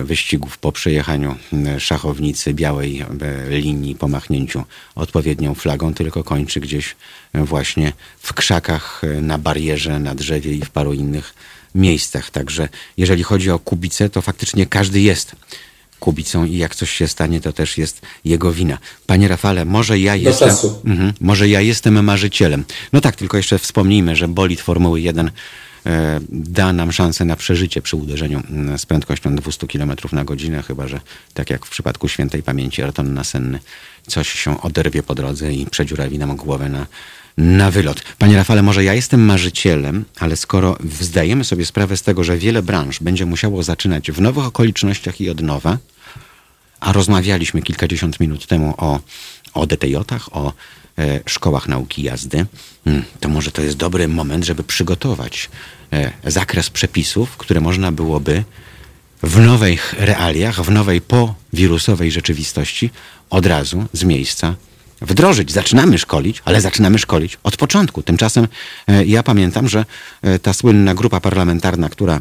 wyścigów 0.05 0.59
po 0.59 0.73
przejechaniu 0.73 1.37
e, 1.53 1.81
szachownicy 1.81 2.55
białej 2.55 3.01
e, 3.01 3.07
linii 3.49 3.95
po 3.95 4.09
machnięciu 4.09 4.65
odpowiednią 4.95 5.55
flagą, 5.55 5.95
tylko 5.95 6.25
kończy 6.25 6.61
gdzieś 6.61 6.97
właśnie 7.35 7.93
w 8.19 8.35
krzakach, 8.35 9.03
na 9.23 9.39
barierze, 9.39 9.99
na 9.99 10.15
drzewie 10.15 10.53
i 10.53 10.61
w 10.61 10.71
paru 10.71 10.93
innych 10.93 11.35
miejscach. 11.75 12.31
Także 12.31 12.69
jeżeli 12.97 13.23
chodzi 13.23 13.51
o 13.51 13.59
Kubicę, 13.59 14.11
to 14.11 14.23
faktycznie 14.23 14.67
każdy 14.67 15.01
jest 15.01 15.37
Kubicą 16.01 16.45
i 16.45 16.57
jak 16.57 16.75
coś 16.75 16.91
się 16.91 17.09
stanie, 17.09 17.41
to 17.41 17.53
też 17.53 17.79
jest 17.79 18.01
jego 18.25 18.53
wina. 18.53 18.79
Panie 19.07 19.29
Rafale, 19.29 19.65
może 19.65 19.99
ja 19.99 20.17
jestem, 20.17 20.57
mhm, 20.85 21.13
może 21.21 21.49
ja 21.49 21.61
jestem 21.61 22.05
marzycielem. 22.05 22.65
No 22.93 23.01
tak, 23.01 23.17
tylko 23.17 23.37
jeszcze 23.37 23.59
wspomnijmy, 23.59 24.17
że 24.17 24.29
bolid 24.29 24.61
Formuły 24.61 25.01
1 25.01 25.27
E, 25.27 25.31
da 26.31 26.73
nam 26.73 26.93
szansę 26.93 27.25
na 27.25 27.37
przeżycie 27.37 27.83
przy 27.83 27.97
uderzeniu 27.97 28.43
mm, 28.51 28.79
z 28.79 28.87
prędkością 28.87 29.37
200 29.37 29.67
km 29.67 29.93
na 30.13 30.25
godzinę, 30.25 30.63
chyba 30.63 30.89
że 30.89 31.01
tak 31.35 31.51
jak 31.51 31.67
w 31.67 31.71
przypadku 31.71 32.09
świętej 32.09 32.43
pamięci 32.43 32.83
Arton 32.83 33.15
Nasenny, 33.15 33.59
coś 34.07 34.29
się 34.29 34.61
oderwie 34.61 35.03
po 35.03 35.15
drodze 35.15 35.53
i 35.53 35.67
przedziurawi 35.67 36.19
nam 36.19 36.37
głowę 36.37 36.69
na, 36.69 36.87
na 37.37 37.71
wylot. 37.71 38.03
Panie 38.19 38.37
Rafale, 38.37 38.63
może 38.63 38.85
ja 38.85 38.95
jestem 38.95 39.25
marzycielem, 39.25 40.05
ale 40.21 40.37
skoro 40.37 40.77
zdajemy 41.01 41.45
sobie 41.45 41.67
sprawę 41.67 41.97
z 41.97 42.03
tego, 42.03 42.25
że 42.25 42.39
wiele 42.39 42.63
branż 42.63 43.01
będzie 43.01 43.27
musiało 43.27 43.63
zaczynać 43.63 44.11
w 44.11 44.21
nowych 44.21 44.45
okolicznościach 44.45 45.21
i 45.21 45.31
od 45.31 45.41
nowa, 45.43 45.79
a 46.81 46.93
rozmawialiśmy 46.93 47.63
kilkadziesiąt 47.63 48.21
minut 48.21 48.47
temu 48.47 48.75
o, 48.79 49.01
o 49.55 49.67
DTJ-ach, 49.67 50.37
o 50.37 50.53
E, 50.99 51.21
szkołach 51.27 51.69
nauki 51.69 52.03
jazdy, 52.03 52.47
hmm, 52.85 53.05
to 53.21 53.29
może 53.29 53.53
to 53.53 53.63
jest 53.63 53.77
dobry 53.77 54.09
moment, 54.09 54.45
żeby 54.45 54.65
przygotować 54.65 55.45
e, 55.45 55.49
zakres 56.25 56.71
przepisów, 56.71 57.37
które 57.37 57.61
można 57.61 57.93
byłoby 57.93 58.45
w 59.23 59.39
nowych 59.39 59.95
realiach, 59.99 60.63
w 60.63 60.71
nowej 60.71 61.01
powirusowej 61.01 62.11
rzeczywistości 62.11 62.91
od 63.31 63.47
razu 63.47 63.85
z 63.93 64.05
miejsca 64.05 64.55
wdrożyć. 65.03 65.53
Zaczynamy 65.53 65.99
szkolić, 65.99 66.43
ale 66.45 66.61
zaczynamy 66.61 66.99
szkolić 66.99 67.39
od 67.43 67.57
początku. 67.57 68.03
Tymczasem 68.03 68.49
e, 68.89 69.05
ja 69.05 69.23
pamiętam, 69.23 69.69
że 69.69 69.85
ta 70.43 70.53
słynna 70.53 70.95
grupa 70.95 71.21
parlamentarna, 71.21 71.89
która 71.89 72.21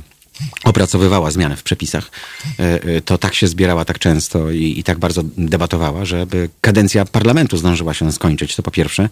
opracowywała 0.63 1.31
zmiany 1.31 1.55
w 1.55 1.63
przepisach, 1.63 2.11
e, 2.59 2.83
e, 2.83 3.01
to 3.01 3.17
tak 3.17 3.35
się 3.35 3.47
zbierała 3.47 3.85
tak 3.85 3.99
często 3.99 4.51
i, 4.51 4.79
i 4.79 4.83
tak 4.83 4.99
bardzo 4.99 5.23
debatowała, 5.37 6.05
żeby 6.05 6.49
kadencja 6.61 7.05
parlamentu 7.05 7.57
zdążyła 7.57 7.93
się 7.93 8.11
skończyć, 8.11 8.55
to 8.55 8.63
po 8.63 8.71
pierwsze. 8.71 9.09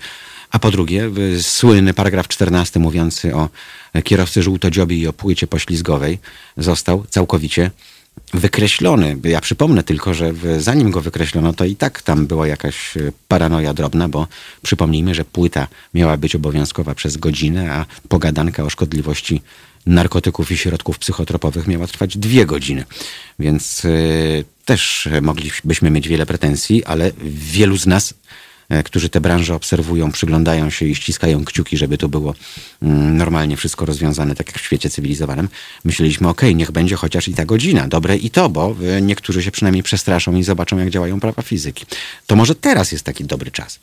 A 0.51 0.59
po 0.59 0.71
drugie, 0.71 1.11
słynny 1.41 1.93
paragraf 1.93 2.27
14 2.27 2.79
mówiący 2.79 3.35
o 3.35 3.49
kierowcy 4.03 4.43
żółtodziobie 4.43 4.97
i 4.97 5.07
o 5.07 5.13
płycie 5.13 5.47
poślizgowej 5.47 6.19
został 6.57 7.05
całkowicie 7.09 7.71
wykreślony. 8.33 9.17
Ja 9.23 9.41
przypomnę 9.41 9.83
tylko, 9.83 10.13
że 10.13 10.33
zanim 10.59 10.91
go 10.91 11.01
wykreślono, 11.01 11.53
to 11.53 11.65
i 11.65 11.75
tak 11.75 12.01
tam 12.01 12.27
była 12.27 12.47
jakaś 12.47 12.97
e, 12.97 13.11
paranoja 13.27 13.73
drobna, 13.73 14.09
bo 14.09 14.27
przypomnijmy, 14.61 15.15
że 15.15 15.25
płyta 15.25 15.67
miała 15.93 16.17
być 16.17 16.35
obowiązkowa 16.35 16.95
przez 16.95 17.17
godzinę, 17.17 17.73
a 17.73 17.85
pogadanka 18.09 18.63
o 18.63 18.69
szkodliwości 18.69 19.41
narkotyków 19.85 20.51
i 20.51 20.57
środków 20.57 20.99
psychotropowych 20.99 21.67
miała 21.67 21.87
trwać 21.87 22.17
dwie 22.17 22.45
godziny. 22.45 22.85
Więc 23.39 23.85
y, 23.85 24.45
też 24.65 25.09
moglibyśmy 25.21 25.89
mieć 25.89 26.07
wiele 26.07 26.25
pretensji, 26.25 26.85
ale 26.85 27.11
wielu 27.23 27.77
z 27.77 27.87
nas 27.87 28.11
e, 28.11 28.15
którzy 28.85 29.09
te 29.09 29.21
branże 29.21 29.55
obserwują, 29.55 30.11
przyglądają 30.11 30.69
się 30.69 30.85
i 30.85 30.95
ściskają 30.95 31.45
kciuki, 31.45 31.77
żeby 31.77 31.97
to 31.97 32.09
było 32.09 32.35
mm, 32.81 33.17
normalnie 33.17 33.57
wszystko 33.57 33.85
rozwiązane, 33.85 34.35
tak 34.35 34.47
jak 34.47 34.59
w 34.59 34.65
świecie 34.65 34.89
cywilizowanym, 34.89 35.49
myśleliśmy, 35.83 36.27
okej, 36.27 36.49
okay, 36.49 36.55
niech 36.55 36.71
będzie 36.71 36.95
chociaż 36.95 37.27
i 37.27 37.33
ta 37.33 37.45
godzina, 37.45 37.87
dobre 37.87 38.17
i 38.17 38.29
to, 38.29 38.49
bo 38.49 38.75
e, 38.97 39.01
niektórzy 39.01 39.43
się 39.43 39.51
przynajmniej 39.51 39.83
przestraszą 39.83 40.35
i 40.35 40.43
zobaczą, 40.43 40.77
jak 40.77 40.89
działają 40.89 41.19
prawa 41.19 41.41
fizyki. 41.41 41.85
To 42.27 42.35
może 42.35 42.55
teraz 42.55 42.91
jest 42.91 43.03
taki 43.03 43.23
dobry 43.23 43.51
czas. 43.51 43.79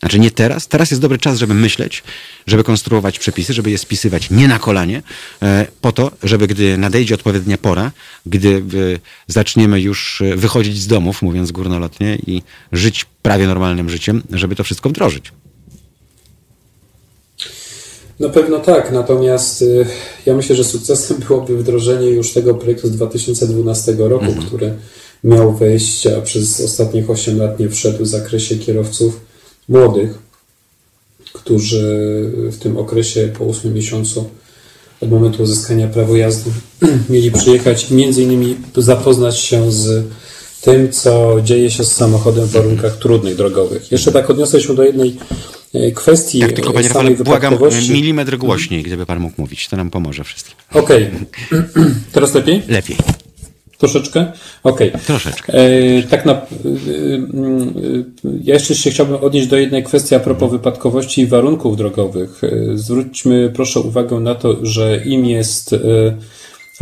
Znaczy 0.00 0.18
nie 0.18 0.30
teraz. 0.30 0.68
Teraz 0.68 0.90
jest 0.90 1.00
dobry 1.00 1.18
czas, 1.18 1.38
żeby 1.38 1.54
myśleć, 1.54 2.02
żeby 2.46 2.64
konstruować 2.64 3.18
przepisy, 3.18 3.52
żeby 3.52 3.70
je 3.70 3.78
spisywać 3.78 4.30
nie 4.30 4.48
na 4.48 4.58
kolanie, 4.58 5.02
e, 5.42 5.66
po 5.80 5.92
to, 5.92 6.10
żeby 6.22 6.46
gdy 6.46 6.78
nadejdzie 6.78 7.14
odpowiednia 7.14 7.58
pora, 7.58 7.92
gdy 8.26 8.48
e, 8.48 8.60
zaczniemy 9.26 9.80
już 9.80 10.20
e, 10.20 10.36
wychodzić 10.36 10.80
z 10.80 10.86
domów, 10.86 11.22
mówiąc 11.22 11.52
górnolotnie, 11.52 12.18
i 12.26 12.42
żyć 12.72 13.06
prawie 13.22 13.46
normalnym 13.46 13.90
życiem, 13.90 14.22
żeby 14.32 14.56
to 14.56 14.64
wszystko 14.64 14.88
wdrożyć. 14.88 15.32
Na 18.20 18.28
pewno 18.28 18.58
tak, 18.58 18.92
natomiast 18.92 19.64
ja 20.26 20.34
myślę, 20.34 20.56
że 20.56 20.64
sukcesem 20.64 21.18
byłoby 21.28 21.56
wdrożenie 21.56 22.06
już 22.06 22.32
tego 22.32 22.54
projektu 22.54 22.88
z 22.88 22.90
2012 22.90 23.94
roku, 23.98 24.24
mhm. 24.24 24.46
który 24.46 24.74
miał 25.24 25.56
wejść, 25.56 26.06
a 26.06 26.20
przez 26.20 26.60
ostatnich 26.60 27.10
8 27.10 27.38
lat 27.38 27.60
nie 27.60 27.68
wszedł 27.68 28.04
w 28.04 28.08
zakresie 28.08 28.56
kierowców 28.56 29.27
młodych, 29.68 30.18
którzy 31.32 32.24
w 32.52 32.58
tym 32.58 32.76
okresie 32.76 33.28
po 33.38 33.44
8 33.44 33.74
miesiącu 33.74 34.30
od 35.00 35.10
momentu 35.10 35.42
uzyskania 35.42 35.88
prawa 35.88 36.18
jazdy 36.18 36.50
mieli 37.10 37.30
przyjechać 37.30 37.90
i 37.90 37.94
między 37.94 38.22
innymi 38.22 38.56
zapoznać 38.76 39.38
się 39.38 39.72
z 39.72 40.04
tym, 40.60 40.92
co 40.92 41.36
dzieje 41.44 41.70
się 41.70 41.84
z 41.84 41.92
samochodem 41.92 42.46
w 42.46 42.50
warunkach 42.50 42.96
trudnych 42.96 43.36
drogowych. 43.36 43.92
Jeszcze 43.92 44.12
tak 44.12 44.30
odniosę 44.30 44.60
się 44.60 44.74
do 44.74 44.84
jednej 44.84 45.16
e, 45.74 45.90
kwestii. 45.90 46.40
Tak, 46.40 46.52
tylko 46.52 46.72
panie 46.72 46.88
Rafale, 46.88 47.10
błagam 47.10 47.58
milimetr 47.90 48.36
głośniej, 48.36 48.82
gdyby 48.82 49.06
pan 49.06 49.20
mógł 49.20 49.34
mówić. 49.38 49.68
To 49.68 49.76
nam 49.76 49.90
pomoże 49.90 50.24
wszystkim. 50.24 50.54
Okej. 50.74 51.10
Okay. 51.48 51.64
Teraz 52.12 52.34
lepiej? 52.34 52.62
Lepiej. 52.68 52.96
Troszeczkę? 53.78 54.32
Okej. 54.64 54.88
Okay. 54.88 55.00
Troszeczkę. 55.06 55.52
E, 55.52 56.02
tak 56.02 56.26
na, 56.26 56.32
e, 56.32 56.36
e, 56.36 56.42
ja 58.44 58.54
jeszcze 58.54 58.74
się 58.74 58.90
chciałbym 58.90 59.16
odnieść 59.16 59.46
do 59.46 59.56
jednej 59.56 59.84
kwestii 59.84 60.14
a 60.14 60.20
propos 60.20 60.50
wypadkowości 60.50 61.20
i 61.20 61.26
warunków 61.26 61.76
drogowych. 61.76 62.44
E, 62.44 62.50
zwróćmy 62.74 63.52
proszę 63.54 63.80
uwagę 63.80 64.20
na 64.20 64.34
to, 64.34 64.56
że 64.62 65.04
im 65.04 65.26
jest 65.26 65.72
e, 65.72 65.78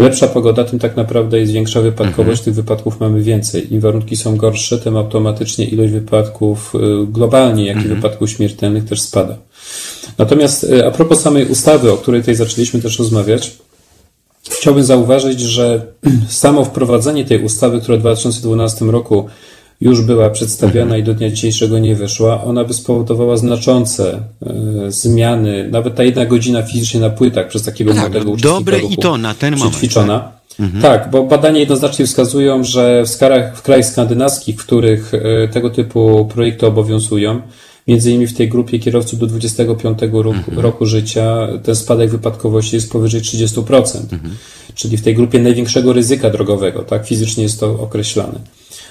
lepsza 0.03 0.28
pogoda, 0.28 0.64
tym 0.64 0.78
tak 0.78 0.97
naprawdę 0.97 1.40
jest 1.40 1.53
większa 1.53 1.80
wypadkowość, 1.80 2.38
mhm. 2.38 2.44
tych 2.44 2.55
wypadków 2.55 3.01
mamy 3.01 3.22
więcej. 3.22 3.74
Im 3.74 3.80
warunki 3.80 4.16
są 4.16 4.36
gorsze, 4.36 4.78
tym 4.78 4.97
automatycznie 4.97 5.64
ilość 5.64 5.92
wypadków 5.92 6.72
globalnie, 7.09 7.66
jak 7.66 7.76
i 7.76 7.80
mhm. 7.80 7.97
wypadków 7.97 8.30
śmiertelnych 8.30 8.84
też 8.84 9.01
spada. 9.01 9.36
Natomiast 10.18 10.66
a 10.86 10.90
propos 10.90 11.20
samej 11.20 11.47
ustawy, 11.47 11.92
o 11.92 11.97
której 11.97 12.20
tutaj 12.20 12.34
zaczęliśmy 12.34 12.82
też 12.82 12.99
rozmawiać, 12.99 13.57
Chciałbym 14.51 14.84
zauważyć, 14.84 15.40
że 15.40 15.86
samo 16.28 16.64
wprowadzenie 16.64 17.24
tej 17.24 17.42
ustawy, 17.42 17.80
która 17.80 17.99
w 17.99 18.01
2012 18.01 18.84
roku 18.84 19.26
już 19.80 20.03
była 20.03 20.30
przedstawiona 20.30 20.97
i 20.97 21.03
do 21.03 21.14
dnia 21.14 21.30
dzisiejszego 21.30 21.78
nie 21.78 21.94
wyszła, 21.94 22.44
ona 22.44 22.64
by 22.64 22.74
spowodowała 22.74 23.36
znaczące 23.36 24.22
e, 24.47 24.53
zmiany, 24.88 25.68
nawet 25.70 25.94
ta 25.94 26.05
jedna 26.05 26.26
godzina 26.26 26.62
fizycznie 26.62 27.01
na 27.01 27.11
płytach 27.11 27.49
przez 27.49 27.62
takiego 27.62 27.92
tak, 27.92 28.01
młodego 28.01 28.30
uczestnika 28.30 28.59
Dobre 28.59 28.78
i 28.78 28.97
to 28.97 29.18
na 29.18 29.34
ten 29.34 29.57
moment. 29.57 29.76
Ćwiczona. 29.76 30.18
Tak. 30.18 30.36
Mhm. 30.61 30.82
tak, 30.82 31.11
bo 31.11 31.24
badania 31.24 31.61
jednoznacznie 31.61 32.07
wskazują, 32.07 32.64
że 32.64 33.03
w, 33.03 33.09
skarach, 33.09 33.57
w 33.57 33.62
krajach 33.62 33.86
skandynawskich, 33.86 34.57
w 34.57 34.66
których 34.66 35.12
e, 35.14 35.49
tego 35.49 35.70
typu 35.70 36.28
projekty 36.34 36.66
obowiązują, 36.66 37.40
Między 37.87 38.11
innymi 38.11 38.26
w 38.26 38.37
tej 38.37 38.49
grupie 38.49 38.78
kierowców 38.78 39.18
do 39.18 39.26
25 39.26 39.99
roku, 40.12 40.30
mhm. 40.30 40.59
roku 40.59 40.87
życia 40.87 41.49
ten 41.62 41.76
spadek 41.76 42.11
wypadkowości 42.11 42.76
jest 42.76 42.93
powyżej 42.93 43.20
30%. 43.20 44.12
Mhm. 44.12 44.37
Czyli 44.74 44.97
w 44.97 45.03
tej 45.03 45.14
grupie 45.14 45.39
największego 45.39 45.93
ryzyka 45.93 46.30
drogowego, 46.30 46.82
tak 46.82 47.07
fizycznie 47.07 47.43
jest 47.43 47.61
to 47.61 47.80
określane. 47.80 48.41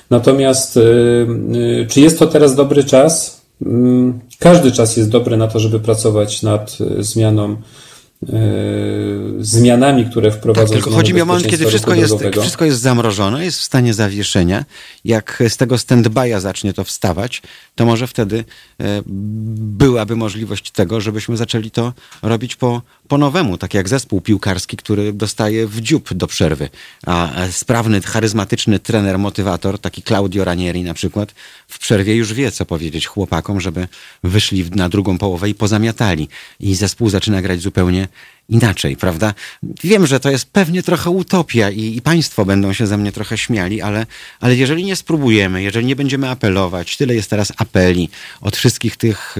Natomiast 0.09 0.75
yy, 0.75 1.87
czy 1.89 2.01
jest 2.01 2.19
to 2.19 2.27
teraz 2.27 2.55
dobry 2.55 2.83
czas? 2.83 3.41
Yy, 3.61 3.69
każdy 4.39 4.71
czas 4.71 4.97
jest 4.97 5.09
dobry 5.09 5.37
na 5.37 5.47
to, 5.47 5.59
żeby 5.59 5.79
pracować 5.79 6.41
nad 6.41 6.77
y, 6.99 7.03
zmianą 7.03 7.55
zmianami, 9.39 10.05
które 10.05 10.31
wprowadzą. 10.31 10.67
Tak, 10.67 10.73
tylko 10.75 10.91
chodzi 10.91 11.13
mi 11.13 11.21
o 11.21 11.25
moment, 11.25 11.47
kiedy 11.47 11.67
wszystko 11.67 11.93
jest, 11.93 12.13
wszystko 12.41 12.65
jest 12.65 12.79
zamrożone, 12.79 13.45
jest 13.45 13.59
w 13.59 13.63
stanie 13.63 13.93
zawieszenia. 13.93 14.65
Jak 15.05 15.43
z 15.49 15.57
tego 15.57 15.75
stand-by'a 15.75 16.39
zacznie 16.39 16.73
to 16.73 16.83
wstawać, 16.83 17.41
to 17.75 17.85
może 17.85 18.07
wtedy 18.07 18.45
e, 18.79 19.01
byłaby 19.07 20.15
możliwość 20.15 20.71
tego, 20.71 21.01
żebyśmy 21.01 21.37
zaczęli 21.37 21.71
to 21.71 21.93
robić 22.21 22.55
po, 22.55 22.81
po 23.07 23.17
nowemu, 23.17 23.57
tak 23.57 23.73
jak 23.73 23.89
zespół 23.89 24.21
piłkarski, 24.21 24.77
który 24.77 25.13
dostaje 25.13 25.67
w 25.67 25.81
dziób 25.81 26.13
do 26.13 26.27
przerwy. 26.27 26.69
A 27.05 27.29
sprawny, 27.51 28.01
charyzmatyczny 28.01 28.79
trener, 28.79 29.19
motywator, 29.19 29.79
taki 29.79 30.03
Claudio 30.03 30.43
Ranieri 30.43 30.83
na 30.83 30.93
przykład, 30.93 31.33
w 31.67 31.79
przerwie 31.79 32.15
już 32.15 32.33
wie, 32.33 32.51
co 32.51 32.65
powiedzieć 32.65 33.07
chłopakom, 33.07 33.61
żeby 33.61 33.87
wyszli 34.23 34.69
na 34.75 34.89
drugą 34.89 35.17
połowę 35.17 35.49
i 35.49 35.55
pozamiatali. 35.55 36.27
I 36.59 36.75
zespół 36.75 37.09
zaczyna 37.09 37.41
grać 37.41 37.61
zupełnie 37.61 38.04
inaczej, 38.49 38.97
prawda? 38.97 39.33
Wiem, 39.83 40.07
że 40.07 40.19
to 40.19 40.31
jest 40.31 40.45
pewnie 40.45 40.83
trochę 40.83 41.09
utopia 41.09 41.69
i, 41.69 41.97
i, 41.97 42.01
państwo 42.01 42.45
będą 42.45 42.73
się 42.73 42.87
ze 42.87 42.97
mnie 42.97 43.11
trochę 43.11 43.37
śmiali, 43.37 43.81
ale, 43.81 44.05
ale 44.39 44.55
jeżeli 44.55 44.83
nie 44.83 44.95
spróbujemy, 44.95 45.63
jeżeli 45.63 45.85
nie 45.85 45.95
będziemy 45.95 46.29
apelować, 46.29 46.97
tyle 46.97 47.15
jest 47.15 47.29
teraz 47.29 47.53
apeli 47.57 48.09
od 48.41 48.57
wszystkich 48.57 48.97
tych 48.97 49.37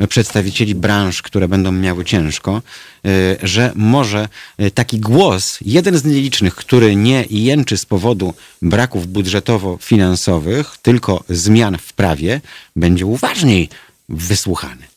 y, 0.00 0.08
przedstawicieli 0.08 0.74
branż, 0.74 1.22
które 1.22 1.48
będą 1.48 1.72
miały 1.72 2.04
ciężko, 2.04 2.62
y, 3.06 3.36
że 3.42 3.72
może 3.74 4.28
y, 4.60 4.70
taki 4.70 5.00
głos, 5.00 5.58
jeden 5.60 5.98
z 5.98 6.04
nielicznych, 6.04 6.54
który 6.54 6.96
nie 6.96 7.24
jęczy 7.30 7.76
z 7.78 7.86
powodu 7.86 8.34
braków 8.62 9.06
budżetowo-finansowych, 9.06 10.64
tylko 10.82 11.24
zmian 11.28 11.78
w 11.78 11.92
prawie, 11.92 12.40
będzie 12.76 13.06
uważniej 13.06 13.68
wysłuchany. 14.08 14.91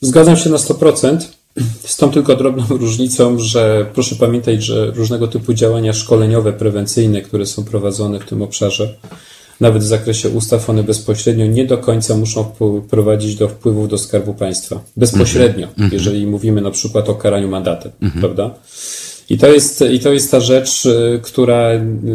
Zgadzam 0.00 0.36
się 0.36 0.50
na 0.50 0.56
100%. 0.56 1.18
Z 1.84 1.96
tą 1.96 2.10
tylko 2.10 2.36
drobną 2.36 2.64
różnicą, 2.84 3.38
że 3.38 3.86
proszę 3.94 4.16
pamiętać, 4.16 4.62
że 4.62 4.90
różnego 4.90 5.28
typu 5.28 5.54
działania 5.54 5.92
szkoleniowe, 5.92 6.52
prewencyjne, 6.52 7.22
które 7.22 7.46
są 7.46 7.64
prowadzone 7.64 8.20
w 8.20 8.24
tym 8.24 8.42
obszarze, 8.42 8.94
nawet 9.60 9.82
w 9.82 9.86
zakresie 9.86 10.28
ustaw, 10.28 10.70
one 10.70 10.82
bezpośrednio 10.82 11.46
nie 11.46 11.64
do 11.64 11.78
końca 11.78 12.16
muszą 12.16 12.44
prowadzić 12.90 13.36
do 13.36 13.48
wpływów 13.48 13.88
do 13.88 13.98
skarbu 13.98 14.34
państwa. 14.34 14.80
Bezpośrednio, 14.96 15.68
mm 15.78 15.90
-hmm. 15.90 15.92
jeżeli 15.92 16.26
mówimy 16.26 16.60
na 16.60 16.70
przykład 16.70 17.08
o 17.08 17.14
karaniu 17.14 17.48
mandatem, 17.48 17.92
mm 18.00 18.14
-hmm. 18.14 18.20
prawda? 18.20 18.54
I 19.30 19.38
to 19.38 19.46
jest, 19.46 19.84
i 19.92 20.00
to 20.00 20.12
jest 20.12 20.30
ta 20.30 20.40
rzecz, 20.40 20.86
y, 20.86 21.20
która 21.22 21.70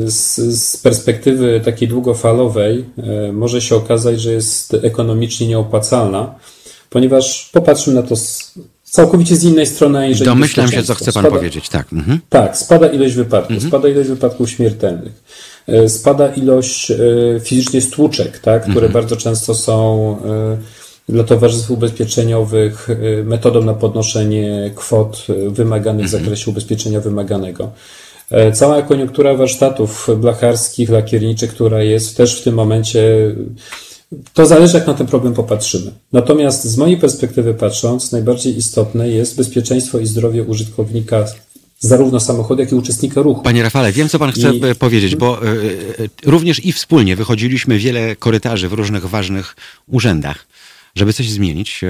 z, 0.05 0.35
z 0.37 0.77
perspektywy 0.77 1.61
takiej 1.65 1.87
długofalowej 1.87 2.85
y, 3.29 3.33
może 3.33 3.61
się 3.61 3.75
okazać, 3.75 4.21
że 4.21 4.33
jest 4.33 4.73
ekonomicznie 4.73 5.47
nieopłacalna, 5.47 6.35
ponieważ 6.91 7.49
popatrzmy 7.53 7.93
na 7.93 8.03
to 8.03 8.15
z 8.15 8.53
całkowicie 8.83 9.35
z 9.35 9.43
innej 9.43 9.65
strony. 9.65 10.09
Jeżeli 10.09 10.25
Domyślam 10.25 10.71
się, 10.71 10.83
co 10.83 10.95
chce 10.95 11.11
pan 11.13 11.23
spada, 11.23 11.37
powiedzieć, 11.37 11.69
tak. 11.69 11.93
Mhm. 11.93 12.19
Tak, 12.29 12.57
spada 12.57 12.87
ilość 12.87 13.15
wypadków, 13.15 13.51
mhm. 13.51 13.69
spada 13.69 13.89
ilość 13.89 14.09
wypadków 14.09 14.49
śmiertelnych, 14.49 15.23
e, 15.67 15.89
spada 15.89 16.27
ilość 16.27 16.91
e, 16.91 16.97
fizycznie 17.39 17.81
stłuczek, 17.81 18.39
tak, 18.39 18.61
które 18.61 18.87
mhm. 18.87 18.93
bardzo 18.93 19.15
często 19.15 19.55
są 19.55 20.17
e, 20.25 20.57
dla 21.09 21.23
towarzystw 21.23 21.71
ubezpieczeniowych 21.71 22.87
metodą 23.23 23.61
na 23.63 23.73
podnoszenie 23.73 24.71
kwot 24.75 25.27
wymaganych 25.47 26.05
w 26.05 26.13
mhm. 26.13 26.23
zakresie 26.23 26.51
ubezpieczenia 26.51 26.99
wymaganego. 26.99 27.71
Cała 28.53 28.81
koniunktura 28.81 29.33
warsztatów 29.33 30.07
blacharskich, 30.17 30.89
lakierniczych, 30.89 31.51
która 31.53 31.83
jest 31.83 32.17
też 32.17 32.41
w 32.41 32.43
tym 32.43 32.55
momencie 32.55 33.01
to 34.33 34.45
zależy, 34.45 34.77
jak 34.77 34.87
na 34.87 34.93
ten 34.93 35.07
problem 35.07 35.33
popatrzymy. 35.33 35.91
Natomiast 36.13 36.63
z 36.63 36.77
mojej 36.77 36.97
perspektywy 36.97 37.53
patrząc, 37.53 38.11
najbardziej 38.11 38.57
istotne 38.57 39.09
jest 39.09 39.37
bezpieczeństwo 39.37 39.99
i 39.99 40.05
zdrowie 40.05 40.43
użytkownika 40.43 41.25
zarówno 41.79 42.19
samochodu, 42.19 42.61
jak 42.61 42.71
i 42.71 42.75
uczestnika 42.75 43.21
ruchu. 43.21 43.41
Panie 43.41 43.63
Rafale, 43.63 43.91
wiem, 43.91 44.09
co 44.09 44.19
pan 44.19 44.31
chce 44.31 44.55
I... 44.55 44.75
powiedzieć, 44.75 45.15
bo 45.15 45.47
y, 45.47 46.09
również 46.25 46.65
i 46.65 46.71
wspólnie 46.71 47.15
wychodziliśmy 47.15 47.77
wiele 47.77 48.15
korytarzy 48.15 48.69
w 48.69 48.73
różnych 48.73 49.05
ważnych 49.05 49.55
urzędach, 49.87 50.47
żeby 50.95 51.13
coś 51.13 51.29
zmienić. 51.29 51.81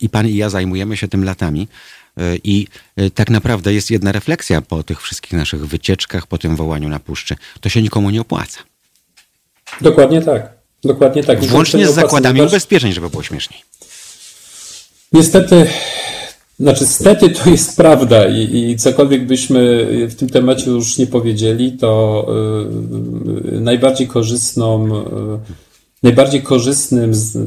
I 0.00 0.08
pan 0.08 0.28
i 0.28 0.36
ja 0.36 0.50
zajmujemy 0.50 0.96
się 0.96 1.08
tym 1.08 1.24
latami. 1.24 1.68
I 2.44 2.66
tak 3.14 3.30
naprawdę 3.30 3.74
jest 3.74 3.90
jedna 3.90 4.12
refleksja 4.12 4.62
po 4.62 4.82
tych 4.82 5.02
wszystkich 5.02 5.32
naszych 5.32 5.66
wycieczkach, 5.66 6.26
po 6.26 6.38
tym 6.38 6.56
wołaniu 6.56 6.88
na 6.88 7.00
puszczy. 7.00 7.36
To 7.60 7.68
się 7.68 7.82
nikomu 7.82 8.10
nie 8.10 8.20
opłaca. 8.20 8.58
Dokładnie 9.80 10.22
tak. 10.22 10.55
Dokładnie 10.86 11.24
tak. 11.24 11.44
Włącznie 11.44 11.88
z 11.88 11.94
zakładami 11.94 12.42
ubezpieczeń, 12.42 12.92
żeby 12.92 13.10
było 13.10 13.22
śmieszniej. 13.22 13.60
Niestety, 15.12 15.66
znaczy 16.60 16.86
stety 16.86 17.30
to 17.30 17.50
jest 17.50 17.76
prawda 17.76 18.28
i, 18.28 18.70
i 18.70 18.76
cokolwiek 18.76 19.26
byśmy 19.26 19.86
w 20.08 20.14
tym 20.14 20.28
temacie 20.28 20.70
już 20.70 20.98
nie 20.98 21.06
powiedzieli, 21.06 21.72
to 21.72 22.26
y, 23.52 23.60
najbardziej 23.60 24.06
korzystną, 24.06 24.86
y, 24.86 25.02
najbardziej 26.02 26.42
korzystnym 26.42 27.14
z, 27.14 27.38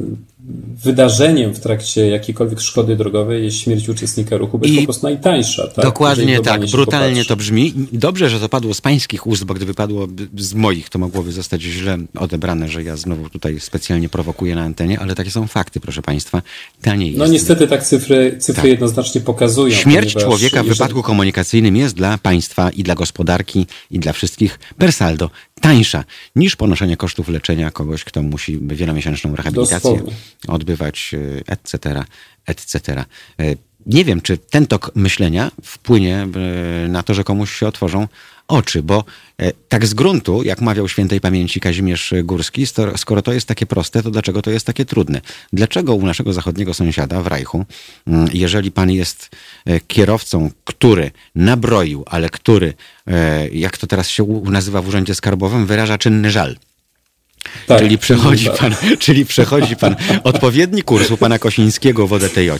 wydarzeniem 0.84 1.54
w 1.54 1.60
trakcie 1.60 2.08
jakiejkolwiek 2.08 2.60
szkody 2.60 2.96
drogowej 2.96 3.44
jest 3.44 3.56
śmierć 3.56 3.88
uczestnika 3.88 4.36
ruchu, 4.36 4.58
bo 4.58 4.66
jest 4.66 4.78
po 4.78 4.84
prostu 4.84 5.06
najtańsza. 5.06 5.66
Tak? 5.66 5.84
Dokładnie 5.84 6.40
tak, 6.40 6.66
brutalnie 6.66 7.24
to 7.24 7.36
brzmi. 7.36 7.74
Dobrze, 7.92 8.30
że 8.30 8.40
to 8.40 8.48
padło 8.48 8.74
z 8.74 8.80
pańskich 8.80 9.26
ust, 9.26 9.44
bo 9.44 9.54
gdyby 9.54 9.74
padło 9.74 10.08
z 10.36 10.54
moich, 10.54 10.88
to 10.88 10.98
mogłoby 10.98 11.32
zostać 11.32 11.62
źle 11.62 11.98
odebrane, 12.16 12.68
że 12.68 12.82
ja 12.82 12.96
znowu 12.96 13.28
tutaj 13.28 13.60
specjalnie 13.60 14.08
prowokuję 14.08 14.54
na 14.54 14.62
antenie, 14.62 15.00
ale 15.00 15.14
takie 15.14 15.30
są 15.30 15.46
fakty, 15.46 15.80
proszę 15.80 16.02
państwa. 16.02 16.42
Taniej 16.82 17.08
no 17.08 17.18
jest. 17.18 17.18
No 17.18 17.32
niestety 17.32 17.66
tak 17.66 17.82
cyfry, 17.82 18.36
cyfry 18.38 18.62
tak. 18.62 18.70
jednoznacznie 18.70 19.20
pokazują. 19.20 19.74
Śmierć 19.74 20.14
człowieka 20.14 20.62
w 20.62 20.66
jeżeli... 20.66 20.78
wypadku 20.78 21.02
komunikacyjnym 21.02 21.76
jest 21.76 21.94
dla 21.94 22.18
państwa 22.18 22.70
i 22.70 22.82
dla 22.82 22.94
gospodarki 22.94 23.66
i 23.90 23.98
dla 23.98 24.12
wszystkich 24.12 24.58
per 24.78 24.92
saldo 24.92 25.30
tańsza 25.60 26.04
niż 26.36 26.56
ponoszenie 26.56 26.96
kosztów 26.96 27.28
leczenia 27.28 27.70
kogoś, 27.70 28.04
kto 28.04 28.22
musi 28.22 28.58
wielomiesięczną 28.62 29.36
rehabilitację 29.36 29.90
Dosłownie. 29.90 30.12
odbywać, 30.48 31.14
etc., 31.46 32.04
etc. 32.46 33.04
E, 33.40 33.56
nie 33.86 34.04
wiem, 34.04 34.20
czy 34.20 34.38
ten 34.38 34.66
tok 34.66 34.92
myślenia 34.94 35.50
wpłynie 35.64 36.16
e, 36.84 36.88
na 36.88 37.02
to, 37.02 37.14
że 37.14 37.24
komuś 37.24 37.58
się 37.58 37.66
otworzą 37.66 38.08
oczy, 38.50 38.82
bo 38.82 39.04
e, 39.38 39.52
tak 39.68 39.86
z 39.86 39.94
gruntu, 39.94 40.42
jak 40.42 40.60
mawiał 40.60 40.88
świętej 40.88 41.20
pamięci 41.20 41.60
Kazimierz 41.60 42.14
Górski, 42.24 42.64
skoro 42.96 43.22
to 43.22 43.32
jest 43.32 43.48
takie 43.48 43.66
proste, 43.66 44.02
to 44.02 44.10
dlaczego 44.10 44.42
to 44.42 44.50
jest 44.50 44.66
takie 44.66 44.84
trudne? 44.84 45.20
Dlaczego 45.52 45.94
u 45.94 46.06
naszego 46.06 46.32
zachodniego 46.32 46.74
sąsiada 46.74 47.22
w 47.22 47.26
Rajchu, 47.26 47.64
mm, 48.06 48.28
jeżeli 48.32 48.70
pan 48.72 48.90
jest 48.90 49.30
e, 49.66 49.80
kierowcą, 49.80 50.50
który 50.64 51.10
nabroił, 51.34 52.04
ale 52.06 52.28
który, 52.28 52.74
e, 53.06 53.48
jak 53.48 53.78
to 53.78 53.86
teraz 53.86 54.08
się 54.08 54.42
nazywa 54.44 54.82
w 54.82 54.88
urzędzie 54.88 55.14
skarbowym, 55.14 55.66
wyraża 55.66 55.98
czynny 55.98 56.30
żal, 56.30 56.56
tak, 57.66 57.78
czyli, 57.78 57.98
przechodzi 57.98 58.46
tak. 58.46 58.56
pan, 58.56 58.74
czyli 58.98 59.26
przechodzi 59.26 59.76
pan 59.76 59.96
odpowiedni 60.24 60.82
kurs 60.82 61.10
u 61.10 61.16
pana 61.16 61.38
Kosińskiego 61.38 62.06
w 62.06 62.12
odtj 62.12 62.50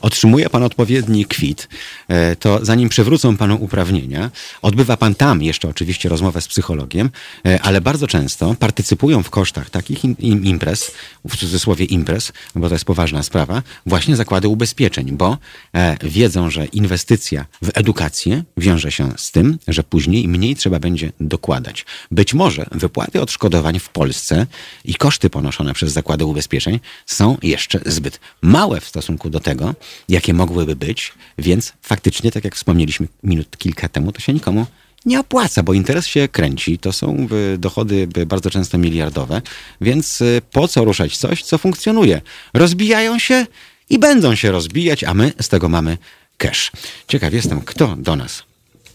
otrzymuje 0.00 0.50
pan 0.50 0.62
odpowiedni 0.62 1.24
kwit, 1.24 1.68
e, 2.08 2.36
to 2.36 2.64
zanim 2.64 2.88
przywrócą 2.88 3.36
panu 3.36 3.56
uprawnienia, 3.60 4.30
odbywa 4.62 4.96
pan 4.96 5.14
tam 5.14 5.42
jeszcze 5.42 5.68
oczywiście 5.68 6.08
rozmowę 6.08 6.40
z 6.40 6.48
psychologiem, 6.48 7.10
e, 7.46 7.62
ale 7.62 7.80
bardzo 7.80 8.06
często 8.06 8.54
partycypują 8.54 9.22
w 9.22 9.30
kosztach 9.30 9.70
takich 9.70 10.04
imprez, 10.20 10.92
w 11.28 11.36
cudzysłowie 11.36 11.84
imprez, 11.84 12.32
bo 12.54 12.68
to 12.68 12.74
jest 12.74 12.84
poważna 12.84 13.22
sprawa, 13.22 13.62
właśnie 13.86 14.16
zakłady 14.16 14.48
ubezpieczeń, 14.48 15.12
bo 15.12 15.38
e, 15.74 15.96
wiedzą, 16.02 16.50
że 16.50 16.66
inwestycja 16.66 17.46
w 17.62 17.70
edukację 17.74 18.44
wiąże 18.56 18.92
się 18.92 19.12
z 19.16 19.30
tym, 19.30 19.58
że 19.68 19.82
później 19.82 20.28
mniej 20.28 20.56
trzeba 20.56 20.78
będzie 20.78 21.12
dokładać. 21.20 21.86
Być 22.10 22.34
może 22.34 22.66
wypłaty 22.72 23.20
odszkodowań 23.20 23.78
w 23.78 23.88
Polsce 23.88 24.21
Polsce 24.22 24.46
i 24.84 24.94
koszty 24.94 25.30
ponoszone 25.30 25.74
przez 25.74 25.92
zakłady 25.92 26.24
ubezpieczeń 26.24 26.80
są 27.06 27.36
jeszcze 27.42 27.80
zbyt 27.86 28.20
małe 28.42 28.80
w 28.80 28.88
stosunku 28.88 29.30
do 29.30 29.40
tego, 29.40 29.74
jakie 30.08 30.34
mogłyby 30.34 30.76
być, 30.76 31.12
więc 31.38 31.72
faktycznie, 31.82 32.30
tak 32.30 32.44
jak 32.44 32.54
wspomnieliśmy 32.54 33.08
minut 33.22 33.56
kilka 33.58 33.88
temu, 33.88 34.12
to 34.12 34.20
się 34.20 34.32
nikomu 34.32 34.66
nie 35.04 35.20
opłaca, 35.20 35.62
bo 35.62 35.72
interes 35.72 36.06
się 36.06 36.28
kręci. 36.28 36.78
To 36.78 36.92
są 36.92 37.26
dochody 37.58 38.08
bardzo 38.26 38.50
często 38.50 38.78
miliardowe, 38.78 39.42
więc 39.80 40.20
y, 40.20 40.42
po 40.52 40.68
co 40.68 40.84
ruszać 40.84 41.16
coś, 41.16 41.42
co 41.42 41.58
funkcjonuje? 41.58 42.20
Rozbijają 42.54 43.18
się 43.18 43.46
i 43.90 43.98
będą 43.98 44.34
się 44.34 44.52
rozbijać, 44.52 45.04
a 45.04 45.14
my 45.14 45.32
z 45.40 45.48
tego 45.48 45.68
mamy 45.68 45.98
cash. 46.36 46.72
Ciekaw 47.08 47.32
jestem, 47.32 47.60
kto 47.60 47.96
do 47.96 48.16
nas 48.16 48.42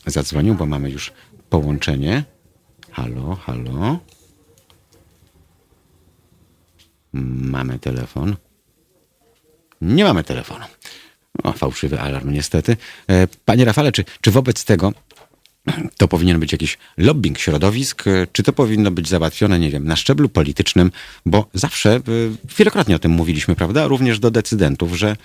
zadzwonił, 0.05 0.55
bo 0.55 0.65
mamy 0.65 0.89
już 0.89 1.11
połączenie. 1.49 2.23
Halo, 2.91 3.36
halo. 3.36 3.99
Mamy 7.41 7.80
telefon. 7.80 8.36
Nie 9.82 10.03
mamy 10.03 10.24
telefonu. 10.24 10.65
O, 11.43 11.53
fałszywy 11.53 11.99
alarm, 11.99 12.32
niestety. 12.32 12.78
E, 13.09 13.28
panie 13.45 13.65
Rafale, 13.65 13.91
czy, 13.91 14.05
czy 14.22 14.32
wobec 14.32 14.65
tego 14.65 14.93
to 15.97 16.07
powinien 16.07 16.39
być 16.39 16.51
jakiś 16.51 16.78
lobbying 16.97 17.39
środowisk, 17.39 18.07
e, 18.07 18.28
czy 18.32 18.43
to 18.43 18.53
powinno 18.53 18.91
być 18.91 19.09
załatwione, 19.09 19.59
nie 19.59 19.70
wiem, 19.70 19.86
na 19.86 19.95
szczeblu 19.95 20.30
politycznym, 20.30 20.91
bo 21.26 21.49
zawsze, 21.53 21.95
e, 21.95 22.01
wielokrotnie 22.57 22.95
o 22.95 22.99
tym 22.99 23.11
mówiliśmy, 23.11 23.55
prawda, 23.55 23.88
również 23.88 24.20
do 24.20 24.32
decydentów, 24.32 24.97
że 24.97 25.15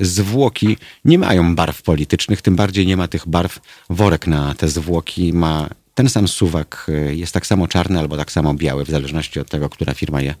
zwłoki 0.00 0.76
nie 1.04 1.18
mają 1.18 1.54
barw 1.54 1.82
politycznych, 1.82 2.42
tym 2.42 2.56
bardziej 2.56 2.86
nie 2.86 2.96
ma 2.96 3.08
tych 3.08 3.28
barw, 3.28 3.60
worek 3.90 4.26
na 4.26 4.54
te 4.54 4.68
zwłoki 4.68 5.32
ma 5.32 5.68
ten 5.94 6.08
sam 6.08 6.28
suwak, 6.28 6.90
jest 7.10 7.32
tak 7.32 7.46
samo 7.46 7.68
czarny 7.68 7.98
albo 7.98 8.16
tak 8.16 8.32
samo 8.32 8.54
biały, 8.54 8.84
w 8.84 8.90
zależności 8.90 9.40
od 9.40 9.50
tego, 9.50 9.68
która 9.68 9.94
firma 9.94 10.22
je 10.22 10.34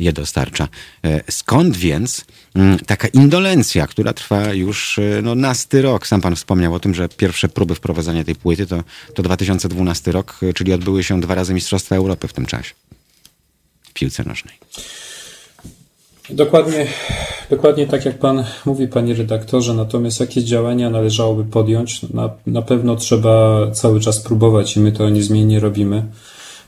je 0.00 0.12
dostarcza. 0.12 0.68
E, 1.04 1.20
skąd 1.30 1.76
więc 1.76 2.24
mm, 2.54 2.78
taka 2.78 3.08
indolencja, 3.08 3.86
która 3.86 4.12
trwa 4.12 4.52
już 4.52 4.98
e, 4.98 5.22
no, 5.22 5.34
nasty 5.34 5.82
rok? 5.82 6.06
Sam 6.06 6.20
pan 6.20 6.36
wspomniał 6.36 6.74
o 6.74 6.80
tym, 6.80 6.94
że 6.94 7.08
pierwsze 7.08 7.48
próby 7.48 7.74
wprowadzenia 7.74 8.24
tej 8.24 8.34
płyty 8.34 8.66
to, 8.66 8.84
to 9.14 9.22
2012 9.22 10.12
rok, 10.12 10.38
e, 10.42 10.52
czyli 10.52 10.72
odbyły 10.72 11.04
się 11.04 11.20
dwa 11.20 11.34
razy 11.34 11.54
Mistrzostwa 11.54 11.96
Europy 11.96 12.28
w 12.28 12.32
tym 12.32 12.46
czasie 12.46 12.74
w 13.82 13.92
piłce 13.92 14.24
nożnej. 14.24 14.54
Dokładnie, 16.30 16.86
dokładnie 17.50 17.86
tak 17.86 18.04
jak 18.04 18.18
Pan 18.18 18.44
mówi, 18.66 18.88
Panie 18.88 19.14
redaktorze, 19.14 19.74
natomiast 19.74 20.20
jakie 20.20 20.44
działania 20.44 20.90
należałoby 20.90 21.44
podjąć? 21.44 22.02
Na, 22.02 22.30
na 22.46 22.62
pewno 22.62 22.96
trzeba 22.96 23.66
cały 23.70 24.00
czas 24.00 24.20
próbować 24.20 24.76
i 24.76 24.80
my 24.80 24.92
to 24.92 25.08
niezmiennie 25.08 25.60
robimy 25.60 26.06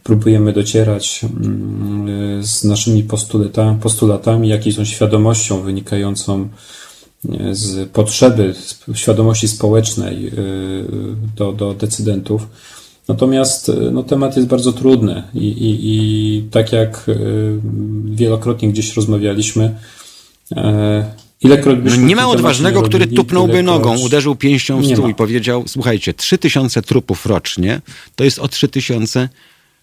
próbujemy 0.03 0.53
docierać 0.53 1.21
mm, 1.25 2.45
z 2.45 2.65
naszymi 2.65 3.03
postulatami, 3.03 3.79
postulatami 3.81 4.49
jakiej 4.49 4.73
są 4.73 4.85
świadomością 4.85 5.63
wynikającą 5.63 6.49
e, 7.29 7.55
z 7.55 7.89
potrzeby, 7.91 8.55
świadomości 8.95 9.49
społecznej 9.49 10.29
e, 10.29 10.33
do, 11.37 11.53
do 11.53 11.75
decydentów. 11.75 12.47
Natomiast 13.09 13.69
e, 13.69 13.73
no, 13.93 14.03
temat 14.03 14.37
jest 14.37 14.49
bardzo 14.49 14.73
trudny 14.73 15.23
i, 15.35 15.47
i, 15.47 15.79
i 15.83 16.43
tak 16.51 16.73
jak 16.73 17.11
wielokrotnie 18.05 18.69
gdzieś 18.69 18.97
rozmawialiśmy, 18.97 19.75
no 21.85 21.97
nie 21.97 22.17
ma 22.17 22.29
odważnego, 22.29 22.83
który 22.83 23.07
tupnąłby 23.07 23.63
nogą, 23.63 23.99
uderzył 23.99 24.37
pięścią 24.37 24.81
w 24.81 24.87
stół 24.87 25.09
i 25.09 25.15
powiedział: 25.15 25.65
Słuchajcie, 25.67 26.15
3000 26.15 26.83
trupów 26.83 27.27
rocznie 27.27 27.81
to 28.17 28.25
jest 28.25 28.39
o 28.39 28.49
3000 28.49 29.29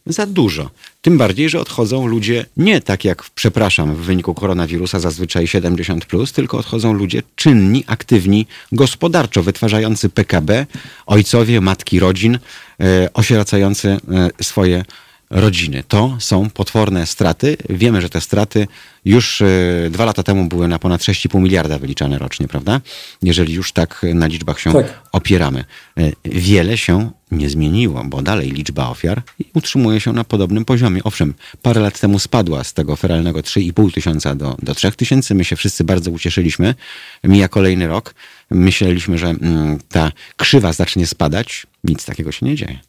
za 0.10 0.26
dużo. 0.26 0.70
Tym 1.02 1.18
bardziej, 1.18 1.50
że 1.50 1.60
odchodzą 1.60 2.08
ludzie 2.08 2.46
nie 2.58 2.82
tak 2.82 3.06
jak, 3.06 3.24
przepraszam, 3.36 3.96
w 3.96 4.00
wyniku 4.00 4.34
koronawirusa 4.34 5.00
zazwyczaj 5.00 5.48
70, 5.48 6.06
plus, 6.06 6.34
tylko 6.34 6.58
odchodzą 6.58 6.94
ludzie 6.94 7.24
czynni, 7.36 7.84
aktywni, 7.88 8.48
gospodarczo 8.72 9.44
wytwarzający 9.44 10.10
PKB, 10.10 10.66
ojcowie, 11.06 11.62
matki 11.62 12.00
rodzin, 12.00 12.40
e, 12.80 13.14
osieracający 13.14 13.88
e, 13.90 14.00
swoje 14.44 14.84
rodziny. 15.30 15.84
To 15.88 16.18
są 16.20 16.50
potworne 16.50 17.06
straty. 17.06 17.58
Wiemy, 17.70 18.02
że 18.02 18.10
te 18.10 18.22
straty 18.22 18.68
już 19.06 19.42
e, 19.42 19.46
dwa 19.90 20.06
lata 20.06 20.24
temu 20.24 20.46
były 20.46 20.68
na 20.68 20.80
ponad 20.80 21.02
6,5 21.02 21.42
miliarda 21.42 21.80
wyliczane 21.80 22.18
rocznie, 22.18 22.48
prawda? 22.48 22.82
Jeżeli 23.24 23.54
już 23.54 23.72
tak 23.72 24.06
na 24.14 24.28
liczbach 24.28 24.60
się 24.60 24.74
tak. 24.74 25.02
opieramy. 25.12 25.66
E, 25.98 26.12
wiele 26.26 26.78
się 26.78 27.12
nie 27.32 27.50
zmieniło, 27.50 28.04
bo 28.04 28.22
dalej 28.22 28.52
liczba 28.52 28.90
ofiar 28.90 29.22
utrzymuje 29.54 30.00
się 30.00 30.14
na 30.14 30.24
podobnym 30.24 30.66
poziomie. 30.66 31.04
Owszem, 31.04 31.34
parę 31.62 31.82
lat 31.82 32.00
temu 32.00 32.20
spadła 32.20 32.64
z 32.64 32.74
tego 32.74 32.96
feralnego 32.96 33.40
3,5 33.40 33.94
tysiąca 33.94 34.36
do, 34.36 34.58
do 34.62 34.76
3 34.76 34.92
tysięcy. 34.92 35.36
My 35.36 35.46
się 35.46 35.56
wszyscy 35.56 35.84
bardzo 35.84 36.12
ucieszyliśmy. 36.12 36.76
Mija 37.24 37.48
kolejny 37.48 37.88
rok. 37.88 38.16
Myśleliśmy, 38.52 39.18
że 39.18 39.28
mm, 39.28 39.80
ta 39.90 40.12
krzywa 40.38 40.74
zacznie 40.74 41.08
spadać. 41.08 41.68
Nic 41.84 42.06
takiego 42.06 42.32
się 42.32 42.46
nie 42.46 42.56
dzieje. 42.56 42.89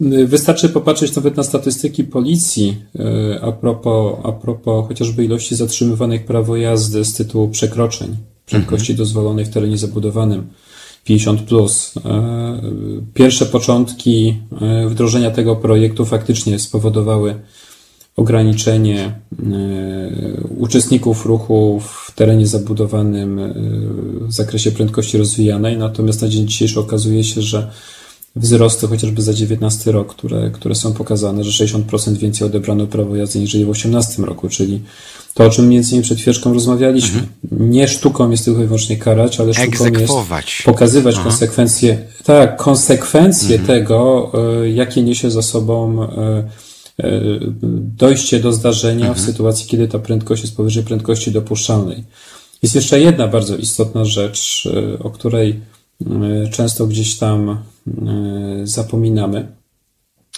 Wystarczy 0.00 0.68
popatrzeć 0.68 1.16
nawet 1.16 1.36
na 1.36 1.42
statystyki 1.42 2.04
policji 2.04 2.76
e, 2.98 3.40
a 3.42 3.52
propos, 3.52 4.18
a 4.24 4.32
propos 4.32 4.88
chociażby 4.88 5.24
ilości 5.24 5.56
zatrzymywanych 5.56 6.24
prawo 6.24 6.56
jazdy 6.56 7.04
z 7.04 7.14
tytułu 7.14 7.48
przekroczeń 7.48 8.16
prędkości 8.46 8.92
mhm. 8.92 8.96
dozwolonej 8.96 9.44
w 9.44 9.48
terenie 9.48 9.78
zabudowanym 9.78 10.46
50. 11.04 11.42
Plus. 11.42 11.94
E, 12.04 12.60
pierwsze 13.14 13.46
początki 13.46 14.36
e, 14.60 14.88
wdrożenia 14.88 15.30
tego 15.30 15.56
projektu 15.56 16.04
faktycznie 16.04 16.58
spowodowały 16.58 17.34
ograniczenie 18.16 19.20
uczestników 20.58 21.26
ruchu 21.26 21.80
w 21.80 22.12
terenie 22.14 22.46
zabudowanym 22.46 23.40
w 24.28 24.32
zakresie 24.32 24.72
prędkości 24.72 25.18
rozwijanej, 25.18 25.76
natomiast 25.76 26.22
na 26.22 26.28
dzień 26.28 26.46
dzisiejszy 26.46 26.80
okazuje 26.80 27.24
się, 27.24 27.42
że 27.42 27.70
wzrosty 28.36 28.86
chociażby 28.86 29.22
za 29.22 29.34
19 29.34 29.92
rok, 29.92 30.14
które, 30.14 30.50
które 30.50 30.74
są 30.74 30.92
pokazane, 30.92 31.44
że 31.44 31.66
60% 31.66 32.16
więcej 32.16 32.46
odebrano 32.46 32.86
prawo 32.86 33.16
jazdy 33.16 33.38
niż 33.38 33.50
w 33.50 33.62
2018 33.62 34.22
roku, 34.22 34.48
czyli 34.48 34.82
to, 35.34 35.44
o 35.44 35.50
czym 35.50 35.68
między 35.68 35.90
innymi 35.90 36.04
przed 36.04 36.18
chwileczką 36.18 36.52
rozmawialiśmy. 36.52 37.20
Mhm. 37.20 37.70
Nie 37.70 37.88
sztuką 37.88 38.30
jest 38.30 38.44
tylko 38.44 38.62
i 38.62 38.66
wyłącznie 38.66 38.96
karać, 38.96 39.40
ale 39.40 39.54
sztuką 39.54 39.84
Egzekwować. 39.84 40.46
jest 40.46 40.64
pokazywać 40.64 41.14
Aha. 41.14 41.24
konsekwencje, 41.24 41.98
tak, 42.24 42.56
konsekwencje 42.56 43.58
mhm. 43.58 43.66
tego, 43.66 44.32
e, 44.62 44.70
jakie 44.70 45.02
niesie 45.02 45.30
za 45.30 45.42
sobą 45.42 46.02
e, 46.02 46.48
dojście 47.72 48.40
do 48.40 48.52
zdarzenia 48.52 49.06
mhm. 49.06 49.14
w 49.14 49.20
sytuacji, 49.20 49.66
kiedy 49.66 49.88
ta 49.88 49.98
prędkość 49.98 50.42
jest 50.42 50.56
powyżej 50.56 50.82
prędkości 50.82 51.30
dopuszczalnej. 51.30 52.04
Jest 52.62 52.74
jeszcze 52.74 53.00
jedna 53.00 53.28
bardzo 53.28 53.56
istotna 53.56 54.04
rzecz, 54.04 54.68
o 55.00 55.10
której 55.10 55.60
często 56.50 56.86
gdzieś 56.86 57.18
tam 57.18 57.58
zapominamy. 58.62 59.52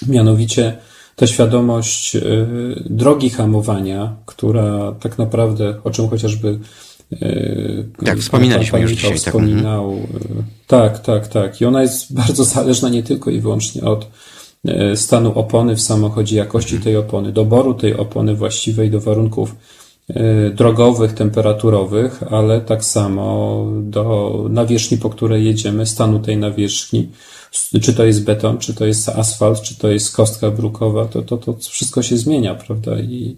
Mianowicie 0.08 0.78
ta 1.16 1.26
świadomość 1.26 2.16
drogi 2.86 3.30
hamowania, 3.30 4.16
która 4.26 4.92
tak 5.00 5.18
naprawdę, 5.18 5.80
o 5.84 5.90
czym 5.90 6.08
chociażby 6.08 6.58
tak, 8.04 8.18
wspominaliśmy 8.18 8.80
już 8.80 8.90
dzisiaj. 8.90 9.10
Tak. 9.10 9.34
Mhm. 9.34 9.46
Wspominał. 9.46 9.96
Tak, 10.66 10.98
tak, 10.98 11.28
tak. 11.28 11.60
I 11.60 11.64
ona 11.64 11.82
jest 11.82 12.14
bardzo 12.14 12.44
zależna 12.44 12.88
nie 12.88 13.02
tylko 13.02 13.30
i 13.30 13.40
wyłącznie 13.40 13.82
od 13.82 14.10
e, 14.64 14.96
stanu 14.96 15.38
opony 15.38 15.76
w 15.76 15.80
samochodzie, 15.80 16.36
jakości 16.36 16.78
tej 16.78 16.96
opony, 16.96 17.32
doboru 17.32 17.74
tej 17.74 17.94
opony 17.94 18.34
właściwej 18.34 18.90
do 18.90 19.00
warunków 19.00 19.50
e, 19.50 19.79
drogowych, 20.54 21.12
temperaturowych, 21.12 22.22
ale 22.30 22.60
tak 22.60 22.84
samo 22.84 23.66
do 23.82 24.34
nawierzchni, 24.50 24.98
po 24.98 25.10
której 25.10 25.44
jedziemy, 25.44 25.86
stanu 25.86 26.18
tej 26.18 26.36
nawierzchni, 26.36 27.08
czy 27.82 27.94
to 27.94 28.04
jest 28.04 28.24
beton, 28.24 28.58
czy 28.58 28.74
to 28.74 28.86
jest 28.86 29.08
asfalt, 29.08 29.60
czy 29.60 29.78
to 29.78 29.88
jest 29.88 30.16
kostka 30.16 30.50
brukowa, 30.50 31.04
to, 31.04 31.22
to, 31.22 31.36
to 31.36 31.56
wszystko 31.70 32.02
się 32.02 32.16
zmienia, 32.16 32.54
prawda? 32.54 32.98
I 32.98 33.36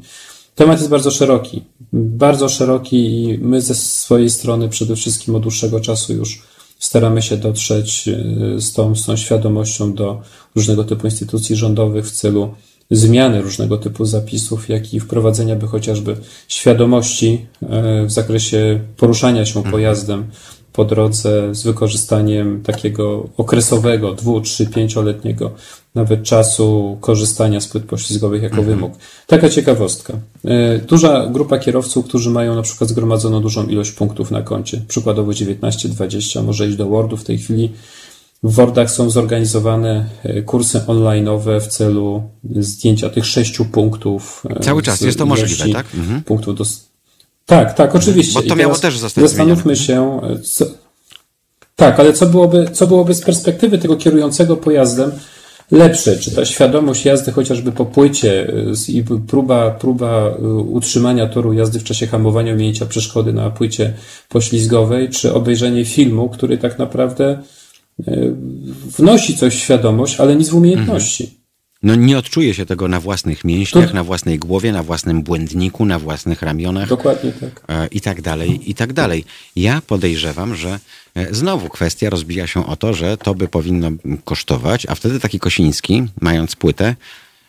Temat 0.54 0.78
jest 0.78 0.90
bardzo 0.90 1.10
szeroki. 1.10 1.62
Bardzo 1.92 2.48
szeroki 2.48 2.96
i 2.96 3.38
my 3.38 3.62
ze 3.62 3.74
swojej 3.74 4.30
strony 4.30 4.68
przede 4.68 4.96
wszystkim 4.96 5.34
od 5.34 5.42
dłuższego 5.42 5.80
czasu 5.80 6.12
już 6.12 6.42
staramy 6.78 7.22
się 7.22 7.36
dotrzeć 7.36 8.08
e, 8.08 8.60
z 8.60 8.72
tą, 8.72 8.96
z 8.96 9.04
tą 9.06 9.16
świadomością 9.16 9.94
do 9.94 10.20
różnego 10.54 10.84
typu 10.84 11.06
instytucji 11.06 11.56
rządowych 11.56 12.06
w 12.06 12.10
celu 12.10 12.54
zmiany 12.90 13.42
różnego 13.42 13.78
typu 13.78 14.04
zapisów, 14.04 14.68
jak 14.68 14.94
i 14.94 15.00
wprowadzenia 15.00 15.56
by 15.56 15.66
chociażby 15.66 16.16
świadomości 16.48 17.46
e, 17.62 18.06
w 18.06 18.10
zakresie 18.12 18.80
poruszania 18.96 19.46
się 19.46 19.56
mhm. 19.56 19.72
pojazdem 19.72 20.24
po 20.72 20.84
drodze 20.84 21.54
z 21.54 21.62
wykorzystaniem 21.62 22.62
takiego 22.62 23.28
okresowego, 23.36 24.14
dwu, 24.14 24.40
trzy, 24.40 24.66
pięcioletniego 24.66 25.50
nawet 25.94 26.22
czasu 26.22 26.98
korzystania 27.00 27.60
z 27.60 27.68
płyt 27.68 27.84
poślizgowych 27.84 28.42
jako 28.42 28.56
mhm. 28.56 28.76
wymóg. 28.76 28.92
Taka 29.26 29.48
ciekawostka. 29.48 30.14
E, 30.44 30.78
duża 30.78 31.26
grupa 31.26 31.58
kierowców, 31.58 32.04
którzy 32.04 32.30
mają 32.30 32.56
na 32.56 32.62
przykład 32.62 32.90
zgromadzoną 32.90 33.40
dużą 33.40 33.66
ilość 33.66 33.92
punktów 33.92 34.30
na 34.30 34.42
koncie, 34.42 34.82
przykładowo 34.88 35.34
19, 35.34 35.88
20, 35.88 36.42
może 36.42 36.68
iść 36.68 36.76
do 36.76 36.86
Wordu 36.86 37.16
w 37.16 37.24
tej 37.24 37.38
chwili. 37.38 37.70
W 38.42 38.54
Wordach 38.54 38.90
są 38.90 39.10
zorganizowane 39.10 40.04
e, 40.22 40.42
kursy 40.42 40.78
online'owe 40.78 41.60
w 41.60 41.66
celu 41.66 42.22
zdjęcia 42.56 43.10
tych 43.10 43.26
sześciu 43.26 43.64
punktów. 43.64 44.42
E, 44.50 44.60
Cały 44.60 44.82
czas 44.82 45.00
jest 45.00 45.18
to 45.18 45.26
możliwe, 45.26 45.68
tak? 45.72 45.86
Mhm. 45.94 46.22
Punktów 46.22 46.56
do... 46.56 46.64
Tak, 47.46 47.74
tak, 47.74 47.94
oczywiście. 47.94 48.42
Bo 48.42 48.48
to 48.48 48.56
miało 48.56 48.74
też 48.74 48.98
zostać 48.98 49.24
Zastanówmy 49.24 49.76
się, 49.76 50.20
co... 50.44 50.64
tak, 51.76 52.00
ale 52.00 52.12
co 52.12 52.26
byłoby, 52.26 52.70
co 52.72 52.86
byłoby 52.86 53.14
z 53.14 53.20
perspektywy 53.20 53.78
tego 53.78 53.96
kierującego 53.96 54.56
pojazdem, 54.56 55.12
lepsze, 55.70 56.16
czy 56.16 56.30
ta 56.30 56.44
świadomość 56.44 57.04
jazdy 57.04 57.32
chociażby 57.32 57.72
po 57.72 57.84
płycie 57.84 58.52
i 58.88 59.04
próba, 59.28 59.70
próba 59.70 60.28
utrzymania 60.68 61.26
toru 61.26 61.52
jazdy 61.52 61.78
w 61.78 61.84
czasie 61.84 62.06
hamowania, 62.06 62.54
umiejęcia 62.54 62.86
przeszkody 62.86 63.32
na 63.32 63.50
płycie 63.50 63.94
poślizgowej, 64.28 65.08
czy 65.08 65.34
obejrzenie 65.34 65.84
filmu, 65.84 66.28
który 66.28 66.58
tak 66.58 66.78
naprawdę 66.78 67.42
wnosi 68.98 69.36
coś 69.36 69.54
w 69.56 69.58
świadomość, 69.58 70.20
ale 70.20 70.36
nic 70.36 70.48
w 70.48 70.54
umiejętności. 70.54 71.24
Mhm. 71.24 71.42
No 71.82 71.94
nie 71.94 72.18
odczuje 72.18 72.54
się 72.54 72.66
tego 72.66 72.88
na 72.88 73.00
własnych 73.00 73.44
mięśniach, 73.44 73.88
to... 73.88 73.94
na 73.94 74.04
własnej 74.04 74.38
głowie, 74.38 74.72
na 74.72 74.82
własnym 74.82 75.22
błędniku, 75.22 75.84
na 75.84 75.98
własnych 75.98 76.42
ramionach. 76.42 76.88
Dokładnie 76.88 77.32
tak. 77.32 77.64
E, 77.68 77.86
I 77.86 78.00
tak 78.00 78.22
dalej, 78.22 78.70
i 78.70 78.74
tak 78.74 78.92
dalej. 78.92 79.24
Ja 79.56 79.82
podejrzewam, 79.86 80.54
że 80.54 80.78
e, 81.14 81.34
znowu 81.34 81.68
kwestia 81.68 82.10
rozbija 82.10 82.46
się 82.46 82.66
o 82.66 82.76
to, 82.76 82.94
że 82.94 83.16
to 83.16 83.34
by 83.34 83.48
powinno 83.48 83.90
kosztować, 84.24 84.86
a 84.86 84.94
wtedy 84.94 85.20
taki 85.20 85.38
Kosiński, 85.38 86.02
mając 86.20 86.56
płytę, 86.56 86.96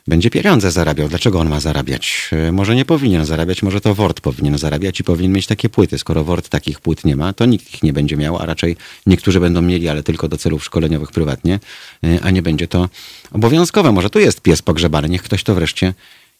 będzie 0.07 0.29
pieniądze 0.29 0.71
zarabiał. 0.71 1.09
Dlaczego 1.09 1.39
on 1.39 1.49
ma 1.49 1.59
zarabiać? 1.59 2.29
E, 2.31 2.51
może 2.51 2.75
nie 2.75 2.85
powinien 2.85 3.25
zarabiać, 3.25 3.63
może 3.63 3.81
to 3.81 3.95
Word 3.95 4.21
powinien 4.21 4.57
zarabiać 4.57 4.99
i 4.99 5.03
powinien 5.03 5.31
mieć 5.31 5.47
takie 5.47 5.69
płyty. 5.69 5.97
Skoro 5.97 6.23
Word 6.23 6.49
takich 6.49 6.79
płyt 6.79 7.05
nie 7.05 7.15
ma, 7.15 7.33
to 7.33 7.45
nikt 7.45 7.73
ich 7.73 7.83
nie 7.83 7.93
będzie 7.93 8.17
miał, 8.17 8.37
a 8.37 8.45
raczej 8.45 8.75
niektórzy 9.07 9.39
będą 9.39 9.61
mieli, 9.61 9.89
ale 9.89 10.03
tylko 10.03 10.27
do 10.27 10.37
celów 10.37 10.63
szkoleniowych 10.63 11.11
prywatnie, 11.11 11.59
e, 12.03 12.19
a 12.23 12.29
nie 12.29 12.41
będzie 12.41 12.67
to 12.67 12.89
obowiązkowe. 13.31 13.91
Może 13.91 14.09
tu 14.09 14.19
jest 14.19 14.41
pies 14.41 14.61
pogrzebany, 14.61 15.09
niech 15.09 15.23
ktoś 15.23 15.43
to 15.43 15.55
wreszcie 15.55 15.93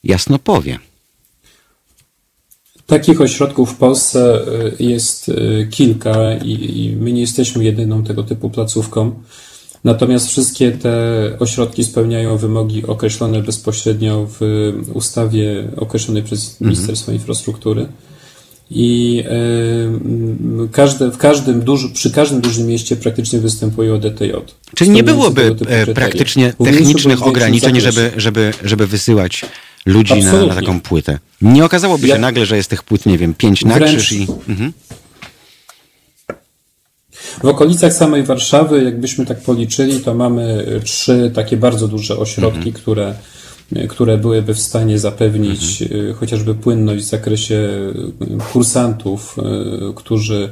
jasno 0.04 0.40
powie. 0.40 0.80
Takich 2.86 3.22
ośrodków 3.22 3.72
w 3.72 3.76
Polsce 3.76 4.42
e, 4.80 4.84
jest 4.84 5.32
kilka 5.72 6.36
i, 6.36 6.98
my 7.00 7.12
nie 7.12 7.22
jesteśmy 7.22 7.64
jedyną 7.64 8.04
tego 8.04 8.24
typu 8.24 8.50
placówką. 8.50 9.24
Natomiast 9.84 10.28
wszystkie 10.28 10.72
te 10.72 10.92
ośrodki 11.40 11.84
spełniają 11.84 12.38
wymogi 12.38 12.86
określone 12.86 13.42
bezpośrednio 13.42 14.28
w 14.40 14.42
ustawie 14.94 15.68
określonej 15.78 16.24
przez 16.24 16.52
mhm. 16.52 16.72
Ministerstwo 16.72 17.12
mhm. 17.12 17.22
Infrastruktury. 17.22 17.88
I 18.72 19.24
y, 20.66 20.70
każde, 20.72 21.12
w 21.12 21.18
każdym 21.18 21.62
duży, 21.62 21.90
przy 21.90 22.12
każdym 22.12 22.42
dużym 22.42 22.68
mieście 22.68 22.96
praktycznie 22.96 23.40
występuje 23.40 23.94
ODTJ. 23.94 24.32
Czyli 24.76 24.90
nie 24.90 25.04
byłoby 25.04 25.56
e, 25.68 25.88
praktycznie 25.94 26.54
technicznych 26.64 27.28
ograniczeń, 27.28 27.82
żeby, 27.82 28.12
żeby, 28.18 28.54
żeby 28.64 28.88
wysyłać 28.88 29.46
ludzi 29.86 30.24
na, 30.24 30.46
na, 30.46 30.56
taką 30.56 30.82
płytę. 30.82 31.20
Nie 31.42 31.66
okazałoby 31.66 32.08
się 32.08 32.18
nagle, 32.18 32.46
że 32.46 32.58
jest 32.58 32.70
tych 32.70 32.84
płyt, 32.84 33.06
nie 33.06 33.18
wiem, 33.18 33.34
pięć 33.34 33.66
na 33.66 33.80
krzyż 33.80 34.12
i... 34.12 34.28
Mhm. 34.48 34.74
W 37.44 37.46
okolicach 37.46 37.94
samej 37.94 38.24
Warszawy, 38.24 38.84
jakbyśmy 38.84 39.26
tak 39.26 39.42
policzyli, 39.42 40.00
to 40.00 40.14
mamy 40.14 40.66
trzy 40.84 41.32
takie 41.36 41.58
bardzo 41.58 41.88
duże 41.88 42.18
ośrodki, 42.18 42.70
mhm. 42.70 42.74
które, 42.76 43.16
które 43.90 44.18
byłyby 44.18 44.54
w 44.54 44.60
stanie 44.60 45.00
zapewnić 45.00 45.82
mhm. 45.82 46.10
E, 46.10 46.14
chociażby 46.14 46.56
płynność 46.56 47.04
w 47.04 47.08
zakresie 47.08 47.70
kursantów, 48.52 49.36
którzy 49.96 50.50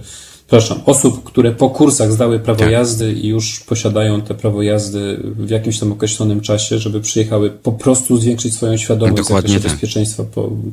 przepraszam, 0.51 0.79
osób, 0.85 1.23
które 1.23 1.51
po 1.51 1.69
kursach 1.69 2.11
zdały 2.11 2.39
prawo 2.39 2.59
tak. 2.59 2.71
jazdy 2.71 3.13
i 3.13 3.27
już 3.27 3.59
posiadają 3.59 4.21
te 4.21 4.35
prawo 4.35 4.61
jazdy 4.61 5.19
w 5.23 5.49
jakimś 5.49 5.79
tam 5.79 5.91
określonym 5.91 6.41
czasie, 6.41 6.79
żeby 6.79 7.01
przyjechały 7.01 7.49
po 7.49 7.71
prostu 7.71 8.17
zwiększyć 8.17 8.53
swoją 8.53 8.77
świadomość 8.77 9.17
Dokładnie 9.17 9.49
w 9.49 9.53
zakresie 9.53 9.69
tak. 9.69 9.71
bezpieczeństwa 9.71 10.23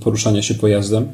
poruszania 0.01 0.43
się 0.43 0.55
pojazdem. 0.55 1.09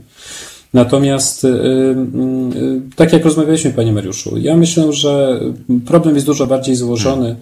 Natomiast, 0.74 1.44
y, 1.44 1.48
y, 1.48 1.50
y, 1.50 2.80
tak 2.96 3.12
jak 3.12 3.24
rozmawialiśmy, 3.24 3.70
Panie 3.70 3.92
Mariuszu, 3.92 4.38
ja 4.38 4.56
myślę, 4.56 4.92
że 4.92 5.40
problem 5.86 6.14
jest 6.14 6.26
dużo 6.26 6.46
bardziej 6.46 6.76
złożony 6.76 7.36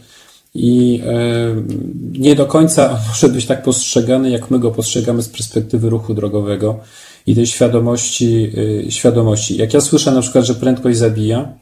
i 0.55 1.03
nie 2.13 2.35
do 2.35 2.47
końca 2.47 2.99
może 3.09 3.29
być 3.29 3.47
tak 3.47 3.63
postrzegany, 3.63 4.31
jak 4.31 4.51
my 4.51 4.59
go 4.59 4.71
postrzegamy 4.71 5.23
z 5.23 5.29
perspektywy 5.29 5.91
ruchu 5.91 6.15
drogowego 6.15 6.79
i 7.27 7.35
tej 7.35 7.47
świadomości, 7.47 8.53
świadomości. 8.89 9.57
Jak 9.57 9.75
ja 9.75 9.81
słyszę 9.81 10.13
na 10.13 10.21
przykład, 10.21 10.45
że 10.45 10.55
prędkość 10.55 10.99
zabija, 10.99 11.53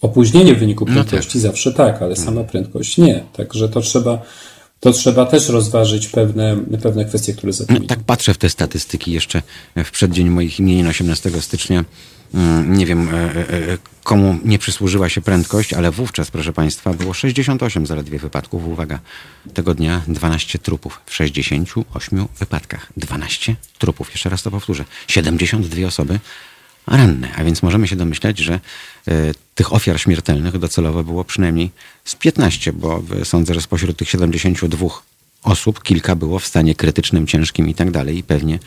opóźnienie 0.00 0.54
w 0.54 0.58
wyniku 0.58 0.86
prędkości 0.86 1.38
no 1.38 1.42
zawsze 1.42 1.72
tak, 1.72 2.02
ale 2.02 2.16
sama 2.16 2.44
prędkość 2.44 2.98
nie. 2.98 3.24
Także 3.36 3.68
to 3.68 3.80
trzeba 3.80 4.22
to 4.80 4.92
trzeba 4.92 5.26
też 5.26 5.48
rozważyć 5.48 6.08
pewne, 6.08 6.56
pewne 6.82 7.04
kwestie, 7.04 7.34
które 7.34 7.52
za 7.52 7.64
no, 7.68 7.80
Tak 7.80 8.00
patrzę 8.00 8.34
w 8.34 8.38
te 8.38 8.50
statystyki 8.50 9.12
jeszcze 9.12 9.42
w 9.84 9.90
przeddzień 9.90 10.28
moich 10.28 10.60
imienin 10.60 10.86
18 10.86 11.30
stycznia. 11.40 11.84
Mm, 12.34 12.76
nie 12.76 12.86
wiem, 12.86 13.08
e, 13.08 13.12
e, 13.12 13.72
e, 13.72 13.78
komu 14.04 14.38
nie 14.44 14.58
przysłużyła 14.58 15.08
się 15.08 15.20
prędkość, 15.20 15.72
ale 15.72 15.90
wówczas, 15.90 16.30
proszę 16.30 16.52
Państwa, 16.52 16.92
było 16.92 17.14
68 17.14 17.86
zaledwie 17.86 18.18
wypadków. 18.18 18.66
Uwaga, 18.66 18.98
tego 19.54 19.74
dnia 19.74 20.02
12 20.08 20.58
trupów. 20.58 21.00
W 21.06 21.14
68 21.14 22.26
wypadkach 22.38 22.92
12 22.96 23.56
trupów. 23.78 24.10
Jeszcze 24.10 24.28
raz 24.28 24.42
to 24.42 24.50
powtórzę. 24.50 24.84
72 25.08 25.86
osoby 25.86 26.18
ranne, 26.86 27.34
a 27.36 27.44
więc 27.44 27.62
możemy 27.62 27.88
się 27.88 27.96
domyślać, 27.96 28.38
że 28.38 28.60
y, 29.08 29.34
tych 29.54 29.72
ofiar 29.72 30.00
śmiertelnych 30.00 30.58
docelowo 30.58 31.04
było 31.04 31.24
przynajmniej 31.24 31.70
z 32.04 32.14
15, 32.14 32.72
bo 32.72 33.02
sądzę, 33.24 33.54
że 33.54 33.60
spośród 33.60 33.96
tych 33.96 34.10
72 34.10 34.88
osób 35.42 35.82
kilka 35.82 36.16
było 36.16 36.38
w 36.38 36.46
stanie 36.46 36.74
krytycznym, 36.74 37.26
ciężkim 37.26 37.68
i 37.68 37.74
tak 37.74 37.90
dalej 37.90 38.18
i 38.18 38.22
pewnie 38.22 38.58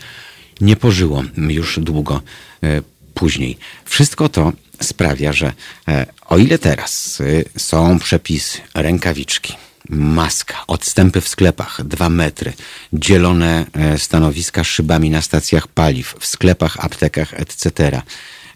nie 0.60 0.76
pożyło 0.76 1.22
już 1.36 1.80
długo 1.80 2.20
y, 2.64 2.82
później. 3.14 3.58
Wszystko 3.84 4.28
to 4.28 4.52
sprawia, 4.80 5.32
że 5.32 5.46
y, 5.48 5.92
o 6.26 6.38
ile 6.38 6.58
teraz 6.58 7.22
są 7.56 7.98
przepisy, 7.98 8.58
rękawiczki, 8.74 9.54
maska, 9.88 10.54
odstępy 10.66 11.20
w 11.20 11.28
sklepach, 11.28 11.80
dwa 11.84 12.08
metry, 12.08 12.52
dzielone 12.92 13.66
e, 13.72 13.98
stanowiska 13.98 14.64
szybami 14.64 15.10
na 15.10 15.22
stacjach 15.22 15.68
paliw, 15.68 16.16
w 16.20 16.26
sklepach, 16.26 16.84
aptekach, 16.84 17.34
etc. 17.34 18.02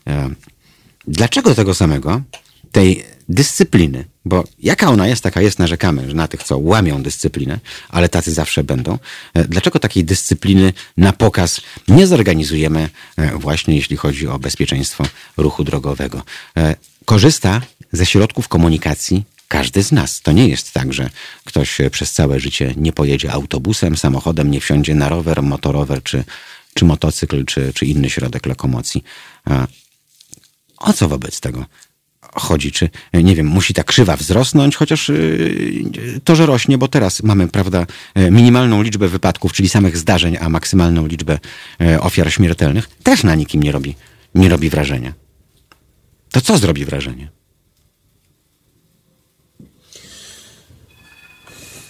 E, 0.06 0.30
dlaczego 1.06 1.54
tego 1.54 1.74
samego, 1.74 2.22
tej 2.72 3.04
dyscypliny, 3.28 4.04
bo 4.24 4.44
jaka 4.58 4.90
ona 4.90 5.06
jest, 5.06 5.22
taka 5.22 5.40
jest, 5.40 5.58
narzekamy 5.58 6.14
na 6.14 6.28
tych, 6.28 6.42
co 6.42 6.58
łamią 6.58 7.02
dyscyplinę, 7.02 7.58
ale 7.88 8.08
tacy 8.08 8.32
zawsze 8.32 8.64
będą. 8.64 8.98
E, 9.34 9.44
dlaczego 9.44 9.78
takiej 9.78 10.04
dyscypliny 10.04 10.72
na 10.96 11.12
pokaz 11.12 11.60
nie 11.88 12.06
zorganizujemy 12.06 12.88
właśnie, 13.34 13.76
jeśli 13.76 13.96
chodzi 13.96 14.28
o 14.28 14.38
bezpieczeństwo 14.38 15.04
ruchu 15.36 15.64
drogowego? 15.64 16.22
Korzysta 17.04 17.60
ze 17.92 18.06
środków 18.06 18.48
komunikacji 18.48 19.24
każdy 19.48 19.82
z 19.82 19.92
nas. 19.92 20.20
To 20.20 20.32
nie 20.32 20.48
jest 20.48 20.72
tak, 20.72 20.92
że 20.92 21.10
ktoś 21.44 21.78
przez 21.90 22.12
całe 22.12 22.40
życie 22.40 22.74
nie 22.76 22.92
pojedzie 22.92 23.32
autobusem, 23.32 23.96
samochodem, 23.96 24.50
nie 24.50 24.60
wsiądzie 24.60 24.94
na 24.94 25.08
rower, 25.08 25.42
motorower 25.42 26.02
czy, 26.02 26.24
czy 26.74 26.84
motocykl, 26.84 27.44
czy, 27.44 27.72
czy 27.74 27.86
inny 27.86 28.10
środek 28.10 28.46
lokomocji. 28.46 29.04
O 30.78 30.92
co 30.92 31.08
wobec 31.08 31.40
tego 31.40 31.66
chodzi? 32.34 32.72
Czy, 32.72 32.90
nie 33.12 33.36
wiem, 33.36 33.46
musi 33.46 33.74
ta 33.74 33.84
krzywa 33.84 34.16
wzrosnąć, 34.16 34.76
chociaż 34.76 35.08
yy, 35.08 36.20
to, 36.24 36.36
że 36.36 36.46
rośnie, 36.46 36.78
bo 36.78 36.88
teraz 36.88 37.22
mamy, 37.22 37.48
prawda, 37.48 37.86
minimalną 38.30 38.82
liczbę 38.82 39.08
wypadków, 39.08 39.52
czyli 39.52 39.68
samych 39.68 39.96
zdarzeń, 39.96 40.36
a 40.40 40.48
maksymalną 40.48 41.06
liczbę 41.06 41.38
ofiar 42.00 42.32
śmiertelnych, 42.32 42.88
też 43.02 43.24
na 43.24 43.34
nikim 43.34 43.62
nie 43.62 43.72
robi, 43.72 43.94
nie 44.34 44.48
robi 44.48 44.70
wrażenia. 44.70 45.12
To 46.30 46.40
co 46.40 46.58
zrobi 46.58 46.84
wrażenie? 46.84 47.37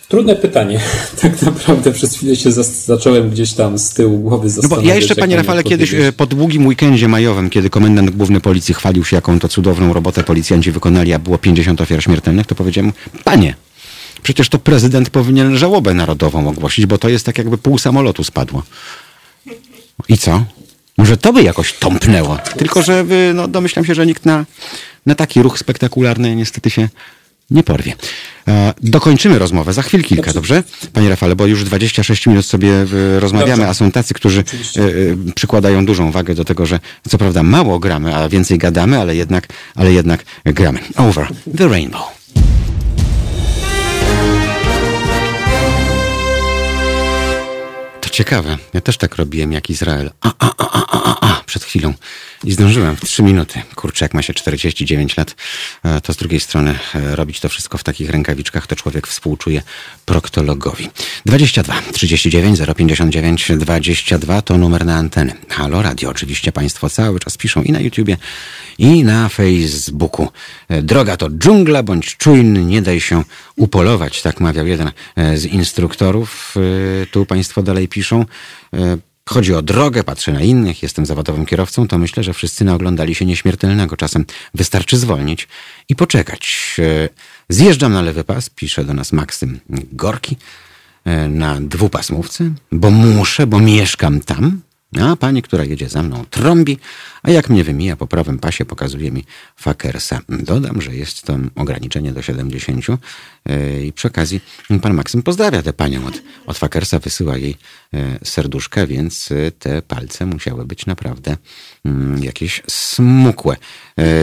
Trudne 0.09 0.37
pytanie. 0.37 0.81
Tak 1.23 1.43
naprawdę 1.43 1.93
przez 1.93 2.15
chwilę 2.15 2.37
się 2.37 2.53
zacząłem 2.87 3.31
gdzieś 3.31 3.53
tam 3.53 3.79
z 3.79 3.91
tyłu 3.91 4.19
głowy 4.19 4.51
zastanawiać. 4.51 4.79
No 4.79 4.83
bo 4.83 4.89
ja 4.89 4.95
jeszcze, 4.95 5.15
panie 5.15 5.37
Rafale, 5.37 5.63
kiedyś 5.63 5.95
e, 5.95 6.13
po 6.13 6.27
długim 6.27 6.67
weekendzie 6.67 7.09
majowym, 7.09 7.51
kiedy 7.51 7.71
komendant 7.71 8.11
główny 8.11 8.41
policji 8.41 8.75
chwalił 8.75 9.05
się, 9.05 9.17
jaką 9.17 9.39
to 9.39 9.49
cudowną 9.49 9.93
robotę 9.93 10.25
policjanci 10.25 10.73
wykonali, 10.73 11.13
a 11.13 11.19
było 11.19 11.39
50 11.39 11.81
ofiar 11.81 12.03
śmiertelnych, 12.03 12.47
to 12.47 12.55
powiedziałem, 12.55 12.93
panie, 13.25 13.55
przecież 14.23 14.49
to 14.49 14.59
prezydent 14.59 15.11
powinien 15.11 15.59
żałobę 15.59 15.95
narodową 15.95 16.49
ogłosić, 16.49 16.87
bo 16.87 16.99
to 16.99 17.09
jest 17.09 17.27
tak 17.27 17.39
jakby 17.39 17.59
pół 17.59 17.79
samolotu 17.79 18.25
spadło. 18.25 18.63
I 20.09 20.19
co? 20.19 20.45
Może 20.99 21.17
to 21.17 21.33
by 21.33 21.43
jakoś 21.43 21.73
tąpnęło. 21.73 22.39
Tylko, 22.57 22.83
że 22.83 23.05
no, 23.35 23.49
domyślam 23.49 23.85
się, 23.85 23.95
że 23.95 24.07
nikt 24.07 24.27
na, 24.27 24.45
na 25.07 25.15
taki 25.15 25.43
ruch 25.43 25.59
spektakularny 25.59 26.37
niestety 26.37 26.71
się 26.71 26.89
nie 27.51 27.63
porwie. 27.63 27.95
E, 28.49 28.75
dokończymy 28.83 29.39
rozmowę 29.39 29.73
za 29.73 29.83
chwil 29.83 30.05
kilka, 30.05 30.33
dobrze? 30.33 30.63
Panie 30.93 31.09
Rafale, 31.09 31.37
bo 31.37 31.47
już 31.47 31.65
26 31.65 32.27
minut 32.27 32.47
sobie 32.47 32.71
e, 32.71 33.21
rozmawiamy, 33.21 33.69
a 33.69 33.75
są 33.75 33.91
tacy, 33.91 34.15
którzy. 34.15 34.41
E, 34.41 34.83
przykładają 35.35 35.87
dużą 35.87 36.11
wagę 36.11 36.35
do 36.35 36.45
tego, 36.45 36.67
że 36.67 36.81
co 37.09 37.19
prawda 37.19 37.43
mało 37.43 37.79
gramy, 37.79 38.17
a 38.17 38.29
więcej 38.29 38.59
gadamy, 38.59 39.01
ale 39.01 39.17
jednak, 39.17 39.47
ale 39.75 39.93
jednak 39.93 40.25
gramy. 40.45 40.79
Over 40.97 41.29
the 41.59 41.69
Rainbow. 41.69 42.03
To 48.01 48.09
ciekawe. 48.09 48.59
Ja 48.75 48.81
też 48.81 48.97
tak 48.97 49.17
robiłem 49.17 49.53
jak 49.53 49.71
Izrael. 49.71 50.11
A, 50.21 50.33
a, 50.39 50.55
a, 50.59 50.87
a, 50.87 51.31
a, 51.31 51.43
przed 51.47 51.65
chwilą. 51.65 51.95
I 52.45 52.53
zdążyłem 52.53 52.97
w 52.97 53.01
trzy 53.01 53.23
minuty. 53.23 53.63
Kurczę, 53.75 54.05
jak 54.05 54.15
ma 54.15 54.23
się 54.23 54.35
49 54.35 55.17
lat, 55.17 55.37
e, 55.85 56.01
to 56.01 56.13
z 56.13 56.17
drugiej 56.17 56.41
strony 56.41 56.79
e, 56.95 57.17
robić 57.17 57.41
to 57.41 57.49
wszystko 57.49 57.79
w 57.79 57.85
takich 57.85 58.11
rękawiczkach, 58.11 58.67
to 58.67 58.77
człowiek 58.77 59.07
współczuje 59.07 59.63
proktologowi. 60.05 60.89
22 61.27 61.75
39 61.93 62.61
059 62.77 63.49
22 63.59 64.43
to 64.43 64.59
numer 64.59 64.87
na 64.87 64.97
anteny. 64.97 65.35
Halo 65.49 65.83
Radio. 65.83 66.11
Oczywiście 66.11 66.53
Państwo 66.53 66.91
cały 66.91 67.21
czas 67.21 67.37
piszą 67.37 67.63
i 67.63 67.73
na 67.73 67.81
YouTubie, 67.81 68.17
i 68.79 69.05
na 69.05 69.29
Facebooku. 69.29 70.29
E, 70.69 70.83
droga 70.83 71.17
to 71.17 71.31
dżungla, 71.31 71.83
bądź 71.83 72.17
czujny, 72.17 72.65
nie 72.65 72.83
daj 72.83 73.01
się 73.01 73.23
upolować, 73.57 74.23
tak 74.23 74.41
mawiał 74.41 74.67
jeden 74.67 74.91
z 75.35 75.45
instruktorów. 75.45 76.55
Tu 77.11 77.27
Państwo 77.27 77.63
dalej 77.63 77.89
piszą. 77.89 78.25
Chodzi 79.29 79.55
o 79.55 79.63
drogę, 79.63 80.05
patrzę 80.05 80.33
na 80.33 80.41
innych, 80.41 80.83
jestem 80.83 81.07
zawodowym 81.07 81.47
kierowcą, 81.47 81.89
to 81.89 81.99
myślę, 81.99 82.23
że 82.23 82.33
wszyscy 82.33 82.65
naoglądali 82.65 83.15
się 83.15 83.25
nieśmiertelnego. 83.25 83.97
Czasem 83.97 84.25
wystarczy 84.55 84.97
zwolnić 84.97 85.49
i 85.89 85.97
poczekać. 85.97 86.77
E, 86.79 87.09
zjeżdżam 87.49 87.93
na 87.93 88.03
lewy 88.03 88.25
pas, 88.25 88.51
pisze 88.51 88.85
do 88.85 88.95
nas 88.95 89.13
Maksym 89.13 89.61
Gorki, 89.93 90.37
e, 91.05 91.29
na 91.29 91.61
dwupasmówce, 91.61 92.51
bo 92.73 92.91
muszę, 92.91 93.47
bo 93.47 93.61
mieszkam 93.61 94.21
tam. 94.21 94.61
A 94.97 95.17
pani, 95.17 95.43
która 95.43 95.65
jedzie 95.65 95.89
za 95.89 96.03
mną, 96.03 96.25
trąbi, 96.31 96.79
a 97.23 97.31
jak 97.31 97.51
mnie 97.51 97.65
wymija 97.65 97.97
po 97.97 98.07
prawym 98.07 98.39
pasie, 98.39 98.65
pokazuje 98.65 99.11
mi 99.11 99.25
fakersa. 99.57 100.21
Dodam, 100.29 100.83
że 100.83 100.95
jest 100.95 101.23
to 101.23 101.39
ograniczenie 101.55 102.13
do 102.13 102.23
70 102.23 102.85
e, 103.47 103.85
i 103.85 103.93
przy 103.93 104.09
okazji 104.09 104.41
pan 104.83 104.95
Maksym 104.95 105.23
pozdrawia 105.23 105.63
tę 105.63 105.73
panią 105.73 106.07
od, 106.07 106.23
od 106.47 106.59
fakersa, 106.59 106.99
wysyła 106.99 107.37
jej 107.37 107.57
e, 107.95 108.19
serduszkę, 108.25 108.87
więc 108.87 109.33
e, 109.33 109.51
te 109.51 109.83
palce 109.83 110.27
musiały 110.27 110.65
być 110.65 110.87
naprawdę 110.87 111.37
jakieś 112.21 112.63
smukłe. 112.67 113.57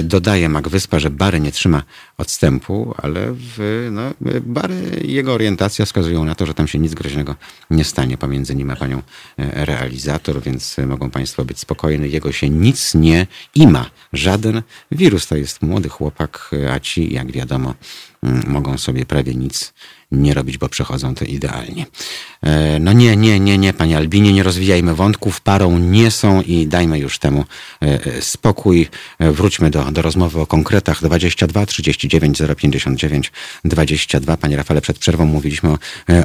Dodaje 0.03 0.49
Magwyspa, 0.49 0.99
że 0.99 1.09
Bary 1.09 1.39
nie 1.39 1.51
trzyma 1.51 1.83
odstępu, 2.17 2.95
ale 2.97 3.27
w, 3.31 3.87
no, 3.91 4.01
Bary 4.41 5.01
jego 5.03 5.33
orientacja 5.33 5.85
wskazują 5.85 6.25
na 6.25 6.35
to, 6.35 6.45
że 6.45 6.53
tam 6.53 6.67
się 6.67 6.79
nic 6.79 6.93
groźnego 6.93 7.35
nie 7.69 7.83
stanie 7.83 8.17
pomiędzy 8.17 8.55
nim 8.55 8.69
a 8.69 8.75
panią 8.75 9.01
realizator, 9.37 10.41
więc 10.41 10.77
mogą 10.87 11.09
państwo 11.09 11.45
być 11.45 11.59
spokojni, 11.59 12.11
jego 12.11 12.31
się 12.31 12.49
nic 12.49 12.95
nie 12.95 13.27
ima. 13.55 13.89
Żaden 14.13 14.61
wirus 14.91 15.27
to 15.27 15.35
jest 15.35 15.61
młody 15.61 15.89
chłopak, 15.89 16.51
a 16.71 16.79
ci, 16.79 17.13
jak 17.13 17.31
wiadomo, 17.31 17.73
mm, 18.23 18.43
mogą 18.47 18.77
sobie 18.77 19.05
prawie 19.05 19.35
nic 19.35 19.73
nie 20.15 20.33
robić, 20.33 20.57
bo 20.57 20.69
przechodzą 20.69 21.15
to 21.15 21.25
idealnie. 21.25 21.85
E, 22.41 22.79
no 22.79 22.93
nie, 22.93 23.17
nie, 23.17 23.39
nie, 23.39 23.57
nie, 23.57 23.73
panie 23.73 23.97
Albinie, 23.97 24.33
nie 24.33 24.43
rozwijajmy 24.43 24.95
wątków, 24.95 25.41
parą 25.41 25.79
nie 25.79 26.11
są 26.11 26.41
i 26.41 26.67
dajmy 26.67 26.99
już 26.99 27.19
temu 27.19 27.45
e, 27.81 28.05
e, 28.05 28.21
spokój. 28.21 28.87
Wróćmy 29.19 29.69
do, 29.69 29.91
do 29.91 30.01
rozmowy 30.01 30.41
o 30.41 30.45
konkretach. 30.45 31.01
22 31.01 31.65
39 31.65 32.41
059 32.57 33.31
22. 33.65 34.37
Panie 34.37 34.57
Rafale, 34.57 34.81
przed 34.81 34.99
przerwą 34.99 35.25
mówiliśmy 35.25 35.69
o, 35.69 35.77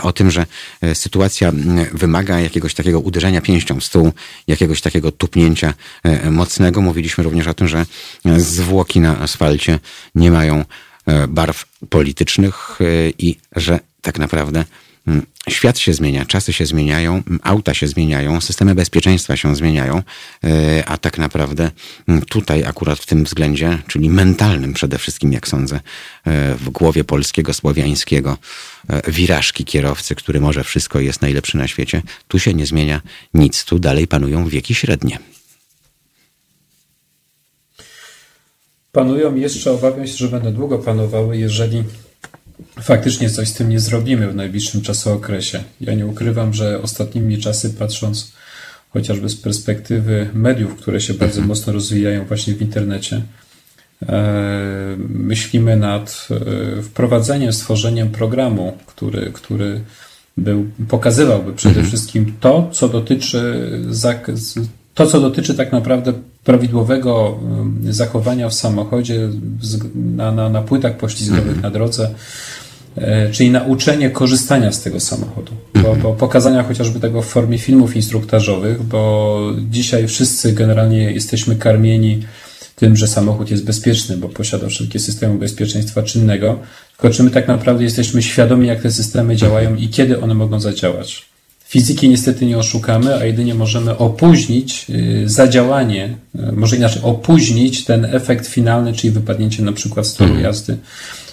o 0.02 0.12
tym, 0.12 0.30
że 0.30 0.46
sytuacja 0.94 1.52
wymaga 1.92 2.40
jakiegoś 2.40 2.74
takiego 2.74 3.00
uderzenia 3.00 3.40
pięścią 3.40 3.80
w 3.80 3.84
stół, 3.84 4.12
jakiegoś 4.46 4.80
takiego 4.80 5.12
tupnięcia 5.12 5.74
mocnego. 6.30 6.80
Mówiliśmy 6.80 7.24
również 7.24 7.46
o 7.46 7.54
tym, 7.54 7.68
że 7.68 7.86
zwłoki 8.36 9.00
na 9.00 9.20
asfalcie 9.20 9.78
nie 10.14 10.30
mają 10.30 10.64
barw 11.28 11.64
politycznych 11.88 12.78
e, 12.80 12.84
i 13.18 13.36
że 13.56 13.80
tak 14.02 14.18
naprawdę 14.18 14.64
mm, 15.06 15.26
świat 15.48 15.78
się 15.78 15.94
zmienia, 15.94 16.24
czasy 16.24 16.52
się 16.52 16.66
zmieniają, 16.66 17.22
auta 17.42 17.74
się 17.74 17.88
zmieniają, 17.88 18.40
systemy 18.40 18.74
bezpieczeństwa 18.74 19.36
się 19.36 19.56
zmieniają, 19.56 20.02
e, 20.44 20.84
a 20.88 20.98
tak 20.98 21.18
naprawdę 21.18 21.70
mm, 22.08 22.22
tutaj 22.22 22.64
akurat 22.64 22.98
w 22.98 23.06
tym 23.06 23.24
względzie, 23.24 23.78
czyli 23.86 24.10
mentalnym 24.10 24.72
przede 24.72 24.98
wszystkim, 24.98 25.32
jak 25.32 25.48
sądzę, 25.48 25.80
w 26.58 26.70
głowie 26.70 27.04
polskiego, 27.04 27.54
słowiańskiego 27.54 28.38
wirażki 29.08 29.64
kierowcy, 29.64 30.14
który 30.14 30.40
może 30.40 30.64
wszystko 30.64 31.00
jest 31.00 31.22
najlepszy 31.22 31.56
na 31.56 31.68
świecie, 31.68 32.02
tu 32.28 32.38
się 32.38 32.54
nie 32.54 32.66
zmienia 32.66 33.00
nic, 33.34 33.64
tu 33.64 33.78
dalej 33.78 34.06
panują 34.06 34.48
wieki 34.48 34.74
średnie. 34.74 35.18
Panują 38.92 39.34
jeszcze, 39.34 39.72
obawiam 39.72 40.06
się, 40.06 40.16
że 40.16 40.28
będą 40.28 40.52
długo 40.52 40.78
panowały, 40.78 41.36
jeżeli 41.36 41.84
faktycznie 42.82 43.30
coś 43.30 43.48
z 43.48 43.54
tym 43.54 43.68
nie 43.68 43.80
zrobimy 43.80 44.28
w 44.28 44.34
najbliższym 44.34 44.82
czasookresie. 44.82 45.62
Ja 45.80 45.94
nie 45.94 46.06
ukrywam, 46.06 46.54
że 46.54 46.82
ostatnimi 46.82 47.38
czasy, 47.38 47.70
patrząc 47.70 48.32
chociażby 48.90 49.28
z 49.28 49.36
perspektywy 49.36 50.30
mediów, 50.34 50.76
które 50.76 51.00
się 51.00 51.14
bardzo 51.14 51.36
mhm. 51.40 51.48
mocno 51.48 51.72
rozwijają 51.72 52.24
właśnie 52.24 52.54
w 52.54 52.62
internecie, 52.62 53.22
e, 54.08 54.96
myślimy 55.08 55.76
nad 55.76 56.28
e, 56.78 56.82
wprowadzeniem, 56.82 57.52
stworzeniem 57.52 58.10
programu, 58.10 58.78
który, 58.86 59.30
który 59.32 59.80
był, 60.36 60.66
pokazywałby 60.88 61.52
przede 61.52 61.80
mhm. 61.80 61.86
wszystkim 61.86 62.34
to, 62.40 62.70
co 62.72 62.88
dotyczy 62.88 63.70
to, 64.94 65.06
co 65.06 65.20
dotyczy 65.20 65.54
tak 65.54 65.72
naprawdę 65.72 66.12
prawidłowego 66.44 67.38
um, 67.42 67.78
zachowania 67.88 68.48
w 68.48 68.54
samochodzie 68.54 69.28
na, 69.94 70.32
na, 70.32 70.48
na 70.48 70.62
płytach 70.62 70.96
poślizgowych 70.96 71.46
mhm. 71.46 71.62
na 71.62 71.70
drodze, 71.70 72.14
e, 72.96 73.30
czyli 73.30 73.50
nauczenie 73.50 74.10
korzystania 74.10 74.72
z 74.72 74.82
tego 74.82 75.00
samochodu, 75.00 75.52
bo, 75.74 75.78
mhm. 75.78 76.00
bo 76.00 76.12
pokazania 76.12 76.62
chociażby 76.62 77.00
tego 77.00 77.22
w 77.22 77.26
formie 77.26 77.58
filmów 77.58 77.96
instruktażowych, 77.96 78.82
bo 78.82 79.40
dzisiaj 79.70 80.08
wszyscy 80.08 80.52
generalnie 80.52 81.12
jesteśmy 81.12 81.56
karmieni 81.56 82.22
tym, 82.76 82.96
że 82.96 83.06
samochód 83.06 83.50
jest 83.50 83.64
bezpieczny, 83.64 84.16
bo 84.16 84.28
posiada 84.28 84.68
wszelkie 84.68 84.98
systemy 84.98 85.38
bezpieczeństwa 85.38 86.02
czynnego, 86.02 86.58
tylko 86.96 87.14
czy 87.14 87.22
my 87.22 87.30
tak 87.30 87.48
naprawdę 87.48 87.84
jesteśmy 87.84 88.22
świadomi, 88.22 88.68
jak 88.68 88.82
te 88.82 88.90
systemy 88.90 89.36
działają 89.36 89.76
i 89.76 89.88
kiedy 89.88 90.20
one 90.20 90.34
mogą 90.34 90.60
zadziałać. 90.60 91.29
Fizyki 91.70 92.08
niestety 92.08 92.46
nie 92.46 92.58
oszukamy, 92.58 93.14
a 93.14 93.24
jedynie 93.24 93.54
możemy 93.54 93.98
opóźnić 93.98 94.86
y, 94.90 95.22
zadziałanie, 95.28 96.16
y, 96.34 96.52
może 96.52 96.76
inaczej, 96.76 97.02
opóźnić 97.02 97.84
ten 97.84 98.04
efekt 98.04 98.46
finalny, 98.46 98.92
czyli 98.92 99.10
wypadnięcie 99.10 99.62
na 99.62 99.72
przykład 99.72 100.06
z 100.06 100.14
toru 100.14 100.30
mhm. 100.30 100.44
jazdy 100.44 100.78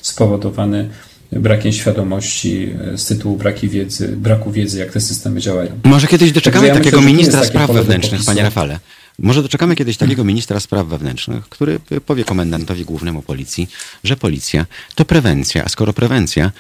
spowodowany 0.02 0.90
brakiem 1.32 1.72
świadomości 1.72 2.70
z 2.96 3.06
tytułu 3.06 3.38
braki 3.38 3.70
wiedzy, 3.70 4.08
braku 4.08 4.52
wiedzy, 4.52 4.80
jak 4.80 4.92
te 4.92 5.02
systemy 5.02 5.42
działają. 5.42 5.72
Może 5.84 6.08
kiedyś 6.08 6.32
doczekamy 6.32 6.68
ja 6.68 6.74
takiego 6.74 6.98
myślę, 6.98 7.12
ministra 7.12 7.46
spraw 7.46 7.72
wewnętrznych, 7.72 8.26
panie 8.26 8.44
Rafale. 8.44 8.80
Może 9.20 9.42
doczekamy 9.42 9.76
kiedyś 9.76 9.98
takiego 9.98 10.24
ministra 10.24 10.60
spraw 10.60 10.88
wewnętrznych, 10.88 11.50
który 11.50 11.80
powie 12.06 12.24
komendantowi 12.24 12.86
głównemu 12.86 13.22
policji, 13.22 13.70
że 14.04 14.18
policja 14.18 14.66
to 14.96 15.06
prewencja, 15.06 15.66
a 15.66 15.70
skoro 15.70 15.94
prewencja, 15.94 16.52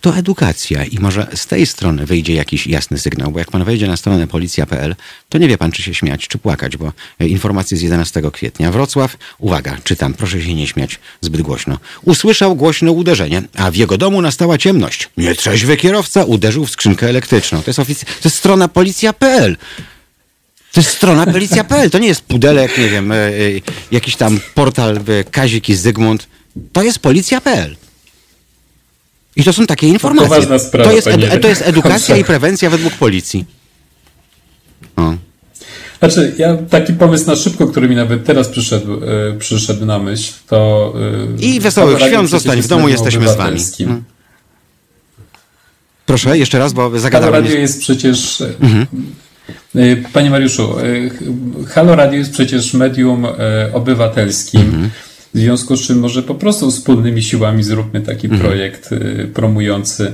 to 0.00 0.16
edukacja 0.16 0.84
i 0.84 0.98
może 0.98 1.26
z 1.34 1.46
tej 1.46 1.66
strony 1.66 2.06
wyjdzie 2.06 2.34
jakiś 2.34 2.66
jasny 2.66 2.98
sygnał, 2.98 3.30
bo 3.30 3.38
jak 3.38 3.50
pan 3.50 3.64
wejdzie 3.64 3.86
na 3.86 3.96
stronę 3.96 4.26
policja.pl, 4.26 4.94
to 5.28 5.38
nie 5.38 5.48
wie 5.48 5.58
pan, 5.58 5.72
czy 5.72 5.82
się 5.82 5.94
śmiać, 5.94 6.28
czy 6.28 6.38
płakać, 6.38 6.76
bo 6.76 6.92
informacje 7.20 7.76
z 7.76 7.82
11 7.82 8.22
kwietnia. 8.32 8.72
Wrocław, 8.72 9.16
uwaga, 9.38 9.78
czytam, 9.84 10.14
proszę 10.14 10.42
się 10.42 10.54
nie 10.54 10.66
śmiać 10.66 10.98
zbyt 11.20 11.42
głośno. 11.42 11.78
Usłyszał 12.04 12.56
głośne 12.56 12.90
uderzenie, 12.90 13.42
a 13.56 13.70
w 13.70 13.76
jego 13.76 13.98
domu 13.98 14.22
nastała 14.22 14.58
ciemność. 14.58 15.08
Nietrzeźwy 15.16 15.76
kierowca 15.76 16.24
uderzył 16.24 16.66
w 16.66 16.70
skrzynkę 16.70 17.08
elektryczną. 17.08 17.62
To 17.62 17.70
jest, 17.70 17.80
ofic- 17.80 18.04
to 18.04 18.28
jest 18.28 18.36
strona 18.36 18.68
policja.pl. 18.68 19.56
To 20.72 20.80
jest 20.80 20.90
strona 20.90 21.26
policja.pl, 21.26 21.90
to 21.90 21.98
nie 21.98 22.08
jest 22.08 22.22
pudelek, 22.22 22.78
nie 22.78 22.88
wiem, 22.88 23.12
e, 23.12 23.16
e, 23.16 23.30
jakiś 23.90 24.16
tam 24.16 24.40
portal 24.54 24.96
e, 24.96 25.24
Kazik 25.24 25.68
i 25.68 25.74
Zygmunt. 25.74 26.26
To 26.72 26.82
jest 26.82 26.98
policja.pl. 26.98 27.76
I 29.36 29.44
to 29.44 29.52
są 29.52 29.66
takie 29.66 29.88
informacje. 29.88 30.46
To, 30.46 30.58
sprawa, 30.58 30.90
to, 30.90 30.96
jest, 30.96 31.06
ed, 31.06 31.42
to 31.42 31.48
jest 31.48 31.62
edukacja 31.62 32.16
i 32.16 32.24
prewencja 32.24 32.70
według 32.70 32.94
policji. 32.94 33.44
O. 34.96 35.14
Znaczy, 35.98 36.34
ja 36.38 36.56
taki 36.56 36.92
pomysł 36.92 37.26
na 37.26 37.36
szybko, 37.36 37.66
który 37.66 37.88
mi 37.88 37.96
nawet 37.96 38.24
teraz 38.24 38.48
przyszedł, 38.48 38.92
e, 39.04 39.38
przyszedł 39.38 39.86
na 39.86 39.98
myśl, 39.98 40.32
to... 40.48 40.92
E, 41.38 41.44
I 41.44 41.60
wesołych 41.60 42.00
świąt 42.00 42.30
zostań 42.30 42.62
w 42.62 42.66
domu, 42.66 42.88
jesteśmy 42.88 43.28
z 43.28 43.36
wami. 43.36 43.60
Hmm. 43.78 44.04
Proszę, 46.06 46.38
jeszcze 46.38 46.58
raz, 46.58 46.72
bo 46.72 47.00
zagadałem. 47.00 47.34
Radio 47.34 47.58
jest 47.58 47.80
przecież... 47.80 48.40
E, 48.40 48.48
mhm. 48.60 48.86
Panie 50.12 50.30
Mariuszu, 50.30 50.74
Halo 51.68 51.96
Radio 51.96 52.18
jest 52.18 52.32
przecież 52.32 52.74
medium 52.74 53.26
obywatelskim. 53.72 54.60
Mhm. 54.60 54.90
W 55.34 55.38
związku 55.38 55.76
z 55.76 55.80
czym 55.80 55.98
może 55.98 56.22
po 56.22 56.34
prostu 56.34 56.70
wspólnymi 56.70 57.22
siłami 57.22 57.62
zróbmy 57.62 58.00
taki 58.00 58.26
mhm. 58.26 58.42
projekt 58.42 58.90
promujący 59.34 60.12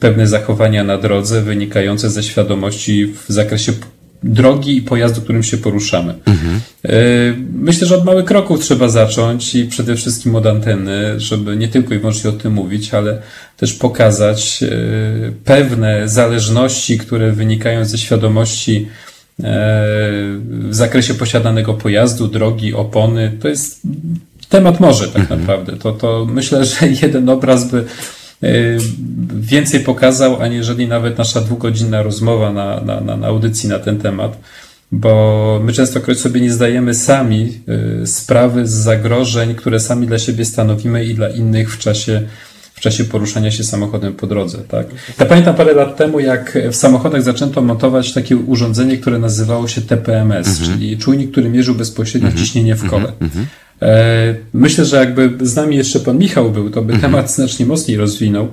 pewne 0.00 0.26
zachowania 0.26 0.84
na 0.84 0.98
drodze 0.98 1.42
wynikające 1.42 2.10
ze 2.10 2.22
świadomości 2.22 3.06
w 3.06 3.24
zakresie 3.28 3.72
drogi 4.22 4.76
i 4.76 4.82
pojazdu, 4.82 5.20
którym 5.20 5.42
się 5.42 5.56
poruszamy. 5.56 6.14
Mhm. 6.26 6.60
Myślę, 7.52 7.86
że 7.86 7.96
od 7.96 8.04
małych 8.04 8.24
kroków 8.24 8.60
trzeba 8.60 8.88
zacząć 8.88 9.54
i 9.54 9.64
przede 9.64 9.96
wszystkim 9.96 10.36
od 10.36 10.46
anteny, 10.46 11.20
żeby 11.20 11.56
nie 11.56 11.68
tylko 11.68 11.94
i 11.94 11.98
wyłącznie 11.98 12.30
o 12.30 12.32
tym 12.32 12.52
mówić, 12.52 12.94
ale 12.94 13.22
też 13.56 13.72
pokazać 13.72 14.62
e, 14.62 14.68
pewne 15.44 16.08
zależności, 16.08 16.98
które 16.98 17.32
wynikają 17.32 17.84
ze 17.84 17.98
świadomości 17.98 18.88
e, 19.40 19.44
w 20.48 20.74
zakresie 20.74 21.14
posiadanego 21.14 21.74
pojazdu, 21.74 22.28
drogi, 22.28 22.74
opony. 22.74 23.32
To 23.40 23.48
jest 23.48 23.80
temat 24.52 24.80
może 24.80 25.08
tak 25.08 25.22
mhm. 25.22 25.40
naprawdę. 25.40 25.76
To, 25.76 25.92
to 25.92 26.26
myślę, 26.30 26.64
że 26.64 26.88
jeden 27.02 27.28
obraz 27.28 27.70
by 27.70 27.84
więcej 29.40 29.80
pokazał, 29.80 30.42
aniżeli 30.42 30.88
nawet 30.88 31.18
nasza 31.18 31.40
dwugodzinna 31.40 32.02
rozmowa 32.02 32.52
na, 32.52 32.80
na, 32.80 33.16
na, 33.16 33.26
audycji 33.26 33.68
na 33.68 33.78
ten 33.78 33.98
temat, 33.98 34.38
bo 34.92 35.60
my 35.64 35.72
często 35.72 36.14
sobie 36.14 36.40
nie 36.40 36.52
zdajemy 36.52 36.94
sami 36.94 37.60
y, 38.02 38.06
sprawy 38.06 38.66
z 38.66 38.70
zagrożeń, 38.70 39.54
które 39.54 39.80
sami 39.80 40.06
dla 40.06 40.18
siebie 40.18 40.44
stanowimy 40.44 41.04
i 41.04 41.14
dla 41.14 41.28
innych 41.28 41.74
w 41.74 41.78
czasie 41.78 42.22
w 42.74 42.80
czasie 42.80 43.04
poruszania 43.04 43.50
się 43.50 43.64
samochodem 43.64 44.12
po 44.12 44.26
drodze. 44.26 44.58
Tak? 44.58 44.86
Ja 45.20 45.26
pamiętam 45.26 45.54
parę 45.54 45.72
lat 45.72 45.96
temu, 45.96 46.20
jak 46.20 46.58
w 46.70 46.76
samochodach 46.76 47.22
zaczęto 47.22 47.60
montować 47.60 48.12
takie 48.12 48.36
urządzenie, 48.36 48.96
które 48.98 49.18
nazywało 49.18 49.68
się 49.68 49.80
TPMS, 49.80 50.48
mhm. 50.48 50.70
czyli 50.70 50.98
czujnik, 50.98 51.30
który 51.30 51.48
mierzył 51.48 51.74
bezpośrednio 51.74 52.28
mhm. 52.28 52.44
ciśnienie 52.44 52.74
w 52.74 52.90
kole. 52.90 53.12
Mhm. 53.20 53.46
E, 53.82 54.34
myślę, 54.54 54.84
że 54.84 54.96
jakby 54.96 55.46
z 55.46 55.56
nami 55.56 55.76
jeszcze 55.76 56.00
pan 56.00 56.18
Michał 56.18 56.50
był, 56.50 56.70
to 56.70 56.82
by 56.82 56.92
mhm. 56.92 57.12
temat 57.12 57.30
znacznie 57.30 57.66
mocniej 57.66 57.96
rozwinął 57.96 58.48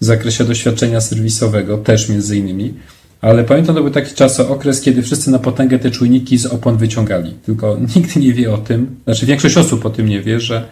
w 0.00 0.04
zakresie 0.04 0.44
doświadczenia 0.44 1.00
serwisowego, 1.00 1.78
też 1.78 2.08
między 2.08 2.36
innymi. 2.36 2.74
Ale 3.20 3.44
pamiętam, 3.44 3.74
to 3.74 3.82
był 3.82 3.90
taki 3.90 4.14
czas, 4.14 4.40
okres, 4.40 4.80
kiedy 4.80 5.02
wszyscy 5.02 5.30
na 5.30 5.38
potęgę 5.38 5.78
te 5.78 5.90
czujniki 5.90 6.38
z 6.38 6.46
opon 6.46 6.76
wyciągali. 6.76 7.34
Tylko 7.46 7.78
nikt 7.96 8.16
nie 8.16 8.32
wie 8.32 8.54
o 8.54 8.58
tym, 8.58 8.96
znaczy 9.04 9.26
większość 9.26 9.56
osób 9.56 9.86
o 9.86 9.90
tym 9.90 10.08
nie 10.08 10.22
wie, 10.22 10.40
że 10.40 10.68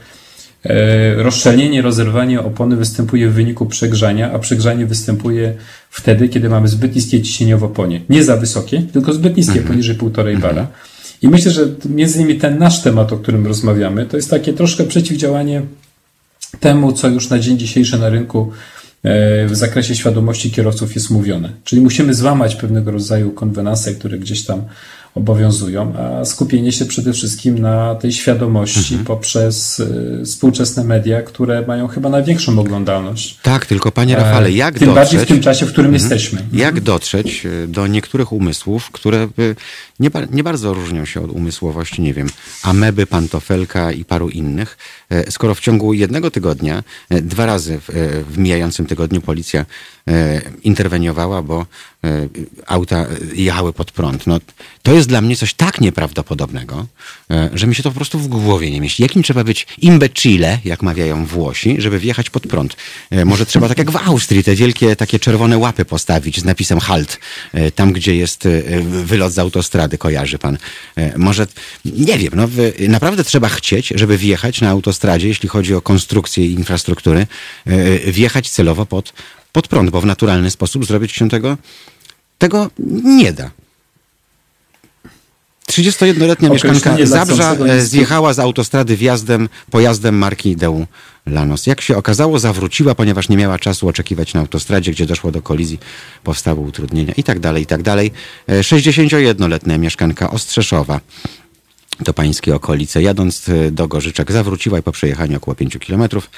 e, 0.64 1.14
rozszczelnienie, 1.14 1.82
rozerwanie 1.82 2.40
opony 2.40 2.76
występuje 2.76 3.28
w 3.28 3.32
wyniku 3.32 3.66
przegrzania, 3.66 4.32
a 4.32 4.38
przegrzanie 4.38 4.86
występuje 4.86 5.54
wtedy, 5.90 6.28
kiedy 6.28 6.48
mamy 6.48 6.68
zbyt 6.68 6.94
niskie 6.94 7.22
ciśnienie 7.22 7.56
w 7.56 7.64
oponie. 7.64 8.00
Nie 8.08 8.24
za 8.24 8.36
wysokie, 8.36 8.82
tylko 8.92 9.12
zbyt 9.12 9.36
niskie, 9.36 9.52
mhm. 9.52 9.68
poniżej 9.68 9.94
półtorej 9.94 10.36
bara. 10.36 10.66
I 11.22 11.28
myślę, 11.28 11.50
że 11.50 11.68
między 11.84 12.18
innymi 12.18 12.38
ten 12.38 12.58
nasz 12.58 12.82
temat, 12.82 13.12
o 13.12 13.16
którym 13.16 13.46
rozmawiamy, 13.46 14.06
to 14.06 14.16
jest 14.16 14.30
takie 14.30 14.52
troszkę 14.52 14.84
przeciwdziałanie 14.84 15.62
temu, 16.60 16.92
co 16.92 17.08
już 17.08 17.30
na 17.30 17.38
dzień 17.38 17.58
dzisiejszy 17.58 17.98
na 17.98 18.08
rynku 18.08 18.50
e, 19.02 19.46
w 19.46 19.56
zakresie 19.56 19.96
świadomości 19.96 20.50
kierowców 20.50 20.94
jest 20.94 21.10
mówione. 21.10 21.52
Czyli 21.64 21.82
musimy 21.82 22.14
złamać 22.14 22.56
pewnego 22.56 22.90
rodzaju 22.90 23.30
konwenanse, 23.30 23.94
które 23.94 24.18
gdzieś 24.18 24.44
tam 24.44 24.62
obowiązują, 25.14 25.92
a 25.96 26.24
skupienie 26.24 26.72
się 26.72 26.86
przede 26.86 27.12
wszystkim 27.12 27.58
na 27.58 27.94
tej 27.94 28.12
świadomości 28.12 28.94
mhm. 28.94 29.04
poprzez 29.04 29.80
y, 29.80 30.22
współczesne 30.24 30.84
media, 30.84 31.22
które 31.22 31.66
mają 31.66 31.88
chyba 31.88 32.08
największą 32.08 32.58
oglądalność. 32.58 33.38
Tak, 33.42 33.66
tylko 33.66 33.92
panie 33.92 34.16
Rafale, 34.16 34.46
e, 34.46 34.52
jak 34.52 34.78
Tym 34.78 34.88
dotrzeć... 34.88 34.94
bardziej 34.94 35.20
w 35.20 35.26
tym 35.26 35.40
czasie, 35.40 35.66
w 35.66 35.72
którym 35.72 35.94
mhm. 35.94 36.10
jesteśmy. 36.10 36.42
Jak 36.52 36.80
dotrzeć 36.80 37.46
y, 37.46 37.68
do 37.68 37.86
niektórych 37.86 38.32
umysłów, 38.32 38.90
które 38.90 39.28
y, 39.38 39.56
nie, 40.00 40.10
nie 40.30 40.44
bardzo 40.44 40.74
różnią 40.74 41.04
się 41.04 41.24
od 41.24 41.30
umysłowości, 41.30 42.02
nie 42.02 42.14
wiem, 42.14 42.28
ameby, 42.62 43.06
pantofelka 43.06 43.92
i 43.92 44.04
paru 44.04 44.28
innych, 44.28 44.78
e, 45.10 45.30
skoro 45.30 45.54
w 45.54 45.60
ciągu 45.60 45.92
jednego 45.92 46.30
tygodnia, 46.30 46.82
e, 47.10 47.22
dwa 47.22 47.46
razy 47.46 47.78
w, 47.78 47.88
w 48.30 48.38
mijającym 48.38 48.86
tygodniu 48.86 49.20
policja 49.20 49.66
interweniowała, 50.62 51.42
bo 51.42 51.66
auta 52.66 53.06
jechały 53.34 53.72
pod 53.72 53.90
prąd. 53.90 54.26
No, 54.26 54.38
to 54.82 54.92
jest 54.92 55.08
dla 55.08 55.20
mnie 55.20 55.36
coś 55.36 55.54
tak 55.54 55.80
nieprawdopodobnego, 55.80 56.86
że 57.54 57.66
mi 57.66 57.74
się 57.74 57.82
to 57.82 57.90
po 57.90 57.96
prostu 57.96 58.18
w 58.18 58.28
głowie 58.28 58.70
nie 58.70 58.80
mieści. 58.80 59.02
Jakim 59.02 59.22
trzeba 59.22 59.44
być 59.44 59.66
imbecile, 59.78 60.58
jak 60.64 60.82
mawiają 60.82 61.26
Włosi, 61.26 61.76
żeby 61.78 61.98
wjechać 61.98 62.30
pod 62.30 62.46
prąd? 62.46 62.76
Może 63.24 63.46
trzeba 63.46 63.68
tak 63.68 63.78
jak 63.78 63.90
w 63.90 63.96
Austrii, 63.96 64.44
te 64.44 64.54
wielkie 64.54 64.96
takie 64.96 65.18
czerwone 65.18 65.58
łapy 65.58 65.84
postawić 65.84 66.40
z 66.40 66.44
napisem 66.44 66.80
halt, 66.80 67.18
tam 67.74 67.92
gdzie 67.92 68.16
jest 68.16 68.48
wylot 68.82 69.32
z 69.32 69.38
autostrady, 69.38 69.98
kojarzy 69.98 70.38
pan. 70.38 70.58
E, 70.96 71.18
może, 71.18 71.46
nie 71.84 72.18
wiem, 72.18 72.32
no, 72.36 72.48
naprawdę 72.88 73.24
trzeba 73.24 73.48
chcieć, 73.48 73.92
żeby 73.94 74.18
wjechać 74.18 74.60
na 74.60 74.70
autostradzie, 74.70 75.28
jeśli 75.28 75.48
chodzi 75.48 75.74
o 75.74 75.80
konstrukcję 75.80 76.46
infrastruktury, 76.46 77.26
e, 77.66 78.12
wjechać 78.12 78.50
celowo 78.50 78.86
pod, 78.86 79.12
pod 79.52 79.68
prąd, 79.68 79.90
bo 79.90 80.00
w 80.00 80.06
naturalny 80.06 80.50
sposób 80.50 80.86
zrobić 80.86 81.12
się 81.12 81.28
tego, 81.28 81.56
tego 82.38 82.70
nie 83.04 83.32
da. 83.32 83.50
31-letnia 85.70 86.48
mieszkanka 86.48 86.96
Zabrza 87.04 87.52
e, 87.52 87.80
zjechała 87.80 88.32
z 88.32 88.38
autostrady 88.38 88.96
wjazdem, 88.96 89.48
pojazdem 89.70 90.18
marki 90.18 90.56
Deu 90.56 90.86
Lanos. 91.26 91.66
Jak 91.66 91.80
się 91.80 91.96
okazało, 91.96 92.38
zawróciła, 92.38 92.94
ponieważ 92.94 93.28
nie 93.28 93.36
miała 93.36 93.58
czasu 93.58 93.88
oczekiwać 93.88 94.34
na 94.34 94.40
autostradzie, 94.40 94.92
gdzie 94.92 95.06
doszło 95.06 95.32
do 95.32 95.42
kolizji, 95.42 95.78
powstały 96.24 96.60
utrudnienia 96.60 97.14
i 97.16 97.22
tak 97.22 97.40
dalej, 97.40 97.62
i 97.62 97.66
tak 97.66 97.82
dalej. 97.82 98.12
61-letnia 98.48 99.74
e, 99.74 99.78
mieszkanka 99.78 100.30
Ostrzeszowa 100.30 101.00
do 102.00 102.14
pańskiej 102.14 102.54
okolice, 102.54 103.02
jadąc 103.02 103.48
e, 103.48 103.70
do 103.70 103.88
Gorzyczek, 103.88 104.32
zawróciła 104.32 104.78
i 104.78 104.82
po 104.82 104.92
przejechaniu 104.92 105.36
około 105.36 105.54
5 105.54 105.78
kilometrów 105.78 106.30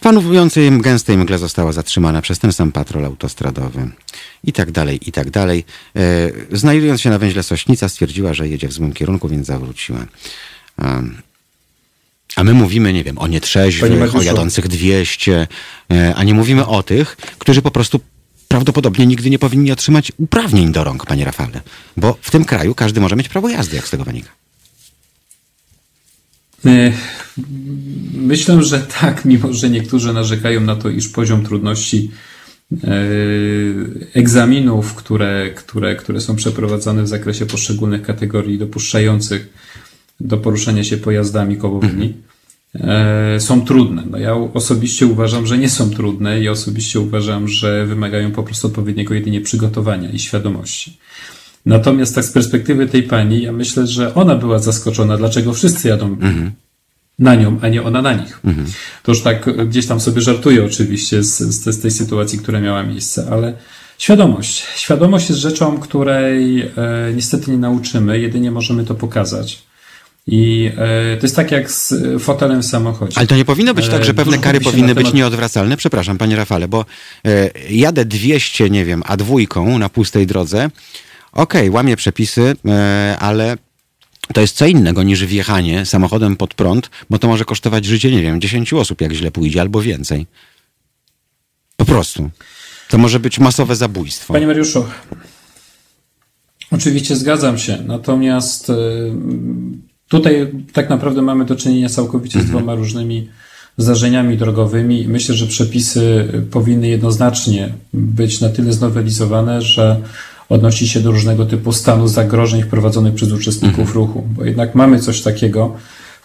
w 0.00 0.02
panującej 0.02 0.80
gęstej 0.80 1.18
mgle 1.18 1.38
została 1.38 1.72
zatrzymana 1.72 2.22
przez 2.22 2.38
ten 2.38 2.52
sam 2.52 2.72
patrol 2.72 3.04
autostradowy. 3.04 3.88
I 4.44 4.52
tak 4.52 4.70
dalej, 4.70 5.08
i 5.08 5.12
tak 5.12 5.30
dalej. 5.30 5.64
E, 5.96 6.30
znajdując 6.52 7.00
się 7.00 7.10
na 7.10 7.18
węźle 7.18 7.42
Sośnica, 7.42 7.88
stwierdziła, 7.88 8.34
że 8.34 8.48
jedzie 8.48 8.68
w 8.68 8.72
złym 8.72 8.92
kierunku, 8.92 9.28
więc 9.28 9.46
zawróciła. 9.46 10.06
A 12.36 12.44
my 12.44 12.54
mówimy, 12.54 12.92
nie 12.92 13.04
wiem, 13.04 13.18
o 13.18 13.26
nietrzeźwych, 13.26 14.16
o 14.16 14.22
jadących 14.22 14.68
200, 14.68 15.48
e, 15.92 16.14
a 16.14 16.24
nie 16.24 16.34
mówimy 16.34 16.66
o 16.66 16.82
tych, 16.82 17.16
którzy 17.16 17.62
po 17.62 17.70
prostu 17.70 18.00
prawdopodobnie 18.48 19.06
nigdy 19.06 19.30
nie 19.30 19.38
powinni 19.38 19.72
otrzymać 19.72 20.12
uprawnień 20.18 20.72
do 20.72 20.84
rąk, 20.84 21.06
panie 21.06 21.24
Rafale. 21.24 21.60
Bo 21.96 22.18
w 22.20 22.30
tym 22.30 22.44
kraju 22.44 22.74
każdy 22.74 23.00
może 23.00 23.16
mieć 23.16 23.28
prawo 23.28 23.48
jazdy, 23.48 23.76
jak 23.76 23.86
z 23.86 23.90
tego 23.90 24.04
wynika. 24.04 24.28
E, 26.66 26.92
myślę, 28.14 28.62
że 28.62 28.80
tak, 28.80 29.24
mimo 29.24 29.52
że 29.52 29.70
niektórzy 29.70 30.12
narzekają 30.12 30.60
na 30.60 30.76
to, 30.76 30.88
iż 30.88 31.08
poziom 31.08 31.44
trudności 31.44 32.10
e, 32.84 32.88
egzaminów, 34.14 34.94
które, 34.94 35.50
które, 35.56 35.96
które 35.96 36.20
są 36.20 36.36
przeprowadzane 36.36 37.02
w 37.02 37.08
zakresie 37.08 37.46
poszczególnych 37.46 38.02
kategorii 38.02 38.58
dopuszczających 38.58 39.48
do 40.20 40.36
poruszania 40.36 40.84
się 40.84 40.96
pojazdami 40.96 41.56
kołowymi, 41.56 42.14
e, 42.74 43.40
są 43.40 43.64
trudne. 43.64 44.02
No 44.10 44.18
ja 44.18 44.34
osobiście 44.34 45.06
uważam, 45.06 45.46
że 45.46 45.58
nie 45.58 45.68
są 45.68 45.90
trudne 45.90 46.40
i 46.40 46.48
osobiście 46.48 47.00
uważam, 47.00 47.48
że 47.48 47.86
wymagają 47.86 48.32
po 48.32 48.42
prostu 48.42 48.66
odpowiedniego 48.66 49.14
jedynie 49.14 49.40
przygotowania 49.40 50.10
i 50.10 50.18
świadomości. 50.18 50.98
Natomiast 51.66 52.14
tak 52.14 52.24
z 52.24 52.32
perspektywy 52.32 52.86
tej 52.86 53.02
pani, 53.02 53.42
ja 53.42 53.52
myślę, 53.52 53.86
że 53.86 54.14
ona 54.14 54.36
była 54.36 54.58
zaskoczona, 54.58 55.16
dlaczego 55.16 55.52
wszyscy 55.52 55.88
jadą 55.88 56.06
mhm. 56.06 56.52
na 57.18 57.34
nią, 57.34 57.58
a 57.62 57.68
nie 57.68 57.82
ona 57.82 58.02
na 58.02 58.12
nich. 58.12 58.40
Mhm. 58.44 58.66
To 59.02 59.12
już 59.12 59.22
tak 59.22 59.66
gdzieś 59.68 59.86
tam 59.86 60.00
sobie 60.00 60.20
żartuję 60.20 60.64
oczywiście 60.64 61.22
z, 61.22 61.38
z, 61.38 61.74
z 61.74 61.80
tej 61.80 61.90
sytuacji, 61.90 62.38
która 62.38 62.60
miała 62.60 62.82
miejsce, 62.82 63.26
ale 63.30 63.54
świadomość. 63.98 64.66
Świadomość 64.76 65.28
jest 65.28 65.40
rzeczą, 65.40 65.78
której 65.78 66.60
e, 66.60 66.68
niestety 67.14 67.50
nie 67.50 67.58
nauczymy, 67.58 68.20
jedynie 68.20 68.50
możemy 68.50 68.84
to 68.84 68.94
pokazać. 68.94 69.70
I 70.26 70.70
e, 70.76 71.16
to 71.16 71.26
jest 71.26 71.36
tak 71.36 71.50
jak 71.50 71.70
z 71.70 71.94
fotelem 72.18 72.62
w 72.62 72.66
samochodzie. 72.66 73.18
Ale 73.18 73.26
to 73.26 73.36
nie 73.36 73.44
powinno 73.44 73.74
być 73.74 73.88
tak, 73.88 74.04
że 74.04 74.10
e, 74.10 74.14
pewne 74.14 74.38
kary 74.38 74.60
powinny 74.60 74.88
temat... 74.88 75.04
być 75.04 75.12
nieodwracalne? 75.12 75.76
Przepraszam, 75.76 76.18
panie 76.18 76.36
Rafale, 76.36 76.68
bo 76.68 76.84
e, 77.24 77.50
jadę 77.70 78.04
200, 78.04 78.70
nie 78.70 78.84
wiem, 78.84 79.02
a 79.06 79.16
dwójką 79.16 79.78
na 79.78 79.88
pustej 79.88 80.26
drodze, 80.26 80.70
okej, 81.32 81.60
okay, 81.60 81.70
łamię 81.70 81.96
przepisy, 81.96 82.56
e, 82.66 83.16
ale 83.20 83.56
to 84.34 84.40
jest 84.40 84.56
co 84.56 84.66
innego 84.66 85.02
niż 85.02 85.24
wjechanie 85.24 85.86
samochodem 85.86 86.36
pod 86.36 86.54
prąd, 86.54 86.90
bo 87.10 87.18
to 87.18 87.28
może 87.28 87.44
kosztować 87.44 87.84
życie, 87.84 88.10
nie 88.10 88.22
wiem, 88.22 88.40
10 88.40 88.72
osób, 88.72 89.00
jak 89.00 89.12
źle 89.12 89.30
pójdzie, 89.30 89.60
albo 89.60 89.82
więcej. 89.82 90.26
Po 91.76 91.84
prostu. 91.84 92.30
To 92.88 92.98
może 92.98 93.20
być 93.20 93.38
masowe 93.38 93.76
zabójstwo. 93.76 94.32
Panie 94.32 94.46
Mariuszu, 94.46 94.84
oczywiście 96.70 97.16
zgadzam 97.16 97.58
się, 97.58 97.78
natomiast 97.86 98.70
e, 98.70 98.74
tutaj 100.08 100.52
tak 100.72 100.90
naprawdę 100.90 101.22
mamy 101.22 101.44
do 101.44 101.56
czynienia 101.56 101.88
całkowicie 101.88 102.38
z 102.38 102.42
mhm. 102.42 102.50
dwoma 102.50 102.74
różnymi 102.74 103.28
zdarzeniami 103.76 104.36
drogowymi. 104.36 105.08
Myślę, 105.08 105.34
że 105.34 105.46
przepisy 105.46 106.28
powinny 106.50 106.88
jednoznacznie 106.88 107.72
być 107.92 108.40
na 108.40 108.48
tyle 108.48 108.72
znowelizowane, 108.72 109.62
że 109.62 110.00
odnosi 110.50 110.88
się 110.88 111.00
do 111.00 111.10
różnego 111.10 111.46
typu 111.46 111.72
stanu 111.72 112.08
zagrożeń 112.08 112.62
wprowadzonych 112.62 113.14
przez 113.14 113.32
uczestników 113.32 113.78
mhm. 113.78 113.96
ruchu, 113.96 114.24
bo 114.36 114.44
jednak 114.44 114.74
mamy 114.74 114.98
coś 114.98 115.22
takiego 115.22 115.74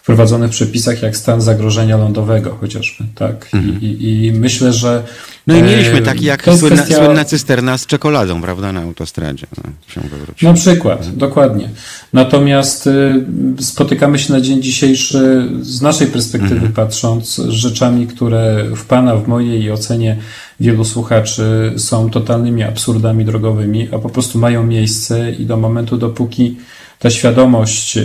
wprowadzone 0.06 0.48
w 0.48 0.50
przepisach 0.50 1.02
jak 1.02 1.16
stan 1.16 1.40
zagrożenia 1.40 1.96
lądowego 1.96 2.56
chociażby, 2.60 3.04
tak? 3.14 3.48
Mhm. 3.52 3.80
I, 3.80 3.96
I, 4.00 4.32
myślę, 4.32 4.72
że 4.72 5.02
no 5.46 5.56
i 5.56 5.62
mieliśmy 5.62 6.02
taki 6.02 6.24
jak 6.24 6.42
słynna, 6.42 6.82
kwestia... 6.82 6.96
słynna 6.96 7.24
cysterna 7.24 7.78
z 7.78 7.86
czekoladą, 7.86 8.42
prawda, 8.42 8.72
na 8.72 8.82
autostradzie. 8.82 9.46
No, 9.56 10.02
na 10.42 10.54
przykład, 10.54 10.98
mhm. 10.98 11.16
dokładnie. 11.16 11.70
Natomiast 12.12 12.86
y, 12.86 13.24
spotykamy 13.60 14.18
się 14.18 14.32
na 14.32 14.40
dzień 14.40 14.62
dzisiejszy 14.62 15.48
z 15.62 15.82
naszej 15.82 16.06
perspektywy 16.06 16.54
mhm. 16.54 16.72
patrząc 16.72 17.34
z 17.34 17.48
rzeczami, 17.48 18.06
które 18.06 18.64
w 18.76 18.84
Pana, 18.84 19.16
w 19.16 19.28
mojej 19.28 19.72
ocenie 19.72 20.16
wielu 20.60 20.84
słuchaczy 20.84 21.72
są 21.76 22.10
totalnymi 22.10 22.62
absurdami 22.62 23.24
drogowymi, 23.24 23.88
a 23.92 23.98
po 23.98 24.08
prostu 24.08 24.38
mają 24.38 24.66
miejsce 24.66 25.32
i 25.32 25.46
do 25.46 25.56
momentu, 25.56 25.96
dopóki 25.96 26.56
ta 26.98 27.10
świadomość 27.10 27.96
y, 27.96 28.04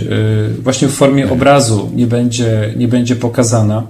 właśnie 0.62 0.88
w 0.88 0.92
formie 0.92 1.30
obrazu 1.30 1.90
nie 1.94 2.06
będzie, 2.06 2.74
nie 2.76 2.88
będzie 2.88 3.16
pokazana, 3.16 3.82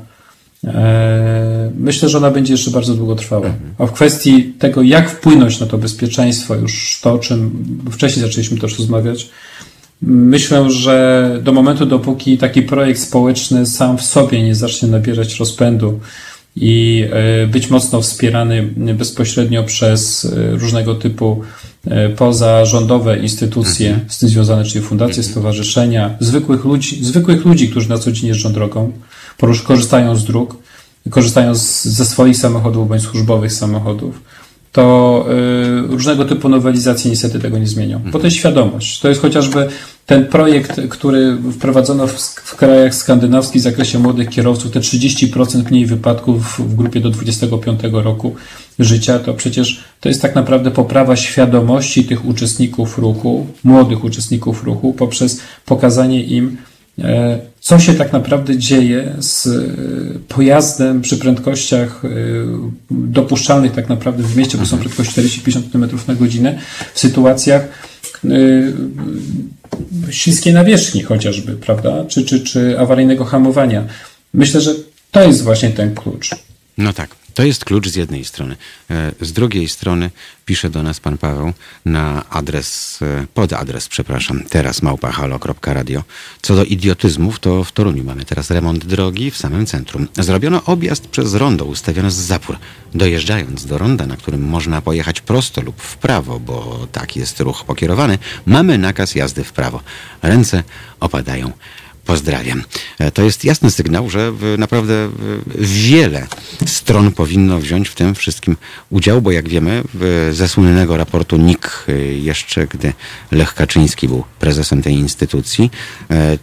e, 0.64 1.70
myślę, 1.78 2.08
że 2.08 2.18
ona 2.18 2.30
będzie 2.30 2.52
jeszcze 2.52 2.70
bardzo 2.70 2.94
długo 2.94 3.14
trwała. 3.14 3.50
A 3.78 3.86
w 3.86 3.92
kwestii 3.92 4.44
tego, 4.44 4.82
jak 4.82 5.10
wpłynąć 5.10 5.60
na 5.60 5.66
to 5.66 5.78
bezpieczeństwo, 5.78 6.54
już 6.54 7.00
to, 7.02 7.12
o 7.12 7.18
czym 7.18 7.64
wcześniej 7.90 8.26
zaczęliśmy 8.26 8.58
też 8.58 8.78
rozmawiać, 8.78 9.30
myślę, 10.02 10.70
że 10.70 11.28
do 11.42 11.52
momentu, 11.52 11.86
dopóki 11.86 12.38
taki 12.38 12.62
projekt 12.62 13.00
społeczny 13.00 13.66
sam 13.66 13.98
w 13.98 14.02
sobie 14.02 14.42
nie 14.42 14.54
zacznie 14.54 14.88
nabierać 14.88 15.38
rozpędu, 15.38 16.00
i 16.56 17.04
e, 17.12 17.46
być 17.46 17.70
mocno 17.70 18.00
wspierany 18.00 18.62
bezpośrednio 18.94 19.64
przez 19.64 20.24
e, 20.24 20.50
różnego 20.50 20.94
typu 20.94 21.40
e, 21.86 22.08
pozarządowe 22.08 23.18
instytucje 23.18 23.88
mhm. 23.88 24.10
z 24.10 24.18
tym 24.18 24.28
związane, 24.28 24.64
czyli 24.64 24.84
fundacje, 24.84 25.16
mhm. 25.16 25.32
stowarzyszenia, 25.32 26.16
zwykłych 26.20 26.64
ludzi, 26.64 27.04
zwykłych 27.04 27.44
ludzi, 27.44 27.68
którzy 27.68 27.88
na 27.88 27.98
co 27.98 28.12
dzień 28.12 28.28
jeżdżą 28.28 28.52
drogą, 28.52 28.92
korzystają 29.64 30.16
z 30.16 30.24
dróg, 30.24 30.56
korzystają 31.10 31.54
z, 31.54 31.84
ze 31.84 32.04
swoich 32.04 32.36
samochodów 32.36 32.88
bądź 32.88 33.02
służbowych 33.02 33.52
samochodów, 33.52 34.22
to 34.72 35.26
y, 35.84 35.86
różnego 35.86 36.24
typu 36.24 36.48
nowelizacje 36.48 37.10
niestety 37.10 37.38
tego 37.38 37.58
nie 37.58 37.66
zmienią. 37.66 38.00
Bo 38.12 38.18
to 38.18 38.24
jest 38.24 38.36
świadomość. 38.36 39.00
To 39.00 39.08
jest 39.08 39.20
chociażby 39.20 39.68
ten 40.06 40.26
projekt, 40.26 40.80
który 40.88 41.36
wprowadzono 41.52 42.06
w, 42.06 42.12
w 42.44 42.56
krajach 42.56 42.94
skandynawskich 42.94 43.62
w 43.62 43.64
zakresie 43.64 43.98
młodych 43.98 44.28
kierowców, 44.28 44.70
te 44.70 44.80
30% 44.80 45.70
mniej 45.70 45.86
wypadków 45.86 46.58
w 46.58 46.74
grupie 46.74 47.00
do 47.00 47.10
25 47.10 47.80
roku 47.92 48.34
życia, 48.78 49.18
to 49.18 49.34
przecież 49.34 49.84
to 50.00 50.08
jest 50.08 50.22
tak 50.22 50.34
naprawdę 50.34 50.70
poprawa 50.70 51.16
świadomości 51.16 52.04
tych 52.04 52.24
uczestników 52.24 52.98
ruchu, 52.98 53.46
młodych 53.64 54.04
uczestników 54.04 54.64
ruchu, 54.64 54.92
poprzez 54.92 55.40
pokazanie 55.66 56.24
im, 56.24 56.56
e, 56.98 57.38
co 57.60 57.78
się 57.78 57.94
tak 57.94 58.12
naprawdę 58.12 58.58
dzieje 58.58 59.14
z 59.18 59.46
e, 59.46 59.50
pojazdem 60.28 61.00
przy 61.02 61.16
prędkościach 61.16 62.04
e, 62.04 62.08
dopuszczalnych 62.90 63.72
tak 63.72 63.88
naprawdę 63.88 64.22
w 64.22 64.36
mieście, 64.36 64.58
bo 64.58 64.66
są 64.66 64.78
prędkości 64.78 65.20
40-50 65.20 65.72
km 65.72 65.88
na 66.08 66.14
godzinę, 66.14 66.58
w 66.94 67.00
sytuacjach 67.00 67.91
śliskiej 70.10 70.52
nawierzchni 70.52 71.02
chociażby, 71.02 71.52
prawda? 71.52 72.04
Czy, 72.08 72.24
czy, 72.24 72.40
czy 72.40 72.78
awaryjnego 72.78 73.24
hamowania. 73.24 73.86
Myślę, 74.34 74.60
że 74.60 74.74
to 75.10 75.22
jest 75.22 75.42
właśnie 75.42 75.70
ten 75.70 75.94
klucz. 75.94 76.30
No 76.78 76.92
tak. 76.92 77.21
To 77.34 77.42
jest 77.42 77.64
klucz 77.64 77.88
z 77.88 77.96
jednej 77.96 78.24
strony. 78.24 78.56
E, 78.90 79.12
z 79.20 79.32
drugiej 79.32 79.68
strony 79.68 80.10
pisze 80.44 80.70
do 80.70 80.82
nas 80.82 81.00
pan 81.00 81.18
Paweł 81.18 81.52
na 81.84 82.30
adres, 82.30 82.98
e, 83.02 83.26
pod 83.34 83.52
adres, 83.52 83.88
przepraszam, 83.88 84.42
teraz 84.50 84.82
małpahalo.radio. 84.82 86.04
Co 86.42 86.56
do 86.56 86.64
idiotyzmów, 86.64 87.38
to 87.38 87.64
w 87.64 87.72
Toruniu 87.72 88.04
mamy 88.04 88.24
teraz 88.24 88.50
remont 88.50 88.84
drogi 88.84 89.30
w 89.30 89.36
samym 89.36 89.66
centrum. 89.66 90.08
Zrobiono 90.18 90.64
objazd 90.64 91.06
przez 91.06 91.34
rondo, 91.34 91.64
ustawiono 91.64 92.10
z 92.10 92.14
zapór. 92.14 92.56
Dojeżdżając 92.94 93.66
do 93.66 93.78
ronda, 93.78 94.06
na 94.06 94.16
którym 94.16 94.48
można 94.48 94.82
pojechać 94.82 95.20
prosto 95.20 95.60
lub 95.60 95.82
w 95.82 95.96
prawo, 95.96 96.40
bo 96.40 96.86
tak 96.92 97.16
jest 97.16 97.40
ruch 97.40 97.64
pokierowany, 97.64 98.18
mamy 98.46 98.78
nakaz 98.78 99.14
jazdy 99.14 99.44
w 99.44 99.52
prawo. 99.52 99.80
Ręce 100.22 100.62
opadają 101.00 101.52
Pozdrawiam. 102.06 102.62
E, 102.98 103.10
to 103.10 103.22
jest 103.22 103.44
jasny 103.44 103.70
sygnał, 103.70 104.10
że 104.10 104.32
naprawdę 104.58 105.10
wiele 105.58 106.26
stron 106.66 107.12
powinno 107.12 107.58
wziąć 107.58 107.88
w 107.88 107.94
tym 107.94 108.14
wszystkim 108.14 108.56
udział, 108.90 109.22
bo 109.22 109.30
jak 109.30 109.48
wiemy, 109.48 109.82
ze 110.32 110.48
słynnego 110.48 110.96
raportu 110.96 111.36
NIK, 111.36 111.84
e, 111.88 111.92
jeszcze 112.02 112.66
gdy 112.66 112.92
Lech 113.30 113.54
Kaczyński 113.54 114.08
był 114.08 114.24
prezesem 114.40 114.82
tej 114.82 114.94
instytucji, 114.94 115.70
e, 116.10 116.38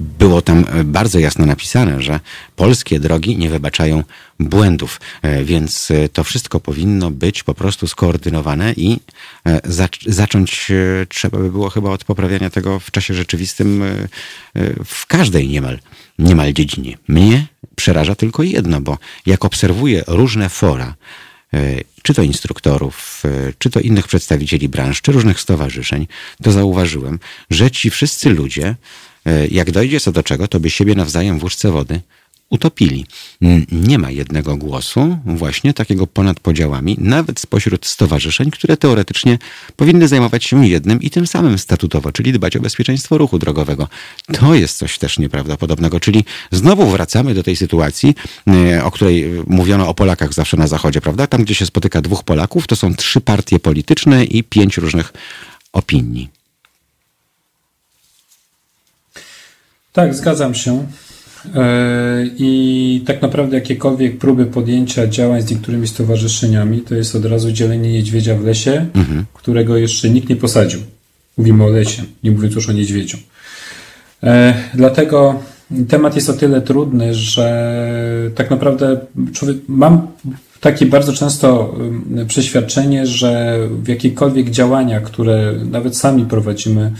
było 0.00 0.42
tam 0.42 0.64
bardzo 0.84 1.18
jasno 1.18 1.46
napisane, 1.46 2.02
że 2.02 2.20
polskie 2.56 3.00
drogi 3.00 3.36
nie 3.36 3.50
wybaczają 3.50 4.02
błędów, 4.40 5.00
e, 5.22 5.44
więc 5.44 5.90
e, 5.90 6.08
to 6.08 6.24
wszystko 6.24 6.60
powinno 6.60 7.10
być 7.10 7.42
po 7.42 7.54
prostu 7.54 7.86
skoordynowane 7.86 8.72
i 8.72 9.00
zacząć 10.06 10.72
trzeba 11.08 11.38
by 11.38 11.50
było 11.50 11.70
chyba 11.70 11.90
od 11.90 12.04
poprawiania 12.04 12.50
tego 12.50 12.80
w 12.80 12.90
czasie 12.90 13.14
rzeczywistym 13.14 13.82
w 14.84 15.06
każdej 15.06 15.48
niemal, 15.48 15.78
niemal 16.18 16.52
dziedzinie. 16.52 16.98
Mnie 17.08 17.46
przeraża 17.76 18.14
tylko 18.14 18.42
jedno, 18.42 18.80
bo 18.80 18.98
jak 19.26 19.44
obserwuję 19.44 20.04
różne 20.06 20.48
fora, 20.48 20.94
czy 22.02 22.14
to 22.14 22.22
instruktorów, 22.22 23.22
czy 23.58 23.70
to 23.70 23.80
innych 23.80 24.06
przedstawicieli 24.06 24.68
branż, 24.68 25.02
czy 25.02 25.12
różnych 25.12 25.40
stowarzyszeń, 25.40 26.06
to 26.42 26.52
zauważyłem, 26.52 27.18
że 27.50 27.70
ci 27.70 27.90
wszyscy 27.90 28.30
ludzie 28.30 28.76
E, 29.26 29.46
jak 29.46 29.70
dojdzie 29.70 30.00
co 30.00 30.12
do 30.12 30.22
czego, 30.22 30.48
to 30.48 30.60
by 30.60 30.70
siebie 30.70 30.94
nawzajem 30.94 31.38
w 31.38 31.42
łóżce 31.42 31.70
wody 31.70 32.00
utopili. 32.50 33.06
Nie 33.72 33.98
ma 33.98 34.10
jednego 34.10 34.56
głosu, 34.56 35.18
właśnie 35.24 35.74
takiego 35.74 36.06
ponad 36.06 36.40
podziałami, 36.40 36.96
nawet 37.00 37.40
spośród 37.40 37.86
stowarzyszeń, 37.86 38.50
które 38.50 38.76
teoretycznie 38.76 39.38
powinny 39.76 40.08
zajmować 40.08 40.44
się 40.44 40.66
jednym 40.66 41.02
i 41.02 41.10
tym 41.10 41.26
samym 41.26 41.58
statutowo, 41.58 42.12
czyli 42.12 42.32
dbać 42.32 42.56
o 42.56 42.60
bezpieczeństwo 42.60 43.18
ruchu 43.18 43.38
drogowego. 43.38 43.88
To 44.32 44.54
jest 44.54 44.78
coś 44.78 44.98
też 44.98 45.18
nieprawdopodobnego, 45.18 46.00
czyli 46.00 46.24
znowu 46.50 46.86
wracamy 46.86 47.34
do 47.34 47.42
tej 47.42 47.56
sytuacji, 47.56 48.14
e, 48.46 48.84
o 48.84 48.90
której 48.90 49.30
mówiono 49.46 49.88
o 49.88 49.94
Polakach 49.94 50.34
zawsze 50.34 50.56
na 50.56 50.66
Zachodzie, 50.66 51.00
prawda? 51.00 51.26
Tam, 51.26 51.44
gdzie 51.44 51.54
się 51.54 51.66
spotyka 51.66 52.02
dwóch 52.02 52.24
Polaków, 52.24 52.66
to 52.66 52.76
są 52.76 52.94
trzy 52.94 53.20
partie 53.20 53.58
polityczne 53.58 54.24
i 54.24 54.44
pięć 54.44 54.76
różnych 54.76 55.12
opinii. 55.72 56.28
Tak, 59.92 60.14
zgadzam 60.14 60.54
się. 60.54 60.86
E, 61.54 62.26
I 62.38 63.02
tak 63.06 63.22
naprawdę 63.22 63.56
jakiekolwiek 63.56 64.18
próby 64.18 64.46
podjęcia 64.46 65.06
działań 65.06 65.42
z 65.42 65.50
niektórymi 65.50 65.88
stowarzyszeniami 65.88 66.80
to 66.80 66.94
jest 66.94 67.16
od 67.16 67.24
razu 67.24 67.52
dzielenie 67.52 67.92
niedźwiedzia 67.92 68.36
w 68.36 68.44
lesie, 68.44 68.86
mhm. 68.94 69.24
którego 69.34 69.76
jeszcze 69.76 70.10
nikt 70.10 70.28
nie 70.28 70.36
posadził. 70.36 70.80
Mówimy 71.38 71.64
o 71.64 71.68
lesie, 71.68 72.02
nie 72.24 72.30
mówiąc 72.30 72.54
już 72.54 72.68
o 72.68 72.72
niedźwiedziu. 72.72 73.18
E, 74.22 74.54
dlatego 74.74 75.40
temat 75.88 76.14
jest 76.16 76.30
o 76.30 76.32
tyle 76.32 76.60
trudny, 76.60 77.14
że 77.14 78.30
tak 78.34 78.50
naprawdę 78.50 79.00
człowiek, 79.32 79.56
mam 79.68 80.06
takie 80.60 80.86
bardzo 80.86 81.12
często 81.12 81.74
przeświadczenie, 82.28 83.06
że 83.06 83.58
w 83.82 83.88
jakichkolwiek 83.88 84.50
działania, 84.50 85.00
które 85.00 85.52
nawet 85.70 85.96
sami 85.96 86.24
prowadzimy, 86.24 86.92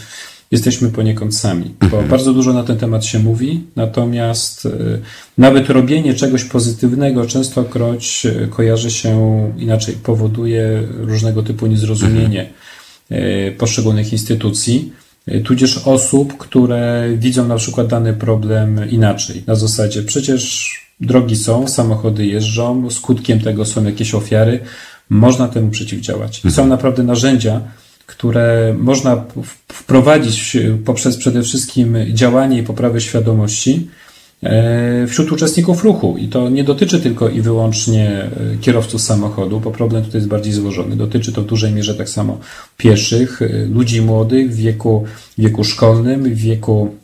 jesteśmy 0.50 0.88
poniekąd 0.88 1.36
sami, 1.36 1.74
bo 1.80 1.86
mhm. 1.86 2.08
bardzo 2.08 2.32
dużo 2.32 2.52
na 2.52 2.62
ten 2.62 2.76
temat 2.76 3.04
się 3.04 3.18
mówi, 3.18 3.64
natomiast 3.76 4.66
y, 4.66 5.00
nawet 5.38 5.70
robienie 5.70 6.14
czegoś 6.14 6.44
pozytywnego 6.44 7.26
częstokroć 7.26 8.26
y, 8.26 8.48
kojarzy 8.48 8.90
się 8.90 9.42
inaczej, 9.58 9.94
powoduje 9.94 10.82
różnego 10.90 11.42
typu 11.42 11.66
niezrozumienie 11.66 12.50
y, 13.12 13.54
poszczególnych 13.58 14.12
instytucji, 14.12 14.92
tudzież 15.44 15.78
osób, 15.78 16.36
które 16.36 17.08
widzą 17.16 17.48
na 17.48 17.56
przykład 17.56 17.86
dany 17.86 18.12
problem 18.12 18.90
inaczej. 18.90 19.42
Na 19.46 19.54
zasadzie 19.54 20.02
przecież 20.02 20.70
drogi 21.00 21.36
są, 21.36 21.68
samochody 21.68 22.26
jeżdżą, 22.26 22.90
skutkiem 22.90 23.40
tego 23.40 23.64
są 23.64 23.84
jakieś 23.84 24.14
ofiary, 24.14 24.60
można 25.10 25.48
temu 25.48 25.70
przeciwdziałać. 25.70 26.40
Są 26.40 26.48
mhm. 26.48 26.68
naprawdę 26.68 27.02
narzędzia, 27.02 27.60
które 28.06 28.74
można 28.78 29.24
wprowadzić 29.68 30.56
poprzez 30.84 31.16
przede 31.16 31.42
wszystkim 31.42 31.96
działanie 32.12 32.58
i 32.58 32.62
poprawę 32.62 33.00
świadomości 33.00 33.88
e, 34.42 35.06
wśród 35.06 35.32
uczestników 35.32 35.84
ruchu. 35.84 36.16
I 36.18 36.28
to 36.28 36.48
nie 36.48 36.64
dotyczy 36.64 37.00
tylko 37.00 37.28
i 37.28 37.40
wyłącznie 37.40 38.08
e, 38.10 38.30
kierowców 38.60 39.02
samochodu, 39.02 39.60
bo 39.60 39.70
problem 39.70 40.04
tutaj 40.04 40.18
jest 40.18 40.28
bardziej 40.28 40.52
złożony. 40.52 40.96
Dotyczy 40.96 41.32
to 41.32 41.42
w 41.42 41.46
dużej 41.46 41.72
mierze 41.72 41.94
tak 41.94 42.08
samo 42.08 42.38
pieszych, 42.76 43.42
e, 43.42 43.66
ludzi 43.66 44.02
młodych 44.02 44.52
w 44.52 44.56
wieku, 44.56 45.04
wieku 45.38 45.64
szkolnym, 45.64 46.22
w 46.22 46.38
wieku 46.38 46.94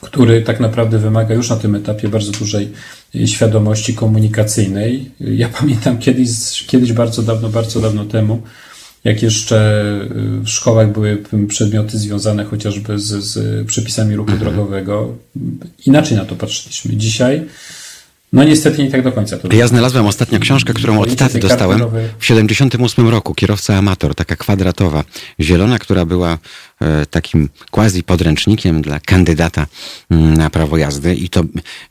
który 0.00 0.42
tak 0.42 0.60
naprawdę 0.60 0.98
wymaga 0.98 1.34
już 1.34 1.50
na 1.50 1.56
tym 1.56 1.74
etapie 1.74 2.08
bardzo 2.08 2.32
dużej 2.32 2.72
świadomości 3.26 3.94
komunikacyjnej. 3.94 5.10
Ja 5.20 5.48
pamiętam 5.60 5.98
kiedyś, 5.98 6.64
kiedyś 6.66 6.92
bardzo 6.92 7.22
dawno, 7.22 7.48
bardzo 7.48 7.80
dawno 7.80 8.04
temu, 8.04 8.42
jak 9.04 9.22
jeszcze 9.22 9.82
y, 10.40 10.40
w 10.40 10.48
szkołach 10.48 10.92
były 10.92 11.22
przedmioty 11.48 11.98
związane 11.98 12.44
chociażby 12.44 12.98
z, 12.98 13.24
z 13.24 13.66
przepisami 13.66 14.16
ruchu 14.16 14.30
mhm. 14.30 14.52
drogowego, 14.52 15.16
inaczej 15.86 16.16
na 16.16 16.24
to 16.24 16.36
patrzyliśmy. 16.36 16.96
Dzisiaj 16.96 17.46
no 18.32 18.44
niestety 18.44 18.84
nie 18.84 18.90
tak 18.90 19.02
do 19.02 19.12
końca. 19.12 19.38
To 19.38 19.56
ja 19.56 19.66
znalazłem 19.66 20.06
ostatnią 20.06 20.38
książkę, 20.38 20.74
którą 20.74 21.00
od 21.00 21.16
taty 21.16 21.38
dostałem 21.38 21.80
w 22.18 22.26
78 22.26 23.08
roku. 23.08 23.34
Kierowca 23.34 23.74
amator, 23.74 24.14
taka 24.14 24.36
kwadratowa, 24.36 25.04
zielona, 25.40 25.78
która 25.78 26.04
była 26.04 26.38
takim 27.10 27.48
quasi 27.70 28.02
podręcznikiem 28.02 28.82
dla 28.82 29.00
kandydata 29.00 29.66
mm, 30.10 30.34
na 30.34 30.50
prawo 30.50 30.76
jazdy 30.76 31.14
i 31.14 31.28
to, 31.28 31.44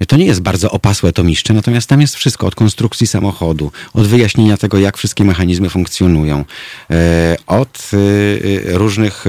to 0.07 0.17
nie 0.17 0.25
jest 0.25 0.41
bardzo 0.41 0.71
opasłe 0.71 1.13
to 1.13 1.23
miszcze, 1.23 1.53
natomiast 1.53 1.89
tam 1.89 2.01
jest 2.01 2.15
wszystko 2.15 2.47
od 2.47 2.55
konstrukcji 2.55 3.07
samochodu, 3.07 3.71
od 3.93 4.07
wyjaśnienia 4.07 4.57
tego, 4.57 4.77
jak 4.77 4.97
wszystkie 4.97 5.23
mechanizmy 5.23 5.69
funkcjonują, 5.69 6.45
e, 6.91 7.35
od 7.47 7.91
e, 7.93 8.77
różnych 8.77 9.25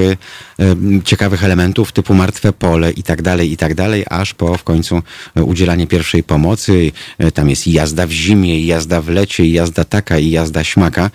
ciekawych 1.05 1.45
elementów 1.45 1.93
typu 1.93 2.15
martwe 2.15 2.53
pole 2.53 2.91
i 2.91 3.03
tak 3.03 3.23
dalej, 3.23 3.53
i 3.53 3.57
tak 3.57 3.75
dalej, 3.75 4.05
aż 4.11 4.35
po 4.35 4.59
w 4.59 4.65
końcu 4.65 5.03
udzielanie 5.35 5.87
pierwszej 5.87 6.23
pomocy. 6.23 6.93
Tam 7.35 7.51
jest 7.51 7.67
i 7.67 7.73
jazda 7.73 8.07
w 8.07 8.11
zimie, 8.11 8.61
i 8.61 8.67
jazda 8.67 9.03
w 9.03 9.09
lecie, 9.09 9.45
i 9.47 9.53
jazda 9.53 9.85
taka, 9.85 10.19
i 10.19 10.31
jazda 10.31 10.65
śmaka. 10.65 11.11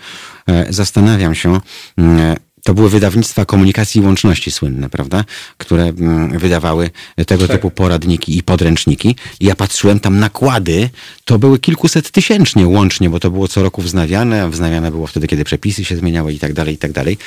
Zastanawiam 0.70 1.34
się, 1.34 1.60
mm, 1.98 2.36
to 2.64 2.74
były 2.74 2.90
wydawnictwa 2.90 3.44
komunikacji 3.44 4.00
i 4.00 4.04
łączności 4.04 4.50
słynne, 4.50 4.90
prawda? 4.90 5.24
Które 5.58 5.82
mm, 5.82 6.38
wydawały 6.38 6.90
tego 7.26 7.48
tak. 7.48 7.56
typu 7.56 7.70
poradniki 7.70 8.38
i 8.38 8.42
podręczniki. 8.42 9.16
I 9.40 9.46
ja 9.46 9.54
patrzyłem 9.54 10.00
tam 10.00 10.18
nakłady, 10.18 10.90
to 11.24 11.38
były 11.38 11.58
kilkuset 11.58 12.10
tysięcznie 12.10 12.66
łącznie, 12.66 13.10
bo 13.10 13.20
to 13.20 13.30
było 13.30 13.48
co 13.48 13.62
roku 13.62 13.82
wznawiane, 13.82 14.42
a 14.42 14.48
wznawiane 14.48 14.90
było 14.90 15.06
wtedy, 15.06 15.26
kiedy 15.26 15.44
przepisy 15.44 15.84
się 15.84 15.96
zmieniały 15.96 16.32
i 16.32 16.38
tak 16.38 16.52
dalej, 16.52 16.74
i 16.74 16.78
tak 16.78 16.92
dalej. 16.92 17.18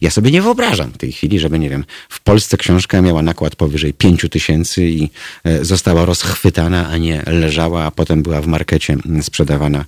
Ja 0.00 0.10
sobie 0.10 0.30
nie 0.30 0.42
wyobrażam 0.42 0.90
w 0.90 0.98
tej 0.98 1.12
chwili, 1.12 1.38
żeby, 1.38 1.58
nie 1.58 1.70
wiem, 1.70 1.84
w 2.08 2.20
Polsce 2.20 2.56
książka 2.56 3.02
miała 3.02 3.22
nakład 3.22 3.56
powyżej 3.56 3.94
pięciu 3.94 4.28
tysięcy 4.28 4.86
i 4.88 5.10
e, 5.44 5.64
została 5.64 6.04
rozchwytana, 6.04 6.88
a 6.88 6.96
nie 6.96 7.22
leżała, 7.26 7.84
a 7.84 7.90
potem 7.90 8.22
była 8.22 8.40
w 8.40 8.46
markecie 8.46 8.96
sprzedawana 9.22 9.78
e, 9.78 9.84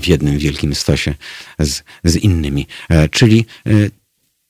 w 0.00 0.08
jednym 0.08 0.38
wielkim 0.38 0.74
stosie 0.74 1.14
z, 1.58 1.82
z 2.04 2.16
innymi. 2.16 2.66
E, 2.88 3.08
czyli 3.08 3.46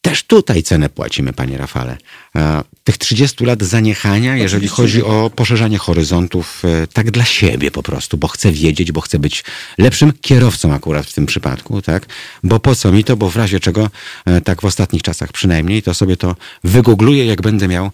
też 0.03 0.23
tutaj 0.23 0.63
cenę 0.63 0.89
płacimy, 0.89 1.33
panie 1.33 1.59
Rafale. 1.59 1.97
E, 2.37 2.63
tych 2.85 2.99
30 2.99 3.45
lat 3.45 3.63
zaniechania, 3.63 4.37
jeżeli 4.37 4.69
chodzi 4.69 5.03
o 5.03 5.31
poszerzanie 5.37 5.79
horyzontów, 5.79 6.63
e, 6.65 6.87
tak 6.87 7.11
dla 7.11 7.25
siebie 7.25 7.71
po 7.71 7.83
prostu, 7.83 8.17
bo 8.17 8.29
chcę 8.29 8.53
wiedzieć, 8.53 8.93
bo 8.93 9.01
chcę 9.01 9.19
być 9.19 9.45
lepszym 9.79 10.13
kierowcą 10.21 10.75
akurat 10.75 11.07
w 11.07 11.13
tym 11.13 11.27
przypadku, 11.27 11.83
tak? 11.83 12.07
Bo 12.45 12.61
po 12.61 12.75
co 12.75 12.93
mi 12.93 13.05
to, 13.05 13.17
bo 13.17 13.31
w 13.31 13.37
razie 13.37 13.61
czego, 13.61 13.91
e, 14.27 14.41
tak 14.41 14.63
w 14.63 14.65
ostatnich 14.65 15.03
czasach 15.03 15.33
przynajmniej, 15.33 15.83
to 15.83 15.95
sobie 15.95 16.17
to 16.17 16.37
wygoogluję, 16.65 17.27
jak 17.27 17.43
będę 17.43 17.69
miał 17.69 17.91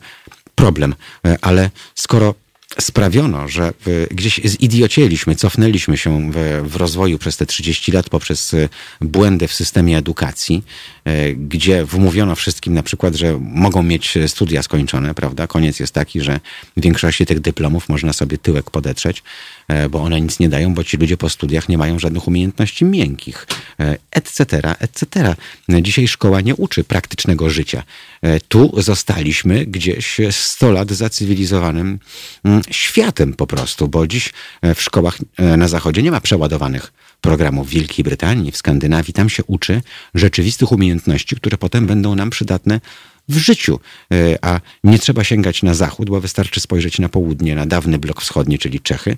problem. 0.55 0.95
Ale 1.41 1.70
skoro 1.95 2.35
sprawiono, 2.81 3.49
że 3.49 3.73
gdzieś 4.11 4.41
zidiocieliśmy, 4.45 5.35
cofnęliśmy 5.35 5.97
się 5.97 6.33
w, 6.33 6.62
w, 6.70 6.77
rozwoju 6.77 7.19
przez 7.19 7.37
te 7.37 7.47
30 7.47 7.93
lat 7.93 8.11
poprzez 8.11 8.55
błędy 9.01 9.49
w 9.49 9.55
systemie 9.55 9.99
edukacji, 9.99 10.62
gdzie 11.37 11.85
wmówiono 11.85 12.35
wszystkim 12.35 12.74
na 12.74 12.83
przykład, 12.83 13.15
że 13.15 13.39
mogą 13.41 13.83
mieć 13.83 14.19
studia 14.27 14.62
skończone, 14.62 15.15
prawda? 15.15 15.47
Koniec 15.47 15.81
jest 15.81 15.93
taki, 15.93 16.20
że 16.20 16.41
w 16.77 16.81
większości 16.81 17.27
tych 17.27 17.41
dyplomów 17.41 17.89
można 17.89 18.12
sobie 18.12 18.39
tyłek 18.39 18.70
podetrzeć, 18.70 19.23
e, 19.69 19.89
bo 19.89 20.03
one 20.03 20.20
nic 20.20 20.41
nie 20.41 20.49
dają, 20.49 20.74
bo 20.74 20.85
ci 20.85 20.97
ludzie 20.97 21.16
po 21.16 21.28
studiach 21.28 21.69
nie 21.69 21.78
mają 21.78 21.99
żadnych 21.99 22.28
umiejętności 22.28 22.85
miękkich, 22.85 23.47
etc., 24.11 24.45
etc. 24.78 25.35
Dzisiaj 25.69 26.09
szkoła 26.09 26.41
nie 26.41 26.55
uczy 26.55 26.85
praktycznego 26.85 27.51
życia. 27.51 27.83
Tu 28.49 28.83
zostaliśmy 28.83 29.66
gdzieś 29.66 30.20
100 30.31 30.70
lat 30.70 30.91
za 30.91 31.11
cywilizowanym 31.11 31.99
mm, 32.45 32.62
światem 32.70 33.35
po 33.35 33.47
prostu, 33.47 33.89
bo 33.89 34.07
dziś 34.07 34.33
e, 34.62 34.74
w 34.74 34.83
szkołach 34.83 35.19
e, 35.37 35.57
na 35.57 35.69
zachodzie 35.69 36.03
nie 36.03 36.11
ma 36.11 36.20
przeładowanych 36.20 36.93
programów 37.27 37.69
w 37.69 37.70
Wielkiej 37.70 38.05
Brytanii, 38.05 38.53
w 38.53 38.57
Skandynawii. 38.57 39.12
Tam 39.12 39.28
się 39.28 39.44
uczy 39.44 39.82
rzeczywistych 40.15 40.73
umiejętności, 40.73 41.36
które 41.36 41.59
potem 41.59 41.86
będą 41.86 42.15
nam 42.15 42.31
przydatne 42.31 42.81
w 43.28 43.36
życiu. 43.36 43.81
E, 44.12 44.44
a 44.44 44.61
nie 44.85 44.98
trzeba 44.98 45.24
sięgać 45.24 45.62
na 45.62 45.74
zachód, 45.74 46.11
bo 46.11 46.20
wystarczy 46.20 46.61
spojrzeć 46.61 46.98
na 46.98 47.09
południe, 47.09 47.55
na 47.55 47.66
dawny 47.66 47.98
blok 47.98 48.20
wschodni, 48.20 48.59
czyli 48.59 48.81
Czechy 48.81 49.16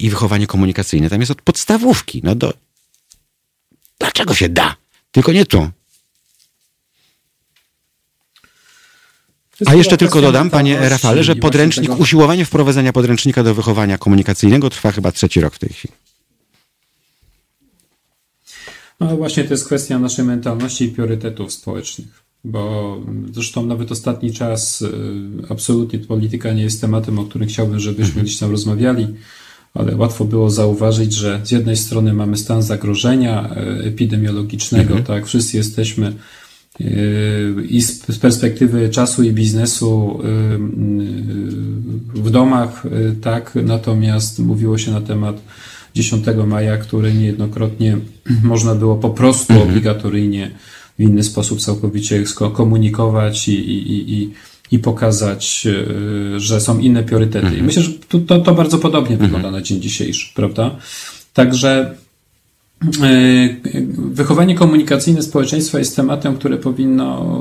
i 0.00 0.10
wychowanie 0.10 0.46
komunikacyjne. 0.46 1.10
Tam 1.10 1.20
jest 1.20 1.32
od 1.32 1.42
podstawówki. 1.42 2.20
No 2.24 2.34
do... 2.34 2.54
Dlaczego 3.98 4.34
się 4.34 4.48
da? 4.48 4.76
Tylko 5.12 5.32
nie 5.32 5.46
tu. 5.46 5.70
A 9.66 9.74
jeszcze 9.74 9.96
tylko 9.96 10.20
dodam, 10.20 10.50
panie 10.50 10.88
Rafale, 10.88 11.24
że 11.24 11.36
podręcznik, 11.36 12.00
usiłowanie 12.00 12.44
wprowadzenia 12.44 12.92
podręcznika 12.92 13.42
do 13.42 13.54
wychowania 13.54 13.98
komunikacyjnego 13.98 14.70
trwa 14.70 14.92
chyba 14.92 15.12
trzeci 15.12 15.40
rok 15.40 15.54
w 15.54 15.58
tej 15.58 15.68
chwili. 15.68 16.07
No 19.00 19.16
właśnie 19.16 19.44
to 19.44 19.54
jest 19.54 19.66
kwestia 19.66 19.98
naszej 19.98 20.24
mentalności 20.24 20.84
i 20.84 20.88
priorytetów 20.88 21.52
społecznych, 21.52 22.24
bo 22.44 22.96
zresztą 23.32 23.66
nawet 23.66 23.92
ostatni 23.92 24.32
czas 24.32 24.82
y, 24.82 24.90
absolutnie 25.48 25.98
polityka 25.98 26.52
nie 26.52 26.62
jest 26.62 26.80
tematem, 26.80 27.18
o 27.18 27.24
którym 27.24 27.48
chciałbym, 27.48 27.80
żebyśmy 27.80 28.06
mhm. 28.06 28.26
gdzieś 28.26 28.38
tam 28.38 28.50
rozmawiali, 28.50 29.06
ale 29.74 29.96
łatwo 29.96 30.24
było 30.24 30.50
zauważyć, 30.50 31.12
że 31.12 31.40
z 31.44 31.50
jednej 31.50 31.76
strony 31.76 32.12
mamy 32.12 32.36
stan 32.36 32.62
zagrożenia 32.62 33.56
y, 33.56 33.84
epidemiologicznego, 33.84 34.96
mhm. 34.96 35.04
tak, 35.04 35.26
wszyscy 35.26 35.56
jesteśmy 35.56 36.12
i 37.68 37.82
z 37.82 38.18
perspektywy 38.18 38.88
czasu 38.88 39.22
i 39.22 39.32
biznesu 39.32 40.20
y, 40.22 40.26
y, 42.18 42.22
w 42.22 42.30
domach, 42.30 42.86
y, 42.86 43.16
tak, 43.20 43.52
natomiast 43.64 44.38
mówiło 44.38 44.78
się 44.78 44.90
na 44.90 45.00
temat 45.00 45.42
10 45.98 46.26
maja, 46.46 46.76
który 46.76 47.14
niejednokrotnie 47.14 47.98
można 48.42 48.74
było 48.74 48.96
po 48.96 49.10
prostu 49.10 49.52
mhm. 49.52 49.70
obligatoryjnie 49.70 50.50
w 50.98 51.02
inny 51.02 51.22
sposób 51.22 51.60
całkowicie 51.60 52.24
komunikować 52.52 53.48
i, 53.48 53.52
i, 53.52 54.12
i, 54.12 54.30
i 54.70 54.78
pokazać, 54.78 55.66
że 56.36 56.60
są 56.60 56.78
inne 56.78 57.02
priorytety. 57.02 57.46
Mhm. 57.46 57.64
myślę, 57.64 57.82
że 57.82 57.92
to, 58.08 58.18
to, 58.18 58.38
to 58.38 58.54
bardzo 58.54 58.78
podobnie 58.78 59.12
mhm. 59.12 59.30
wygląda 59.30 59.50
na 59.50 59.62
dzień 59.62 59.80
dzisiejszy, 59.80 60.34
prawda? 60.34 60.76
Także 61.34 61.94
E, 63.02 63.48
wychowanie 63.98 64.54
komunikacyjne 64.54 65.22
społeczeństwa 65.22 65.78
jest 65.78 65.96
tematem, 65.96 66.36
które 66.36 66.56
powinno 66.56 67.40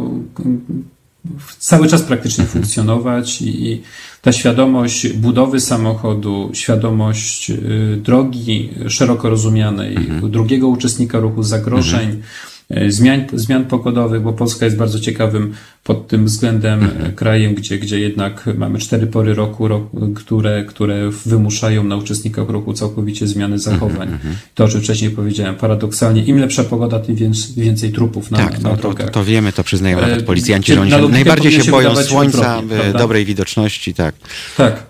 cały 1.60 1.88
czas 1.88 2.02
praktycznie 2.02 2.46
funkcjonować 2.46 3.42
i 3.42 3.82
ta 4.28 4.34
świadomość 4.34 5.08
budowy 5.08 5.60
samochodu, 5.60 6.50
świadomość 6.54 7.50
y, 7.50 8.00
drogi 8.04 8.70
szeroko 8.88 9.30
rozumianej, 9.30 9.96
mhm. 9.96 10.32
drugiego 10.32 10.68
uczestnika 10.68 11.20
ruchu, 11.20 11.44
zagrożeń, 11.44 12.06
mhm. 12.06 12.22
E, 12.70 12.92
zmian, 12.92 13.26
zmian 13.34 13.66
pogodowych, 13.66 14.22
bo 14.22 14.34
Polska 14.34 14.66
jest 14.66 14.78
bardzo 14.78 15.00
ciekawym 15.00 15.54
pod 15.84 16.08
tym 16.08 16.26
względem 16.26 16.84
mhm. 16.84 17.16
krajem, 17.16 17.56
gdzie, 17.56 17.78
gdzie 17.80 18.00
jednak 18.00 18.50
mamy 18.58 18.80
cztery 18.80 19.08
pory 19.08 19.34
roku, 19.34 19.68
roku 19.68 20.12
które, 20.16 20.66
które 20.66 21.10
wymuszają 21.26 21.84
na 21.84 21.96
uczestnikach 21.96 22.50
ruchu 22.50 22.74
całkowicie 22.74 23.28
zmiany 23.28 23.60
zachowań. 23.60 24.08
Mhm. 24.12 24.36
To, 24.56 24.64
o 24.64 24.68
czym 24.68 24.82
wcześniej 24.82 25.12
powiedziałem, 25.12 25.56
paradoksalnie, 25.56 26.24
im 26.24 26.40
lepsza 26.40 26.64
pogoda, 26.64 27.00
tym 27.00 27.16
więcej 27.58 27.92
trupów 27.92 28.32
na, 28.32 28.38
tak, 28.38 28.60
na 28.60 28.78
to, 28.78 28.94
to, 28.94 29.08
to, 29.08 29.24
wiemy, 29.24 29.54
to 29.54 29.64
przyznają 29.64 30.02
nawet 30.02 30.26
policjanci, 30.26 30.74
że 30.74 30.82
oni 30.82 30.92
się 30.92 31.08
najbardziej 31.08 31.52
się 31.52 31.72
boją 31.72 31.96
słońca, 31.96 32.62
dobrej 32.98 33.26
widoczności, 33.26 33.94
tak. 33.94 34.16
Tak. 34.58 34.84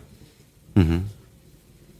Mhm. 0.76 1.16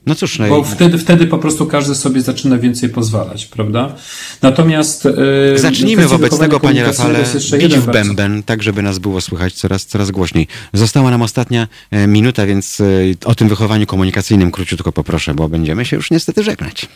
No 0.08 0.16
cóż, 0.16 0.40
no 0.40 0.48
Bo 0.48 0.60
i... 0.60 0.64
wtedy, 0.66 0.98
wtedy 0.98 1.28
po 1.28 1.38
prostu 1.38 1.66
każdy 1.66 1.96
sobie 1.96 2.22
zaczyna 2.22 2.58
więcej 2.58 2.90
pozwalać, 2.90 3.46
prawda? 3.46 3.96
Natomiast. 4.42 5.06
Yy, 5.52 5.60
Zacznijmy 5.60 6.08
wobec 6.08 6.40
tego, 6.40 6.60
panie 6.60 6.84
Rafale, 6.84 7.20
bić 7.60 7.78
w 7.78 7.86
bęben, 7.86 8.16
bardzo. 8.32 8.44
tak 8.46 8.64
żeby 8.64 8.82
nas 8.82 9.00
było 9.00 9.22
słychać 9.22 9.54
coraz, 9.54 9.86
coraz 9.86 10.12
głośniej. 10.12 10.48
Została 10.74 11.12
nam 11.12 11.22
ostatnia 11.22 11.68
e, 11.92 12.08
minuta, 12.08 12.46
więc 12.46 12.82
e, 12.82 12.84
o 13.26 13.36
tym 13.36 13.50
wychowaniu 13.50 13.86
komunikacyjnym 13.86 14.52
króciutko 14.52 14.92
poproszę, 14.92 15.34
bo 15.34 15.50
będziemy 15.50 15.86
się 15.86 15.96
już 15.96 16.12
niestety 16.12 16.44
żegnać. 16.44 16.88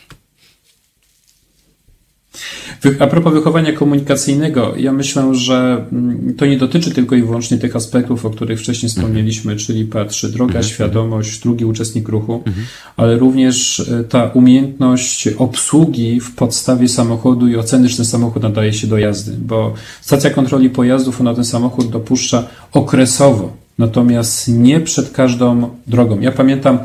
A 3.00 3.08
propos 3.08 3.34
wychowania 3.34 3.74
komunikacyjnego, 3.74 4.74
ja 4.78 4.94
myślę, 4.94 5.36
że 5.36 5.86
mm, 5.92 6.34
to 6.38 6.46
nie 6.46 6.58
dotyczy 6.58 6.92
tylko 6.92 7.16
i 7.16 7.24
wyłącznie 7.24 7.58
tych 7.58 7.76
aspektów, 7.76 8.26
o 8.26 8.30
których 8.30 8.60
wcześniej 8.60 8.90
mhm. 8.90 8.90
wspomnieliśmy, 8.90 9.56
czyli 9.56 9.86
patrzy 9.86 10.32
droga, 10.32 10.60
mhm. 10.60 10.64
świadomość, 10.64 11.40
drugi 11.40 11.66
uczestnik 11.66 12.10
ruchu, 12.10 12.44
mhm. 12.46 12.66
ale 12.98 13.18
również 13.18 13.80
e, 13.80 14.04
ta 14.04 14.26
umiejętność 14.34 15.28
obsługi 15.28 16.20
w 16.20 16.36
podstawie 16.36 16.88
samochodu 16.90 17.48
i 17.48 17.56
oceny, 17.56 17.90
czy 17.90 17.98
ten 17.98 18.06
samochód 18.06 18.44
nadaje 18.44 18.74
się 18.74 18.88
do 18.88 18.98
jazdy, 18.98 19.32
bo 19.40 19.74
stacja 20.02 20.30
kontroli 20.30 20.70
pojazdów 20.70 21.22
ona 21.22 21.36
ten 21.36 21.46
samochód 21.46 21.90
dopuszcza 21.90 22.48
okresowo, 22.72 23.54
natomiast 23.78 24.48
nie 24.48 24.80
przed 24.80 25.12
każdą 25.12 25.70
drogą. 25.88 26.20
Ja 26.20 26.32
pamiętam 26.32 26.80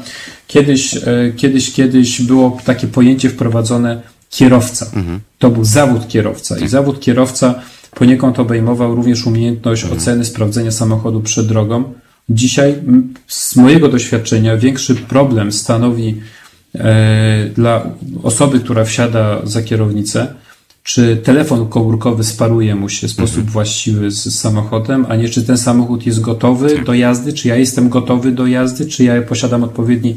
kiedyś, 0.47 0.97
e, 0.97 1.03
kiedyś, 1.37 1.73
kiedyś 1.73 2.23
było 2.23 2.59
takie 2.65 2.87
pojęcie 2.87 3.29
wprowadzone 3.31 4.16
kierowca. 4.37 4.87
Mhm. 4.87 5.21
To 5.39 5.51
był 5.51 5.65
zawód 5.65 6.09
kierowca 6.09 6.57
i 6.57 6.61
tak. 6.61 6.69
zawód 6.69 7.01
kierowca 7.01 7.55
poniekąd 7.95 8.39
obejmował 8.39 8.95
również 8.95 9.27
umiejętność 9.27 9.83
mhm. 9.83 10.01
oceny, 10.01 10.25
sprawdzenia 10.25 10.71
samochodu 10.71 11.21
przed 11.21 11.47
drogą. 11.47 11.85
Dzisiaj 12.29 12.75
z 13.27 13.57
mojego 13.57 13.89
doświadczenia 13.89 14.57
większy 14.57 14.95
problem 14.95 15.53
stanowi 15.53 16.21
e, 16.75 17.51
dla 17.55 17.87
osoby, 18.23 18.61
która 18.61 18.85
wsiada 18.85 19.41
za 19.45 19.63
kierownicę, 19.63 20.35
czy 20.83 21.17
telefon 21.17 21.69
komórkowy 21.69 22.25
sparuje 22.25 22.75
mu 22.75 22.89
się 22.89 23.09
w 23.09 23.11
sposób 23.11 23.37
mhm. 23.37 23.53
właściwy 23.53 24.11
z, 24.11 24.25
z, 24.25 24.41
samochodem, 24.41 25.07
a 25.09 25.17
nie 25.17 25.29
czy 25.29 25.43
ten 25.43 25.59
samochód 25.59 26.07
jest 26.07 26.21
gotowy 26.21 26.71
tak. 26.71 26.85
do 26.85 26.95
jazdy, 26.95 27.33
czy 27.33 27.49
ja 27.49 27.57
jestem 27.57 27.89
gotowy 27.89 28.33
do 28.33 28.47
jazdy, 28.47 28.87
czy 28.87 29.05
ja 29.05 29.23
posiadam 29.23 29.65
odpowiedni 29.65 30.17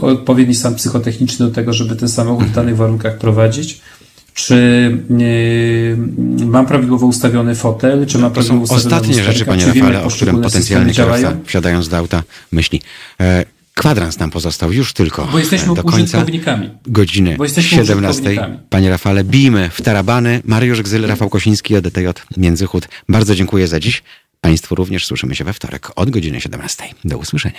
odpowiedni 0.00 0.54
stan 0.54 0.74
psychotechniczny 0.74 1.46
do 1.46 1.54
tego, 1.54 1.72
żeby 1.72 1.96
ten 1.96 2.08
samochód 2.08 2.46
w 2.46 2.54
danych 2.54 2.76
warunkach 2.76 3.18
prowadzić? 3.18 3.80
Czy 4.34 4.54
yy, 6.38 6.46
mam 6.46 6.66
prawidłowo 6.66 7.06
ustawiony 7.06 7.54
fotel, 7.54 8.06
czy 8.06 8.18
mam 8.18 8.32
prawidłowo 8.32 8.62
ustawiony 8.62 8.96
Ostatnie 8.96 9.24
rzeczy, 9.24 9.44
panie 9.44 9.66
Rafale, 9.66 10.04
o 10.04 10.08
którym 10.08 10.42
potencjalny 10.42 10.92
kierowca, 10.92 11.36
wsiadając 11.44 11.88
do 11.88 11.96
auta, 11.96 12.22
myśli. 12.52 12.80
E, 13.20 13.44
kwadrans 13.74 14.18
nam 14.18 14.30
pozostał 14.30 14.72
już 14.72 14.92
tylko 14.92 15.28
Bo 15.32 15.38
jesteśmy 15.38 15.74
do 15.74 15.84
końca 15.84 16.24
godziny 16.86 17.36
Bo 17.36 17.48
17. 17.48 18.58
Panie 18.70 18.90
Rafale, 18.90 19.24
bijmy 19.24 19.70
w 19.72 19.82
tarabany. 19.82 20.42
Mariusz 20.44 20.82
Gzyl, 20.82 21.06
Rafał 21.06 21.28
Kosiński, 21.30 21.76
ODTJ 21.76 22.06
Międzychód. 22.36 22.88
Bardzo 23.08 23.34
dziękuję 23.34 23.68
za 23.68 23.80
dziś. 23.80 24.02
Państwu 24.40 24.74
również 24.74 25.06
słyszymy 25.06 25.34
się 25.34 25.44
we 25.44 25.52
wtorek 25.52 25.90
od 25.96 26.10
godziny 26.10 26.40
17. 26.40 26.84
Do 27.04 27.18
usłyszenia. 27.18 27.58